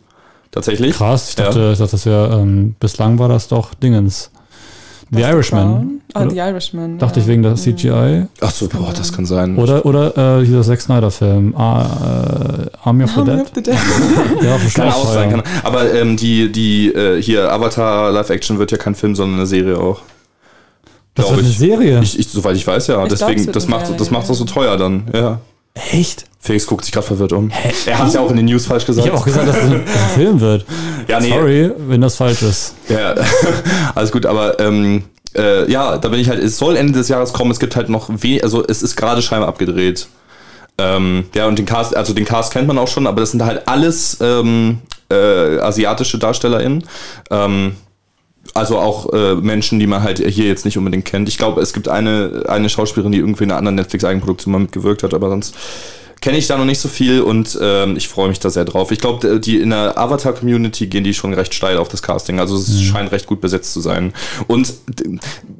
Tatsächlich. 0.52 0.96
Krass, 0.96 1.30
ich 1.30 1.38
Ja. 1.38 1.46
dachte, 1.46 1.70
ich 1.74 1.78
dachte 1.78 1.92
das 1.92 2.06
wäre, 2.06 2.40
ähm, 2.42 2.76
bislang 2.80 3.20
war 3.20 3.30
das 3.30 3.48
doch 3.48 3.74
Dingens. 3.76 4.32
The 5.12 5.22
Was, 5.22 5.32
Irishman. 5.32 6.02
Ah? 6.14 6.28
The 6.30 6.38
Irishman. 6.38 6.98
Dachte 6.98 7.20
ja. 7.20 7.22
ich 7.22 7.28
wegen 7.30 7.44
der 7.44 7.56
CGI. 7.56 8.26
Ach 8.42 8.52
so, 8.52 8.68
boah, 8.68 8.92
das 8.92 9.14
kann 9.14 9.26
sein. 9.26 9.58
Oder, 9.58 9.86
oder 9.86 10.40
äh, 10.40 10.44
dieser 10.44 10.64
Zack 10.64 10.82
Snyder-Film, 10.82 11.56
ah, 11.56 12.66
äh, 12.66 12.78
Army 12.84 13.04
of 13.06 13.12
the 13.12 13.20
Army 13.20 13.32
Dead. 13.32 13.42
of 13.42 13.52
the 13.56 13.62
Dead. 13.64 13.76
War 14.42 14.60
Kann 14.74 14.90
auch 14.92 15.14
sein. 15.14 15.30
kann. 15.30 15.44
Aber 15.64 15.94
ähm, 15.94 16.18
die, 16.18 16.52
die 16.52 16.88
äh, 16.94 17.22
hier 17.22 17.52
Avatar 17.52 18.12
Live-Action 18.12 18.58
wird 18.60 18.72
ja 18.72 18.78
kein 18.78 18.96
Film, 18.96 19.16
sondern 19.16 19.38
eine 19.40 19.48
Serie 19.48 19.78
auch. 19.78 20.02
Das 21.14 21.30
wird 21.30 21.40
eine. 21.40 21.50
Serie. 21.50 22.00
Ich, 22.02 22.20
ich, 22.20 22.28
soweit 22.28 22.56
ich 22.56 22.66
weiß, 22.68 22.88
ja. 22.88 23.02
Ich 23.04 23.10
Deswegen, 23.10 23.50
das 23.52 23.68
macht, 23.68 23.86
Serie, 23.86 24.00
das 24.00 24.12
macht 24.12 24.26
ja. 24.26 24.32
auch 24.32 24.36
so 24.36 24.46
teuer 24.46 24.76
dann. 24.76 25.04
Ja. 25.14 25.40
Echt? 25.92 26.26
Felix 26.40 26.66
guckt 26.66 26.86
sich 26.86 26.94
gerade 26.94 27.06
verwirrt 27.06 27.34
um. 27.34 27.52
Er 27.86 28.00
hat 28.00 28.08
es 28.08 28.14
ja 28.14 28.22
auch 28.22 28.30
in 28.30 28.38
den 28.38 28.46
News 28.46 28.66
falsch 28.66 28.84
Ich 28.84 28.88
gesagt. 28.88 29.08
habe 29.08 29.18
auch 29.18 29.26
gesagt, 29.26 29.48
dass 29.48 29.58
es 29.58 29.64
ein 29.64 29.84
Film 30.16 30.40
wird. 30.40 30.66
ja, 31.08 31.20
nee. 31.20 31.30
Sorry, 31.30 31.72
wenn 31.88 32.00
das 32.02 32.16
falsch 32.16 32.42
ist. 32.42 32.76
Ja, 32.88 33.16
alles 33.96 34.12
gut, 34.12 34.26
aber 34.26 34.60
ähm, 34.60 35.04
äh, 35.36 35.70
ja, 35.70 35.98
da 35.98 36.08
bin 36.10 36.20
ich 36.20 36.30
halt, 36.30 36.42
es 36.42 36.58
soll 36.58 36.78
Ende 36.78 36.94
des 36.94 37.10
Jahres 37.10 37.34
kommen, 37.34 37.52
es 37.52 37.60
gibt 37.60 37.76
halt 37.76 37.90
noch 37.90 38.10
we 38.10 38.40
also 38.42 38.64
es 38.66 38.82
ist 38.82 38.96
gerade 38.96 39.22
scheinbar 39.22 39.50
abgedreht. 39.50 40.08
Ähm, 40.78 41.26
ja, 41.34 41.48
und 41.48 41.58
den 41.58 41.66
Cast, 41.66 41.96
also 41.98 42.14
den 42.14 42.26
Cast 42.26 42.54
kennt 42.54 42.68
man 42.68 42.78
auch 42.78 42.88
schon, 42.88 43.08
aber 43.08 43.22
das 43.22 43.32
sind 43.32 43.44
halt 43.44 43.68
alles 43.68 44.18
ähm, 44.22 44.80
äh, 45.12 45.60
asiatische 45.60 46.18
DarstellerInnen. 46.20 46.84
Ähm, 47.32 47.76
also 48.58 48.80
auch 48.80 49.14
äh, 49.14 49.36
Menschen, 49.36 49.80
die 49.80 49.88
man 49.88 50.03
halt 50.03 50.20
hier 50.20 50.45
jetzt 50.45 50.66
nicht 50.66 50.78
unbedingt 50.78 51.05
kennt. 51.05 51.30
Ich 51.30 51.38
glaube, 51.38 51.62
es 51.62 51.74
gibt 51.74 51.88
eine, 51.88 52.43
eine 52.47 52.70
Schauspielerin, 52.70 53.12
die 53.12 53.20
irgendwie 53.20 53.43
in 53.43 53.51
einer 53.51 53.60
anderen 53.60 53.76
Netflix-Eigenproduktion 53.76 54.51
mal 54.51 54.60
mitgewirkt 54.60 55.03
hat, 55.03 55.14
aber 55.14 55.30
sonst 55.30 55.55
kenne 56.22 56.38
ich 56.38 56.47
da 56.47 56.58
noch 56.58 56.66
nicht 56.66 56.80
so 56.80 56.88
viel 56.88 57.22
und 57.22 57.58
ähm, 57.62 57.95
ich 57.95 58.08
freue 58.08 58.28
mich 58.30 58.39
da 58.39 58.49
sehr 58.49 58.66
drauf. 58.66 58.91
Ich 58.91 58.99
glaube, 58.99 59.39
die 59.39 59.60
in 59.60 59.70
der 59.70 59.97
Avatar-Community 59.97 60.88
gehen 60.88 61.03
die 61.03 61.14
schon 61.14 61.34
recht 61.34 61.53
steil 61.53 61.78
auf 61.78 61.89
das 61.89 62.01
Casting. 62.01 62.39
Also 62.39 62.55
es 62.55 62.82
scheint 62.82 63.12
recht 63.12 63.28
gut 63.28 63.39
besetzt 63.39 63.74
zu 63.74 63.82
sein. 63.82 64.14
Und 64.47 64.74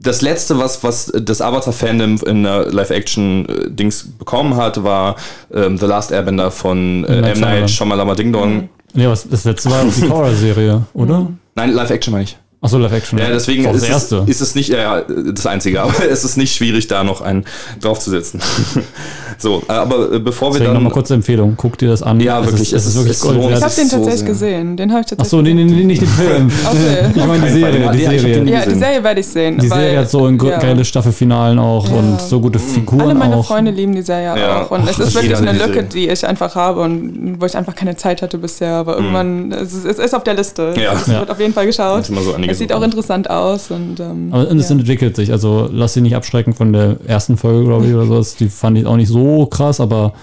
das 0.02 0.22
letzte, 0.22 0.58
was, 0.58 0.84
was 0.84 1.12
das 1.16 1.42
Avatar-Fandom 1.42 2.20
in 2.26 2.44
der 2.44 2.72
Live-Action-Dings 2.72 4.14
bekommen 4.18 4.56
hat, 4.56 4.84
war 4.84 5.16
ähm, 5.54 5.78
The 5.78 5.86
Last 5.86 6.12
Airbender 6.12 6.50
von 6.50 7.06
äh, 7.06 7.32
M. 7.32 7.40
Night. 7.40 7.70
Shyamalan 7.70 8.16
Ding 8.16 8.34
Dong. 8.34 8.70
Nee, 8.94 9.08
was, 9.08 9.28
das 9.30 9.44
letzte 9.44 9.70
war 9.70 9.86
die 9.86 10.08
Korra-Serie, 10.08 10.84
oder? 10.94 11.32
Nein, 11.56 11.72
Live-Action 11.72 12.12
meine 12.12 12.24
ich. 12.24 12.38
Achso, 12.60 12.80
Live-Action. 12.80 13.20
Ja, 13.20 13.30
deswegen 13.30 13.66
ist, 13.66 13.88
ist 13.88 14.12
es, 14.12 14.30
ist 14.30 14.42
es 14.42 14.56
nicht, 14.56 14.70
ja, 14.70 15.02
das 15.02 15.46
einzige, 15.46 15.82
aber 15.82 15.94
es 16.10 16.24
ist 16.24 16.38
nicht 16.38 16.56
schwierig, 16.56 16.88
da 16.88 17.04
noch 17.04 17.22
einen 17.22 17.46
draufzusetzen. 17.82 18.42
so, 19.38 19.62
äh, 19.68 19.72
aber 19.72 20.14
äh, 20.14 20.20
bevor 20.20 20.50
wir 20.50 20.54
Deswegen 20.54 20.66
dann. 20.66 20.74
nochmal 20.76 20.92
kurze 20.94 21.14
Empfehlung. 21.14 21.54
Guck 21.58 21.78
dir 21.78 21.90
das 21.90 22.02
an. 22.04 22.20
Ja, 22.20 22.40
es 22.42 22.48
wirklich, 22.48 22.74
Ist, 22.74 22.86
es 22.86 22.88
ist 22.88 22.96
wirklich 22.98 23.20
Gold 23.20 23.38
Ich 23.38 23.62
habe 23.64 23.74
den 23.76 23.88
so 23.88 23.98
tatsächlich 23.98 24.20
sehr. 24.20 24.28
gesehen. 24.28 24.78
Den 24.78 24.92
habe 24.92 25.02
ich 25.02 25.06
tatsächlich 25.08 25.22
Achso, 25.22 25.42
nee, 25.42 25.54
nee, 25.54 25.64
nee, 25.64 25.84
nicht 25.84 26.02
den 26.02 26.08
Film. 26.08 26.52
Okay. 26.68 27.12
Ich 27.16 27.26
meine 27.26 27.46
die 27.46 27.60
Serie, 27.60 27.80
Ja, 27.86 27.92
die 27.92 27.98
Serie. 28.20 28.44
Ja, 28.50 28.66
die. 28.66 28.76
Serie 28.76 29.04
werde 29.04 29.20
ich 29.20 29.28
sehen. 29.28 29.58
Die 29.60 29.70
weil- 29.70 29.80
Serie 29.82 30.00
hat 30.00 30.10
so 30.10 30.26
ein 30.26 30.38
ja. 30.40 30.58
geile 30.60 30.84
Staffelfinalen 30.86 31.60
auch 31.60 31.88
Ja. 31.90 31.96
und 31.96 32.22
so 32.22 32.40
gute 32.42 32.60
Figuren 32.60 33.02
Alle 33.02 33.16
meine 33.16 33.36
auch. 33.38 33.46
Freunde 33.48 33.72
lieben 33.72 33.94
die 33.96 34.02
Serie 34.02 34.40
Ja. 34.40 34.64
auch. 34.64 34.72
Und 34.72 34.82
Ach, 34.86 34.90
es 34.90 35.00
ist 35.00 35.16
wirklich 35.16 35.36
eine 35.38 35.54
Lücke, 35.54 35.84
die 35.84 36.10
ich 36.10 36.26
einfach 36.26 36.56
habe 36.56 36.82
und 36.82 37.38
wo 37.40 37.46
ich 37.46 37.56
einfach 37.56 37.76
keine 37.76 37.96
Zeit 37.96 38.22
hatte 38.22 38.38
bisher. 38.38 38.74
Aber 38.74 38.96
irgendwann, 38.98 39.52
es, 39.52 39.74
ist, 39.74 39.86
es 39.86 40.00
ist 40.00 40.16
auf 40.16 40.24
der 40.24 40.34
Liste. 40.34 40.74
Ja. 40.82 40.94
Es 40.94 41.08
wird 41.08 41.30
auf 41.30 41.40
jeden 41.40 41.54
Fall 41.54 41.66
geschaut. 41.66 42.06
So 42.06 42.14
es 42.48 42.58
sieht 42.58 42.72
so. 42.72 42.76
auch 42.78 42.82
interessant 42.84 43.30
aus. 43.30 43.72
Und, 43.72 44.00
ähm, 44.00 44.30
Aber 44.32 44.50
es 44.52 44.70
entwickelt 44.72 45.16
sich. 45.16 45.32
Also 45.32 45.70
lass 45.72 45.94
dich 45.94 46.04
nicht 46.04 46.16
abschrecken 46.16 46.54
von 46.54 46.74
der 46.74 46.98
ersten 47.06 47.38
Folge, 47.38 47.66
glaube 47.66 47.86
ich, 47.86 47.94
oder 47.94 48.06
sowas. 48.06 48.36
Die 48.36 48.50
fand 48.50 48.78
ich 48.78 48.86
auch 48.86 48.96
nicht 48.96 49.10
so 49.10 49.27
krass, 49.46 49.80
aber 49.80 50.14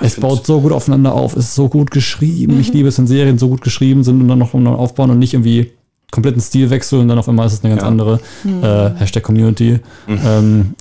es 0.00 0.14
find- 0.14 0.22
baut 0.22 0.46
so 0.46 0.60
gut 0.60 0.72
aufeinander 0.72 1.12
auf. 1.14 1.36
Es 1.36 1.46
ist 1.46 1.54
so 1.54 1.68
gut 1.68 1.90
geschrieben. 1.90 2.54
Mhm. 2.54 2.60
Ich 2.60 2.72
liebe 2.72 2.88
es, 2.88 2.98
wenn 2.98 3.06
Serien 3.06 3.38
so 3.38 3.48
gut 3.48 3.60
geschrieben 3.62 4.02
sind 4.04 4.20
und 4.20 4.28
dann 4.28 4.38
noch 4.38 4.54
aufbauen 4.54 5.10
und 5.10 5.18
nicht 5.18 5.34
irgendwie 5.34 5.72
kompletten 6.10 6.40
Stilwechsel 6.42 6.98
und 7.00 7.08
dann 7.08 7.18
auf 7.18 7.28
einmal 7.28 7.46
ist 7.46 7.54
es 7.54 7.60
eine 7.64 7.70
ganz 7.70 7.82
Ja. 7.82 7.88
andere. 7.88 8.20
Mhm. 8.44 8.62
Äh, 8.62 8.90
Hashtag 8.96 9.22
Community. 9.22 9.80
Ähm, 10.08 10.74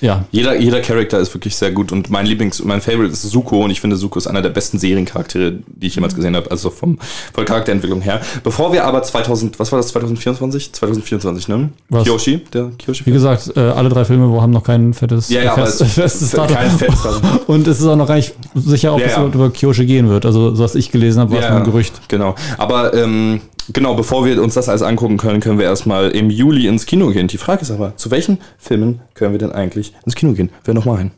ja, 0.00 0.24
Jeder, 0.30 0.56
jeder 0.56 0.80
Charakter 0.80 1.18
ist 1.18 1.32
wirklich 1.34 1.56
sehr 1.56 1.70
gut 1.72 1.92
und 1.92 2.10
mein 2.10 2.26
Lieblings, 2.26 2.62
mein 2.64 2.80
Favorite 2.80 3.12
ist 3.12 3.22
Suko 3.22 3.64
und 3.64 3.70
ich 3.70 3.80
finde 3.80 3.96
Suko 3.96 4.18
ist 4.18 4.26
einer 4.26 4.42
der 4.42 4.50
besten 4.50 4.78
Seriencharaktere, 4.78 5.54
die 5.66 5.86
ich 5.86 5.94
jemals 5.94 6.14
gesehen 6.14 6.36
habe, 6.36 6.50
also 6.50 6.70
vom, 6.70 6.98
von 7.32 7.44
Charakterentwicklung 7.44 8.00
her. 8.02 8.20
Bevor 8.44 8.72
wir 8.72 8.84
aber 8.84 9.02
2000, 9.02 9.58
was 9.58 9.72
war 9.72 9.78
das, 9.78 9.88
2024? 9.88 10.72
2024, 10.72 11.48
ne? 11.48 11.68
Was? 11.88 12.04
Kyoshi, 12.04 12.38
der 12.52 12.70
Kyoshi. 12.78 13.06
wie 13.06 13.12
gesagt, 13.12 13.52
äh, 13.56 13.60
alle 13.60 13.88
drei 13.88 14.04
Filme 14.04 14.40
haben 14.40 14.52
noch 14.52 14.64
kein 14.64 14.92
fettes, 14.94 15.28
ja, 15.28 15.42
ja, 15.42 15.52
aber 15.52 15.66
fest, 15.66 15.80
es, 15.80 15.92
festes 15.92 16.30
Datum. 16.32 16.56
kein 16.56 16.70
fettes 16.70 17.02
Datum. 17.02 17.22
Und 17.46 17.66
es 17.66 17.80
ist 17.80 17.86
auch 17.86 17.96
noch 17.96 18.06
gar 18.08 18.16
nicht 18.16 18.34
sicher, 18.54 18.92
ob 18.94 19.00
Ja, 19.00 19.06
es 19.06 19.12
ja. 19.16 19.24
über 19.24 19.50
Kyoshi 19.50 19.86
gehen 19.86 20.08
wird. 20.08 20.26
Also, 20.26 20.54
so 20.54 20.62
was 20.64 20.74
ich 20.74 20.90
gelesen 20.90 21.20
habe, 21.20 21.32
war 21.32 21.40
es 21.40 21.48
nur 21.48 21.58
ein 21.58 21.64
Gerücht. 21.64 22.00
Genau. 22.08 22.34
Aber 22.58 22.92
ähm, 22.94 23.40
genau, 23.72 23.94
bevor 23.94 24.24
wir 24.24 24.42
uns 24.42 24.54
das 24.54 24.68
alles 24.68 24.82
angucken 24.82 25.16
können, 25.16 25.40
können 25.40 25.58
wir 25.58 25.66
erstmal 25.66 26.10
im 26.10 26.30
Juli 26.30 26.66
ins 26.66 26.86
Kino 26.86 27.08
gehen. 27.10 27.28
Die 27.28 27.38
Frage 27.38 27.62
ist 27.62 27.70
aber, 27.70 27.96
zu 27.96 28.10
welchen 28.10 28.38
Filmen 28.58 29.00
können 29.14 29.32
wir 29.32 29.38
denn 29.38 29.52
eigentlich 29.52 29.92
ins 30.04 30.14
Kino 30.14 30.32
gehen? 30.32 30.50
Wer 30.64 30.74
noch 30.74 30.84
mal 30.84 30.98
ein? 30.98 31.10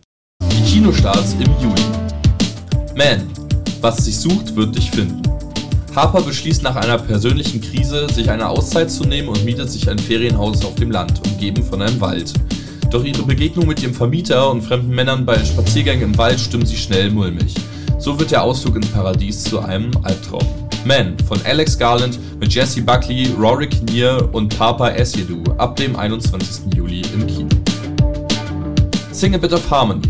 Die 0.43 0.63
Kinostarts 0.63 1.35
im 1.35 1.51
Juli. 1.63 1.83
Man, 2.97 3.23
was 3.81 4.05
sich 4.05 4.19
sucht, 4.19 4.55
wird 4.57 4.77
dich 4.77 4.91
finden. 4.91 5.23
Harper 5.95 6.23
beschließt 6.23 6.63
nach 6.63 6.77
einer 6.77 6.99
persönlichen 6.99 7.61
Krise, 7.61 8.07
sich 8.13 8.31
eine 8.31 8.49
Auszeit 8.49 8.91
zu 8.91 9.05
nehmen 9.05 9.29
und 9.29 9.45
mietet 9.45 9.71
sich 9.71 9.89
ein 9.91 9.99
Ferienhaus 9.99 10.65
auf 10.65 10.75
dem 10.77 10.91
Land, 10.91 11.21
umgeben 11.27 11.65
von 11.65 11.83
einem 11.83 12.01
Wald. 12.01 12.33
Doch 12.91 13.05
ihre 13.05 13.23
Begegnung 13.23 13.67
mit 13.67 13.83
ihrem 13.83 13.95
Vermieter 13.95 14.51
und 14.51 14.63
fremden 14.63 14.95
Männern 14.95 15.27
bei 15.27 15.39
Spaziergängen 15.45 16.05
im 16.05 16.19
Wald 16.19 16.41
stimmt 16.41 16.69
sie 16.69 16.77
schnell 16.77 17.11
mulmig. 17.11 17.55
So 17.99 18.19
wird 18.19 18.31
der 18.31 18.43
Ausflug 18.43 18.77
ins 18.77 18.89
Paradies 18.89 19.43
zu 19.43 19.59
einem 19.61 19.91
Albtraum. 20.03 20.68
Man 20.85 21.17
von 21.27 21.41
Alex 21.45 21.79
Garland 21.79 22.19
mit 22.41 22.55
Jesse 22.55 22.83
Buckley, 22.83 23.35
Rory 23.39 23.69
Kinnear 23.69 24.33
und 24.33 24.57
Papa 24.57 24.91
Esiedu 24.91 25.43
ab 25.59 25.77
dem 25.77 25.97
21. 25.97 26.75
Juli 26.75 27.03
im 27.15 27.27
Kino. 27.27 27.49
Sing 29.13 29.35
a 29.35 29.39
Bit 29.39 29.53
of 29.53 29.71
Harmony. 29.71 30.03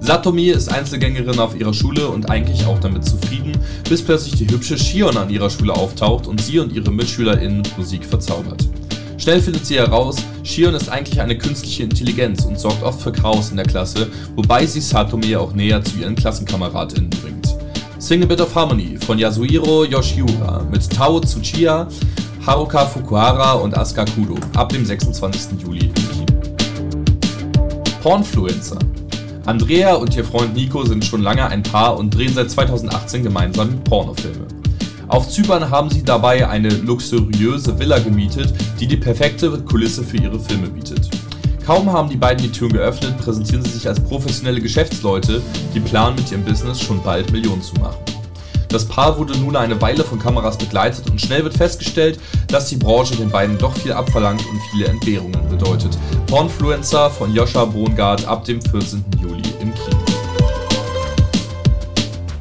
Satomi 0.00 0.50
ist 0.50 0.68
Einzelgängerin 0.68 1.38
auf 1.38 1.54
ihrer 1.58 1.72
Schule 1.72 2.08
und 2.08 2.28
eigentlich 2.28 2.66
auch 2.66 2.80
damit 2.80 3.04
zufrieden, 3.04 3.56
bis 3.88 4.02
plötzlich 4.02 4.34
die 4.34 4.50
hübsche 4.50 4.76
Shion 4.76 5.16
an 5.16 5.30
ihrer 5.30 5.48
Schule 5.48 5.72
auftaucht 5.72 6.26
und 6.26 6.40
sie 6.40 6.58
und 6.58 6.72
ihre 6.72 6.90
MitschülerInnen 6.90 7.58
mit 7.58 7.78
Musik 7.78 8.04
verzaubert. 8.04 8.68
Schnell 9.16 9.40
findet 9.40 9.64
sie 9.64 9.76
heraus, 9.76 10.16
Shion 10.42 10.74
ist 10.74 10.88
eigentlich 10.88 11.20
eine 11.20 11.38
künstliche 11.38 11.84
Intelligenz 11.84 12.44
und 12.44 12.58
sorgt 12.58 12.82
oft 12.82 13.00
für 13.00 13.12
Chaos 13.12 13.50
in 13.50 13.56
der 13.56 13.66
Klasse, 13.66 14.08
wobei 14.34 14.66
sie 14.66 14.80
Satomi 14.80 15.36
auch 15.36 15.52
näher 15.52 15.82
zu 15.84 15.96
ihren 15.98 16.16
KlassenkameradInnen 16.16 17.10
bringt. 17.10 17.61
Sing 18.02 18.20
a 18.24 18.26
Bit 18.26 18.40
of 18.40 18.52
Harmony 18.52 18.98
von 19.06 19.16
Yasuhiro 19.16 19.84
Yoshiura 19.84 20.66
mit 20.68 20.90
Tao 20.90 21.20
Tsuchiya, 21.20 21.86
Haruka 22.44 22.84
Fukuhara 22.84 23.52
und 23.52 23.78
Asuka 23.78 24.04
Kudo 24.06 24.34
ab 24.56 24.70
dem 24.70 24.84
26. 24.84 25.62
Juli 25.62 25.86
im 25.86 25.94
Kino. 25.94 26.26
Pornfluencer. 28.02 28.80
Andrea 29.46 29.94
und 29.94 30.16
ihr 30.16 30.24
Freund 30.24 30.52
Nico 30.52 30.84
sind 30.84 31.04
schon 31.04 31.22
lange 31.22 31.46
ein 31.46 31.62
Paar 31.62 31.96
und 31.96 32.12
drehen 32.12 32.34
seit 32.34 32.50
2018 32.50 33.22
gemeinsam 33.22 33.78
Pornofilme. 33.84 34.48
Auf 35.06 35.28
Zypern 35.28 35.70
haben 35.70 35.88
sie 35.88 36.02
dabei 36.02 36.48
eine 36.48 36.70
luxuriöse 36.70 37.78
Villa 37.78 38.00
gemietet, 38.00 38.52
die 38.80 38.88
die 38.88 38.96
perfekte 38.96 39.48
Kulisse 39.60 40.02
für 40.02 40.16
ihre 40.16 40.40
Filme 40.40 40.66
bietet. 40.66 41.08
Kaum 41.66 41.92
haben 41.92 42.08
die 42.08 42.16
beiden 42.16 42.42
die 42.42 42.50
Türen 42.50 42.72
geöffnet, 42.72 43.16
präsentieren 43.18 43.64
sie 43.64 43.70
sich 43.70 43.86
als 43.86 44.00
professionelle 44.00 44.60
Geschäftsleute, 44.60 45.40
die 45.72 45.80
planen 45.80 46.16
mit 46.16 46.30
ihrem 46.32 46.44
Business 46.44 46.80
schon 46.80 47.00
bald 47.02 47.30
Millionen 47.30 47.62
zu 47.62 47.74
machen. 47.76 47.98
Das 48.68 48.84
Paar 48.86 49.16
wurde 49.18 49.38
nun 49.38 49.54
eine 49.54 49.80
Weile 49.80 50.02
von 50.02 50.18
Kameras 50.18 50.56
begleitet 50.58 51.08
und 51.08 51.20
schnell 51.20 51.44
wird 51.44 51.54
festgestellt, 51.54 52.18
dass 52.48 52.68
die 52.68 52.76
Branche 52.76 53.14
den 53.14 53.30
beiden 53.30 53.58
doch 53.58 53.76
viel 53.76 53.92
abverlangt 53.92 54.44
und 54.46 54.60
viele 54.70 54.86
Entbehrungen 54.86 55.48
bedeutet. 55.48 55.96
Pornfluencer 56.26 57.10
von 57.10 57.32
Joscha 57.32 57.64
Bongard 57.66 58.26
ab 58.26 58.44
dem 58.44 58.60
14. 58.60 59.04
Juli 59.20 59.42
im 59.60 59.72
Kino. 59.74 59.98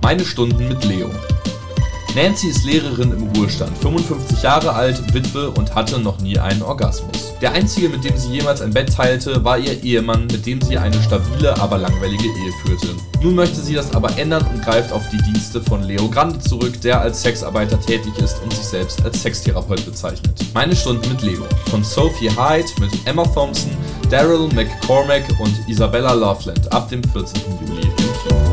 Meine 0.02 0.26
Stunden 0.26 0.68
mit 0.68 0.84
Leo. 0.86 1.10
Nancy 2.14 2.48
ist 2.50 2.66
Lehrerin 2.66 3.14
im 3.14 3.24
Ruhestand, 3.30 3.78
55 3.78 4.44
Jahre 4.44 4.74
alt, 4.74 5.14
Witwe 5.14 5.50
und 5.52 5.74
hatte 5.74 5.98
noch 5.98 6.20
nie 6.20 6.38
einen 6.38 6.62
Orgasmus. 6.62 7.34
Der 7.40 7.54
einzige, 7.54 7.88
mit 7.88 8.04
dem 8.04 8.18
sie 8.18 8.34
jemals 8.34 8.62
ein 8.62 8.72
Bett 8.74 8.94
teilte, 8.94 9.42
war 9.46 9.58
ihr 9.58 9.82
Ehemann, 9.82 10.28
mit 10.28 10.46
dem 10.46 10.62
sie 10.62 10.78
eine 10.78 11.02
stabile, 11.02 11.58
aber 11.62 11.78
langweilige 11.78 12.26
Ehe 12.26 12.52
führte. 12.66 12.88
Nun 13.22 13.36
möchte 13.36 13.62
sie 13.62 13.76
das 13.76 13.96
aber 13.96 14.18
ändern 14.18 14.46
und 14.54 14.62
greift 14.62 14.92
auf 14.92 15.04
die 15.10 15.22
Dienste 15.24 15.62
von 15.62 15.84
Leo 15.84 16.10
Grande 16.10 16.38
zurück, 16.40 16.82
der 16.82 17.00
als 17.00 17.22
Sexarbeiter 17.22 17.80
tätig 17.80 18.12
ist 18.18 18.42
und 18.44 18.54
sich 18.54 18.66
selbst 18.66 19.02
als 19.06 19.22
Sextherapeut 19.22 19.86
bezeichnet. 19.86 20.38
Meine 20.54 20.76
Stunden 20.76 21.08
mit 21.08 21.22
Leo. 21.22 21.46
Von 21.70 21.82
Sophie 21.82 22.30
Hyde 22.30 22.68
mit 22.82 22.92
Emma 23.06 23.24
Thompson, 23.24 23.72
Daryl 24.10 24.50
McCormack 24.54 25.24
und 25.40 25.54
Isabella 25.70 26.12
Loveland 26.12 26.72
ab 26.74 26.90
dem 26.90 27.02
14. 27.06 27.42
Juli 27.66 27.84
im 27.84 27.96
Kino. 27.96 28.52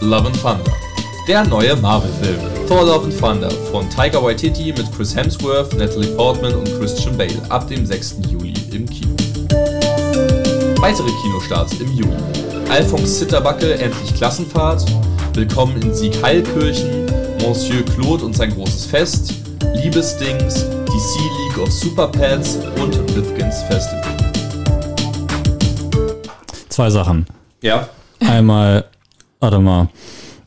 Love 0.00 0.26
and 0.26 0.40
Thunder. 0.40 0.70
Der 1.26 1.44
neue 1.44 1.74
Marvel-Film. 1.74 2.38
Thor 2.68 2.84
Love 2.84 3.06
and 3.06 3.18
Thunder 3.18 3.50
von 3.72 3.90
Taika 3.90 4.22
Waititi 4.22 4.72
mit 4.72 4.90
Chris 4.92 5.14
Hemsworth, 5.14 5.76
Natalie 5.76 6.14
Portman 6.14 6.54
und 6.54 6.66
Christian 6.78 7.18
Bale 7.18 7.42
ab 7.48 7.66
dem 7.66 7.84
6. 7.84 8.18
Juli 8.30 8.54
im 8.70 8.88
Kino. 8.88 9.16
Weitere 10.80 11.10
Kinostarts 11.22 11.80
im 11.80 11.90
Juli. 11.96 12.16
Alphonse 12.70 13.18
Zitterbacke, 13.18 13.74
endlich 13.74 14.14
Klassenfahrt. 14.14 14.84
Willkommen 15.34 15.82
in 15.82 15.92
Siegheilkirchen. 15.92 17.06
Monsieur 17.42 17.84
Claude 17.84 18.24
und 18.24 18.36
sein 18.36 18.54
großes 18.54 18.86
Fest. 18.86 19.34
Liebesdings. 19.82 20.64
DC 20.86 21.18
League 21.40 21.58
of 21.58 21.72
Super 21.72 22.06
Pets 22.06 22.58
und 22.80 22.94
Rifkins 23.16 23.62
Festival. 23.64 24.16
Zwei 26.68 26.88
Sachen. 26.88 27.26
Ja. 27.62 27.88
Einmal, 28.20 28.84
warte 29.40 29.58
mal, 29.58 29.88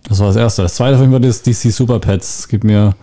das 0.08 0.20
war 0.20 0.28
das 0.28 0.36
erste. 0.36 0.64
Das 0.64 0.76
zweite 0.76 0.98
Film 0.98 1.12
war 1.12 1.20
das 1.20 1.42
DC 1.42 1.72
Super 1.72 2.00
Pets. 2.00 2.48
Gibt 2.48 2.64
mir. 2.64 2.96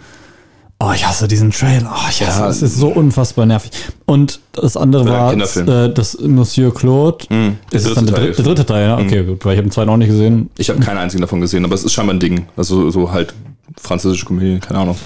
Oh, 0.81 0.93
ich 0.95 1.07
hasse 1.07 1.27
diesen 1.27 1.51
Trailer. 1.51 1.93
Oh, 1.93 2.09
ich 2.09 2.25
hasse 2.25 2.41
Ja. 2.41 2.49
Es 2.49 2.63
ist 2.63 2.77
so 2.77 2.89
unfassbar 2.89 3.47
nervig. 3.47 3.73
Und 4.07 4.41
das 4.53 4.77
andere 4.77 5.07
War 5.07 5.33
äh, 5.35 5.93
das 5.93 6.19
Monsieur 6.21 6.73
Claude. 6.73 7.25
Mhm, 7.31 7.57
der 7.73 7.81
Ist 7.81 7.97
dann 7.97 8.07
der, 8.07 8.19
der 8.19 8.45
dritte 8.45 8.65
Teil, 8.65 8.87
ja? 8.87 8.99
Okay, 8.99 9.25
gut, 9.25 9.45
weil 9.45 9.55
ich 9.55 9.59
habe 9.59 9.69
den 9.69 9.73
zweiten 9.73 9.91
auch 9.91 9.97
nicht 9.97 10.09
gesehen. 10.09 10.51
Ich 10.57 10.71
habe 10.71 10.79
keinen 10.79 10.99
einzigen 10.99 11.21
davon 11.21 11.41
gesehen, 11.41 11.65
aber 11.65 11.75
es 11.75 11.83
ist 11.83 11.93
scheinbar 11.93 12.15
ein 12.15 12.21
Ding. 12.21 12.47
Also 12.57 12.91
so 12.91 13.11
halt 13.11 13.35
französische 13.77 14.27
Komödie, 14.27 14.61
keine 14.61 14.81
Ahnung. 14.81 14.97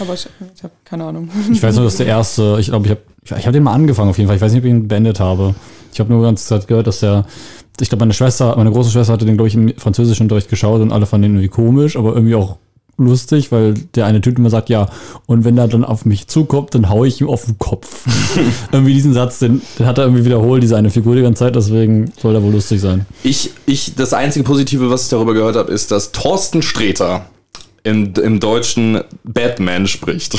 Aber 0.00 0.14
ich, 0.14 0.28
ich 0.54 0.62
habe 0.62 0.74
keine 0.84 1.04
Ahnung. 1.04 1.30
Ich 1.50 1.62
weiß 1.62 1.76
nur, 1.76 1.84
dass 1.84 1.96
der 1.96 2.06
erste, 2.06 2.58
ich 2.60 2.66
glaube, 2.66 2.86
ich 2.86 2.90
habe 2.90 3.00
ich, 3.24 3.32
ich 3.32 3.46
hab 3.46 3.52
den 3.52 3.62
mal 3.62 3.72
angefangen 3.72 4.10
auf 4.10 4.18
jeden 4.18 4.28
Fall. 4.28 4.36
Ich 4.36 4.42
weiß 4.42 4.52
nicht, 4.52 4.60
ob 4.60 4.66
ich 4.66 4.70
ihn 4.70 4.86
beendet 4.86 5.18
habe. 5.18 5.54
Ich 5.96 6.00
habe 6.00 6.12
nur 6.12 6.22
ganz 6.22 6.44
Zeit 6.44 6.68
gehört, 6.68 6.86
dass 6.86 7.00
der, 7.00 7.24
ich 7.80 7.88
glaube, 7.88 8.02
meine 8.02 8.12
Schwester, 8.12 8.54
meine 8.54 8.70
große 8.70 8.90
Schwester 8.90 9.14
hatte 9.14 9.24
den, 9.24 9.38
glaube 9.38 9.48
ich, 9.48 9.54
im 9.54 9.72
Französischunterricht 9.78 10.50
geschaut 10.50 10.82
und 10.82 10.92
alle 10.92 11.06
fanden 11.06 11.22
den 11.22 11.32
irgendwie 11.36 11.48
komisch, 11.48 11.96
aber 11.96 12.14
irgendwie 12.14 12.34
auch 12.34 12.58
lustig, 12.98 13.50
weil 13.50 13.72
der 13.94 14.04
eine 14.04 14.20
Typ 14.20 14.38
immer 14.38 14.50
sagt, 14.50 14.68
ja, 14.68 14.90
und 15.24 15.46
wenn 15.46 15.56
er 15.56 15.68
dann 15.68 15.84
auf 15.84 16.04
mich 16.04 16.26
zukommt, 16.26 16.74
dann 16.74 16.90
hau 16.90 17.06
ich 17.06 17.22
ihm 17.22 17.30
auf 17.30 17.46
den 17.46 17.58
Kopf. 17.58 18.04
irgendwie 18.72 18.92
diesen 18.92 19.14
Satz, 19.14 19.38
den, 19.38 19.62
den 19.78 19.86
hat 19.86 19.96
er 19.96 20.04
irgendwie 20.04 20.26
wiederholt, 20.26 20.62
diese 20.62 20.76
eine 20.76 20.90
Figur 20.90 21.16
die 21.16 21.22
ganze 21.22 21.44
Zeit, 21.46 21.56
deswegen 21.56 22.12
soll 22.20 22.34
der 22.34 22.42
wohl 22.42 22.52
lustig 22.52 22.82
sein. 22.82 23.06
Ich, 23.22 23.52
ich, 23.64 23.94
das 23.94 24.12
einzige 24.12 24.44
Positive, 24.44 24.90
was 24.90 25.04
ich 25.04 25.08
darüber 25.08 25.32
gehört 25.32 25.56
habe, 25.56 25.72
ist, 25.72 25.90
dass 25.92 26.12
Thorsten 26.12 26.60
Sträter 26.60 27.24
im, 27.84 28.12
im 28.22 28.38
Deutschen 28.38 29.00
Batman 29.24 29.86
spricht. 29.86 30.36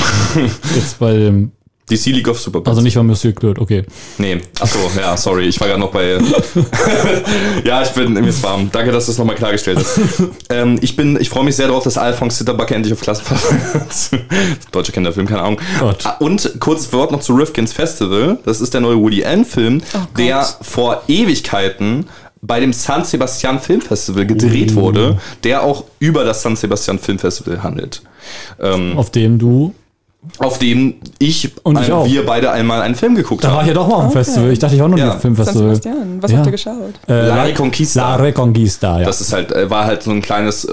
Jetzt 0.76 1.00
bei 1.00 1.14
dem, 1.14 1.50
DC 1.90 2.06
League 2.06 2.28
of 2.28 2.38
Super 2.40 2.60
Pets. 2.60 2.68
also 2.70 2.80
nicht 2.82 2.94
bei 2.94 3.02
Monsieur 3.02 3.32
Claude, 3.34 3.60
okay. 3.60 3.84
Nee, 4.18 4.40
achso, 4.60 4.78
ja, 4.96 5.16
sorry, 5.16 5.46
ich 5.46 5.58
war 5.60 5.68
gerade 5.68 5.80
noch 5.80 5.90
bei. 5.90 6.18
ja, 7.64 7.82
ich 7.82 7.90
bin 7.90 8.12
mir 8.12 8.26
ist 8.26 8.42
warm. 8.42 8.68
Danke, 8.72 8.92
dass 8.92 9.06
du 9.06 9.12
es 9.12 9.18
nochmal 9.18 9.36
klargestellt 9.36 9.78
hast. 9.78 10.00
ähm, 10.50 10.78
ich 10.80 10.96
bin, 10.96 11.18
ich 11.20 11.28
freue 11.28 11.44
mich 11.44 11.56
sehr 11.56 11.68
darauf, 11.68 11.84
dass 11.84 11.98
Alphonse 11.98 12.38
Zitterbacke 12.38 12.74
endlich 12.74 12.92
auf 12.92 13.00
Klassenfahrt 13.00 13.40
Deutscher 14.72 14.92
Kinderfilm, 14.92 15.26
keine 15.26 15.42
Ahnung. 15.42 15.60
Gott. 15.80 16.04
Ah, 16.04 16.16
Und 16.20 16.60
kurzes 16.60 16.92
Wort 16.92 17.12
noch 17.12 17.20
zu 17.20 17.34
Rifkins 17.34 17.72
Festival. 17.72 18.38
Das 18.44 18.60
ist 18.60 18.74
der 18.74 18.80
neue 18.80 18.96
Woody 18.98 19.24
Allen-Film, 19.24 19.82
der 20.16 20.46
vor 20.62 21.02
Ewigkeiten 21.08 22.06
bei 22.40 22.60
dem 22.60 22.72
San 22.72 23.04
Sebastian 23.04 23.58
Filmfestival 23.60 24.24
gedreht 24.26 24.74
wurde, 24.76 25.18
der 25.42 25.62
auch 25.64 25.84
über 25.98 26.24
das 26.24 26.42
San 26.42 26.54
Sebastian 26.56 26.98
Filmfestival 26.98 27.62
handelt. 27.62 28.02
Ähm, 28.60 28.96
Auf 28.96 29.10
dem 29.10 29.38
du, 29.38 29.74
auf 30.38 30.58
dem 30.58 30.94
ich 31.18 31.52
Und 31.62 31.78
ich 31.80 31.86
ein, 31.86 31.92
auch. 31.92 32.04
wir 32.06 32.26
beide 32.26 32.50
einmal 32.50 32.82
einen 32.82 32.94
Film 32.96 33.14
geguckt 33.14 33.44
da 33.44 33.48
war 33.48 33.56
haben. 33.58 33.62
ich 33.62 33.68
ja 33.68 33.74
doch 33.74 33.88
mal 33.88 33.94
auf 33.94 34.00
dem 34.02 34.08
Okay. 34.10 34.18
Festival. 34.24 34.52
Ich 34.52 34.58
dachte, 34.58 34.74
ich 34.74 34.80
war 34.80 34.88
noch 34.88 34.98
Ja. 34.98 35.04
nicht 35.06 35.14
auf 35.14 35.22
dem 35.22 35.34
San 35.36 35.44
Filmfestival. 35.46 35.74
Sebastian, 35.76 36.18
was 36.22 36.30
Ja. 36.30 36.36
habt 36.38 36.46
ihr 36.46 36.52
geschaut? 36.52 36.94
Äh, 37.08 37.26
La 37.28 37.42
Reconquista. 37.44 38.00
La 38.00 38.16
Reconquista, 38.16 38.98
ja. 39.00 39.06
Das 39.06 39.20
ist 39.20 39.32
halt, 39.32 39.52
äh, 39.52 39.70
war 39.70 39.84
halt 39.86 40.02
so 40.02 40.10
ein 40.10 40.20
kleines 40.20 40.66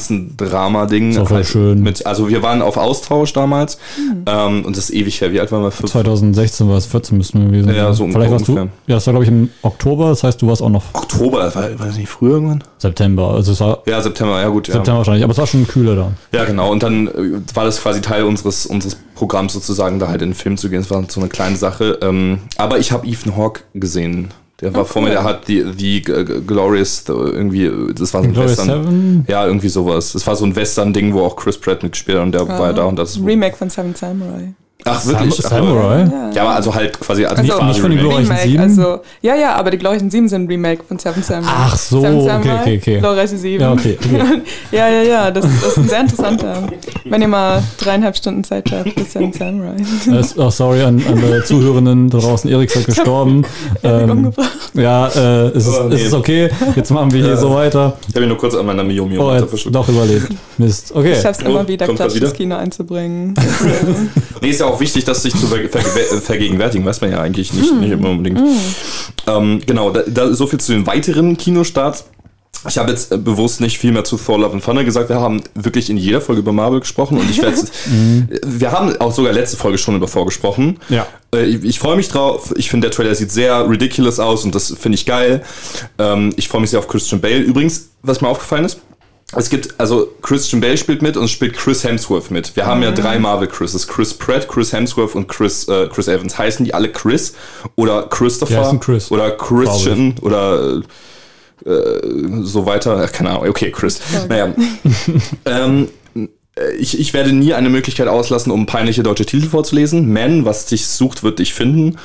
Romanzendrama-Ding. 0.00 1.10
Ist 1.10 1.18
auch 1.18 1.26
voll 1.28 1.36
halt 1.38 1.46
schön. 1.46 1.82
Mit, 1.82 2.06
also 2.06 2.28
wir 2.28 2.42
waren 2.42 2.62
auf 2.62 2.76
Austausch 2.76 3.32
damals 3.32 3.78
ähm, 4.26 4.64
und 4.64 4.76
das 4.76 4.90
ist 4.90 4.94
ewig 4.96 5.20
her. 5.20 5.32
Wie 5.32 5.40
alt 5.40 5.50
waren 5.52 5.62
wir? 5.62 5.70
Fünf- 5.70 5.90
2016 5.90 6.68
war 6.68 6.76
es, 6.76 6.86
14 6.86 7.16
müssten 7.18 7.40
wir 7.40 7.48
gewesen 7.48 7.74
Ja, 7.74 7.92
sein. 7.92 7.94
so 7.94 8.08
Vielleicht 8.12 8.30
warst 8.32 8.48
du, 8.48 8.52
ungefähr. 8.52 8.70
ja, 8.86 8.94
das 8.96 9.06
war 9.06 9.12
glaube 9.14 9.24
ich 9.24 9.30
im 9.30 9.50
Oktober, 9.62 10.08
das 10.10 10.22
heißt, 10.22 10.40
du 10.42 10.48
warst 10.48 10.62
auch 10.62 10.68
noch 10.68 10.82
Oktober, 10.92 11.54
war, 11.54 11.78
war 11.78 11.86
das 11.86 11.96
nicht 11.96 12.08
früher 12.08 12.34
irgendwann? 12.34 12.64
September, 12.78 13.30
also 13.34 13.52
es 13.52 13.60
war 13.60 13.78
Ja, 13.86 14.00
September, 14.00 14.40
ja 14.40 14.48
gut. 14.48 14.68
Ja, 14.68 14.74
September 14.74 14.98
wahrscheinlich, 14.98 15.24
aber 15.24 15.32
es 15.32 15.38
war 15.38 15.46
schon 15.46 15.66
kühler 15.66 15.96
da. 15.96 16.12
ja 16.32 16.44
genau. 16.44 16.70
Und 16.70 16.82
dann 16.82 17.08
äh, 17.08 17.40
war 17.54 17.64
das 17.64 17.80
quasi 17.82 18.00
Teil 18.00 18.24
unseres, 18.24 18.59
unseres 18.66 18.96
Programms 19.14 19.52
sozusagen, 19.52 19.98
da 19.98 20.08
halt 20.08 20.22
in 20.22 20.30
den 20.30 20.34
Film 20.34 20.56
zu 20.56 20.68
gehen. 20.70 20.80
Das 20.80 20.90
war 20.90 21.04
so 21.08 21.20
eine 21.20 21.28
kleine 21.28 21.56
Sache. 21.56 21.98
Ähm, 22.02 22.38
aber 22.56 22.78
ich 22.78 22.92
habe 22.92 23.06
Ethan 23.06 23.36
Hawke 23.36 23.62
gesehen. 23.74 24.28
Der 24.60 24.74
war 24.74 24.84
vor 24.84 25.00
mir, 25.00 25.08
der 25.10 25.24
hat 25.24 25.48
die, 25.48 25.64
die 25.72 26.02
G- 26.02 26.22
Glorious, 26.46 27.04
äh, 27.08 27.12
irgendwie, 27.12 27.70
das 27.94 28.12
war 28.12 28.20
so 28.22 28.28
ein 28.28 28.34
Glorious 28.34 28.58
Western. 28.58 28.84
Seven? 28.84 29.24
Ja, 29.26 29.46
irgendwie 29.46 29.70
sowas. 29.70 30.12
Das 30.12 30.26
war 30.26 30.36
so 30.36 30.44
ein 30.44 30.54
Western-Ding, 30.54 31.14
wo 31.14 31.22
auch 31.22 31.34
Chris 31.34 31.56
Pratt 31.56 31.82
mitgespielt 31.82 32.18
hat 32.18 32.24
und 32.24 32.32
der 32.32 32.46
war 32.46 32.66
ja 32.66 32.72
da 32.74 32.84
und 32.84 32.98
das. 32.98 33.18
Remake 33.24 33.56
von 33.56 33.70
Seven 33.70 33.94
Samurai. 33.94 34.52
Ach, 34.84 35.06
wirklich? 35.06 35.34
Sam 35.34 35.44
Ach, 35.46 35.50
Samurai? 35.50 36.00
Ja. 36.00 36.30
Ja, 36.34 36.42
aber 36.42 36.54
also 36.56 36.74
halt 36.74 36.98
quasi 37.00 37.24
als 37.24 37.38
Also- 37.38 37.62
Nicht 37.64 37.80
von 37.80 37.90
den. 37.90 38.00
Glorreichen 38.00 38.36
Sieben? 38.42 38.62
also, 38.62 39.00
ja, 39.22 39.34
ja, 39.34 39.54
aber 39.56 39.70
die 39.70 39.78
Glorreichen 39.78 40.10
Sieben 40.10 40.28
sind 40.28 40.44
ein 40.44 40.46
Remake 40.46 40.82
von 40.86 40.98
Seven 40.98 41.22
Samurai. 41.22 41.52
Ach 41.54 41.76
so, 41.76 42.00
Seven 42.00 42.16
okay, 42.16 42.26
Samurai, 42.28 42.60
okay, 42.60 42.78
okay. 42.80 42.98
Glorreiche 42.98 43.36
Sieben. 43.36 43.60
Ja, 43.62 43.72
okay, 43.72 43.98
okay. 44.02 44.42
ja, 44.72 44.88
ja, 44.88 45.02
ja, 45.02 45.30
das, 45.30 45.44
das 45.44 45.72
ist 45.72 45.76
ein 45.78 45.88
sehr 45.88 46.00
interessanter. 46.00 46.62
Wenn 47.04 47.22
ihr 47.22 47.28
mal 47.28 47.62
dreieinhalb 47.78 48.16
Stunden 48.16 48.44
Zeit 48.44 48.70
habt, 48.72 48.98
ist 48.98 49.12
Seven 49.12 49.32
Samurai. 49.32 49.76
Äh, 50.10 50.22
oh, 50.36 50.50
sorry 50.50 50.82
an, 50.82 51.02
an 51.08 51.20
die 51.20 51.44
Zuhörenden 51.44 52.08
da 52.10 52.18
draußen, 52.18 52.50
Erik 52.50 52.74
ist 52.74 52.86
gestorben. 52.86 53.44
Ähm, 53.82 54.10
umgebracht. 54.10 54.50
ja, 54.74 55.06
äh, 55.08 55.46
es, 55.48 55.66
ist, 55.66 55.78
Oh, 55.80 55.84
nee. 55.88 55.94
es 55.94 56.02
ist 56.04 56.12
okay, 56.14 56.50
jetzt 56.76 56.90
machen 56.90 57.12
wir 57.12 57.22
hier 57.24 57.36
so 57.36 57.54
weiter. 57.54 57.96
Ich 58.08 58.14
habe 58.14 58.24
ihn 58.24 58.28
nur 58.28 58.36
kurz 58.38 58.54
an 58.54 58.66
meiner 58.66 58.84
Mio 58.84 59.06
Mio 59.06 59.30
Oh, 59.30 59.46
doch 59.70 59.88
überlebt. 59.88 60.28
Mist, 60.58 60.92
okay. 60.94 61.12
Ich 61.12 61.20
schaff's 61.20 61.40
immer 61.40 61.66
wieder, 61.66 61.86
Klatsch 61.88 62.16
ins 62.16 62.32
Kino 62.32 62.56
einzubringen. 62.56 63.34
Nee, 64.40 64.50
ist 64.50 64.60
ja 64.60 64.66
auch 64.70 64.80
wichtig, 64.80 65.04
das 65.04 65.22
sich 65.22 65.34
zu 65.34 65.46
ver 65.46 65.58
ver 65.68 66.20
vergegenwärtigen, 66.20 66.84
weiß 66.86 67.00
man 67.00 67.10
ja 67.12 67.20
eigentlich 67.20 67.52
nicht, 67.52 67.70
Hm. 67.70 67.80
nicht 67.80 67.90
immer 67.92 68.10
unbedingt. 68.10 68.40
Ähm, 69.26 69.60
genau, 69.66 69.90
da, 69.90 70.02
da, 70.06 70.32
so 70.32 70.46
viel 70.46 70.60
zu 70.60 70.72
den 70.72 70.86
weiteren 70.86 71.36
Kinostarts. 71.36 72.04
Ich 72.68 72.76
habe 72.76 72.90
jetzt 72.90 73.10
äh, 73.10 73.16
bewusst 73.16 73.62
nicht 73.62 73.78
viel 73.78 73.90
mehr 73.90 74.04
zu 74.04 74.18
Thor 74.18 74.38
Love 74.38 74.52
and 74.52 74.62
Thunder 74.64 74.84
gesagt. 74.84 75.08
Wir 75.08 75.18
haben 75.18 75.42
wirklich 75.54 75.88
in 75.88 75.96
jeder 75.96 76.20
Folge 76.20 76.40
über 76.42 76.52
Marvel 76.52 76.80
gesprochen 76.80 77.16
und 77.18 77.30
ich 77.30 77.40
werde 77.40 77.56
jetzt- 77.56 77.72
Wir 78.46 78.70
haben 78.72 78.94
auch 79.00 79.12
sogar 79.14 79.32
letzte 79.32 79.56
Folge 79.56 79.78
schon 79.78 79.96
über 79.96 80.06
Thor 80.06 80.26
gesprochen. 80.26 80.78
Ja. 80.90 81.06
Äh, 81.34 81.44
Ich, 81.46 81.64
ich 81.64 81.78
freue 81.78 81.96
mich 81.96 82.08
drauf. 82.08 82.52
Ich 82.56 82.68
finde, 82.68 82.88
der 82.88 82.94
Trailer 82.94 83.14
sieht 83.14 83.30
sehr 83.32 83.66
ridiculous 83.68 84.20
aus 84.20 84.44
und 84.44 84.54
das 84.54 84.74
finde 84.78 84.96
ich 84.96 85.06
geil. 85.06 85.42
Ähm, 85.98 86.34
ich 86.36 86.48
freue 86.48 86.60
mich 86.60 86.68
sehr 86.70 86.80
auf 86.80 86.88
Christian 86.88 87.20
Bale. 87.22 87.38
Übrigens, 87.38 87.88
was 88.02 88.20
mir 88.20 88.28
aufgefallen 88.28 88.66
ist, 88.66 88.78
es 89.36 89.48
gibt, 89.48 89.78
also 89.78 90.08
Christian 90.22 90.60
Bale 90.60 90.76
spielt 90.76 91.02
mit 91.02 91.16
und 91.16 91.24
es 91.24 91.30
spielt 91.30 91.56
Chris 91.56 91.84
Hemsworth 91.84 92.30
mit. 92.30 92.56
Wir 92.56 92.66
haben 92.66 92.82
ja 92.82 92.90
drei 92.90 93.18
Marvel 93.18 93.46
Chrises. 93.46 93.86
Chris 93.86 94.12
Pratt, 94.12 94.48
Chris 94.48 94.72
Hemsworth 94.72 95.14
und 95.14 95.28
Chris, 95.28 95.68
äh, 95.68 95.88
Chris 95.88 96.08
Evans. 96.08 96.36
Heißen 96.36 96.64
die 96.64 96.74
alle 96.74 96.90
Chris? 96.90 97.34
Oder 97.76 98.08
Christopher? 98.08 98.54
Chris, 98.80 99.10
Oder 99.10 99.30
Christian? 99.30 100.14
Oder 100.20 100.82
äh, 101.64 101.70
so 102.42 102.66
weiter? 102.66 103.06
Keine 103.08 103.30
Ahnung. 103.30 103.48
Okay, 103.48 103.70
Chris. 103.70 104.00
Naja. 104.28 104.52
ähm, 105.44 105.88
äh, 106.56 106.72
ich, 106.72 106.98
ich 106.98 107.14
werde 107.14 107.32
nie 107.32 107.54
eine 107.54 107.68
Möglichkeit 107.68 108.08
auslassen, 108.08 108.50
um 108.50 108.66
peinliche 108.66 109.02
deutsche 109.02 109.26
Titel 109.26 109.46
vorzulesen. 109.46 110.12
Man, 110.12 110.44
was 110.44 110.66
dich 110.66 110.86
sucht, 110.86 111.22
wird 111.22 111.38
dich 111.38 111.54
finden. 111.54 111.98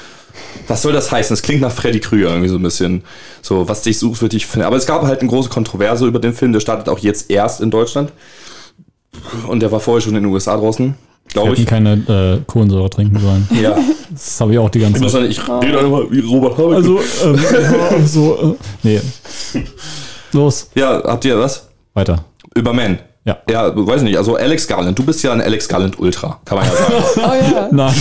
Was 0.68 0.82
soll 0.82 0.94
das 0.94 1.12
heißen? 1.12 1.34
Das 1.36 1.42
klingt 1.42 1.62
nach 1.62 1.72
Freddy 1.72 2.00
Krüger 2.00 2.30
irgendwie 2.30 2.50
so 2.50 2.56
ein 2.56 2.64
bisschen. 2.64 3.04
So, 3.42 3.68
was 3.68 3.82
dich 3.84 4.00
sucht, 4.00 4.22
wird 4.22 4.34
dich 4.34 4.46
finden. 4.46 4.66
Aber 4.66 4.76
es 4.78 4.86
gab 4.86 5.04
halt 5.04 5.20
eine 5.22 5.30
große 5.30 5.50
Kontroverse 5.50 6.06
über 6.08 6.20
den 6.20 6.34
Film. 6.34 6.54
Der 6.54 6.60
startet 6.60 6.90
auch 6.90 7.00
jetzt 7.00 7.30
erst 7.30 7.62
in 7.62 7.70
Deutschland. 7.72 8.12
Und 9.48 9.62
der 9.62 9.72
war 9.72 9.80
vorher 9.80 10.02
schon 10.02 10.16
in 10.16 10.24
den 10.24 10.32
USA 10.34 10.58
draußen, 10.58 10.96
glaube 11.30 11.54
ich. 11.54 11.66
keine 11.66 11.94
äh, 11.94 12.44
Kohlensäure 12.46 12.90
trinken 12.90 13.20
sollen. 13.20 13.48
Ja. 13.62 13.78
Das 14.12 14.40
habe 14.40 14.54
ich 14.54 14.60
auch 14.60 14.70
die 14.70 14.80
ganze 14.80 14.98
Ich 14.98 15.12
Zeit. 15.12 15.12
sagen, 15.12 15.26
ich 15.32 15.48
rede 15.68 15.80
einfach 15.80 16.04
wie 16.12 16.20
Robert 16.22 16.58
Habeck. 16.58 16.76
Also, 16.76 17.00
ähm, 17.24 18.06
so, 18.06 18.38
äh, 18.52 18.56
nee. 18.84 19.02
Los, 20.32 20.70
ja, 20.76 21.02
habt 21.04 21.26
ihr 21.26 21.38
was? 21.40 21.68
weiter. 21.94 22.26
Über 22.56 22.74
Men. 22.74 23.00
Ja. 23.26 23.38
Ja, 23.50 23.74
weiß 23.76 24.04
nicht. 24.04 24.18
Also 24.18 24.36
Alex 24.36 24.68
Garland. 24.68 25.00
Du 25.00 25.04
bist 25.04 25.24
ja 25.24 25.34
ein 25.34 25.42
Alex 25.42 25.68
Garland 25.68 26.00
Ultra, 26.00 26.40
kann 26.46 26.60
man 26.60 26.68
ja 26.68 26.74
sagen. 26.74 26.94
Oh 27.18 27.56
ja. 27.56 27.70
Nein, 27.72 27.94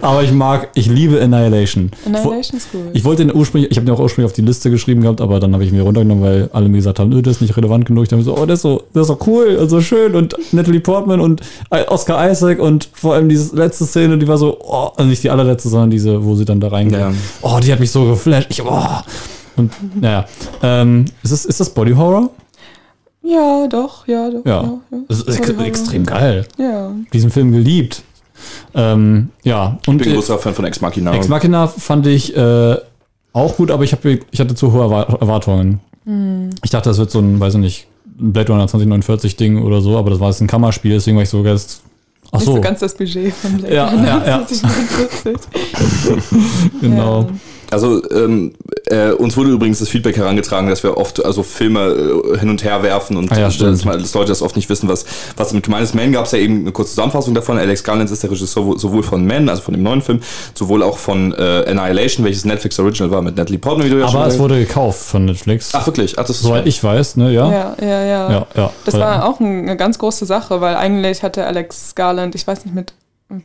aber 0.00 0.24
ich 0.24 0.32
mag, 0.32 0.70
ich 0.74 0.86
liebe 0.86 1.20
Annihilation. 1.20 1.92
Annihilation 2.04 2.58
ist 2.58 2.72
gut. 2.72 2.80
Ich 2.92 3.04
wollte 3.04 3.24
den 3.24 3.34
ursprünglich, 3.34 3.70
ich 3.70 3.76
habe 3.76 3.86
den 3.86 3.94
auch 3.94 4.00
ursprünglich 4.00 4.30
auf 4.30 4.34
die 4.34 4.42
Liste 4.42 4.70
geschrieben 4.70 5.02
gehabt, 5.02 5.20
aber 5.20 5.38
dann 5.38 5.52
habe 5.52 5.64
ich 5.64 5.70
mir 5.70 5.82
runtergenommen, 5.82 6.24
weil 6.24 6.50
alle 6.52 6.68
mir 6.68 6.78
gesagt 6.78 6.98
haben, 6.98 7.10
nö, 7.10 7.22
das 7.22 7.36
ist 7.36 7.42
nicht 7.42 7.56
relevant 7.56 7.86
genug. 7.86 8.02
Ich 8.02 8.08
dachte 8.08 8.24
so, 8.24 8.36
oh, 8.36 8.44
das 8.44 8.58
ist 8.58 8.62
so, 8.62 8.82
das 8.92 9.02
ist 9.02 9.08
so 9.08 9.18
cool 9.26 9.54
und 9.54 9.68
so 9.68 9.80
schön 9.80 10.16
und 10.16 10.34
Natalie 10.50 10.80
Portman 10.80 11.20
und 11.20 11.42
Oscar 11.70 12.28
Isaac 12.28 12.58
und 12.58 12.88
vor 12.92 13.14
allem 13.14 13.28
diese 13.28 13.54
letzte 13.54 13.84
Szene, 13.84 14.18
die 14.18 14.26
war 14.26 14.36
so, 14.38 14.58
oh, 14.60 14.90
also 14.96 15.08
nicht 15.08 15.22
die 15.22 15.30
allerletzte, 15.30 15.68
sondern 15.68 15.90
diese, 15.90 16.24
wo 16.24 16.34
sie 16.34 16.44
dann 16.44 16.58
da 16.58 16.68
reingehen. 16.68 17.00
Ja. 17.00 17.12
Oh, 17.42 17.60
die 17.62 17.72
hat 17.72 17.78
mich 17.78 17.92
so 17.92 18.04
geflasht. 18.04 18.48
Ich, 18.50 18.64
oh. 18.64 18.80
Und 19.56 19.70
naja, 20.00 20.24
ähm, 20.62 21.04
ist, 21.22 21.32
das, 21.32 21.44
ist 21.44 21.60
das 21.60 21.70
Body 21.70 21.92
Horror? 21.92 22.30
Ja, 23.22 23.66
doch, 23.68 24.06
ja, 24.08 24.30
doch. 24.30 24.44
Ja. 24.44 24.62
ja, 24.62 24.78
ja. 24.90 24.98
Das 25.08 25.20
ist 25.22 25.40
Horror. 25.48 25.64
extrem 25.64 26.04
geil. 26.06 26.46
Ja. 26.58 26.90
Diesen 27.12 27.30
Film 27.30 27.52
geliebt. 27.52 28.02
Ähm, 28.74 29.28
ja, 29.44 29.78
und 29.86 30.00
Ich 30.00 30.06
bin 30.08 30.14
großer 30.16 30.38
Fan 30.38 30.54
von 30.54 30.64
Ex 30.64 30.80
Machina. 30.80 31.14
Ex 31.14 31.28
Machina 31.28 31.66
fand 31.68 32.06
ich 32.06 32.36
äh, 32.36 32.76
auch 33.32 33.56
gut, 33.56 33.70
aber 33.70 33.84
ich, 33.84 33.92
hab, 33.92 34.04
ich 34.04 34.40
hatte 34.40 34.54
zu 34.54 34.72
hohe 34.72 34.82
Erwar- 34.82 35.20
Erwartungen. 35.20 35.80
Ich 36.64 36.70
dachte, 36.70 36.88
das 36.88 36.98
wird 36.98 37.12
so 37.12 37.20
ein, 37.20 37.38
weiß 37.38 37.54
ich 37.54 37.60
nicht, 37.60 37.86
ein 38.18 38.32
Blade 38.32 38.50
Runner 38.52 38.66
2049 38.66 39.36
Ding 39.36 39.62
oder 39.62 39.80
so, 39.80 39.96
aber 39.96 40.10
das 40.10 40.18
war 40.18 40.28
jetzt 40.30 40.40
ein 40.40 40.48
Kammerspiel, 40.48 40.92
deswegen 40.94 41.16
war 41.16 41.22
ich 41.22 41.28
so 41.30 41.42
ganz. 41.44 41.80
Ach 42.32 42.38
Nicht 42.38 42.46
so, 42.46 42.54
so 42.56 42.60
ganz 42.60 42.80
das 42.80 42.94
Budget 42.96 43.32
von 43.34 43.58
Blade 43.58 43.72
Ja, 43.74 43.86
Runner 43.88 44.04
ja, 44.26 44.40
ja. 44.40 44.46
2049. 44.46 45.36
genau. 46.80 47.20
Ja. 47.22 47.28
Also 47.72 48.02
ähm, 48.10 48.52
äh, 48.86 49.10
uns 49.12 49.36
wurde 49.36 49.50
übrigens 49.50 49.78
das 49.80 49.88
Feedback 49.88 50.16
herangetragen, 50.16 50.68
dass 50.68 50.82
wir 50.82 50.96
oft 50.96 51.24
also 51.24 51.42
Filme 51.42 52.22
äh, 52.34 52.38
hin 52.38 52.50
und 52.50 52.62
her 52.64 52.82
werfen 52.82 53.16
und 53.16 53.32
Ah 53.32 53.38
ja, 53.40 53.48
dass, 53.48 53.84
mal- 53.84 53.98
dass 53.98 54.12
Leute 54.14 54.28
das 54.28 54.42
oft 54.42 54.54
nicht 54.56 54.68
wissen, 54.68 54.88
was, 54.88 55.04
was 55.36 55.48
damit 55.48 55.64
gemeint 55.64 55.82
ist. 55.84 55.94
Man 55.94 56.12
gab 56.12 56.26
es 56.26 56.32
ja 56.32 56.38
eben 56.38 56.60
eine 56.60 56.72
kurze 56.72 56.90
Zusammenfassung 56.90 57.34
davon. 57.34 57.58
Alex 57.58 57.82
Garland 57.82 58.10
ist 58.10 58.22
der 58.22 58.30
Regisseur 58.30 58.64
wo- 58.66 58.76
sowohl 58.76 59.02
von 59.02 59.26
Man, 59.26 59.48
also 59.48 59.62
von 59.62 59.74
dem 59.74 59.82
neuen 59.82 60.02
Film, 60.02 60.20
sowohl 60.54 60.82
auch 60.82 60.98
von 60.98 61.32
äh, 61.32 61.64
Annihilation, 61.66 62.24
welches 62.24 62.44
Netflix 62.44 62.78
Original 62.78 63.10
war 63.10 63.22
mit 63.22 63.36
Natalie 63.36 63.58
Portman, 63.58 63.86
wie 63.86 63.90
du 63.90 63.96
ja 63.98 64.04
Aber 64.06 64.12
schon 64.12 64.22
es 64.28 64.38
wurde 64.38 64.58
gekauft 64.58 65.00
von 65.02 65.24
Netflix. 65.24 65.70
Ach 65.72 65.86
wirklich? 65.86 66.18
Ach, 66.18 66.24
das 66.24 66.36
ist 66.36 66.42
Soweit 66.42 66.66
ich 66.66 66.82
weiß, 66.84 67.16
ne, 67.16 67.32
ja. 67.32 67.50
Ja, 67.50 67.76
ja, 67.80 67.86
ja. 68.04 68.30
Ja, 68.30 68.46
ja. 68.56 68.70
Das 68.84 68.98
war 68.98 69.26
auch 69.28 69.40
ein- 69.40 69.62
eine 69.62 69.76
ganz 69.76 69.98
große 69.98 70.26
Sache, 70.26 70.60
weil 70.60 70.76
eigentlich 70.76 71.22
hatte 71.22 71.46
Alex 71.46 71.94
Garland, 71.94 72.34
ich 72.34 72.46
weiß 72.46 72.64
nicht 72.64 72.74
mit 72.74 72.92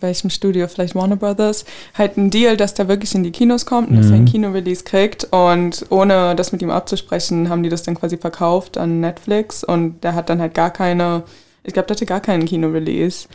welchem 0.02 0.30
Studio, 0.30 0.68
vielleicht 0.68 0.96
Warner 0.96 1.16
Brothers, 1.16 1.66
halt 1.94 2.18
einen 2.18 2.30
Deal, 2.30 2.58
dass 2.58 2.74
der 2.74 2.88
wirklich 2.88 3.16
in 3.16 3.24
die 3.24 3.32
Kinos 3.32 3.66
kommt 3.66 3.90
und 3.90 3.98
dass 3.98 4.10
er 4.10 4.16
ein 4.16 4.26
Kino-Release 4.26 4.84
kriegt. 4.84 5.26
Und 5.32 5.86
ohne 5.90 6.36
das 6.36 6.52
mit 6.52 6.62
ihm 6.62 6.70
abzusprechen, 6.70 7.50
haben 7.50 7.64
die 7.64 7.70
das 7.70 7.84
dann 7.84 7.96
quasi 7.96 8.18
verkauft 8.18 8.78
an 8.78 9.00
Netflix 9.00 9.64
und 9.64 10.04
der 10.04 10.16
hat 10.16 10.30
dann 10.30 10.42
halt 10.42 10.54
gar 10.54 10.72
keine, 10.72 11.24
ich 11.64 11.74
glaube, 11.74 11.88
der 11.88 11.96
hatte 11.96 12.06
gar 12.06 12.22
keinen 12.22 12.46
Kino-Release. 12.46 13.28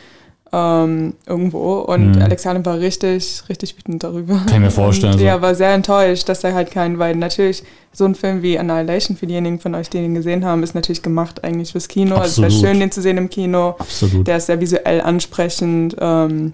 Ähm, 0.55 1.15
irgendwo 1.25 1.79
und 1.79 2.21
Alex 2.21 2.43
Garland 2.43 2.63
war 2.67 2.77
richtig, 2.77 3.41
richtig 3.49 3.75
wütend 3.75 4.03
darüber. 4.03 4.35
Kann 4.45 4.53
ich 4.53 4.59
mir 4.59 4.69
vorstellen, 4.69 5.13
Und, 5.13 5.21
ja, 5.21 5.41
war 5.41 5.55
sehr 5.55 5.73
enttäuscht, 5.73 6.29
dass 6.29 6.43
er 6.43 6.53
halt 6.53 6.69
keinen, 6.69 6.99
weil 6.99 7.15
natürlich 7.15 7.63
so 7.91 8.05
ein 8.05 8.13
Film 8.13 8.43
wie 8.43 8.59
Annihilation 8.59 9.17
für 9.17 9.25
diejenigen 9.25 9.59
von 9.59 9.73
euch, 9.73 9.89
die 9.89 9.97
ihn 9.97 10.13
gesehen 10.13 10.45
haben, 10.45 10.61
ist 10.61 10.75
natürlich 10.75 11.01
gemacht 11.01 11.43
eigentlich 11.43 11.71
fürs 11.71 11.87
Kino. 11.87 12.15
Also 12.17 12.25
es 12.25 12.37
wäre 12.37 12.47
Absolut. 12.47 12.67
schön, 12.67 12.79
den 12.79 12.91
zu 12.91 13.01
sehen 13.01 13.17
im 13.17 13.31
Kino. 13.31 13.75
Absolut. 13.79 14.27
Der 14.27 14.37
ist 14.37 14.45
sehr 14.45 14.61
visuell 14.61 15.01
ansprechend. 15.01 15.95
Ähm, 15.99 16.53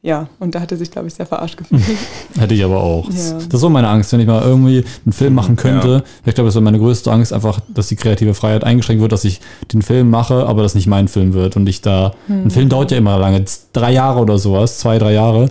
ja, 0.00 0.28
und 0.38 0.54
da 0.54 0.60
hat 0.60 0.70
er 0.70 0.78
sich, 0.78 0.92
glaube 0.92 1.08
ich, 1.08 1.14
sehr 1.14 1.26
verarscht 1.26 1.56
gefühlt. 1.56 1.82
Hätte 2.38 2.54
ich 2.54 2.64
aber 2.64 2.80
auch. 2.80 3.10
Ja. 3.10 3.32
Das 3.32 3.44
ist 3.44 3.60
so 3.60 3.68
meine 3.68 3.88
Angst, 3.88 4.12
wenn 4.12 4.20
ich 4.20 4.28
mal 4.28 4.42
irgendwie 4.42 4.84
einen 5.04 5.12
Film 5.12 5.34
machen 5.34 5.56
könnte. 5.56 6.04
Ich 6.24 6.34
glaube, 6.34 6.48
das 6.48 6.54
wäre 6.54 6.62
meine 6.62 6.78
größte 6.78 7.10
Angst, 7.10 7.32
einfach, 7.32 7.58
dass 7.68 7.88
die 7.88 7.96
kreative 7.96 8.34
Freiheit 8.34 8.62
eingeschränkt 8.62 9.02
wird, 9.02 9.10
dass 9.10 9.24
ich 9.24 9.40
den 9.72 9.82
Film 9.82 10.08
mache, 10.08 10.46
aber 10.46 10.62
das 10.62 10.76
nicht 10.76 10.86
mein 10.86 11.08
Film 11.08 11.34
wird. 11.34 11.56
Und 11.56 11.68
ich 11.68 11.80
da. 11.80 12.12
Ein 12.28 12.50
Film 12.50 12.68
dauert 12.68 12.92
ja 12.92 12.98
immer 12.98 13.18
lange, 13.18 13.44
drei 13.72 13.92
Jahre 13.92 14.20
oder 14.20 14.38
sowas, 14.38 14.78
zwei, 14.78 14.98
drei 14.98 15.14
Jahre. 15.14 15.50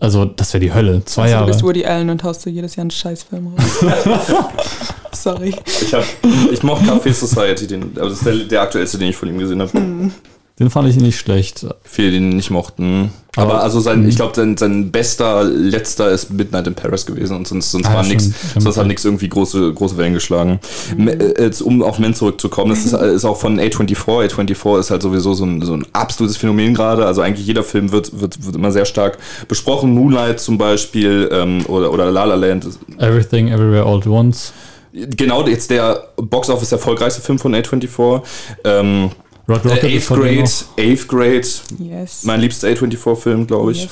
Also, 0.00 0.24
das 0.24 0.54
wäre 0.54 0.64
die 0.64 0.72
Hölle. 0.72 1.04
Zwei 1.04 1.22
also, 1.22 1.32
du 1.32 1.38
Jahre. 1.38 1.46
bist 1.48 1.62
Woody 1.62 1.84
Allen 1.84 2.08
und 2.08 2.24
haust 2.24 2.44
du 2.46 2.50
jedes 2.50 2.74
Jahr 2.74 2.82
einen 2.82 2.90
Scheißfilm 2.90 3.48
raus. 3.48 3.84
Sorry. 5.12 5.54
Ich, 5.66 5.94
hab, 5.94 6.02
ich 6.50 6.62
mochte 6.62 6.86
Café 6.86 7.12
Society, 7.12 7.66
den, 7.66 7.92
aber 7.96 8.08
das 8.08 8.14
ist 8.14 8.26
der, 8.26 8.34
der 8.36 8.62
aktuellste, 8.62 8.98
den 8.98 9.10
ich 9.10 9.16
von 9.16 9.28
ihm 9.28 9.38
gesehen 9.38 9.60
habe. 9.60 9.70
Den 10.58 10.68
fand 10.68 10.86
ich 10.88 10.96
nicht 10.96 11.18
schlecht. 11.18 11.66
Viele, 11.82 12.10
die 12.10 12.16
ihn 12.18 12.28
nicht 12.28 12.50
mochten. 12.50 13.10
Aber, 13.36 13.54
Aber- 13.54 13.62
also 13.62 13.80
sein, 13.80 14.06
ich 14.06 14.16
glaube, 14.16 14.34
sein, 14.36 14.56
sein 14.58 14.90
bester 14.92 15.42
letzter 15.44 16.10
ist 16.10 16.30
Midnight 16.30 16.66
in 16.66 16.74
Paris 16.74 17.06
gewesen 17.06 17.34
und 17.38 17.48
sonst, 17.48 17.70
sonst 17.72 17.86
Ah, 17.86 17.94
war. 17.94 18.04
Stimmt. 18.04 18.22
sonst 18.58 18.76
hat 18.76 18.86
nichts 18.86 19.04
irgendwie 19.06 19.30
große, 19.30 19.72
große 19.72 19.96
Wellen 19.96 20.12
geschlagen. 20.12 20.60
Me- 20.96 21.12
äh, 21.12 21.42
Jetzt, 21.42 21.62
um 21.62 21.82
auf 21.82 21.98
Men 21.98 22.12
zurückzukommen, 22.14 22.68
das 22.70 22.84
ist, 22.84 22.92
ist 22.92 23.24
auch 23.24 23.38
von 23.38 23.58
A24. 23.58 24.28
A24 24.30 24.78
ist 24.80 24.90
halt 24.90 25.00
sowieso 25.00 25.32
so 25.32 25.44
ein, 25.46 25.62
so 25.62 25.72
ein 25.72 25.86
absolutes 25.94 26.36
Phänomen 26.36 26.74
gerade. 26.74 27.06
Also 27.06 27.22
eigentlich 27.22 27.46
jeder 27.46 27.62
Film 27.64 27.90
wird, 27.90 28.20
wird, 28.20 28.44
wird 28.44 28.54
immer 28.54 28.70
sehr 28.72 28.84
stark 28.84 29.16
besprochen. 29.48 29.94
Moonlight 29.94 30.38
zum 30.38 30.58
Beispiel 30.58 31.30
ähm, 31.32 31.64
oder, 31.66 31.90
oder 31.92 32.10
La 32.10 32.24
La 32.24 32.34
Land. 32.34 32.66
Everything, 32.98 33.48
Everywhere, 33.48 33.84
All 33.86 33.96
at 33.98 34.06
Once. 34.06 34.52
Genau, 34.92 35.46
jetzt 35.46 35.70
der 35.70 36.08
Box-Office 36.16 36.70
erfolgreichste 36.72 37.22
Film 37.22 37.38
von 37.38 37.54
A24. 37.54 38.20
Ähm, 38.64 39.10
Äh, 39.48 39.52
Rocket 39.52 39.72
Eighth 39.84 39.84
ist 39.94 40.06
von 40.06 40.20
denen 40.22 40.36
Grade, 40.36 40.50
noch. 40.50 40.78
Eighth 40.84 41.08
Grade, 41.08 41.42
Yes. 41.78 42.22
mein 42.24 42.40
liebster 42.40 42.68
A24-Film, 42.68 43.46
glaube 43.46 43.72
ich. 43.72 43.88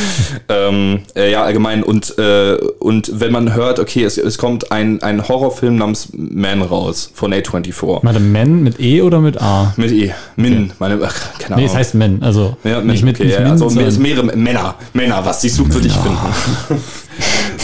ähm, 0.48 1.00
äh, 1.14 1.30
ja, 1.32 1.42
allgemein. 1.44 1.82
Und, 1.82 2.16
äh, 2.18 2.54
und 2.78 3.10
wenn 3.20 3.30
man 3.32 3.54
hört, 3.54 3.78
okay, 3.78 4.04
es, 4.04 4.16
es 4.18 4.38
kommt 4.38 4.72
ein, 4.72 5.02
ein 5.02 5.28
Horrorfilm 5.28 5.76
namens 5.76 6.08
Man 6.12 6.62
raus 6.62 7.10
von 7.14 7.32
A24. 7.34 8.00
Warte, 8.02 8.20
Men 8.20 8.62
mit 8.62 8.80
E 8.80 9.02
oder 9.02 9.20
mit 9.20 9.40
A? 9.40 9.74
Mit 9.76 9.92
E. 9.92 10.12
Min, 10.36 10.72
meine, 10.78 10.98
ach, 11.04 11.14
keine 11.38 11.56
Nee, 11.56 11.62
Ahnung. 11.62 11.66
es 11.66 11.74
heißt 11.74 11.94
Men, 11.94 12.22
also 12.22 12.56
ja, 12.64 12.80
nicht 12.80 13.04
mit, 13.04 13.16
okay, 13.16 13.24
nicht 13.26 13.34
ja, 13.34 13.42
Min, 13.42 13.50
also 13.52 13.68
mehrere 14.00 14.24
Männer, 14.36 14.74
Männer, 14.94 15.24
was 15.24 15.40
dich 15.42 15.52
sucht, 15.52 15.74
würde 15.74 15.86
ich 15.88 15.92
finden. 15.94 16.18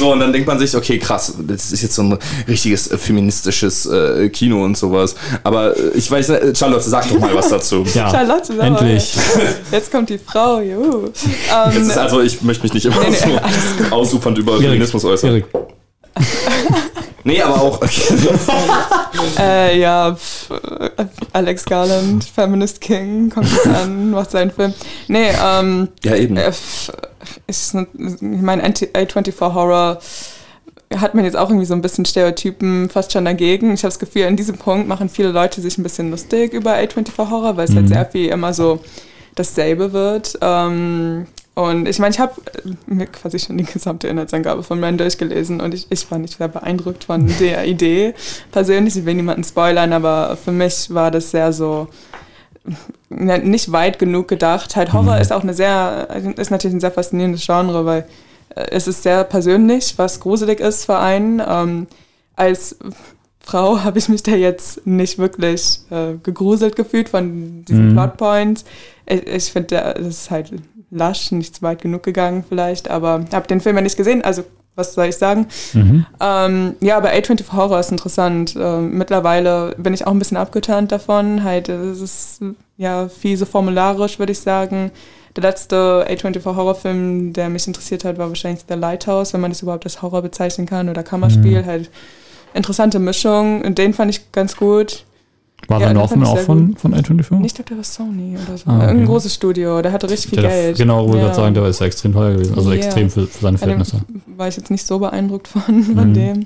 so, 0.01 0.13
und 0.13 0.21
dann 0.21 0.33
denkt 0.33 0.49
man 0.49 0.59
sich, 0.59 0.75
okay, 0.75 0.99
krass, 0.99 1.35
das 1.39 1.73
ist 1.73 1.83
jetzt 1.83 1.95
so 1.95 2.01
ein 2.03 2.19
richtiges 2.49 2.91
äh, 2.91 2.97
feministisches 2.97 3.85
äh, 3.85 4.31
Kino 4.31 4.65
und 4.65 4.75
sowas. 4.79 5.15
Aber 5.45 5.77
äh, 5.77 5.91
ich 5.91 6.11
weiß, 6.11 6.31
nicht, 6.31 6.57
Charlotte, 6.57 6.89
sag 6.89 7.07
doch 7.11 7.19
mal 7.19 7.35
was 7.35 7.49
dazu. 7.51 7.85
ja, 7.95 8.11
Charlotte, 8.11 8.47
sag 8.47 8.57
mal. 8.57 8.67
endlich. 8.69 9.15
Jetzt 9.71 9.93
kommt 9.93 10.09
die 10.09 10.17
Frau, 10.17 10.61
juhu. 10.61 11.11
Ähm, 11.55 11.83
ist 11.83 11.99
also, 11.99 12.23
ich 12.23 12.41
möchte 12.41 12.63
mich 12.63 12.73
nicht 12.73 12.87
immer 12.87 12.99
Nee, 13.03 13.11
nee, 13.11 13.41
so 13.91 13.91
ausufernd 13.95 14.39
über 14.39 14.59
Feminismus 14.59 15.05
äußern. 15.05 15.31
Erik, 15.31 15.45
Nee, 17.23 17.43
aber 17.43 17.61
auch. 17.61 17.81
Äh, 19.39 19.79
ja, 19.79 20.15
pf, 20.15 20.51
äh, 20.51 21.05
Alex 21.35 21.67
Garland, 21.67 22.25
Feminist 22.25 22.81
King, 22.81 23.29
kommt 23.29 23.53
jetzt 23.53 23.67
an, 23.67 24.13
macht 24.13 24.31
seinen 24.31 24.51
Film. 24.51 24.73
Nee, 25.09 25.29
ähm, 25.45 25.89
ja, 26.03 26.15
eben. 26.17 26.39
äh, 26.39 26.51
pf, 26.51 26.91
ist, 27.47 27.75
ich 27.75 28.21
meine, 28.21 28.63
A24 28.63 29.55
Horror 29.55 29.99
hat 30.97 31.15
man 31.15 31.25
jetzt 31.25 31.37
auch 31.37 31.49
irgendwie 31.49 31.67
so 31.67 31.75
ein 31.75 31.83
bisschen 31.83 32.05
Stereotypen 32.05 32.89
fast 32.89 33.13
schon 33.13 33.25
dagegen. 33.25 33.75
Ich 33.75 33.81
habe 33.81 33.91
das 33.91 33.99
Gefühl, 34.01 34.25
an 34.25 34.37
diesem 34.37 34.59
Punkt 34.59 34.89
machen 34.89 35.09
viele 35.09 35.31
Leute 35.31 35.61
sich 35.61 35.79
ein 35.79 35.85
bisschen 35.85 36.11
lustig 36.11 36.53
über 36.53 36.75
A24 36.75 37.31
Horror, 37.31 37.57
weil 37.57 37.69
es 37.69 37.75
halt 37.75 37.89
sehr 37.89 38.07
viel 38.07 38.29
immer 38.29 38.53
so 38.53 38.81
dasselbe 39.37 39.93
wird. 39.93 40.37
Ähm, 40.41 41.27
und 41.55 41.89
ich 41.89 41.99
meine, 41.99 42.15
ich 42.15 42.21
habe 42.21 42.33
mir 42.87 43.07
quasi 43.07 43.39
schon 43.39 43.59
die 43.59 43.65
gesamte 43.65 44.09
Inhaltsangabe 44.09 44.63
von 44.63 44.81
Man 44.81 44.99
durchgelesen 44.99 45.61
und 45.61 45.75
ich, 45.75 45.87
ich 45.91 46.11
war 46.11 46.19
nicht 46.19 46.39
sehr 46.39 46.49
beeindruckt 46.49 47.05
von 47.05 47.31
der 47.39 47.65
Idee. 47.67 48.15
Persönlich, 48.51 48.97
ich 48.97 49.05
will 49.05 49.15
niemanden 49.15 49.45
spoilern, 49.45 49.93
aber 49.93 50.37
für 50.43 50.53
mich 50.53 50.93
war 50.93 51.11
das 51.11 51.31
sehr 51.31 51.53
so 51.53 51.89
nicht 53.09 53.73
weit 53.73 53.99
genug 53.99 54.29
gedacht. 54.29 54.77
Halt 54.77 54.93
Horror 54.93 55.19
ist 55.19 55.33
auch 55.33 55.43
eine 55.43 55.55
sehr, 55.55 56.09
ist 56.37 56.51
natürlich 56.51 56.77
ein 56.77 56.81
sehr 56.81 56.91
faszinierendes 56.91 57.45
Genre, 57.45 57.85
weil 57.85 58.07
äh, 58.55 58.67
es 58.71 58.87
ist 58.87 59.03
sehr 59.03 59.25
persönlich, 59.25 59.95
was 59.97 60.21
gruselig 60.21 60.61
ist 60.61 60.85
für 60.85 60.99
einen. 60.99 61.43
Ähm, 61.47 61.87
als 62.37 62.77
Frau 63.41 63.81
habe 63.85 63.99
ich 63.99 64.09
mich 64.09 64.23
da 64.23 64.33
jetzt 64.33 64.87
nicht 64.87 65.19
wirklich 65.19 65.81
äh, 65.91 66.15
gegruselt 66.23 66.77
gefühlt 66.77 67.09
von 67.09 67.65
diesen 67.65 67.89
Mhm. 67.91 67.93
Plotpoints. 67.95 68.65
Ich, 69.07 69.27
ich 69.27 69.53
finde, 69.53 69.95
das 69.97 70.07
ist 70.07 70.31
halt 70.31 70.53
lasch, 70.91 71.33
nicht 71.33 71.63
weit 71.63 71.83
genug 71.83 72.03
gegangen 72.03 72.45
vielleicht, 72.49 72.91
aber 72.91 73.25
habe 73.33 73.47
den 73.47 73.61
Film 73.61 73.77
ja 73.77 73.83
nicht 73.83 73.97
gesehen, 73.97 74.23
also 74.23 74.43
was 74.81 74.95
soll 74.95 75.07
ich 75.07 75.17
sagen? 75.17 75.47
Ähm, 76.21 76.75
ja, 76.81 76.97
aber 76.97 77.11
A24 77.13 77.53
Horror 77.53 77.81
ist 77.81 77.93
interessant. 77.93 78.55
Ähm, 78.59 78.97
mittlerweile 78.99 79.75
bin 79.79 79.95
ich 79.95 80.07
auch 80.07 80.13
ein 80.13 80.19
bisschen 80.19 80.37
abgeturnt 80.37 80.91
davon. 80.91 81.45
Halt, 81.45 81.69
es 81.69 82.01
ist 82.01 82.41
ja 82.77 83.09
viel 83.09 83.37
so 83.37 83.45
formularisch, 83.47 84.19
würde 84.19 84.33
ich 84.33 84.41
sagen. 84.41 84.91
Der 85.37 85.45
letzte 85.45 86.07
A24 86.09 86.45
Horrorfilm, 86.45 87.33
der 87.33 87.49
mich 87.49 87.67
interessiert 87.67 88.05
hat, 88.05 88.19
war 88.19 88.29
wahrscheinlich 88.29 88.65
The 88.69 88.75
Lighthouse, 88.75 89.33
wenn 89.33 89.41
man 89.41 89.53
das 89.53 89.63
überhaupt 89.63 89.85
als 89.85 90.03
Horror 90.03 90.23
bezeichnen 90.23 90.67
kann 90.67 90.89
oder 90.89 91.03
Kammerspiel. 91.05 91.65
Halt 91.67 91.91
interessante 92.55 92.99
Mischung. 92.99 93.63
Und 93.63 93.79
den 93.79 93.95
fand 93.95 94.11
ich 94.11 94.33
ganz 94.33 94.57
gut. 94.57 95.05
War 95.69 95.81
Ja, 95.81 95.89
den 95.89 95.97
Northman 95.99 96.27
auch 96.27 96.39
von, 96.39 96.77
von 96.77 96.95
A24? 96.95 97.35
Nicht, 97.37 97.47
ich 97.47 97.55
glaube, 97.55 97.69
der 97.69 97.77
war 97.77 97.85
Sony 97.85 98.37
oder 98.37 98.57
so. 98.59 98.69
Ah, 98.69 98.77
okay. 98.77 98.85
Irgendein 98.87 99.07
großes 99.07 99.35
Studio. 99.35 99.83
Der 99.83 99.93
hatte 99.93 100.11
richtig 100.11 100.31
viel 100.31 100.41
Der, 100.41 100.51
Geld. 100.51 100.79
genau, 100.79 101.05
wollte 101.05 101.19
Ja. 101.19 101.25
gerade 101.27 101.37
sagen, 101.37 101.55
der 101.55 101.65
ist 101.67 101.81
ja 101.81 101.87
extrem 101.87 102.13
teuer 102.13 102.33
gewesen. 102.33 102.55
Also 102.57 102.71
Ja. 102.73 102.77
extrem 102.77 103.09
für, 103.11 103.27
für 103.27 103.41
seine 103.41 103.59
Verhältnisse. 103.59 104.01
war 104.37 104.49
ich 104.49 104.57
jetzt 104.57 104.71
nicht 104.71 104.85
so 104.87 104.99
beeindruckt 104.99 105.47
von, 105.49 105.63
von 105.85 106.11
Mhm. 106.11 106.15
dem. 106.15 106.45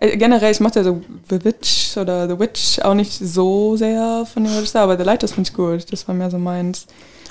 Äh, 0.00 0.16
generell, 0.16 0.52
ich 0.52 0.60
mochte 0.60 0.84
so 0.84 1.00
The 1.30 1.44
Witch 1.44 1.96
oder 1.96 2.28
The 2.28 2.38
Witch 2.38 2.78
auch 2.80 2.94
nicht 2.94 3.12
so 3.12 3.76
sehr 3.76 4.26
von 4.32 4.44
dem 4.44 4.52
Regisseur, 4.54 4.82
aber 4.82 4.96
The 4.98 5.04
Lighthouse 5.04 5.32
finde 5.32 5.48
ich 5.48 5.54
gut. 5.56 5.90
Das 5.92 6.06
war 6.06 6.14
mehr 6.14 6.30
so 6.30 6.38
meins. 6.38 6.86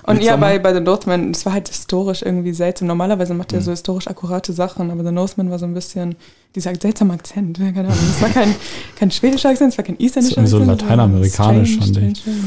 Und 0.07 0.23
ja, 0.23 0.35
bei, 0.37 0.57
bei 0.57 0.73
The 0.73 0.79
Northman, 0.79 1.33
das 1.33 1.45
war 1.45 1.53
halt 1.53 1.67
historisch 1.67 2.21
irgendwie 2.21 2.53
seltsam. 2.53 2.87
Normalerweise 2.87 3.33
macht 3.33 3.51
Mhm. 3.51 3.57
er 3.59 3.61
so 3.61 3.71
historisch 3.71 4.07
akkurate 4.07 4.53
Sachen, 4.53 4.89
aber 4.89 5.03
The 5.03 5.11
Northman 5.11 5.51
war 5.51 5.59
so 5.59 5.65
ein 5.65 5.73
bisschen 5.73 6.15
dieser 6.55 6.73
seltsame 6.75 7.13
Akzent. 7.13 7.57
Keine 7.59 7.79
Ahnung. 7.79 7.93
Es 8.09 8.21
war 8.21 8.29
kein, 8.29 8.55
kein 8.97 9.11
schwedischer 9.11 9.49
Akzent, 9.49 9.73
es 9.73 9.77
war 9.77 9.85
kein 9.85 9.97
isländischer 9.97 10.47
so 10.47 10.57
Akzent. 10.57 10.61
es 10.63 10.67
war 10.67 10.75
lateinamerikanisch, 10.75 11.73
strange, 11.73 11.93
fand 11.93 11.97
ich. 12.11 12.17
strange, 12.19 12.37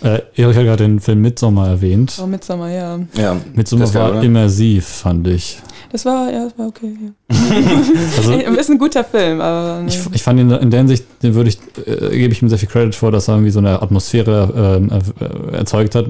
strange. 0.00 0.16
Äh, 0.36 0.40
Erik 0.42 0.56
hat 0.56 0.64
gerade 0.64 0.84
den 0.84 1.00
Film 1.00 1.20
Midsommar 1.22 1.68
erwähnt. 1.68 2.16
Oh, 2.22 2.26
Midsommar, 2.26 2.70
ja. 2.70 2.98
Ja, 3.16 3.36
Midsommar 3.54 3.86
das 3.86 3.94
geil, 3.94 4.02
war 4.02 4.10
oder? 4.12 4.22
immersiv, 4.22 4.86
fand 4.86 5.26
ich. 5.28 5.58
Das 5.94 6.04
war, 6.04 6.28
ja, 6.28 6.42
das 6.42 6.58
war 6.58 6.66
okay. 6.66 6.92
Ja. 7.00 7.36
Also 8.16 8.32
Ist 8.58 8.68
ein 8.68 8.78
guter 8.78 9.04
Film, 9.04 9.40
aber. 9.40 9.86
ich, 9.86 10.00
ich 10.12 10.24
fand 10.24 10.40
ihn 10.40 10.50
in 10.50 10.70
der 10.70 10.80
Hinsicht, 10.80 11.04
den 11.22 11.36
würde 11.36 11.50
ich, 11.50 11.58
äh, 11.86 12.18
gebe 12.18 12.32
ich 12.32 12.42
ihm 12.42 12.48
sehr 12.48 12.58
viel 12.58 12.68
Credit 12.68 12.96
vor, 12.96 13.12
dass 13.12 13.28
er 13.28 13.34
irgendwie 13.34 13.52
so 13.52 13.60
eine 13.60 13.80
Atmosphäre 13.80 14.80
ähm, 14.82 14.90
äh, 14.90 15.56
erzeugt 15.56 15.94
hat. 15.94 16.06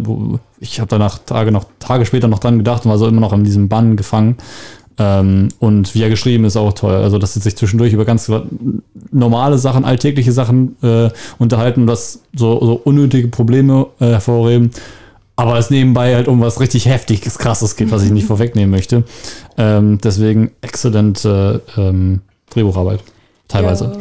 Ich 0.59 0.81
habe 0.81 0.89
danach 0.89 1.19
Tage 1.19 1.53
noch 1.53 1.67
Tage 1.81 2.07
später 2.07 2.29
noch 2.29 2.39
dran 2.39 2.57
gedacht 2.57 2.87
und 2.87 2.93
war 2.93 2.97
so 2.97 3.07
immer 3.07 3.21
noch 3.21 3.35
in 3.35 3.45
diesem 3.45 3.69
Bann 3.69 3.99
gefangen. 3.99 4.39
Ähm, 4.97 5.51
und 5.59 5.95
wie 5.95 6.03
er 6.03 6.09
geschrieben 6.09 6.47
ist 6.47 6.57
auch 6.57 6.73
toll. 6.73 6.95
Also 6.95 7.19
dass 7.19 7.35
sie 7.35 7.41
sich 7.41 7.55
zwischendurch 7.55 7.93
über 7.93 8.07
ganz 8.07 8.33
normale 9.11 9.59
Sachen, 9.59 9.85
alltägliche 9.85 10.33
Sachen 10.33 10.77
äh, 10.83 11.11
unterhalten, 11.39 11.87
das 11.87 12.23
so, 12.35 12.59
so 12.65 12.81
unnötige 12.85 13.29
Probleme 13.29 13.89
äh, 14.01 14.07
hervorheben. 14.07 14.71
Aber 15.37 15.59
es 15.59 15.71
nebenbei 15.71 16.15
halt 16.15 16.29
um 16.29 16.41
was 16.41 16.61
richtig 16.61 16.87
heftiges, 16.87 17.39
krasses 17.39 17.75
geht, 17.77 17.91
was 17.91 18.03
ich 18.05 18.11
nicht 18.11 18.27
vorwegnehmen 18.27 18.71
möchte. 18.71 19.03
Ähm, 19.59 19.99
deswegen 20.03 20.53
exzellente 20.61 21.63
ähm, 21.77 22.21
Drehbucharbeit. 22.51 23.01
Teilweise. 23.49 23.93
Ja. 23.93 23.99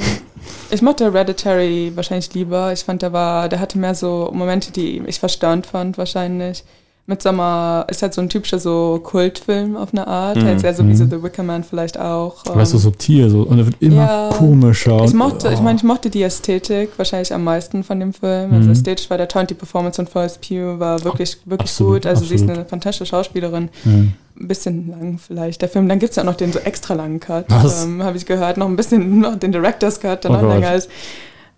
Ich 0.69 0.81
mochte 0.81 1.05
Hereditary 1.05 1.91
wahrscheinlich 1.95 2.34
lieber. 2.34 2.72
Ich 2.73 2.84
fand, 2.84 3.01
der 3.01 3.14
war, 3.14 3.49
der 3.49 3.60
hatte 3.60 3.77
mehr 3.77 3.95
so 3.95 4.31
Momente, 4.34 4.72
die 4.72 5.01
ich 5.05 5.19
verstörend 5.19 5.65
fand, 5.65 5.97
wahrscheinlich. 5.97 6.64
Midsommar 7.06 7.90
ist 7.90 8.02
halt 8.02 8.14
so 8.14 8.22
ein 8.22 8.30
typischer 8.30 8.60
so 8.60 9.00
Kultfilm 9.04 9.76
auf 9.76 9.90
eine 9.92 10.08
Art. 10.08 10.38
Mhm. 10.38 10.46
Halt 10.46 10.60
sehr 10.62 10.74
so 10.74 10.88
wie 10.88 10.96
so 10.96 11.04
The 11.06 11.22
Wicker 11.22 11.44
Man 11.44 11.66
vielleicht 11.66 12.00
auch. 12.00 12.46
Weißt 12.46 12.72
du, 12.72 12.78
Ähm, 12.78 12.82
subtil 12.82 13.30
so. 13.30 13.42
Und 13.44 13.60
er 13.60 13.66
wird 13.66 13.76
immer 13.82 13.96
Ja. 14.06 14.30
komischer. 14.34 15.04
ich 15.04 15.14
mochte, 15.14 15.50
ich 15.52 15.60
oh. 15.60 15.64
meine, 15.64 15.78
ich 15.78 15.84
mochte 15.84 16.10
die 16.10 16.24
Ästhetik 16.24 16.92
wahrscheinlich 16.98 17.34
am 17.34 17.44
meisten 17.44 17.84
von 17.84 18.00
dem 18.00 18.14
Film. 18.14 18.54
Also 18.54 18.68
Mhm. 18.68 18.72
ästhetisch 18.72 19.10
war 19.10 19.18
der 19.18 19.28
Town, 19.28 19.48
die 19.48 19.54
Performance 19.54 19.98
von 19.98 20.08
Florence 20.08 20.38
Pugh 20.38 20.80
war 20.80 21.04
wirklich, 21.04 21.38
wirklich 21.46 21.70
Absolut, 21.72 21.94
gut. 22.04 22.06
Also 22.06 22.24
sie 22.24 22.36
ist 22.36 22.42
absolut. 22.44 22.58
eine 22.60 22.66
fantastische 22.70 23.06
Schauspielerin. 23.06 23.70
Mhm. 23.84 24.14
Ein 24.40 24.48
bisschen 24.48 24.88
lang 24.90 25.18
vielleicht. 25.20 25.62
Der 25.62 25.68
Film, 25.70 25.90
dann 25.90 26.00
gibt 26.00 26.12
es 26.12 26.16
ja 26.16 26.24
auch 26.24 26.28
noch 26.28 26.36
den 26.36 26.54
so 26.54 26.60
extra 26.60 26.94
langen 26.94 27.20
Cut, 27.20 27.48
ähm, 27.52 28.02
habe 28.02 28.16
ich 28.16 28.26
gehört. 28.26 28.56
Noch 28.58 28.68
ein 28.68 28.78
bisschen, 28.78 29.20
noch 29.20 29.36
den 29.36 29.52
Director's 29.52 30.00
Cut, 30.00 30.24
der 30.24 30.32
Oh 30.32 30.36
noch 30.36 30.42
Gott. 30.42 30.52
länger 30.54 30.74
ist. 30.74 30.90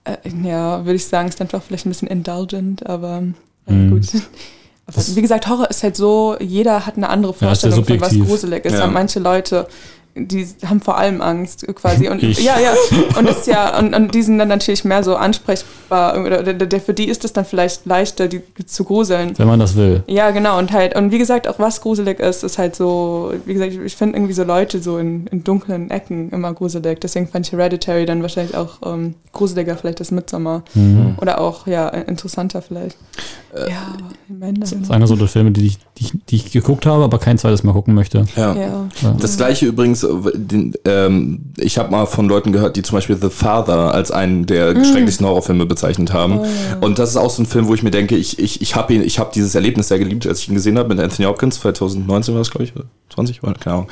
Äh, 0.06 0.18
ja, 0.44 0.84
würde 0.86 0.96
ich 0.96 1.06
sagen, 1.06 1.30
ist 1.30 1.40
einfach 1.40 1.62
vielleicht 1.62 1.86
ein 1.86 1.90
bisschen 1.90 2.08
indulgent, 2.08 2.86
aber 2.88 3.22
äh, 3.68 3.72
Mhm. 3.74 3.92
gut. 3.92 4.08
Aber 4.88 4.98
wie 4.98 5.22
gesagt, 5.22 5.48
Horror 5.48 5.70
ist 5.70 5.82
halt 5.84 5.95
so, 5.95 6.38
jeder 6.40 6.86
hat 6.86 6.95
eine 6.98 7.10
andere 7.10 7.34
Ja, 7.40 7.48
Vorstellung 7.48 7.84
von 7.86 8.02
was 8.02 8.14
gruselig 8.14 8.66
ist. 8.66 8.74
Ja. 8.74 8.88
Manche 8.88 9.20
Leute, 9.20 9.68
die 10.16 10.48
haben 10.66 10.80
vor 10.80 10.98
allem 10.98 11.22
Angst 11.22 11.68
quasi. 11.76 12.08
Und 12.08 12.24
Ich. 12.24 12.42
ja, 12.42 12.58
ja. 12.58 12.74
Und 13.18 13.28
das 13.28 13.40
ist 13.40 13.48
ja, 13.48 13.78
und, 13.78 13.94
und 13.94 14.16
die 14.16 14.22
sind 14.22 14.40
dann 14.40 14.48
natürlich 14.48 14.86
mehr 14.86 15.04
so 15.04 15.16
ansprechbar. 15.16 16.18
Oder 16.26 16.42
der, 16.42 16.54
der, 16.54 16.80
für 16.80 16.94
die 16.94 17.10
ist 17.10 17.26
es 17.26 17.34
dann 17.34 17.44
vielleicht 17.44 17.86
leichter, 17.86 18.28
die 18.30 18.42
zu 18.66 18.86
gruseln. 18.86 19.38
Wenn 19.38 19.48
man 19.48 19.60
das 19.60 19.76
will. 19.76 20.04
Ja, 20.08 20.32
genau. 20.32 20.58
Und 20.58 20.72
halt, 20.72 20.96
und 20.96 21.12
wie 21.12 21.18
gesagt, 21.18 21.50
auch 21.50 21.60
was 21.60 21.82
gruselig 21.82 22.20
ist, 22.20 22.44
ist 22.44 22.58
halt 22.58 22.78
so, 22.78 23.34
wie 23.46 23.54
gesagt, 23.54 23.74
ich, 23.74 23.80
ich 23.80 23.96
finde 23.96 24.16
irgendwie 24.16 24.34
so 24.34 24.44
Leute 24.44 24.82
so 24.82 24.98
in, 24.98 25.28
in 25.28 25.44
dunklen 25.44 25.92
Ecken 25.92 26.30
immer 26.30 26.54
gruselig. 26.54 27.02
Deswegen 27.02 27.28
fand 27.28 27.48
ich 27.48 27.52
Hereditary 27.52 28.06
dann 28.06 28.22
wahrscheinlich 28.22 28.56
auch 28.56 28.78
ähm, 28.86 29.16
gruseliger 29.34 29.76
vielleicht 29.76 30.00
als 30.00 30.12
Midsommar. 30.12 30.64
Mhm. 30.76 31.16
Oder 31.20 31.42
auch, 31.42 31.68
ja, 31.68 31.90
interessanter 31.90 32.62
vielleicht. 32.62 32.98
ja, 33.54 33.98
ich 34.30 34.36
meine, 34.40 34.60
Das 34.60 34.72
ist 34.72 34.92
einer 34.92 35.08
so 35.08 35.16
der 35.18 35.28
Filme, 35.28 35.52
die 35.52 35.68
ich, 35.68 35.78
die, 35.98 36.06
ich, 36.06 36.14
die 36.30 36.36
ich 36.38 36.52
geguckt 36.52 36.86
habe, 36.86 37.04
aber 37.04 37.20
kein 37.20 37.38
zweites 37.38 37.64
Mal 37.64 37.74
gucken 37.74 37.94
möchte. 37.94 38.26
Ja. 38.36 38.56
ja. 38.56 38.88
Das 39.20 39.36
gleiche 39.38 39.66
übrigens, 39.66 40.05
den, 40.34 40.73
ähm, 40.86 41.41
ich 41.57 41.77
habe 41.77 41.91
mal 41.91 42.06
von 42.06 42.27
Leuten 42.27 42.52
gehört, 42.52 42.76
die 42.76 42.82
zum 42.82 42.98
Beispiel 42.98 43.18
The 43.19 43.30
Father 43.30 43.94
als 43.94 44.11
einen 44.11 44.45
der 44.45 44.73
schrecklichsten 44.84 45.26
Horrorfilme 45.26 45.65
bezeichnet 45.65 46.14
haben. 46.14 46.40
Und 46.82 46.99
das 46.99 47.11
ist 47.11 47.18
auch 47.18 47.30
so 47.30 47.44
ein 47.44 47.45
Film, 47.45 47.68
wo 47.68 47.73
ich 47.73 47.84
mir 47.84 47.91
denke, 47.91 48.15
ich, 48.15 48.40
ich, 48.40 48.61
ich 48.61 48.76
habe 48.76 48.94
ihn, 48.94 49.02
ich 49.02 49.19
habe 49.19 49.32
dieses 49.34 49.56
Erlebnis 49.56 49.88
sehr 49.88 49.99
geliebt, 49.99 50.27
als 50.27 50.40
ich 50.40 50.49
ihn 50.49 50.56
gesehen 50.56 50.77
habe 50.77 50.90
mit 50.90 50.99
Anthony 50.99 51.27
Hopkins, 51.27 51.60
2019 51.60 52.34
war 52.34 52.40
das, 52.40 52.52
glaube 52.52 52.65
ich, 52.65 52.76
oder 52.76 52.86
20, 53.14 53.44
oder? 53.44 53.53
keine 53.53 53.76
Ahnung. 53.76 53.90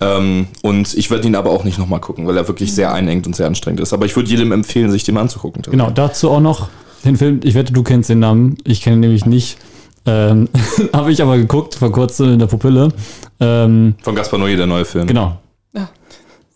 Ähm, 0.00 0.46
und 0.62 0.94
ich 0.94 1.10
werde 1.10 1.26
ihn 1.26 1.34
aber 1.34 1.50
auch 1.50 1.64
nicht 1.64 1.78
nochmal 1.78 2.00
gucken, 2.00 2.26
weil 2.26 2.36
er 2.36 2.48
wirklich 2.48 2.74
sehr 2.74 2.92
einengt 2.92 3.26
und 3.26 3.36
sehr 3.36 3.46
anstrengend 3.46 3.80
ist. 3.80 3.92
Aber 3.92 4.06
ich 4.06 4.16
würde 4.16 4.30
jedem 4.30 4.52
empfehlen, 4.52 4.90
sich 4.90 5.04
den 5.04 5.16
anzugucken. 5.16 5.62
Genau, 5.62 5.90
dazu 5.90 6.30
auch 6.30 6.40
noch 6.40 6.68
den 7.04 7.16
Film, 7.16 7.40
ich 7.42 7.54
wette, 7.54 7.72
du 7.72 7.82
kennst 7.82 8.10
den 8.10 8.20
Namen, 8.20 8.56
ich 8.64 8.80
kenne 8.80 8.96
ihn 8.96 9.00
nämlich 9.00 9.26
nicht. 9.26 9.58
Ähm, 10.04 10.48
habe 10.92 11.12
ich 11.12 11.22
aber 11.22 11.36
geguckt 11.36 11.76
vor 11.76 11.92
kurzem 11.92 12.34
in 12.34 12.38
der 12.38 12.46
Pupille. 12.46 12.88
Ähm, 13.40 13.94
Von 14.02 14.14
Gaspar 14.14 14.40
Noé, 14.40 14.56
der 14.56 14.66
neue 14.66 14.84
Film. 14.84 15.06
genau. 15.06 15.38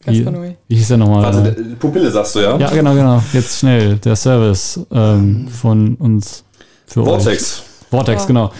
Ganz 0.06 0.18
Wie, 0.18 0.56
wie 0.68 0.76
hieß 0.76 0.88
der 0.88 0.96
nochmal? 0.96 1.22
Warte, 1.24 1.42
der- 1.42 1.62
Pupille 1.76 2.10
sagst 2.10 2.34
du, 2.36 2.38
ja? 2.40 2.56
ja, 2.58 2.70
genau, 2.70 2.94
genau. 2.94 3.22
Jetzt 3.32 3.58
schnell. 3.58 3.96
Der 3.96 4.16
Service 4.16 4.80
ähm, 4.92 5.48
von 5.48 5.96
uns 5.96 6.44
für 6.86 7.00
euch. 7.02 7.06
Vortex. 7.08 7.62
Vortex, 7.90 8.22
Ja. 8.22 8.26
genau. 8.28 8.52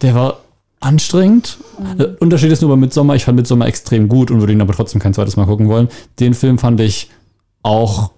Der 0.00 0.14
war 0.14 0.38
anstrengend. 0.80 1.58
Der 1.98 2.20
Unterschied 2.20 2.50
ist 2.50 2.60
nur 2.62 2.70
bei 2.70 2.76
Midsommar. 2.76 3.16
Ich 3.16 3.24
fand 3.24 3.36
Midsommar 3.36 3.68
extrem 3.68 4.08
gut 4.08 4.30
und 4.30 4.40
würde 4.40 4.52
ihn 4.52 4.60
aber 4.60 4.72
trotzdem 4.74 5.00
kein 5.00 5.14
zweites 5.14 5.36
Mal 5.36 5.46
gucken 5.46 5.68
wollen. 5.68 5.88
Den 6.18 6.34
Film 6.34 6.58
fand 6.58 6.80
ich 6.80 7.10
auch 7.62 8.10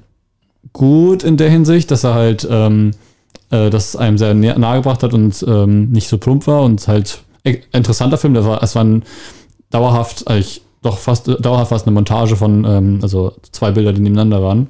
gut 0.73 1.23
in 1.23 1.37
der 1.37 1.51
Hinsicht, 1.51 1.91
dass 1.91 2.05
er 2.05 2.15
halt 2.15 2.47
ähm, 2.51 2.93
äh, 3.51 3.69
das 3.71 3.97
einem 3.97 4.17
sehr 4.19 4.35
nä- 4.35 4.59
nahegebracht 4.59 5.03
hat 5.03 5.13
und 5.13 5.45
ähm, 5.47 5.91
nicht 5.91 6.09
so 6.09 6.17
plump 6.19 6.47
war 6.47 6.63
und 6.63 6.87
halt 6.89 7.21
e- 7.45 7.59
interessanter 7.73 8.17
Film. 8.17 8.33
Der 8.35 8.45
war, 8.47 8.63
es 8.63 8.75
war 8.75 8.85
ein 8.85 9.03
dauerhaft, 9.71 10.27
eigentlich 10.29 10.63
doch 10.85 10.99
fast 10.99 11.29
dauerhaft 11.29 11.71
fast 11.71 11.87
eine 11.87 11.95
Montage 11.95 12.37
von, 12.37 12.65
ähm, 12.65 12.99
also 13.03 13.33
zwei 13.53 13.71
Bilder, 13.71 13.93
die 13.93 14.01
nebeneinander 14.01 14.43
waren 14.43 14.69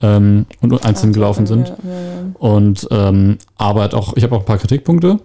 ähm, 0.00 0.46
und 0.60 0.84
einzeln 0.84 1.12
gelaufen 1.12 1.46
sind. 1.46 1.68
Ja, 1.68 1.76
ja, 1.84 2.00
ja. 2.00 2.10
Und 2.38 2.88
ähm, 2.90 3.38
aber 3.56 3.82
hat 3.82 3.94
auch, 3.94 4.16
ich 4.16 4.22
habe 4.22 4.36
auch 4.36 4.40
ein 4.40 4.46
paar 4.46 4.58
Kritikpunkte. 4.58 5.18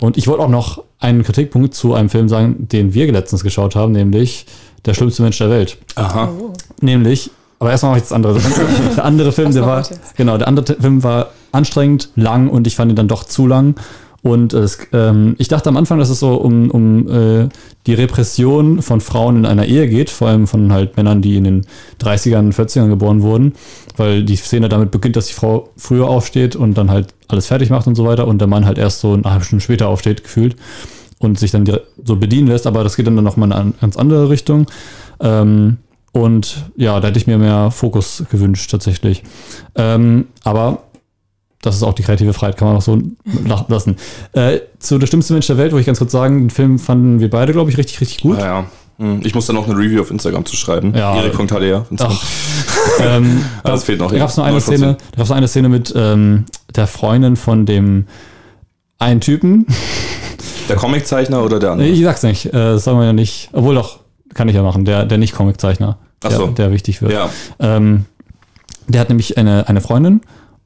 Und 0.00 0.16
ich 0.16 0.26
wollte 0.26 0.42
auch 0.42 0.48
noch 0.48 0.82
einen 0.98 1.22
Kritikpunkt 1.22 1.74
zu 1.74 1.94
einem 1.94 2.08
Film 2.08 2.28
sagen, 2.28 2.66
den 2.68 2.92
wir 2.92 3.10
letztens 3.12 3.44
geschaut 3.44 3.76
haben, 3.76 3.92
nämlich 3.92 4.46
Der 4.84 4.94
schlimmste 4.94 5.22
Mensch 5.22 5.38
der 5.38 5.48
Welt. 5.48 5.78
Aha. 5.94 6.28
Oh. 6.40 6.52
Nämlich, 6.80 7.30
aber 7.60 7.70
erstmal 7.70 7.92
mache 7.92 7.98
ich 7.98 8.04
das 8.04 8.12
andere. 8.12 8.40
Der 8.96 9.04
andere 9.04 9.30
Film, 9.30 9.52
der 9.52 9.64
war, 9.64 9.86
genau, 10.16 10.38
der 10.38 10.48
andere 10.48 10.74
Film 10.74 11.04
war 11.04 11.28
anstrengend, 11.52 12.08
lang 12.16 12.48
und 12.48 12.66
ich 12.66 12.74
fand 12.74 12.90
ihn 12.90 12.96
dann 12.96 13.06
doch 13.06 13.24
zu 13.24 13.46
lang. 13.46 13.76
Und 14.22 14.52
es, 14.52 14.78
ähm, 14.92 15.34
ich 15.38 15.48
dachte 15.48 15.68
am 15.68 15.76
Anfang, 15.76 15.98
dass 15.98 16.08
es 16.08 16.20
so 16.20 16.34
um, 16.34 16.70
um 16.70 17.08
äh, 17.08 17.48
die 17.86 17.94
Repression 17.94 18.80
von 18.80 19.00
Frauen 19.00 19.38
in 19.38 19.46
einer 19.46 19.66
Ehe 19.66 19.88
geht, 19.88 20.10
vor 20.10 20.28
allem 20.28 20.46
von 20.46 20.72
halt 20.72 20.96
Männern, 20.96 21.22
die 21.22 21.36
in 21.36 21.44
den 21.44 21.66
30ern, 22.00 22.54
40ern 22.54 22.88
geboren 22.88 23.22
wurden, 23.22 23.54
weil 23.96 24.22
die 24.22 24.36
Szene 24.36 24.68
damit 24.68 24.92
beginnt, 24.92 25.16
dass 25.16 25.26
die 25.26 25.32
Frau 25.32 25.70
früher 25.76 26.08
aufsteht 26.08 26.54
und 26.54 26.74
dann 26.78 26.90
halt 26.90 27.14
alles 27.26 27.48
fertig 27.48 27.70
macht 27.70 27.88
und 27.88 27.96
so 27.96 28.04
weiter 28.04 28.28
und 28.28 28.38
der 28.38 28.46
Mann 28.46 28.64
halt 28.64 28.78
erst 28.78 29.00
so 29.00 29.14
eine 29.14 29.24
halbe 29.24 29.44
Stunde 29.44 29.64
später 29.64 29.88
aufsteht, 29.88 30.22
gefühlt 30.22 30.54
und 31.18 31.38
sich 31.38 31.50
dann 31.50 31.66
so 32.04 32.16
bedienen 32.16 32.46
lässt, 32.46 32.68
aber 32.68 32.84
das 32.84 32.96
geht 32.96 33.08
dann 33.08 33.14
nochmal 33.14 33.48
in 33.48 33.52
eine 33.52 33.72
ganz 33.80 33.96
andere 33.96 34.28
Richtung. 34.28 34.66
Ähm, 35.20 35.78
und 36.12 36.66
ja, 36.76 37.00
da 37.00 37.08
hätte 37.08 37.18
ich 37.18 37.26
mir 37.26 37.38
mehr 37.38 37.70
Fokus 37.70 38.24
gewünscht, 38.30 38.70
tatsächlich. 38.70 39.22
Ähm, 39.74 40.26
aber 40.44 40.84
das 41.62 41.76
ist 41.76 41.82
auch 41.82 41.94
die 41.94 42.02
kreative 42.02 42.32
Freiheit, 42.34 42.56
kann 42.58 42.68
man 42.68 42.76
auch 42.76 42.82
so 42.82 42.98
la- 43.46 43.64
lassen. 43.68 43.96
Äh, 44.32 44.58
zu 44.78 44.98
Der 44.98 45.06
schlimmste 45.06 45.32
Mensch 45.32 45.46
der 45.46 45.56
Welt, 45.56 45.72
wo 45.72 45.78
ich 45.78 45.86
ganz 45.86 45.98
kurz 45.98 46.12
sagen, 46.12 46.38
den 46.40 46.50
Film 46.50 46.78
fanden 46.78 47.20
wir 47.20 47.30
beide, 47.30 47.52
glaube 47.52 47.70
ich, 47.70 47.78
richtig, 47.78 48.00
richtig 48.00 48.18
gut. 48.20 48.38
Ja, 48.38 48.44
ja. 48.44 48.64
Hm, 48.98 49.20
Ich 49.24 49.34
muss 49.34 49.46
dann 49.46 49.56
noch 49.56 49.66
eine 49.66 49.76
Review 49.76 50.02
auf 50.02 50.10
Instagram 50.10 50.44
zu 50.44 50.54
schreiben. 50.56 50.92
Ja. 50.94 51.16
Erik.hdr. 51.16 51.86
Instagram. 51.90 52.18
ähm, 53.00 53.44
das 53.64 53.84
fehlt 53.84 54.00
noch. 54.00 54.10
Da 54.12 54.18
gab 54.18 54.28
es 54.28 54.36
noch 54.36 54.44
eine 54.44 54.58
9%. 54.58 54.60
Szene, 54.60 54.96
da 55.12 55.16
gab's 55.16 55.30
noch 55.30 55.36
eine 55.36 55.48
Szene 55.48 55.68
mit 55.70 55.92
ähm, 55.96 56.44
der 56.76 56.86
Freundin 56.86 57.36
von 57.36 57.64
dem 57.64 58.06
einen 58.98 59.20
Typen. 59.20 59.66
Der 60.68 60.76
Comiczeichner 60.76 61.42
oder 61.42 61.58
der 61.58 61.72
andere? 61.72 61.88
Ich 61.88 62.00
sag's 62.04 62.22
nicht, 62.22 62.46
äh, 62.46 62.50
das 62.52 62.84
sagen 62.84 62.96
wir 62.98 63.06
ja 63.06 63.12
nicht. 63.12 63.50
Obwohl 63.52 63.74
doch, 63.74 63.98
kann 64.32 64.48
ich 64.48 64.54
ja 64.54 64.62
machen, 64.62 64.84
der, 64.84 65.04
der 65.06 65.18
nicht 65.18 65.34
Comiczeichner, 65.34 65.98
der, 66.22 66.30
so. 66.30 66.46
der 66.46 66.70
wichtig 66.70 67.02
wird. 67.02 67.12
Ja. 67.12 67.28
Ähm, 67.58 68.04
der 68.86 69.00
hat 69.00 69.08
nämlich 69.08 69.36
eine, 69.38 69.68
eine 69.68 69.80
Freundin 69.80 70.20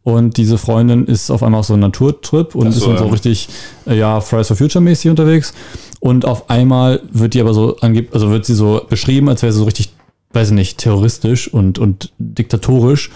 und 0.06 0.36
diese 0.36 0.56
Freundin 0.56 1.06
ist 1.06 1.32
auf 1.32 1.42
einmal 1.42 1.58
auf 1.58 1.66
so 1.66 1.72
einem 1.72 1.80
Naturtrip 1.80 2.54
und 2.54 2.70
so, 2.70 2.78
ist 2.78 2.86
dann 2.86 2.96
so 2.96 3.06
richtig, 3.06 3.48
äh, 3.88 3.98
ja, 3.98 4.20
Fridays 4.20 4.46
for 4.46 4.56
Future 4.56 4.80
mäßig 4.80 5.10
unterwegs. 5.10 5.52
Und 5.98 6.24
auf 6.24 6.48
einmal 6.48 7.00
wird 7.10 7.34
die 7.34 7.40
aber 7.40 7.52
so 7.52 7.76
angeb 7.78 8.14
also 8.14 8.30
wird 8.30 8.46
sie 8.46 8.54
so 8.54 8.82
beschrieben, 8.88 9.28
als 9.28 9.42
wäre 9.42 9.52
sie 9.52 9.58
so 9.58 9.64
richtig, 9.64 9.92
weiß 10.32 10.50
ich 10.50 10.54
nicht, 10.54 10.78
terroristisch 10.78 11.52
und, 11.52 11.80
und 11.80 12.12
diktatorisch. 12.18 13.10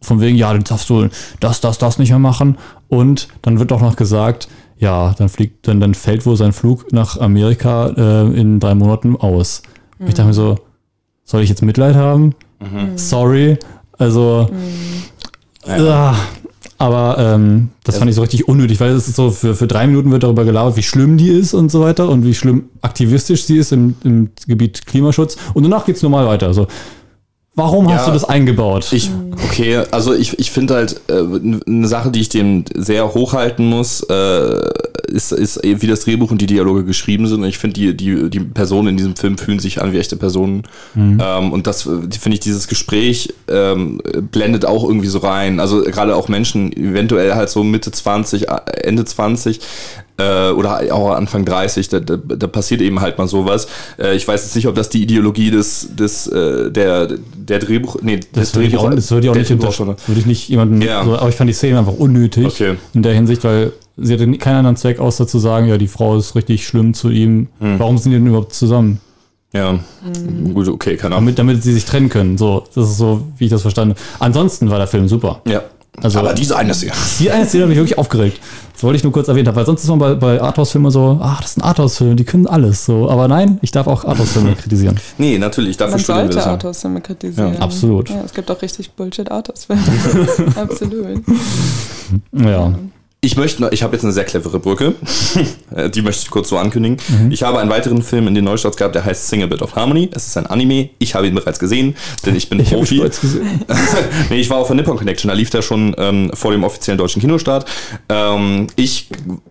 Von 0.00 0.20
wegen, 0.20 0.36
ja, 0.36 0.52
du 0.52 0.60
darfst 0.60 0.88
du 0.88 1.08
das, 1.40 1.60
das, 1.60 1.78
das 1.78 1.98
nicht 1.98 2.10
mehr 2.10 2.20
machen. 2.20 2.58
Und 2.86 3.26
dann 3.42 3.58
wird 3.58 3.72
auch 3.72 3.80
noch 3.80 3.96
gesagt, 3.96 4.46
ja, 4.78 5.16
dann 5.18 5.28
fliegt, 5.28 5.66
dann, 5.66 5.80
dann 5.80 5.94
fällt 5.94 6.26
wohl 6.26 6.36
sein 6.36 6.52
Flug 6.52 6.92
nach 6.92 7.18
Amerika 7.20 7.88
äh, 7.88 8.40
in 8.40 8.60
drei 8.60 8.76
Monaten 8.76 9.16
aus. 9.16 9.62
Und 9.98 10.06
Ich 10.06 10.14
dachte 10.14 10.28
mir 10.28 10.32
so, 10.32 10.54
soll 11.24 11.42
ich 11.42 11.48
jetzt 11.48 11.62
Mitleid 11.62 11.96
haben? 11.96 12.36
Sorry. 12.94 13.58
Also, 13.98 14.48
ah, 15.68 16.14
aber 16.78 17.16
ähm, 17.18 17.68
das 17.84 17.96
fand 17.98 18.10
ich 18.10 18.16
so 18.16 18.22
richtig 18.22 18.48
unnötig, 18.48 18.80
weil 18.80 18.90
es 18.90 19.08
ist 19.08 19.16
so, 19.16 19.30
für, 19.30 19.54
für 19.54 19.66
drei 19.66 19.86
Minuten 19.86 20.10
wird 20.10 20.22
darüber 20.22 20.44
gelabert, 20.44 20.76
wie 20.76 20.82
schlimm 20.82 21.16
die 21.16 21.30
ist 21.30 21.54
und 21.54 21.70
so 21.70 21.80
weiter 21.80 22.08
und 22.08 22.24
wie 22.24 22.34
schlimm 22.34 22.68
aktivistisch 22.82 23.44
sie 23.44 23.56
ist 23.58 23.72
im, 23.72 23.94
im 24.04 24.30
Gebiet 24.46 24.84
Klimaschutz. 24.86 25.36
Und 25.54 25.62
danach 25.62 25.86
geht's 25.86 26.02
normal 26.02 26.26
weiter. 26.26 26.48
Also, 26.48 26.66
warum 27.54 27.88
hast 27.90 28.02
Ja. 28.02 28.06
du 28.08 28.12
das 28.12 28.24
eingebaut? 28.24 28.92
Ich, 28.92 29.10
okay, 29.46 29.78
also 29.90 30.12
ich, 30.12 30.38
ich 30.38 30.50
finde 30.50 30.74
halt, 30.74 31.00
äh, 31.08 31.22
eine 31.66 31.88
Sache, 31.88 32.10
die 32.10 32.20
ich 32.20 32.28
dem 32.28 32.64
sehr 32.74 33.14
hochhalten 33.14 33.66
muss, 33.66 34.02
äh, 34.02 34.68
ist, 35.08 35.32
ist 35.32 35.60
wie 35.62 35.86
das 35.86 36.00
Drehbuch 36.00 36.30
und 36.30 36.40
die 36.40 36.46
Dialoge 36.46 36.84
geschrieben 36.84 37.26
sind. 37.26 37.42
Und 37.42 37.48
ich 37.48 37.58
finde, 37.58 37.74
die, 37.74 37.96
die, 37.96 38.30
die 38.30 38.40
Personen 38.40 38.88
in 38.88 38.96
diesem 38.96 39.16
Film 39.16 39.38
fühlen 39.38 39.58
sich 39.58 39.80
an 39.80 39.92
wie 39.92 39.98
echte 39.98 40.16
Personen. 40.16 40.62
Ähm, 40.96 41.52
und 41.52 41.66
das 41.66 41.86
äh, 41.86 41.90
finde 42.18 42.34
ich, 42.34 42.40
dieses 42.40 42.68
Gespräch 42.68 43.32
ähm, 43.48 44.00
blendet 44.30 44.64
auch 44.64 44.84
irgendwie 44.84 45.08
so 45.08 45.18
rein. 45.18 45.60
Also 45.60 45.82
gerade 45.82 46.14
auch 46.16 46.28
Menschen, 46.28 46.72
eventuell 46.72 47.34
halt 47.34 47.48
so 47.50 47.62
Mitte 47.64 47.90
20, 47.90 48.48
äh, 48.48 48.54
Ende 48.82 49.04
20, 49.04 49.60
äh, 50.18 50.50
oder 50.50 50.80
auch 50.94 51.10
Anfang 51.10 51.44
30, 51.44 51.88
da, 51.88 52.00
da, 52.00 52.16
da 52.16 52.46
passiert 52.46 52.80
eben 52.80 53.00
halt 53.00 53.18
mal 53.18 53.28
sowas. 53.28 53.68
Äh, 53.98 54.16
ich 54.16 54.26
weiß 54.26 54.44
jetzt 54.44 54.56
nicht, 54.56 54.66
ob 54.66 54.74
das 54.74 54.88
die 54.88 55.02
Ideologie 55.02 55.50
des, 55.50 55.88
des 55.94 56.26
äh, 56.28 56.70
der, 56.70 57.08
der 57.36 57.58
Drehbuch, 57.58 57.96
nee, 58.02 58.20
das 58.32 58.54
würde 58.54 58.68
ich 58.68 58.76
auch, 58.76 58.90
das 58.90 59.10
würde 59.10 59.26
ich 59.26 59.30
auch 59.30 59.34
nicht 59.36 59.50
unter, 59.50 59.96
würde 60.06 60.20
ich 60.20 60.26
nicht 60.26 60.48
jemanden, 60.48 60.80
Ja. 60.80 61.04
so, 61.04 61.16
aber 61.16 61.28
ich 61.28 61.34
fand 61.34 61.50
die 61.50 61.54
Szene 61.54 61.78
einfach 61.78 61.92
unnötig 61.92 62.46
Okay. 62.46 62.76
in 62.94 63.02
der 63.02 63.12
Hinsicht, 63.12 63.44
weil 63.44 63.72
sie 63.96 64.12
hatte 64.14 64.30
keinen 64.38 64.56
anderen 64.56 64.76
Zweck, 64.76 64.98
außer 65.00 65.26
zu 65.26 65.38
sagen, 65.38 65.68
ja, 65.68 65.78
die 65.78 65.88
Frau 65.88 66.16
ist 66.16 66.34
richtig 66.34 66.66
schlimm 66.66 66.94
zu 66.94 67.10
ihm. 67.10 67.48
Hm. 67.60 67.78
Warum 67.78 67.98
sind 67.98 68.12
die 68.12 68.18
denn 68.18 68.26
überhaupt 68.26 68.54
zusammen? 68.54 69.00
Ja, 69.52 69.78
gut, 70.52 70.68
okay, 70.68 70.96
keine 70.96 71.14
Ahnung. 71.14 71.26
Damit, 71.26 71.38
damit 71.38 71.62
sie 71.62 71.72
sich 71.72 71.84
trennen 71.86 72.08
können. 72.10 72.36
So, 72.36 72.64
das 72.74 72.90
ist 72.90 72.98
so, 72.98 73.22
wie 73.38 73.44
ich 73.44 73.50
das 73.50 73.62
verstanden 73.62 73.94
habe. 73.94 74.00
Ansonsten 74.24 74.68
war 74.70 74.78
der 74.78 74.86
Film 74.86 75.08
super. 75.08 75.40
Ja. 75.46 75.62
Also- 76.02 76.18
Aber 76.18 76.34
diese 76.34 76.54
eine 76.58 76.74
Szene. 76.74 76.92
Die 77.20 77.30
eine 77.30 77.46
Szene 77.46 77.62
hat 77.62 77.68
mich 77.70 77.78
wirklich 77.78 77.96
aufgeregt. 77.96 78.38
Das 78.74 78.82
wollte 78.82 78.98
ich 78.98 79.02
nur 79.02 79.14
kurz 79.14 79.28
erwähnt 79.28 79.48
haben, 79.48 79.56
weil 79.56 79.64
sonst 79.64 79.82
ist 79.82 79.88
man 79.88 79.98
bei, 79.98 80.14
bei 80.14 80.42
Arthouse-Filmen 80.42 80.90
so, 80.90 81.18
ach, 81.22 81.40
das 81.40 81.52
ist 81.52 81.56
ein 81.56 81.62
Arthouse-Film, 81.62 82.16
die 82.18 82.24
können 82.24 82.46
alles 82.46 82.84
so. 82.84 83.08
Aber 83.08 83.28
nein, 83.28 83.58
ich 83.62 83.70
darf 83.70 83.86
auch 83.86 84.04
Arthouse-Filme 84.04 84.54
kritisieren. 84.60 85.00
Nee, 85.16 85.38
natürlich, 85.38 85.78
dafür 85.78 85.92
Man 85.92 86.00
studieren 86.00 86.26
wir 86.28 86.32
sollte. 86.34 86.50
Autosfilme 86.50 87.00
kritisieren. 87.00 87.54
Ja, 87.54 87.60
absolut. 87.60 88.10
Ja, 88.10 88.20
es 88.26 88.34
gibt 88.34 88.50
auch 88.50 88.60
richtig 88.60 88.90
Bullshit-Autosfilme. 88.92 89.80
absolut. 90.56 91.22
Ja. 92.32 92.74
Ich 93.22 93.36
möchte 93.36 93.68
ich 93.72 93.82
habe 93.82 93.94
jetzt 93.96 94.04
eine 94.04 94.12
sehr 94.12 94.24
clevere 94.24 94.60
Brücke. 94.60 94.94
Äh, 95.74 95.90
Die 95.90 96.00
möchte 96.00 96.22
ich 96.22 96.30
kurz 96.30 96.48
so 96.48 96.58
ankündigen. 96.58 96.96
Ich 97.30 97.42
habe 97.42 97.58
einen 97.58 97.68
weiteren 97.68 98.00
Film 98.00 98.28
in 98.28 98.36
den 98.36 98.44
Neustarts 98.44 98.76
gehabt, 98.76 98.94
der 98.94 99.04
heißt 99.04 99.26
Sing 99.26 99.42
a 99.42 99.46
Bit 99.46 99.62
of 99.62 99.74
Harmony. 99.74 100.08
Es 100.14 100.28
ist 100.28 100.36
ein 100.36 100.46
Anime. 100.46 100.90
Ich 101.00 101.16
habe 101.16 101.26
ihn 101.26 101.34
bereits 101.34 101.58
gesehen, 101.58 101.96
denn 102.24 102.36
ich 102.36 102.48
bin 102.48 102.60
Ich 102.60 102.70
Profi. 102.70 102.98
bereits 102.98 103.20
gesehen. 103.20 103.64
nee, 104.30 104.36
ich 104.40 104.48
war 104.48 104.58
auf 104.58 104.68
der 104.68 104.76
Nippon 104.76 104.96
Connection, 104.96 105.28
da 105.28 105.34
lief 105.34 105.50
der 105.50 105.62
schon 105.62 105.92
ähm, 105.98 106.30
vor 106.34 106.52
dem 106.52 106.62
offiziellen 106.62 106.98
deutschen 106.98 107.20
Kinostart. 107.20 107.66
Ähm, 108.08 108.68
ich, 108.76 109.08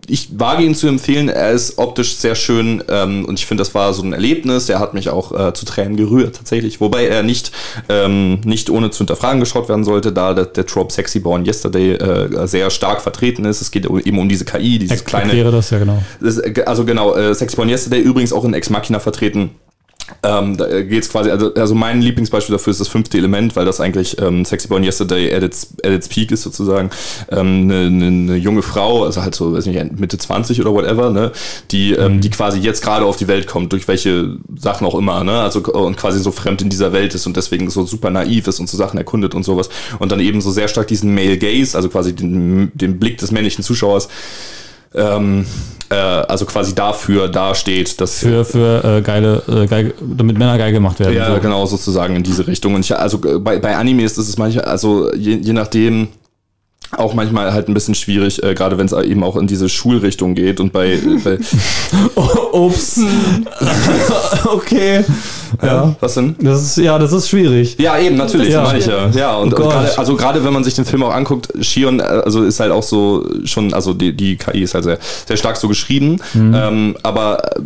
ich 0.08 0.30
wage 0.38 0.62
ihn 0.64 0.74
zu 0.74 0.86
empfehlen, 0.88 1.28
er 1.28 1.50
ist 1.52 1.76
optisch 1.76 2.16
sehr 2.16 2.34
schön 2.34 2.82
ähm, 2.88 3.26
und 3.26 3.38
ich 3.38 3.44
finde, 3.44 3.60
das 3.60 3.74
war 3.74 3.92
so 3.92 4.02
ein 4.02 4.14
Erlebnis. 4.14 4.70
Er 4.70 4.78
hat 4.78 4.94
mich 4.94 5.10
auch 5.10 5.38
äh, 5.38 5.52
zu 5.52 5.66
Tränen 5.66 5.96
gerührt, 5.98 6.36
tatsächlich. 6.36 6.80
Wobei 6.80 7.06
er 7.08 7.22
nicht, 7.22 7.52
ähm, 7.90 8.40
nicht 8.44 8.70
ohne 8.70 8.90
zu 8.90 8.98
hinterfragen 9.00 9.38
geschaut 9.40 9.68
werden 9.68 9.84
sollte, 9.84 10.12
da 10.12 10.32
der, 10.32 10.46
der 10.46 10.64
Trope 10.64 10.92
Sexy 10.92 11.20
Born 11.20 11.44
Yesterday 11.44 11.92
äh, 11.92 12.46
sehr 12.48 12.70
stark 12.70 13.02
vertreten 13.02 13.44
ist. 13.44 13.55
Es 13.60 13.70
geht 13.70 13.86
eben 13.86 14.18
um 14.18 14.28
diese 14.28 14.44
KI, 14.44 14.78
dieses 14.78 15.04
kleine. 15.04 15.26
Erkläre 15.26 15.52
das 15.52 15.70
ja 15.70 15.78
genau. 15.78 16.02
Ist, 16.20 16.40
also 16.66 16.84
genau, 16.84 17.14
äh, 17.14 17.34
Sex 17.34 17.56
Yesterday 17.56 18.00
übrigens 18.00 18.32
auch 18.32 18.44
in 18.44 18.54
Ex 18.54 18.70
Machina 18.70 18.98
vertreten. 18.98 19.50
Ähm, 20.22 20.56
da 20.56 20.82
geht's 20.82 21.08
quasi, 21.08 21.30
also, 21.30 21.52
also 21.54 21.74
mein 21.74 22.00
Lieblingsbeispiel 22.00 22.54
dafür 22.54 22.70
ist 22.70 22.80
das 22.80 22.88
fünfte 22.88 23.18
Element, 23.18 23.56
weil 23.56 23.64
das 23.64 23.80
eigentlich 23.80 24.20
ähm, 24.20 24.44
Sexy 24.44 24.68
Born 24.68 24.84
Yesterday 24.84 25.34
at 25.34 25.42
its, 25.42 25.74
at 25.82 25.90
its 25.90 26.08
peak 26.08 26.30
ist 26.30 26.42
sozusagen. 26.42 26.90
Ähm, 27.30 27.62
eine, 27.64 27.86
eine, 27.86 28.06
eine 28.06 28.36
junge 28.36 28.62
Frau, 28.62 29.04
also 29.04 29.22
halt 29.22 29.34
so, 29.34 29.52
weiß 29.52 29.66
nicht, 29.66 29.98
Mitte 29.98 30.18
20 30.18 30.60
oder 30.60 30.72
whatever, 30.72 31.10
ne, 31.10 31.32
die, 31.70 31.92
ähm, 31.92 32.20
die 32.20 32.30
quasi 32.30 32.60
jetzt 32.60 32.82
gerade 32.82 33.04
auf 33.04 33.16
die 33.16 33.28
Welt 33.28 33.46
kommt, 33.46 33.72
durch 33.72 33.88
welche 33.88 34.36
Sachen 34.56 34.86
auch 34.86 34.94
immer, 34.94 35.24
ne, 35.24 35.40
also 35.40 35.60
und 35.60 35.96
quasi 35.96 36.20
so 36.20 36.30
fremd 36.30 36.62
in 36.62 36.70
dieser 36.70 36.92
Welt 36.92 37.14
ist 37.14 37.26
und 37.26 37.36
deswegen 37.36 37.68
so 37.70 37.84
super 37.84 38.10
naiv 38.10 38.46
ist 38.46 38.60
und 38.60 38.68
so 38.68 38.76
Sachen 38.76 38.98
erkundet 38.98 39.34
und 39.34 39.44
sowas. 39.44 39.68
Und 39.98 40.12
dann 40.12 40.20
eben 40.20 40.40
so 40.40 40.50
sehr 40.50 40.68
stark 40.68 40.86
diesen 40.86 41.14
Male 41.14 41.38
Gaze, 41.38 41.76
also 41.76 41.88
quasi 41.88 42.14
den, 42.14 42.70
den 42.74 42.98
Blick 42.98 43.18
des 43.18 43.32
männlichen 43.32 43.64
Zuschauers, 43.64 44.08
ähm, 44.96 45.46
äh, 45.88 45.94
also 45.94 46.46
quasi 46.46 46.74
dafür 46.74 47.28
dasteht, 47.28 48.00
dass 48.00 48.18
Für, 48.18 48.44
für 48.44 48.84
äh, 48.98 49.02
geile, 49.02 49.42
äh, 49.48 49.66
geil, 49.66 49.94
damit 50.00 50.38
Männer 50.38 50.58
geil 50.58 50.72
gemacht 50.72 50.98
werden. 50.98 51.14
ja 51.14 51.34
so. 51.34 51.40
genau 51.40 51.64
sozusagen 51.66 52.16
in 52.16 52.22
diese 52.22 52.46
Richtung 52.46 52.74
und 52.74 52.80
ich 52.84 52.96
also 52.96 53.18
äh, 53.24 53.38
bei, 53.38 53.58
bei 53.58 53.76
Animes 53.76 54.18
ist 54.18 54.28
es 54.28 54.36
manchmal 54.36 54.64
also 54.64 55.12
je, 55.14 55.36
je 55.36 55.52
nachdem 55.52 56.08
auch 56.96 57.14
manchmal 57.14 57.52
halt 57.52 57.68
ein 57.68 57.74
bisschen 57.74 57.94
schwierig, 57.94 58.42
äh, 58.42 58.54
gerade 58.54 58.78
wenn 58.78 58.86
es 58.86 58.92
eben 58.92 59.22
auch 59.24 59.36
in 59.36 59.46
diese 59.46 59.68
Schulrichtung 59.68 60.34
geht 60.34 60.60
und 60.60 60.72
bei, 60.72 60.98
bei 61.24 61.38
Ups. 62.52 63.00
okay. 64.44 65.04
Ja. 65.62 65.94
was 66.00 66.14
denn? 66.14 66.36
Das 66.40 66.62
ist, 66.62 66.76
ja, 66.78 66.98
das 66.98 67.12
ist 67.12 67.28
schwierig. 67.28 67.76
Ja, 67.78 67.98
eben, 67.98 68.16
natürlich, 68.16 68.48
Ja. 68.50 68.60
ja. 68.60 68.66
meine 68.66 68.78
ich 68.78 68.86
ja. 68.86 69.08
Ja, 69.10 69.36
und, 69.36 69.52
Oh 69.52 69.56
und 69.56 69.62
Gott. 69.62 69.72
gerade, 69.72 69.98
also 69.98 70.16
gerade 70.16 70.44
wenn 70.44 70.52
man 70.52 70.64
sich 70.64 70.74
den 70.74 70.84
Film 70.84 71.02
auch 71.02 71.14
anguckt, 71.14 71.48
Shion, 71.60 72.00
äh, 72.00 72.02
also 72.02 72.42
ist 72.44 72.60
halt 72.60 72.72
auch 72.72 72.82
so 72.82 73.26
schon, 73.44 73.72
also 73.74 73.94
die, 73.94 74.12
die 74.16 74.36
KI 74.36 74.62
ist 74.62 74.74
halt 74.74 74.84
sehr, 74.84 74.98
sehr 75.26 75.36
stark 75.36 75.56
so 75.56 75.68
geschrieben, 75.68 76.16
Mhm. 76.34 76.54
ähm, 76.54 76.96
aber 77.02 77.56
äh, 77.56 77.60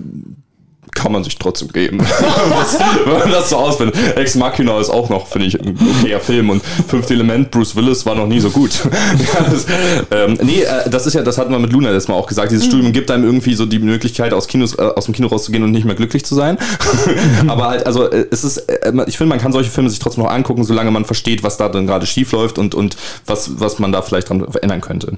kann 0.94 1.12
man 1.12 1.24
sich 1.24 1.38
trotzdem 1.38 1.68
geben. 1.68 1.98
das, 2.50 2.78
wenn 3.04 3.18
man 3.18 3.30
das 3.30 3.50
so 3.50 3.56
ausfindet. 3.56 3.96
Ex 4.16 4.34
Machina 4.34 4.78
ist 4.80 4.90
auch 4.90 5.08
noch, 5.08 5.26
finde 5.26 5.46
ich, 5.46 5.60
ein 5.60 5.78
okayer 6.00 6.20
Film 6.20 6.50
und 6.50 6.62
Fünfte 6.88 7.14
Element, 7.14 7.50
Bruce 7.50 7.76
Willis 7.76 8.06
war 8.06 8.14
noch 8.14 8.26
nie 8.26 8.40
so 8.40 8.50
gut. 8.50 8.70
ja, 8.84 9.50
das, 9.50 9.66
ähm, 10.10 10.38
nee, 10.42 10.62
äh, 10.62 10.88
das 10.90 11.06
ist 11.06 11.14
ja, 11.14 11.22
das 11.22 11.38
hatten 11.38 11.52
wir 11.52 11.58
mit 11.58 11.72
Luna 11.72 11.90
letztes 11.90 12.08
Mal 12.08 12.14
auch 12.14 12.26
gesagt, 12.26 12.52
dieses 12.52 12.66
Studium 12.66 12.92
gibt 12.92 13.10
einem 13.10 13.24
irgendwie 13.24 13.54
so 13.54 13.66
die 13.66 13.78
Möglichkeit, 13.78 14.32
aus, 14.32 14.46
Kinos, 14.46 14.78
äh, 14.78 14.82
aus 14.82 15.04
dem 15.06 15.14
Kino 15.14 15.28
rauszugehen 15.28 15.62
und 15.64 15.70
nicht 15.70 15.84
mehr 15.84 15.94
glücklich 15.94 16.24
zu 16.24 16.34
sein. 16.34 16.58
Aber 17.46 17.68
halt, 17.68 17.86
also 17.86 18.10
äh, 18.10 18.26
es 18.30 18.44
ist, 18.44 18.58
äh, 18.58 18.92
ich 19.06 19.16
finde, 19.16 19.30
man 19.30 19.40
kann 19.40 19.52
solche 19.52 19.70
Filme 19.70 19.90
sich 19.90 19.98
trotzdem 19.98 20.24
noch 20.24 20.30
angucken, 20.30 20.64
solange 20.64 20.90
man 20.90 21.04
versteht, 21.04 21.42
was 21.42 21.56
da 21.56 21.68
dann 21.68 21.86
gerade 21.86 22.06
schief 22.06 22.32
läuft 22.32 22.58
und, 22.58 22.74
und 22.74 22.96
was, 23.26 23.60
was 23.60 23.78
man 23.78 23.92
da 23.92 24.02
vielleicht 24.02 24.28
dran 24.28 24.50
verändern 24.50 24.80
könnte. 24.80 25.14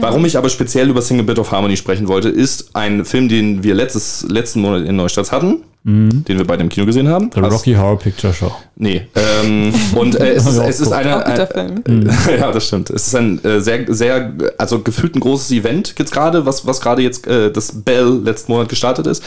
Warum 0.00 0.24
ich 0.24 0.36
aber 0.36 0.48
speziell 0.48 0.90
über 0.90 1.02
Single 1.02 1.24
Bit 1.24 1.38
of 1.38 1.50
Harmony 1.50 1.76
sprechen 1.76 2.08
wollte, 2.08 2.28
ist 2.28 2.70
ein 2.74 3.04
Film, 3.04 3.28
den 3.28 3.62
wir 3.62 3.74
letztes, 3.74 4.26
letzten 4.28 4.60
Monat 4.60 4.86
in 4.86 4.96
Neustadt 5.06 5.30
hatten, 5.30 5.62
den 5.86 6.24
wir 6.26 6.44
beide 6.44 6.62
im 6.64 6.68
Kino 6.68 6.84
gesehen 6.84 7.08
haben. 7.08 7.30
The 7.32 7.40
Hast- 7.40 7.52
Rocky 7.52 7.74
Horror 7.74 7.98
Picture 7.98 8.32
Show. 8.34 8.50
Nee. 8.74 9.02
Ähm, 9.14 9.72
und 9.94 10.16
äh, 10.16 10.32
es, 10.32 10.44
ist, 10.46 10.58
es 10.58 10.80
ist 10.80 10.92
eine. 10.92 11.24
Ein- 11.24 11.46
Film. 11.46 11.82
ja, 12.38 12.50
das 12.50 12.66
stimmt. 12.66 12.90
Es 12.90 13.06
ist 13.06 13.14
ein 13.14 13.42
äh, 13.44 13.60
sehr, 13.60 13.84
sehr, 13.94 14.32
also 14.58 14.80
gefühlt 14.80 15.14
ein 15.14 15.20
großes 15.20 15.50
Event 15.52 15.94
jetzt 15.98 16.10
gerade, 16.12 16.44
was, 16.44 16.66
was 16.66 16.80
gerade 16.80 17.02
jetzt 17.02 17.26
äh, 17.28 17.52
das 17.52 17.70
Bell 17.84 18.20
letzten 18.24 18.52
Monat 18.52 18.68
gestartet 18.68 19.06
ist. 19.06 19.22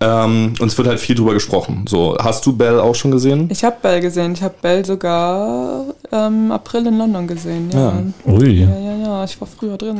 Ähm, 0.00 0.54
und 0.60 0.66
es 0.68 0.76
wird 0.76 0.88
halt 0.88 1.00
viel 1.00 1.16
drüber 1.16 1.32
gesprochen. 1.32 1.86
So, 1.88 2.16
hast 2.20 2.44
du 2.44 2.52
Bell 2.54 2.78
auch 2.78 2.94
schon 2.94 3.10
gesehen? 3.10 3.48
Ich 3.50 3.64
habe 3.64 3.76
Bell 3.80 4.00
gesehen. 4.00 4.32
Ich 4.34 4.42
habe 4.42 4.54
Bell 4.60 4.84
sogar 4.84 5.84
ähm, 6.12 6.52
April 6.52 6.86
in 6.86 6.98
London 6.98 7.26
gesehen. 7.26 7.70
Ja. 7.72 7.80
Ja. 8.26 8.32
Ui. 8.32 8.50
ja, 8.60 8.68
ja, 8.78 8.96
ja. 9.04 9.24
Ich 9.24 9.40
war 9.40 9.48
früher 9.48 9.76
drin. 9.78 9.98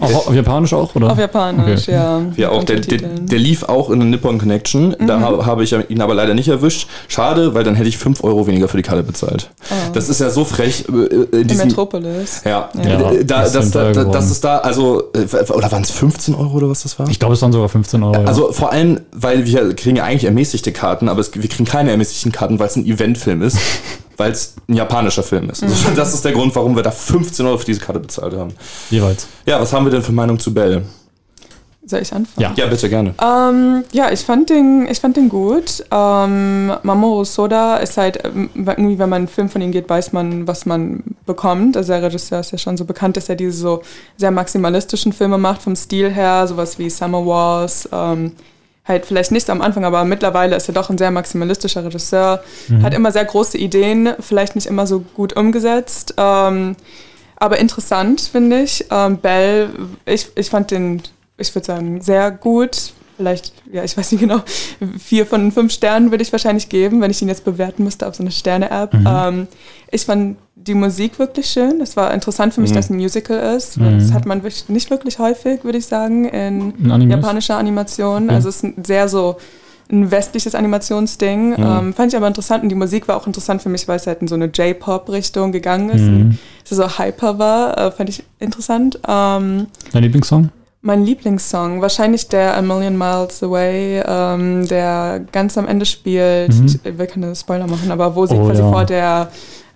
Auch 0.00 0.26
auf 0.28 0.34
Japanisch 0.34 0.72
auch, 0.72 0.94
oder? 0.96 1.12
Auf 1.12 1.18
Japanisch, 1.18 1.82
Okay. 1.84 1.92
ja. 1.92 2.22
Ja, 2.36 2.48
auch 2.50 2.64
der, 2.64 2.80
der, 2.80 2.98
der 2.98 3.38
lief 3.38 3.62
auch 3.62 3.90
in 3.90 4.00
der 4.00 4.08
Nippon 4.08 4.38
Connection. 4.38 4.96
Da 5.06 5.20
ha- 5.20 5.27
habe 5.46 5.64
ich 5.64 5.72
ihn 5.72 6.00
aber 6.00 6.14
leider 6.14 6.34
nicht 6.34 6.48
erwischt. 6.48 6.88
Schade, 7.08 7.54
weil 7.54 7.64
dann 7.64 7.74
hätte 7.74 7.88
ich 7.88 7.98
5 7.98 8.22
Euro 8.24 8.46
weniger 8.46 8.68
für 8.68 8.76
die 8.76 8.82
Karte 8.82 9.02
bezahlt. 9.02 9.50
Das 9.92 10.08
ist 10.08 10.20
ja 10.20 10.30
so 10.30 10.44
frech. 10.44 10.84
äh, 10.88 10.92
In 10.92 11.28
In 11.42 11.48
diesem, 11.48 11.68
Metropolis. 11.68 12.42
ja, 12.44 12.68
Ja, 12.74 13.10
Äh, 13.12 13.24
da, 13.24 13.48
das, 13.48 13.70
da, 13.70 13.92
das 13.92 14.30
ist 14.30 14.44
da, 14.44 14.58
also, 14.58 15.04
äh, 15.14 15.52
oder 15.52 15.70
waren 15.72 15.82
es 15.82 15.90
15 15.90 16.34
Euro 16.34 16.54
oder 16.56 16.68
was 16.70 16.82
das 16.82 16.98
war? 16.98 17.08
Ich 17.08 17.18
glaube, 17.18 17.34
es 17.34 17.42
waren 17.42 17.52
sogar 17.52 17.68
15 17.68 18.02
Euro. 18.02 18.14
ja. 18.22 18.24
Also 18.24 18.52
vor 18.52 18.72
allem, 18.72 19.00
weil 19.12 19.44
wir 19.46 19.74
kriegen 19.74 19.96
ja 19.96 20.04
eigentlich 20.04 20.24
ermäßigte 20.24 20.72
Karten, 20.72 21.08
aber 21.08 21.20
es, 21.20 21.30
wir 21.34 21.48
kriegen 21.48 21.64
keine 21.64 21.90
ermäßigten 21.90 22.32
Karten, 22.32 22.58
weil 22.58 22.66
es 22.68 22.76
ein 22.76 22.86
Eventfilm 22.86 23.42
ist, 23.42 23.58
weil 24.16 24.32
es 24.32 24.54
ein 24.68 24.74
japanischer 24.74 25.22
Film 25.22 25.48
ist. 25.50 25.62
Also 25.62 25.74
das 25.96 26.14
ist 26.14 26.24
der 26.24 26.32
Grund, 26.32 26.54
warum 26.56 26.74
wir 26.76 26.82
da 26.82 26.90
15 26.90 27.46
Euro 27.46 27.58
für 27.58 27.66
diese 27.66 27.80
Karte 27.80 28.00
bezahlt 28.00 28.34
haben. 28.34 28.52
jeweils. 28.90 29.26
Ja, 29.46 29.60
was 29.60 29.72
haben 29.72 29.84
wir 29.86 29.90
denn 29.90 30.02
für 30.02 30.12
Meinung 30.12 30.38
zu 30.38 30.52
Bell? 30.52 30.82
Soll 31.88 32.02
ich 32.02 32.12
anfangen? 32.12 32.40
Ja. 32.40 32.52
Ja, 32.54 32.66
bitte 32.66 32.88
gerne. 32.90 33.14
Ähm, 33.22 33.82
ja, 33.92 34.12
ich 34.12 34.20
fand 34.20 34.50
den, 34.50 34.86
ich 34.90 35.00
fand 35.00 35.16
den 35.16 35.30
gut. 35.30 35.84
Ähm, 35.90 36.72
Mamoru 36.82 37.24
Soda 37.24 37.76
ist 37.78 37.96
halt, 37.96 38.22
ähm, 38.24 38.50
irgendwie, 38.54 38.98
wenn 38.98 39.08
man 39.08 39.22
einen 39.22 39.28
Film 39.28 39.48
von 39.48 39.62
ihm 39.62 39.72
geht, 39.72 39.88
weiß 39.88 40.12
man, 40.12 40.46
was 40.46 40.66
man 40.66 41.02
bekommt. 41.24 41.78
Also 41.78 41.94
der 41.94 42.02
Regisseur 42.02 42.40
ist 42.40 42.52
ja 42.52 42.58
schon 42.58 42.76
so 42.76 42.84
bekannt, 42.84 43.16
dass 43.16 43.30
er 43.30 43.36
diese 43.36 43.52
so 43.52 43.82
sehr 44.18 44.30
maximalistischen 44.30 45.14
Filme 45.14 45.38
macht, 45.38 45.62
vom 45.62 45.74
Stil 45.74 46.10
her, 46.10 46.46
sowas 46.46 46.78
wie 46.78 46.90
Summer 46.90 47.24
Wars. 47.24 47.88
Ähm, 47.90 48.32
halt 48.84 49.06
vielleicht 49.06 49.32
nicht 49.32 49.48
am 49.48 49.62
Anfang, 49.62 49.84
aber 49.84 50.04
mittlerweile 50.04 50.56
ist 50.56 50.68
er 50.68 50.74
doch 50.74 50.90
ein 50.90 50.98
sehr 50.98 51.10
maximalistischer 51.10 51.84
Regisseur. 51.84 52.42
Hat 52.82 52.94
immer 52.94 53.12
sehr 53.12 53.24
große 53.24 53.56
Ideen, 53.56 54.10
vielleicht 54.20 54.54
nicht 54.54 54.66
immer 54.66 54.86
so 54.86 55.00
gut 55.00 55.34
umgesetzt. 55.36 56.14
Ähm, 56.16 56.76
aber 57.36 57.58
interessant, 57.58 58.20
finde 58.20 58.62
ich. 58.62 58.86
Ähm, 58.90 59.18
Bell, 59.18 59.70
ich, 60.06 60.28
ich 60.34 60.50
fand 60.50 60.70
den, 60.70 61.02
ich 61.38 61.54
würde 61.54 61.66
sagen, 61.66 62.00
sehr 62.02 62.30
gut. 62.30 62.92
Vielleicht, 63.16 63.52
ja, 63.72 63.82
ich 63.82 63.96
weiß 63.96 64.12
nicht 64.12 64.20
genau, 64.20 64.40
vier 64.98 65.26
von 65.26 65.50
fünf 65.50 65.72
Sternen 65.72 66.12
würde 66.12 66.22
ich 66.22 66.30
wahrscheinlich 66.30 66.68
geben, 66.68 67.00
wenn 67.00 67.10
ich 67.10 67.20
ihn 67.20 67.26
jetzt 67.28 67.44
bewerten 67.44 67.82
müsste 67.82 68.06
auf 68.06 68.14
so 68.14 68.22
eine 68.22 68.30
Sterne-App. 68.30 68.94
Ähm, 68.94 69.48
ich 69.90 70.04
fand 70.04 70.36
die 70.54 70.74
Musik 70.74 71.18
wirklich 71.18 71.46
schön. 71.46 71.80
Das 71.80 71.96
war 71.96 72.14
interessant 72.14 72.54
für 72.54 72.60
mich, 72.60 72.70
dass 72.72 72.86
es 72.86 72.90
ein 72.90 72.96
Musical 72.96 73.56
ist. 73.56 73.76
Das 73.80 74.12
hat 74.12 74.24
man 74.26 74.42
wirklich, 74.44 74.68
nicht 74.68 74.90
wirklich 74.90 75.18
häufig, 75.18 75.64
würde 75.64 75.78
ich 75.78 75.86
sagen, 75.86 76.26
in 76.26 76.74
In 77.02 77.10
japanischer 77.10 77.56
Animation. 77.56 78.28
Also 78.30 78.50
es 78.50 78.56
ist 78.56 78.64
ein 78.64 78.84
sehr 78.84 79.08
so 79.08 79.36
ein 79.90 80.10
westliches 80.10 80.54
Animationsding. 80.54 81.54
Ähm, 81.58 81.94
fand 81.94 82.12
ich 82.12 82.16
aber 82.16 82.26
interessant 82.28 82.62
und 82.62 82.68
die 82.68 82.74
Musik 82.74 83.08
war 83.08 83.16
auch 83.16 83.26
interessant 83.26 83.62
für 83.62 83.68
mich, 83.70 83.88
weil 83.88 83.96
es 83.96 84.06
halt 84.06 84.20
in 84.20 84.28
so 84.28 84.34
eine 84.34 84.46
J-Pop-Richtung 84.46 85.50
gegangen 85.50 85.90
ist. 85.90 86.02
Und 86.02 86.38
es 86.64 86.76
so 86.76 86.98
hyper 86.98 87.38
war, 87.38 87.78
äh, 87.78 87.90
fand 87.90 88.10
ich 88.10 88.22
interessant. 88.38 89.00
Ähm, 89.08 89.66
Dein 89.92 90.02
Lieblingssong? 90.02 90.50
Mein 90.80 91.04
Lieblingssong, 91.04 91.82
wahrscheinlich 91.82 92.28
der 92.28 92.56
A 92.56 92.62
Million 92.62 92.96
Miles 92.96 93.42
Away, 93.42 94.00
ähm, 94.06 94.66
der 94.68 95.20
ganz 95.32 95.58
am 95.58 95.66
Ende 95.66 95.84
spielt. 95.86 96.52
Ich 96.64 96.98
will 96.98 97.06
keine 97.06 97.34
Spoiler 97.34 97.66
machen, 97.66 97.90
aber 97.90 98.14
wo 98.14 98.26
sie 98.26 98.34
Mhm. 98.36 98.42
Oh, 98.42 98.46
quasi 98.46 98.62
ja. 98.62 98.70
vor 98.70 98.84
der 98.84 99.28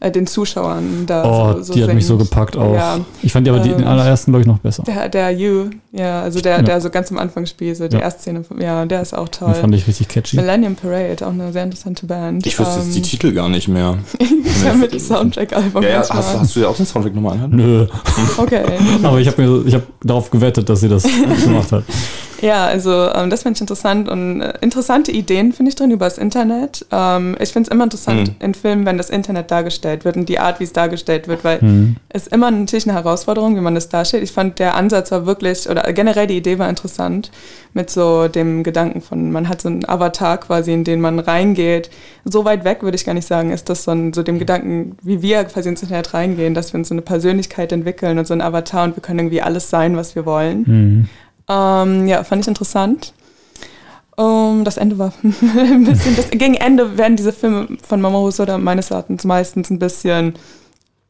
äh, 0.02 0.10
den 0.10 0.26
Zuschauern 0.26 1.04
da 1.06 1.24
Oh, 1.24 1.56
so, 1.58 1.62
so 1.62 1.72
die 1.74 1.82
hat 1.84 1.94
mich 1.94 2.04
so 2.06 2.18
singt. 2.18 2.28
gepackt 2.30 2.56
auch. 2.56 2.74
Ja. 2.74 2.98
Ich 3.22 3.32
fand 3.32 3.46
die 3.46 3.50
aber 3.50 3.60
die, 3.60 3.68
den 3.70 3.80
Ähm, 3.80 3.86
allerersten, 3.86 4.32
glaube 4.32 4.42
ich, 4.42 4.46
noch 4.46 4.58
besser. 4.58 4.82
Der, 4.82 5.08
der 5.08 5.30
You, 5.30 5.70
ja, 5.92 6.22
also 6.22 6.40
der, 6.40 6.56
Ja. 6.56 6.62
der 6.62 6.80
so 6.80 6.90
ganz 6.90 7.10
am 7.10 7.18
Anfang 7.18 7.46
spielt, 7.46 7.76
so 7.76 7.86
die 7.88 7.96
Ja. 7.96 8.02
Erstszene, 8.02 8.42
ja, 8.58 8.84
der 8.84 9.02
ist 9.02 9.14
auch 9.14 9.28
Den 9.28 9.38
toll. 9.46 9.54
fand 9.54 9.74
ich 9.74 9.86
richtig 9.86 10.08
catchy. 10.08 10.36
Millennium 10.36 10.74
Parade, 10.74 11.24
auch 11.26 11.30
eine 11.30 11.52
sehr 11.52 11.64
interessante 11.64 12.06
Band. 12.06 12.46
Ich 12.46 12.58
wüsste 12.58 12.80
jetzt 12.80 12.94
die 12.94 12.98
Ähm, 12.98 13.04
Titel 13.04 13.32
gar 13.32 13.48
nicht 13.48 13.68
mehr. 13.68 13.98
Ich 14.54 14.68
habe 14.68 14.78
mit 14.78 14.92
dem 14.92 15.00
Soundtrack-Album 15.00 15.82
Ja, 15.82 15.88
ja, 15.88 15.98
hast, 16.00 16.12
hast 16.12 16.54
du 16.54 16.60
dir 16.60 16.68
auch 16.68 16.76
den 16.76 16.86
Soundtrack 16.86 17.14
nochmal 17.14 17.32
anhören? 17.32 17.50
Nö. 17.56 17.86
Okay. 18.36 18.62
Aber 19.02 19.18
ich 19.18 19.26
habe 19.26 19.42
mir, 19.42 19.66
ich 19.66 19.74
habe 19.74 19.84
darauf 20.04 20.30
gewettet, 20.30 20.68
dass 20.68 20.80
sie 20.80 20.88
das 20.88 21.02
gemacht 21.44 21.72
hat. 21.72 21.82
Ja, 22.42 22.66
also 22.66 22.90
ähm, 23.14 23.30
das 23.30 23.44
finde 23.44 23.56
ich 23.56 23.60
interessant 23.60 24.08
und 24.08 24.40
äh, 24.40 24.54
interessante 24.62 25.12
Ideen 25.12 25.52
finde 25.52 25.68
ich 25.68 25.76
drin 25.76 25.92
über 25.92 26.06
das 26.06 26.18
Internet. 26.18 26.84
Ähm, 26.90 27.36
ich 27.38 27.52
finde 27.52 27.68
es 27.68 27.72
immer 27.72 27.84
interessant 27.84 28.30
Mhm. 28.30 28.34
in 28.40 28.54
Filmen, 28.54 28.84
wenn 28.84 28.98
das 28.98 29.10
Internet 29.10 29.52
dargestellt 29.52 30.04
wird 30.04 30.16
und 30.16 30.28
die 30.28 30.40
Art, 30.40 30.58
wie 30.58 30.64
es 30.64 30.72
dargestellt 30.72 31.28
wird, 31.28 31.44
weil 31.44 31.60
Mhm. 31.62 31.96
es 32.08 32.26
immer 32.26 32.50
natürlich 32.50 32.88
eine 32.88 32.94
Herausforderung, 32.98 33.54
wie 33.54 33.60
man 33.60 33.76
das 33.76 33.88
darstellt. 33.88 34.24
Ich 34.24 34.32
fand 34.32 34.58
der 34.58 34.74
Ansatz 34.74 35.12
war 35.12 35.24
wirklich, 35.24 35.70
oder 35.70 35.82
generell 35.92 36.26
die 36.26 36.36
Idee 36.36 36.58
war 36.58 36.68
interessant 36.68 37.30
mit 37.74 37.90
so 37.90 38.26
dem 38.26 38.64
Gedanken 38.64 39.02
von, 39.02 39.30
man 39.30 39.48
hat 39.48 39.62
so 39.62 39.68
einen 39.68 39.88
Avatar 39.88 40.38
quasi, 40.38 40.72
in 40.72 40.82
den 40.82 41.00
man 41.00 41.20
reingeht. 41.20 41.90
So 42.24 42.44
weit 42.44 42.64
weg 42.64 42.82
würde 42.82 42.96
ich 42.96 43.04
gar 43.04 43.14
nicht 43.14 43.28
sagen, 43.28 43.52
ist 43.52 43.68
das 43.68 43.84
so, 43.84 43.92
ein, 43.92 44.12
so 44.12 44.24
dem 44.24 44.40
Gedanken, 44.40 44.96
wie 45.00 45.22
wir 45.22 45.44
quasi 45.44 45.68
ins 45.68 45.82
Internet 45.82 46.12
reingehen, 46.12 46.54
dass 46.54 46.72
wir 46.72 46.78
uns 46.78 46.88
so 46.88 46.94
eine 46.94 47.02
Persönlichkeit 47.02 47.70
entwickeln 47.70 48.18
und 48.18 48.26
so 48.26 48.34
ein 48.34 48.40
Avatar 48.42 48.82
und 48.82 48.96
wir 48.96 49.00
können 49.02 49.20
irgendwie 49.20 49.42
alles 49.42 49.70
sein, 49.70 49.96
was 49.96 50.16
wir 50.16 50.26
wollen. 50.26 50.64
Mhm. 50.66 51.08
Ähm, 51.52 52.06
ja, 52.08 52.24
fand 52.24 52.42
ich 52.42 52.48
interessant. 52.48 53.12
Ähm, 54.18 54.64
das 54.64 54.76
Ende 54.76 54.98
war 54.98 55.12
ein 55.22 55.84
bisschen. 55.84 56.16
Das, 56.16 56.30
gegen 56.30 56.54
Ende 56.54 56.96
werden 56.98 57.16
diese 57.16 57.32
Filme 57.32 57.68
von 57.86 58.00
Mamoru 58.00 58.30
Soda 58.30 58.58
meines 58.58 58.90
Erachtens 58.90 59.24
meistens 59.24 59.70
ein 59.70 59.78
bisschen 59.78 60.34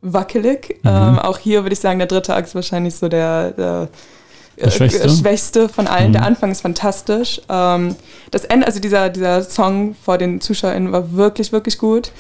wackelig. 0.01 0.81
Ähm, 0.85 1.19
auch 1.19 1.39
hier 1.39 1.62
würde 1.62 1.74
ich 1.74 1.81
sagen, 1.81 1.98
der 1.98 2.09
dritte 2.09 2.35
Akt 2.35 2.48
ist 2.48 2.55
wahrscheinlich 2.55 2.97
so 2.97 3.09
der, 3.09 3.52
der, 3.52 3.89
Der 4.60 4.70
schwächste? 4.70 5.05
äh, 5.05 5.09
schwächste 5.09 5.69
von 5.69 5.86
allen. 5.86 6.09
Mhm. 6.09 6.12
Der 6.14 6.24
Anfang 6.24 6.51
ist 6.51 6.60
fantastisch. 6.60 7.40
Ähm, 7.48 7.94
das 8.31 8.44
Ende, 8.44 8.66
also 8.66 8.81
dieser, 8.81 9.10
dieser 9.10 9.43
Song 9.43 9.94
vor 9.94 10.19
den 10.19 10.40
ZuschauerInnen 10.40 10.90
war 10.93 11.12
wirklich, 11.12 11.52
wirklich 11.52 11.78
gut. 11.78 12.10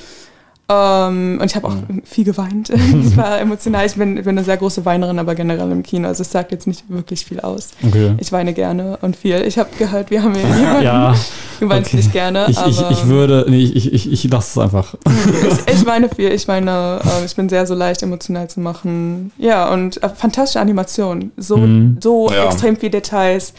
Ähm, 0.72 1.38
und 1.40 1.46
ich 1.46 1.54
habe 1.56 1.66
auch 1.68 1.76
viel 2.04 2.24
geweint. 2.24 2.70
ich 3.04 3.16
war 3.16 3.40
emotional. 3.40 3.84
Ich 3.86 3.94
bin, 3.94 4.14
bin 4.14 4.28
eine 4.28 4.44
sehr 4.44 4.56
große 4.56 4.84
Weinerin, 4.84 5.18
aber 5.18 5.34
generell 5.34 5.70
im 5.70 5.82
Kino. 5.82 6.08
Also 6.08 6.22
es 6.22 6.30
sagt 6.30 6.52
jetzt 6.52 6.66
nicht 6.66 6.84
wirklich 6.88 7.24
viel 7.24 7.40
aus. 7.40 7.70
Okay. 7.86 8.14
Ich 8.18 8.32
weine 8.32 8.52
gerne 8.52 8.98
und 9.02 9.16
viel. 9.16 9.42
Ich 9.42 9.58
habe 9.58 9.70
gehört, 9.78 10.10
wir 10.10 10.22
haben 10.22 10.34
hier 10.34 10.46
jemanden, 10.56 10.82
Ja, 10.84 11.14
du 11.60 11.68
weinst 11.68 11.88
okay. 11.88 11.96
nicht 11.96 12.12
gerne, 12.12 12.46
ich, 12.48 12.58
ich, 12.66 12.78
aber 12.78 12.90
ich 12.90 13.06
würde, 13.06 13.46
nee, 13.48 13.62
ich, 13.62 13.92
ich, 13.92 14.10
ich 14.12 14.24
lasse 14.30 14.58
es 14.60 14.64
einfach. 14.64 14.94
ich, 15.06 15.74
ich 15.74 15.86
weine 15.86 16.08
viel. 16.08 16.30
Ich 16.32 16.48
weine, 16.48 17.00
äh, 17.04 17.24
ich 17.24 17.36
bin 17.36 17.48
sehr 17.48 17.66
so 17.66 17.74
leicht 17.74 18.02
emotional 18.02 18.48
zu 18.48 18.60
machen. 18.60 19.32
Ja, 19.38 19.70
und 19.72 20.02
äh, 20.02 20.08
fantastische 20.08 20.60
Animation. 20.60 21.32
So, 21.36 21.56
Mhm. 21.56 21.98
so 22.02 22.30
Ja. 22.30 22.46
extrem 22.46 22.76
viele 22.76 22.90
Details. 22.92 23.52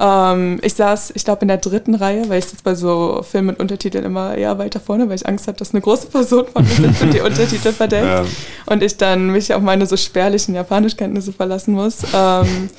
Ähm, 0.00 0.58
ich 0.62 0.74
saß, 0.74 1.12
ich 1.14 1.24
glaube, 1.24 1.42
in 1.42 1.48
der 1.48 1.58
dritten 1.58 1.94
Reihe, 1.94 2.28
weil 2.28 2.38
ich 2.38 2.46
sitze 2.46 2.62
bei 2.64 2.74
so 2.74 3.22
Filmen 3.22 3.48
mit 3.48 3.60
Untertiteln 3.60 4.04
immer 4.04 4.34
eher 4.36 4.58
weiter 4.58 4.80
vorne, 4.80 5.08
weil 5.08 5.16
ich 5.16 5.26
Angst 5.26 5.46
habe, 5.46 5.58
dass 5.58 5.72
eine 5.72 5.80
große 5.80 6.06
Person 6.06 6.46
von 6.52 6.64
mir 6.64 6.74
sitzt 6.74 7.02
und 7.02 7.14
die 7.14 7.20
Untertitel 7.20 7.72
verdeckt. 7.72 8.06
Ja. 8.06 8.24
und 8.66 8.82
ich 8.82 8.96
dann 8.96 9.30
mich 9.30 9.52
auf 9.52 9.62
meine 9.62 9.86
so 9.86 9.96
spärlichen 9.96 10.54
Japanischkenntnisse 10.54 11.32
verlassen 11.32 11.74
muss. 11.74 11.98
Ähm, 12.14 12.70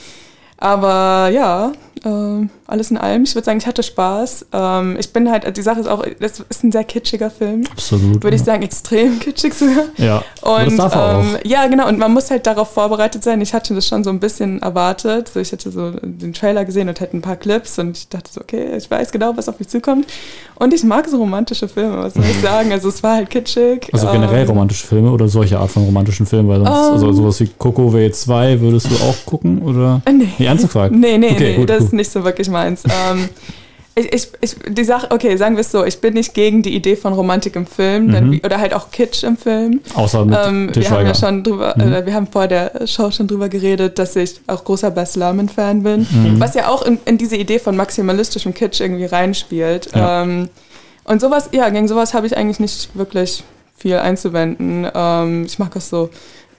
aber 0.58 1.30
ja, 1.30 1.74
ähm, 2.06 2.50
alles 2.68 2.92
in 2.92 2.98
allem, 2.98 3.24
ich 3.24 3.34
würde 3.34 3.46
sagen, 3.46 3.60
ich 3.60 3.68
hatte 3.68 3.84
Spaß. 3.84 4.48
Ähm, 4.52 4.98
ich 5.00 5.14
bin 5.14 5.30
halt, 5.30 5.56
die 5.56 5.62
Sache 5.62 5.80
ist 5.80 5.88
auch, 5.88 6.06
das 6.20 6.42
ist 6.50 6.64
ein 6.64 6.72
sehr 6.72 6.84
kitschiger 6.84 7.30
Film. 7.30 7.64
Absolut. 7.72 8.24
Würde 8.24 8.36
ich 8.36 8.44
sagen, 8.44 8.62
extrem 8.64 9.20
kitschig 9.22 9.54
sogar. 9.54 9.86
Ja, 9.98 10.24
das 10.42 10.74
Und 10.74 10.80
er 10.80 11.20
ähm, 11.20 11.38
ja, 11.44 11.68
genau, 11.68 11.88
und 11.88 11.98
man 12.00 12.14
muss 12.14 12.30
halt 12.30 12.46
darauf 12.46 12.74
vorbereitet 12.74 13.24
sein. 13.24 13.40
Ich 13.42 13.54
hatte 13.54 13.74
das 13.74 13.88
schon 13.88 14.04
so 14.04 14.10
ein 14.10 14.20
bisschen 14.20 14.62
erwartet. 14.62 15.30
So, 15.30 15.40
ich 15.40 15.52
hatte 15.52 15.72
so 15.72 15.92
den 15.92 16.34
Trailer 16.34 16.66
gesehen 16.66 16.90
und 16.90 17.00
hatte 17.00 17.16
ein 17.16 17.22
paar 17.22 17.38
Clips 17.38 17.80
und 17.80 17.98
ich 17.98 18.10
dachte 18.10 18.32
so, 18.32 18.42
okay, 18.42 18.76
ich 18.76 18.90
weiß 18.92 19.12
genau, 19.12 19.38
was 19.38 19.48
auf 19.48 19.60
mich 19.60 19.70
zukommt. 19.70 20.06
Und 20.64 20.74
ich 20.74 20.84
mag 20.84 21.08
so 21.10 21.18
romantische 21.18 21.68
Filme, 21.68 21.98
was 21.98 22.14
soll 22.14 22.24
ich 22.24 22.40
sagen? 22.40 22.72
Also 22.72 22.88
es 22.88 23.04
war 23.04 23.16
halt 23.16 23.30
kitschig. 23.30 23.90
Also 23.92 24.08
generell 24.12 24.44
ähm, 24.44 24.48
romantische 24.50 24.88
Filme 24.88 25.12
oder 25.12 25.28
solche 25.28 25.60
Art 25.60 25.70
von 25.70 25.84
romantischen 25.84 26.26
Filmen, 26.26 26.48
weil 26.48 26.60
sonst, 26.60 26.70
Ähm. 26.70 26.94
also 26.94 27.12
sowas 27.12 27.40
wie 27.42 27.50
Coco 27.58 27.90
W2 27.90 28.62
würdest 28.62 28.88
du 28.90 28.96
auch 29.04 29.26
gucken 29.26 29.62
oder? 29.62 30.02
Äh, 30.06 30.14
Nee. 30.14 30.28
Nee, 30.40 30.46
ernst 30.46 30.64
gefragt? 30.64 30.96
Nee, 30.98 31.18
nee, 31.18 31.32
Okay, 31.32 31.52
nee, 31.52 31.56
gut, 31.58 31.70
das 31.70 31.80
gut. 31.80 31.88
ist 31.88 31.94
nicht 31.94 32.12
so 32.12 32.24
wirklich 32.24 32.50
meins. 32.50 32.84
ich, 33.96 34.12
ich, 34.14 34.28
ich, 34.42 34.56
die 34.70 34.84
Sache, 34.84 35.12
okay, 35.12 35.36
sagen 35.38 35.56
wir 35.56 35.62
es 35.62 35.72
so, 35.72 35.84
ich 35.86 36.00
bin 36.02 36.16
nicht 36.16 36.34
gegen 36.34 36.64
die 36.64 36.74
Idee 36.76 36.96
von 36.96 37.14
Romantik 37.14 37.56
im 37.56 37.68
Film 37.68 38.08
Mhm. 38.08 38.42
oder 38.44 38.60
halt 38.60 38.74
auch 38.74 38.90
Kitsch 38.92 39.24
im 39.24 39.38
Film. 39.38 39.82
Außer 39.94 40.26
mit 40.26 40.38
Ähm, 40.44 40.70
wir 40.74 40.90
haben 40.90 41.06
ja 41.06 41.14
schon 41.14 41.44
drüber, 41.44 41.76
Mhm. 41.78 41.94
äh, 41.94 42.06
wir 42.06 42.14
haben 42.14 42.28
vor 42.28 42.48
der 42.48 42.88
Show 42.88 43.12
schon 43.12 43.28
drüber 43.28 43.50
geredet, 43.50 44.00
dass 44.00 44.16
ich 44.16 44.42
auch 44.48 44.64
großer 44.64 44.90
Bess 44.92 45.16
Luhrmann-Fan 45.16 45.84
bin, 45.84 46.08
Mhm. 46.10 46.40
was 46.40 46.56
ja 46.56 46.70
auch 46.70 46.82
in, 46.84 46.98
in 47.06 47.18
diese 47.20 47.36
Idee 47.36 47.60
von 47.60 47.76
maximalistischem 47.76 48.54
Kitsch 48.54 48.80
irgendwie 48.82 49.06
reinspielt. 49.06 49.90
Ja. 49.96 50.24
Ähm, 50.24 50.50
und 51.04 51.22
sowas, 51.22 51.50
ja, 51.52 51.70
gegen 51.70 51.88
sowas 51.88 52.14
habe 52.14 52.26
ich 52.26 52.36
eigentlich 52.36 52.60
nicht 52.60 52.90
wirklich 52.96 53.44
viel 53.78 53.98
einzuwenden. 53.98 54.88
Ähm, 54.96 55.44
ich 55.46 55.60
mag 55.60 55.76
auch 55.76 55.82
so 55.82 56.10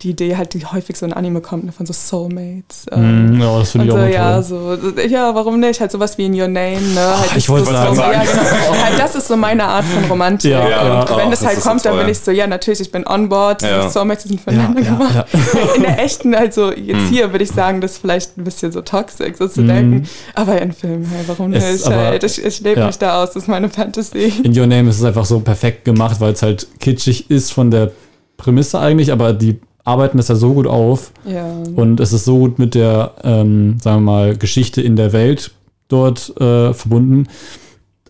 die 0.05 0.11
Idee 0.11 0.37
halt, 0.37 0.55
die 0.55 0.65
häufig 0.65 0.97
so 0.97 1.07
in 1.07 1.13
Anime 1.13 1.41
kommt, 1.41 1.65
ne, 1.65 1.73
von 1.73 1.87
so 1.87 1.93
Soulmates. 1.93 2.87
ähm, 2.93 3.35
Mhm, 3.35 3.41
ja, 3.41 3.59
das 3.59 3.71
finde 3.73 3.87
ich 3.87 3.93
so, 3.93 3.99
auch 3.99 4.07
ja, 4.07 4.43
toll. 4.43 4.95
so, 4.97 5.01
ja, 5.03 5.35
warum 5.35 5.59
nicht? 5.61 5.81
Halt 5.81 5.91
sowas 5.91 6.17
wie 6.19 6.27
in 6.27 6.39
Your 6.41 6.47
Name, 6.49 6.81
ne? 6.81 7.01
Halt 7.19 7.37
ich 7.37 7.49
wollte 7.49 7.65
das 7.73 7.75
gerade 7.75 7.89
so, 7.97 8.03
sagen. 8.03 8.13
ja, 8.13 8.21
genau. 8.23 8.83
halt, 8.85 8.99
das 8.99 9.15
ist 9.17 9.29
so 9.29 9.37
meine 9.37 9.65
Art 9.65 9.85
von 9.85 10.05
Romantik. 10.05 10.51
Ja, 10.53 10.61
und 10.63 10.71
ja, 10.71 11.17
wenn 11.17 11.27
oh, 11.27 11.31
das 11.31 11.41
das 11.41 11.49
halt 11.49 11.59
ist 11.59 11.65
so 11.65 11.71
kommt, 11.71 11.85
dann 11.87 11.97
bin 11.99 12.09
ich 12.09 12.19
so, 12.19 12.31
ja, 12.31 12.47
natürlich, 12.47 12.81
ich 12.81 12.93
bin 12.93 13.07
on 13.07 13.29
board. 13.29 13.63
Ja. 13.63 13.89
Soulmates 13.89 14.25
sind 14.25 14.35
Ja, 14.35 14.41
füreinander 14.53 14.81
ja, 14.83 14.91
gemacht. 14.91 15.15
ja. 15.33 15.75
In 15.77 15.83
der 15.83 16.03
echten, 16.05 16.35
also 16.35 16.71
jetzt 16.73 16.99
Hm. 16.99 17.09
hier 17.09 17.33
würde 17.33 17.45
ich 17.45 17.51
sagen, 17.51 17.81
das 17.81 17.93
ist 17.93 17.99
vielleicht 17.99 18.37
ein 18.37 18.45
bisschen 18.45 18.71
so 18.73 18.83
toxisch, 18.83 19.37
so 19.39 19.49
zu 19.49 19.63
Mhm. 19.63 19.69
denken. 19.69 20.09
Aber 20.35 20.61
in 20.61 20.73
Filmen, 20.73 21.07
hey, 21.07 21.25
warum 21.27 21.51
nicht? 21.51 21.65
aber- 21.87 21.97
Halt, 21.97 22.25
ich 22.25 22.45
ich 22.45 22.61
lebe 22.61 22.81
ja. 22.81 22.87
mich 22.87 22.99
da 22.99 23.23
aus, 23.23 23.31
das 23.33 23.45
ist 23.45 23.49
meine 23.49 23.69
Fantasy. 23.71 24.33
In 24.43 24.59
Your 24.59 24.67
Name 24.67 24.91
ist 24.91 24.99
es 24.99 25.05
einfach 25.05 25.25
so 25.25 25.41
perfekt 25.41 25.85
gemacht, 25.87 26.21
weil 26.21 26.33
es 26.35 26.43
halt 26.43 26.67
kitschig 26.81 27.31
ist 27.31 27.53
von 27.53 27.71
der 27.71 27.91
Prämisse 28.37 28.79
eigentlich, 28.81 29.13
aber 29.13 29.33
die 29.33 29.61
arbeiten 29.85 30.17
das 30.17 30.29
ja 30.29 30.35
so 30.35 30.55
gut 30.55 30.67
auf 30.67 31.13
Ja. 31.27 31.47
und 31.77 32.01
es 32.01 32.13
ist 32.13 32.25
so 32.25 32.39
gut 32.39 32.59
mit 32.59 32.75
der, 32.75 33.13
ähm, 33.23 33.77
sagen 33.83 34.05
wir 34.05 34.13
mal, 34.13 34.37
Geschichte 34.37 34.81
in 34.81 34.97
der 34.97 35.13
Welt 35.13 35.53
dort 35.89 36.31
äh, 36.41 36.73
verbunden. 36.73 37.29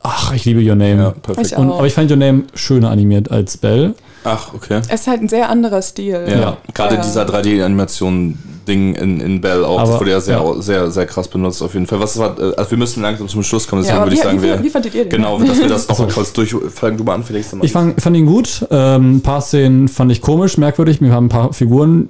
Ach, 0.02 0.32
ich 0.34 0.44
liebe 0.44 0.60
Your 0.60 0.76
Name. 0.76 0.96
Ja, 1.02 1.10
perfekt. 1.10 1.48
Ich 1.48 1.56
Und, 1.56 1.72
aber 1.72 1.86
ich 1.86 1.94
fand 1.94 2.10
Your 2.10 2.16
Name 2.18 2.44
schöner 2.54 2.90
animiert 2.90 3.30
als 3.30 3.56
Bell. 3.56 3.94
Ach, 4.24 4.52
okay. 4.54 4.80
Es 4.88 5.02
ist 5.02 5.06
halt 5.06 5.20
ein 5.22 5.28
sehr 5.28 5.48
anderer 5.50 5.82
Stil. 5.82 6.24
Ja, 6.28 6.34
Ja. 6.40 6.56
gerade 6.72 6.96
Ja. 6.96 7.02
dieser 7.02 7.24
3D-Animation-Ding 7.26 8.94
in, 8.94 9.20
in 9.20 9.40
Bell 9.40 9.64
auch, 9.64 9.78
Aber- 9.80 9.90
das 9.92 10.00
wurde 10.00 10.10
ja 10.12 10.20
sehr, 10.20 10.38
ja. 10.38 10.62
sehr, 10.62 10.90
sehr 10.90 11.06
krass 11.06 11.28
benutzt 11.28 11.62
auf 11.62 11.74
jeden 11.74 11.86
Fall. 11.86 12.00
Was 12.00 12.18
war, 12.18 12.38
äh, 12.38 12.54
also 12.56 12.70
wir 12.70 12.78
müssen 12.78 13.02
langsam 13.02 13.28
zum 13.28 13.42
Schluss 13.42 13.66
kommen, 13.68 13.82
deswegen 13.82 13.98
würde 14.00 14.10
wie, 14.12 14.14
ich 14.16 14.22
sagen, 14.22 14.38
wie, 14.42 14.46
wir, 14.46 14.62
wie 14.62 14.70
fandet 14.70 14.94
ihr 14.94 15.04
den? 15.04 15.10
genau, 15.10 15.38
dass 15.38 15.58
wir 15.58 15.68
das 15.68 15.84
noch 15.88 15.94
Achso. 15.96 16.06
mal 16.06 16.12
kurz 16.12 16.32
durch, 16.32 16.54
fang 16.74 16.96
du 16.96 17.04
mal 17.04 17.14
an, 17.14 17.24
Felix. 17.24 17.54
Ich 17.62 17.72
fand, 17.72 18.00
fand 18.00 18.16
ihn 18.16 18.26
gut. 18.26 18.66
Ähm, 18.70 19.16
ein 19.16 19.20
paar 19.20 19.40
Szenen 19.40 19.88
fand 19.88 20.10
ich 20.12 20.20
komisch, 20.20 20.56
merkwürdig. 20.58 21.00
Mir 21.00 21.12
haben 21.12 21.26
ein 21.26 21.30
paar 21.30 21.52
Figuren 21.52 22.08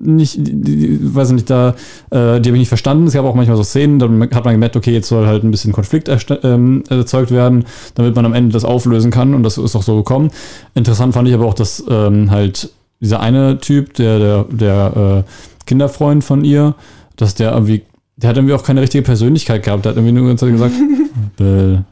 nicht, 0.00 0.38
weiß 0.40 1.32
nicht, 1.32 1.50
da, 1.50 1.70
äh, 2.10 2.40
die 2.40 2.48
habe 2.48 2.56
ich 2.56 2.60
nicht 2.60 2.68
verstanden. 2.68 3.06
Es 3.06 3.12
gab 3.12 3.24
auch 3.24 3.34
manchmal 3.34 3.56
so 3.56 3.62
Szenen, 3.62 3.98
dann 3.98 4.22
hat 4.22 4.44
man 4.44 4.54
gemerkt, 4.54 4.76
okay, 4.76 4.92
jetzt 4.92 5.08
soll 5.08 5.26
halt 5.26 5.44
ein 5.44 5.50
bisschen 5.50 5.72
Konflikt 5.72 6.10
ähm, 6.42 6.82
erzeugt 6.88 7.30
werden, 7.30 7.64
damit 7.94 8.16
man 8.16 8.24
am 8.24 8.32
Ende 8.32 8.52
das 8.52 8.64
auflösen 8.64 9.10
kann 9.10 9.34
und 9.34 9.42
das 9.42 9.58
ist 9.58 9.76
auch 9.76 9.82
so 9.82 9.96
gekommen. 9.96 10.30
Interessant 10.74 11.14
fand 11.14 11.28
ich 11.28 11.34
aber 11.34 11.46
auch, 11.46 11.54
dass 11.54 11.84
ähm, 11.88 12.30
halt 12.30 12.70
dieser 13.00 13.20
eine 13.20 13.58
Typ, 13.58 13.94
der, 13.94 14.18
der, 14.18 14.44
der 14.44 15.24
äh, 15.26 15.66
Kinderfreund 15.66 16.24
von 16.24 16.44
ihr, 16.44 16.74
dass 17.16 17.34
der 17.34 17.52
irgendwie, 17.52 17.82
der 18.16 18.30
hat 18.30 18.36
irgendwie 18.36 18.54
auch 18.54 18.64
keine 18.64 18.80
richtige 18.80 19.02
Persönlichkeit 19.02 19.62
gehabt. 19.62 19.84
Der 19.84 19.90
hat 19.90 19.96
irgendwie 19.96 20.12
nur 20.12 20.24
die 20.24 20.28
ganze 20.28 20.46
Zeit 20.46 20.54
gesagt, 20.54 20.74
Bill, 21.36 21.84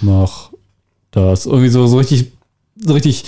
mach 0.00 0.50
das. 1.10 1.46
Irgendwie 1.46 1.68
so, 1.68 1.86
so 1.86 1.98
richtig, 1.98 2.32
so 2.76 2.92
richtig, 2.92 3.24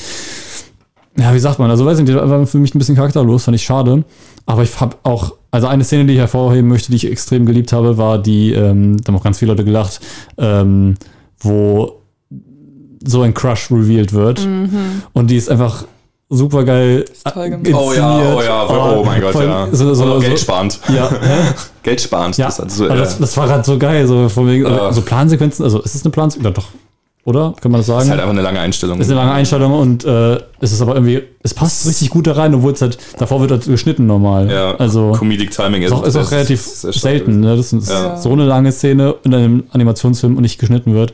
ja, 1.19 1.35
wie 1.35 1.39
sagt 1.39 1.59
man, 1.59 1.71
also 1.71 1.85
weiß 1.85 1.99
nicht, 1.99 2.09
der 2.09 2.29
war 2.29 2.47
für 2.47 2.59
mich 2.59 2.75
ein 2.75 2.79
bisschen 2.79 2.97
charakterlos, 2.97 3.45
fand 3.45 3.55
ich 3.55 3.63
schade. 3.65 4.05
Aber 4.47 4.63
ich 4.63 4.81
habe 4.81 4.97
auch, 5.03 5.35
also 5.51 5.67
eine 5.67 5.85
Szene, 5.85 6.07
die 6.07 6.15
ich 6.15 6.19
hervorheben 6.19 6.69
möchte, 6.69 6.91
die 6.91 6.97
ich 6.97 7.11
extrem 7.11 7.47
geliebt 7.47 7.73
habe, 7.73 7.99
war 7.99 8.19
die, 8.19 8.53
ähm, 8.53 8.97
da 9.03 9.09
haben 9.13 9.19
auch 9.19 9.25
ganz 9.25 9.39
viele 9.39 9.53
Leute 9.53 9.65
gelacht, 9.65 10.01
ähm, 10.39 10.95
wo 11.39 12.01
so 13.05 13.23
ein 13.23 13.35
Crush 13.35 13.71
revealed 13.71 14.13
wird. 14.13 14.45
Mhm. 14.47 15.03
Und 15.13 15.29
die 15.31 15.37
ist 15.37 15.51
einfach 15.51 15.85
super 16.29 16.65
geil. 16.65 17.05
toll 17.33 17.51
gemacht. 17.51 17.75
Oh 17.75 17.93
ja, 17.93 18.35
oh 18.37 18.41
ja, 18.43 18.67
oh, 18.99 19.05
mein 19.05 19.21
Gott, 19.21 19.33
voll- 19.33 19.45
ja. 19.45 19.69
So, 19.73 19.93
so, 19.93 20.05
Oder 20.05 20.15
so, 20.15 20.21
geldsparend. 20.21 20.81
ja, 20.89 21.11
hä? 21.11 21.53
Geldsparend. 21.83 22.39
ja. 22.39 22.47
Das, 22.47 22.59
also, 22.61 22.85
aber 22.87 22.95
äh, 22.95 22.99
das, 22.99 23.19
das 23.19 23.37
war 23.37 23.47
gerade 23.49 23.65
so 23.65 23.77
geil, 23.79 24.07
so 24.07 24.29
von 24.29 24.47
wegen, 24.49 24.65
Ah. 24.67 24.93
so 24.93 25.03
Plansequenzen, 25.03 25.65
also 25.65 25.81
ist 25.83 25.95
es 25.95 26.05
eine 26.05 26.11
Plansequenz? 26.11 26.45
Ja, 26.47 26.51
doch. 26.63 26.69
Oder? 27.25 27.55
Kann 27.61 27.71
man 27.71 27.81
das 27.81 27.87
sagen? 27.87 28.03
ist 28.03 28.11
halt 28.11 28.21
einfach 28.21 28.33
eine 28.33 28.43
lange 28.43 28.59
Einstellung. 28.59 28.99
ist 29.01 29.07
eine 29.07 29.15
lange 29.15 29.31
Einstellung 29.31 29.73
und 29.75 30.05
äh, 30.05 30.41
es 30.61 30.73
ist 30.73 30.83
aber 30.83 30.95
irgendwie, 30.95 31.23
es 31.45 31.55
passt 31.55 31.87
richtig 31.87 32.11
gut 32.11 32.27
da 32.27 32.33
rein, 32.33 32.53
obwohl 32.55 32.73
es 32.73 32.83
halt, 32.83 32.99
davor 33.19 33.41
wird 33.41 33.53
halt 33.53 33.65
geschnitten 33.65 34.07
normal. 34.07 34.51
ja, 34.51 34.75
Also 34.75 35.13
Comedic 35.13 35.53
Timing 35.53 35.83
ist 35.83 35.93
auch, 35.93 36.03
ist 36.05 36.17
auch 36.17 36.23
das 36.23 36.33
relativ 36.33 36.61
stark. 36.67 36.95
selten, 36.95 37.39
ne? 37.41 37.55
dass 37.57 37.71
Ja. 37.71 38.17
so 38.17 38.33
eine 38.33 38.45
lange 38.45 38.73
Szene 38.73 39.15
in 39.23 39.35
einem 39.35 39.65
Animationsfilm 39.71 40.35
und 40.37 40.43
nicht 40.43 40.59
geschnitten 40.59 40.95
wird. 40.95 41.13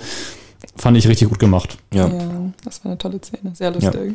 Fand 0.77 0.97
ich 0.97 1.07
richtig 1.09 1.29
gut 1.29 1.39
gemacht. 1.41 1.77
Ja. 1.93 2.07
Ja, 2.07 2.13
das 2.65 2.83
war 2.85 2.93
eine 2.93 2.99
tolle 2.99 3.21
Szene. 3.23 3.53
Sehr 3.55 3.71
lustig. 3.71 4.15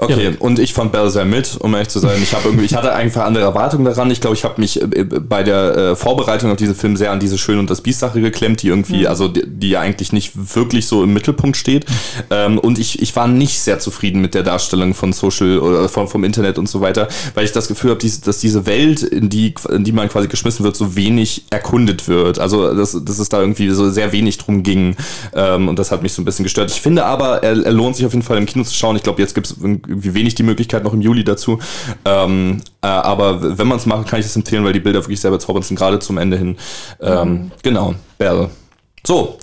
Okay, 0.00 0.30
Ja. 0.30 0.30
und 0.38 0.58
ich 0.58 0.72
fand 0.72 0.92
Bell 0.92 1.10
sehr 1.10 1.24
mit, 1.24 1.56
um 1.60 1.74
ehrlich 1.74 1.88
zu 1.88 1.98
sein. 1.98 2.18
Ich 2.22 2.32
habe 2.34 2.48
irgendwie, 2.48 2.64
ich 2.64 2.74
hatte 2.74 2.94
einfach 2.94 3.24
andere 3.24 3.44
Erwartungen 3.44 3.84
daran. 3.84 4.10
Ich 4.10 4.20
glaube, 4.20 4.34
ich 4.34 4.44
habe 4.44 4.60
mich 4.60 4.80
äh, 4.80 4.86
bei 5.04 5.42
der 5.42 5.76
äh, 5.76 5.96
Vorbereitung 5.96 6.50
auf 6.50 6.56
diesen 6.56 6.74
Film 6.74 6.96
sehr 6.96 7.12
an 7.12 7.20
diese 7.20 7.36
Schön 7.38 7.58
und 7.58 7.68
das 7.68 7.82
Biest-Sache 7.82 8.20
geklemmt, 8.20 8.62
die 8.62 8.68
irgendwie, 8.68 9.06
also 9.06 9.28
die, 9.28 9.42
die 9.46 9.70
ja 9.70 9.80
eigentlich 9.80 10.12
nicht 10.12 10.32
wirklich 10.54 10.86
so 10.86 11.02
im 11.04 11.12
Mittelpunkt 11.12 11.56
steht. 11.56 11.84
Ähm, 12.30 12.58
und 12.58 12.78
ich, 12.78 13.02
ich 13.02 13.14
war 13.14 13.28
nicht 13.28 13.60
sehr 13.60 13.78
zufrieden 13.78 14.20
mit 14.20 14.34
der 14.34 14.42
Darstellung 14.42 14.94
von 14.94 15.12
Social 15.12 15.58
oder 15.58 15.88
von, 15.88 16.08
vom 16.08 16.24
Internet 16.24 16.58
und 16.58 16.68
so 16.68 16.80
weiter, 16.80 17.08
weil 17.34 17.44
ich 17.44 17.52
das 17.52 17.68
Gefühl 17.68 17.90
habe, 17.90 18.00
dass 18.24 18.38
diese 18.38 18.66
Welt, 18.66 19.02
in 19.02 19.28
die, 19.28 19.54
in 19.68 19.84
die 19.84 19.92
man 19.92 20.08
quasi 20.08 20.28
geschmissen 20.28 20.64
wird, 20.64 20.76
so 20.76 20.96
wenig 20.96 21.44
erkundet 21.50 22.08
wird. 22.08 22.38
Also, 22.38 22.74
dass, 22.74 22.96
dass 23.04 23.18
es 23.18 23.28
da 23.28 23.40
irgendwie 23.40 23.68
so 23.70 23.90
sehr 23.90 24.12
wenig 24.12 24.38
drum 24.38 24.62
ging. 24.62 24.96
Ähm, 25.34 25.68
und 25.68 25.78
das 25.78 25.90
hat 25.90 26.02
mich 26.02 26.12
so 26.12 26.22
ein 26.22 26.24
bisschen 26.24 26.44
gestört. 26.44 26.70
Ich 26.70 26.80
finde 26.80 27.04
aber, 27.04 27.42
er, 27.42 27.64
er 27.64 27.72
lohnt 27.72 27.96
sich 27.96 28.06
auf 28.06 28.12
jeden 28.12 28.24
Fall 28.24 28.38
im 28.38 28.46
Kino 28.46 28.64
zu 28.64 28.74
schauen. 28.74 28.96
Ich 28.96 29.02
glaube, 29.02 29.20
jetzt 29.20 29.34
gibt 29.34 29.46
es 29.46 29.56
irgendwie 29.90 30.14
wenig 30.14 30.34
die 30.34 30.42
Möglichkeit 30.42 30.84
noch 30.84 30.92
im 30.94 31.00
Juli 31.02 31.22
dazu. 31.24 31.58
Ähm, 32.04 32.62
äh, 32.82 32.86
aber 32.86 33.58
wenn 33.58 33.66
man 33.68 33.76
es 33.78 33.86
macht, 33.86 34.08
kann 34.08 34.20
ich 34.20 34.26
das 34.26 34.36
empfehlen, 34.36 34.64
weil 34.64 34.72
die 34.72 34.80
Bilder 34.80 35.00
wirklich 35.00 35.20
sehr 35.20 35.30
bezaubernd 35.30 35.66
sind, 35.66 35.76
gerade 35.76 35.98
zum 35.98 36.16
Ende 36.18 36.36
hin. 36.38 36.56
Ähm, 37.00 37.50
Genau, 37.62 37.94
Bell. 38.18 38.48
So. 39.06 39.36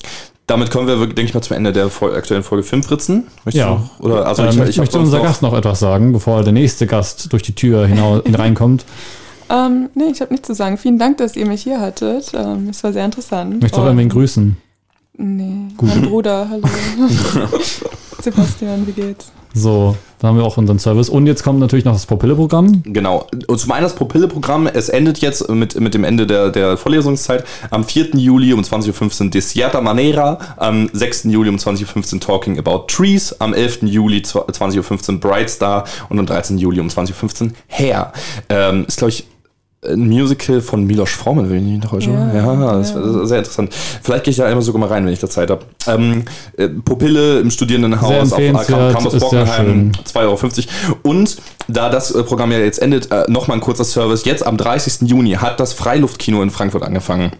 Damit 0.50 0.72
kommen 0.72 0.88
wir, 0.88 0.96
denke 0.98 1.24
ich 1.24 1.34
mal, 1.34 1.42
zum 1.42 1.58
Ende 1.58 1.74
der 1.74 1.88
aktuellen 1.88 2.42
Folge 2.44 2.64
Filmfritzen. 2.64 3.28
Möchtest 3.44 3.58
Ja. 3.58 3.82
du- 4.00 4.06
Oder, 4.06 4.26
also 4.26 4.44
äh, 4.44 4.50
ich, 4.50 4.56
möchte, 4.56 4.70
ich 4.72 4.78
möchte 4.78 4.98
unser 4.98 5.18
noch- 5.18 5.26
Gast 5.26 5.42
noch 5.42 5.54
etwas 5.54 5.80
sagen, 5.82 6.14
bevor 6.14 6.42
der 6.44 6.54
nächste 6.54 6.88
Gast 6.88 7.34
durch 7.34 7.44
die 7.44 7.54
Tür 7.54 7.86
hinaus 7.86 8.22
reinkommt? 8.34 8.86
Ähm, 9.50 9.90
nee, 9.94 10.06
ich 10.12 10.22
habe 10.22 10.32
nichts 10.34 10.48
zu 10.48 10.54
sagen. 10.56 10.78
Vielen 10.78 11.00
Dank, 11.00 11.18
dass 11.18 11.36
ihr 11.36 11.46
mich 11.46 11.64
hier 11.64 11.82
hattet. 11.82 12.32
Ähm, 12.34 12.70
es 12.70 12.82
war 12.82 12.94
sehr 12.94 13.04
interessant. 13.04 13.56
Möchtest 13.62 13.76
du 13.76 13.82
auch 13.82 13.86
irgendwen 13.86 14.08
grüßen? 14.10 14.56
Nee, 15.18 15.68
mein 15.82 16.02
Bruder, 16.04 16.48
hallo. 16.50 16.68
Sebastian, 18.22 18.86
wie 18.86 18.92
geht's? 18.92 19.32
So, 19.54 19.96
da 20.20 20.28
haben 20.28 20.38
wir 20.38 20.44
auch 20.44 20.58
unseren 20.58 20.78
Service. 20.78 21.10
Und 21.10 21.26
jetzt 21.26 21.44
kommt 21.44 21.60
natürlich 21.60 21.86
noch 21.86 21.94
das 21.94 22.06
Popille-Programm. 22.06 22.84
Genau. 22.84 23.26
Und 23.48 23.60
zum 23.60 23.72
einen 23.72 23.84
das 23.84 23.96
Propille-Programm. 23.96 24.68
Es 24.68 24.90
endet 24.90 25.18
jetzt 25.20 25.50
mit, 25.50 25.80
mit 25.80 25.96
dem 25.96 26.04
Ende 26.04 26.28
der, 26.28 26.52
der 26.52 26.78
Vorlesungszeit. 26.78 27.44
Am 27.72 27.84
4. 27.84 28.16
Juli 28.16 28.54
um 28.54 28.62
20.15 28.62 29.24
Uhr 29.24 29.30
Desierta 29.32 29.82
Manera. 29.82 30.38
Am 30.58 30.90
6. 30.94 31.26
Juli 31.26 31.50
um 31.50 31.56
20.15 31.56 32.14
Uhr 32.14 32.20
Talking 32.20 32.60
About 32.60 32.86
Trees. 32.88 33.40
Am 33.42 33.54
11. 33.54 33.80
Juli 33.84 34.20
20.15 34.20 35.14
Uhr 35.14 35.20
Bright 35.20 35.50
Star. 35.50 35.86
Und 36.10 36.20
am 36.20 36.28
13. 36.28 36.60
Juli 36.60 36.80
um 36.80 36.90
20.15 36.90 37.44
Uhr 37.46 37.52
Hair. 37.68 38.14
Ähm, 38.50 38.86
ist, 38.88 38.98
glaube 38.98 39.10
ich, 39.10 39.26
ein 39.86 40.08
Musical 40.08 40.60
von 40.62 40.86
Milos 40.86 41.12
Forman, 41.12 41.50
wenn 41.50 41.58
ich 41.58 41.74
mich 41.74 41.84
noch 41.84 41.92
täusche. 41.92 42.10
Ja, 42.10 42.34
Ja, 42.34 42.78
das 42.78 42.92
ja. 42.92 42.96
war 42.96 43.28
sehr 43.28 43.38
interessant. 43.40 43.74
Vielleicht 44.02 44.24
gehe 44.24 44.32
ich 44.32 44.38
da 44.38 44.46
einmal 44.46 44.64
sogar 44.64 44.80
mal 44.80 44.88
rein, 44.88 45.06
wenn 45.06 45.14
ich 45.14 45.20
da 45.20 45.30
Zeit 45.30 45.52
habe. 45.52 45.66
Ähm, 45.86 46.26
äh, 46.58 46.68
Pupille 46.68 47.40
im 47.40 47.52
Studierendenhaus 47.52 48.12
auf 48.12 48.22
empfehlenswert, 48.40 48.94
Campus 48.94 49.20
Bockenheim, 49.20 49.92
schön. 49.94 50.22
2,50 50.22 50.22
Euro. 50.26 50.98
Und 51.04 51.38
da 51.68 51.90
das 51.90 52.12
äh, 52.12 52.24
Programm 52.24 52.52
ja 52.52 52.60
jetzt 52.60 52.82
endet, 52.82 53.12
äh, 53.12 53.26
nochmal 53.28 53.58
ein 53.58 53.62
kurzer 53.62 53.84
Service. 53.86 54.26
Jetzt 54.26 54.46
am 54.46 54.58
30. 54.58 55.08
Juni 55.08 55.34
hat 55.34 55.60
das 55.60 55.74
Freiluftkino 55.74 56.42
in 56.42 56.50
Frankfurt 56.50 56.84
angefangen. 56.84 57.32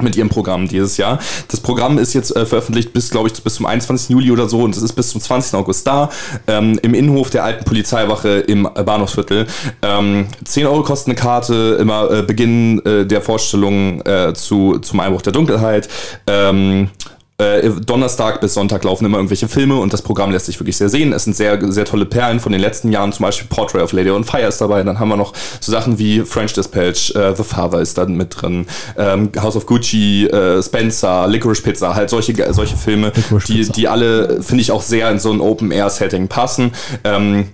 Mit 0.00 0.14
ihrem 0.14 0.28
Programm 0.28 0.68
dieses 0.68 0.98
Jahr. 0.98 1.18
Das 1.48 1.60
Programm 1.60 1.96
ist 1.98 2.12
jetzt 2.12 2.36
äh, 2.36 2.44
veröffentlicht 2.44 2.92
bis, 2.92 3.10
glaube 3.10 3.28
ich, 3.28 3.42
bis 3.42 3.54
zum 3.54 3.64
21. 3.64 4.10
Juli 4.10 4.30
oder 4.30 4.46
so 4.46 4.60
und 4.60 4.76
es 4.76 4.82
ist 4.82 4.92
bis 4.92 5.08
zum 5.08 5.22
20. 5.22 5.54
August 5.54 5.86
da. 5.86 6.10
Ähm, 6.46 6.78
Im 6.82 6.92
Innenhof 6.92 7.30
der 7.30 7.44
alten 7.44 7.64
Polizeiwache 7.64 8.40
im 8.40 8.66
äh, 8.66 8.82
Bahnhofsviertel. 8.82 9.46
Ähm, 9.80 10.26
10 10.44 10.66
Euro 10.66 10.82
kostet 10.82 11.08
eine 11.08 11.14
Karte, 11.14 11.78
immer 11.80 12.10
äh, 12.10 12.22
Beginn 12.22 12.84
äh, 12.84 13.06
der 13.06 13.22
Vorstellung 13.22 14.02
äh, 14.02 14.34
zu, 14.34 14.78
zum 14.80 15.00
Einbruch 15.00 15.22
der 15.22 15.32
Dunkelheit. 15.32 15.88
Ähm, 16.26 16.90
äh, 17.38 17.68
Donnerstag 17.84 18.40
bis 18.40 18.54
Sonntag 18.54 18.84
laufen 18.84 19.04
immer 19.04 19.18
irgendwelche 19.18 19.48
Filme 19.48 19.76
und 19.76 19.92
das 19.92 20.02
Programm 20.02 20.30
lässt 20.30 20.46
sich 20.46 20.58
wirklich 20.58 20.76
sehr 20.76 20.88
sehen. 20.88 21.12
Es 21.12 21.24
sind 21.24 21.36
sehr, 21.36 21.70
sehr 21.70 21.84
tolle 21.84 22.06
Perlen 22.06 22.40
von 22.40 22.52
den 22.52 22.60
letzten 22.60 22.90
Jahren, 22.90 23.12
zum 23.12 23.24
Beispiel 23.24 23.46
Portrait 23.48 23.82
of 23.82 23.92
Lady 23.92 24.10
on 24.10 24.24
Fire 24.24 24.46
ist 24.46 24.60
dabei. 24.60 24.82
Dann 24.82 24.98
haben 24.98 25.08
wir 25.08 25.16
noch 25.16 25.34
so 25.60 25.70
Sachen 25.70 25.98
wie 25.98 26.20
French 26.20 26.54
Dispatch, 26.54 27.14
äh, 27.14 27.34
The 27.36 27.42
Father 27.42 27.80
ist 27.80 27.98
dann 27.98 28.14
mit 28.14 28.40
drin, 28.40 28.66
ähm, 28.96 29.30
House 29.38 29.56
of 29.56 29.66
Gucci, 29.66 30.26
äh, 30.26 30.62
Spencer, 30.62 31.28
Licorice 31.28 31.62
Pizza, 31.62 31.94
halt 31.94 32.08
solche, 32.08 32.34
solche 32.52 32.76
Filme, 32.76 33.12
die, 33.48 33.68
die 33.68 33.88
alle, 33.88 34.42
finde 34.42 34.62
ich, 34.62 34.72
auch 34.72 34.82
sehr 34.82 35.10
in 35.10 35.18
so 35.18 35.30
ein 35.30 35.40
Open-Air-Setting 35.40 36.28
passen. 36.28 36.72
Ähm, 37.04 37.48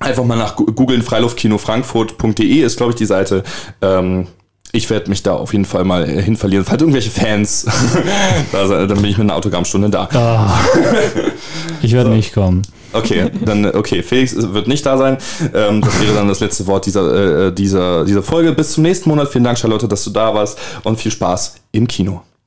einfach 0.00 0.24
mal 0.24 0.36
nach 0.36 0.56
googeln, 0.56 1.02
freiluftkino-frankfurt.de 1.02 2.62
ist, 2.62 2.76
glaube 2.76 2.92
ich, 2.92 2.96
die 2.96 3.06
Seite. 3.06 3.44
Ähm, 3.80 4.26
ich 4.72 4.88
werde 4.90 5.08
mich 5.10 5.22
da 5.22 5.34
auf 5.34 5.52
jeden 5.52 5.64
Fall 5.64 5.84
mal 5.84 6.08
äh, 6.08 6.22
hin 6.22 6.36
verlieren. 6.36 6.64
Falls 6.64 6.80
irgendwelche 6.80 7.10
Fans, 7.10 7.66
da, 8.52 8.66
dann 8.66 9.00
bin 9.00 9.10
ich 9.10 9.18
mit 9.18 9.24
einer 9.24 9.36
Autogrammstunde 9.36 9.90
da. 9.90 10.08
Ah, 10.12 10.60
ich 11.82 11.92
werde 11.92 12.10
nicht 12.10 12.32
kommen. 12.32 12.62
Okay, 12.92 13.30
dann, 13.44 13.64
äh, 13.64 13.72
okay, 13.74 14.02
Felix 14.02 14.34
wird 14.36 14.66
nicht 14.66 14.84
da 14.84 14.98
sein. 14.98 15.18
Ähm, 15.54 15.80
das 15.80 16.00
wäre 16.00 16.14
dann 16.14 16.28
das 16.28 16.40
letzte 16.40 16.66
Wort 16.66 16.86
dieser, 16.86 17.46
äh, 17.46 17.52
dieser, 17.52 18.04
dieser 18.04 18.22
Folge. 18.22 18.52
Bis 18.52 18.72
zum 18.72 18.82
nächsten 18.82 19.08
Monat. 19.08 19.28
Vielen 19.28 19.44
Dank, 19.44 19.58
Charlotte, 19.58 19.86
dass 19.86 20.04
du 20.04 20.10
da 20.10 20.34
warst 20.34 20.58
und 20.82 20.98
viel 20.98 21.12
Spaß 21.12 21.54
im 21.72 21.86
Kino. 21.86 22.22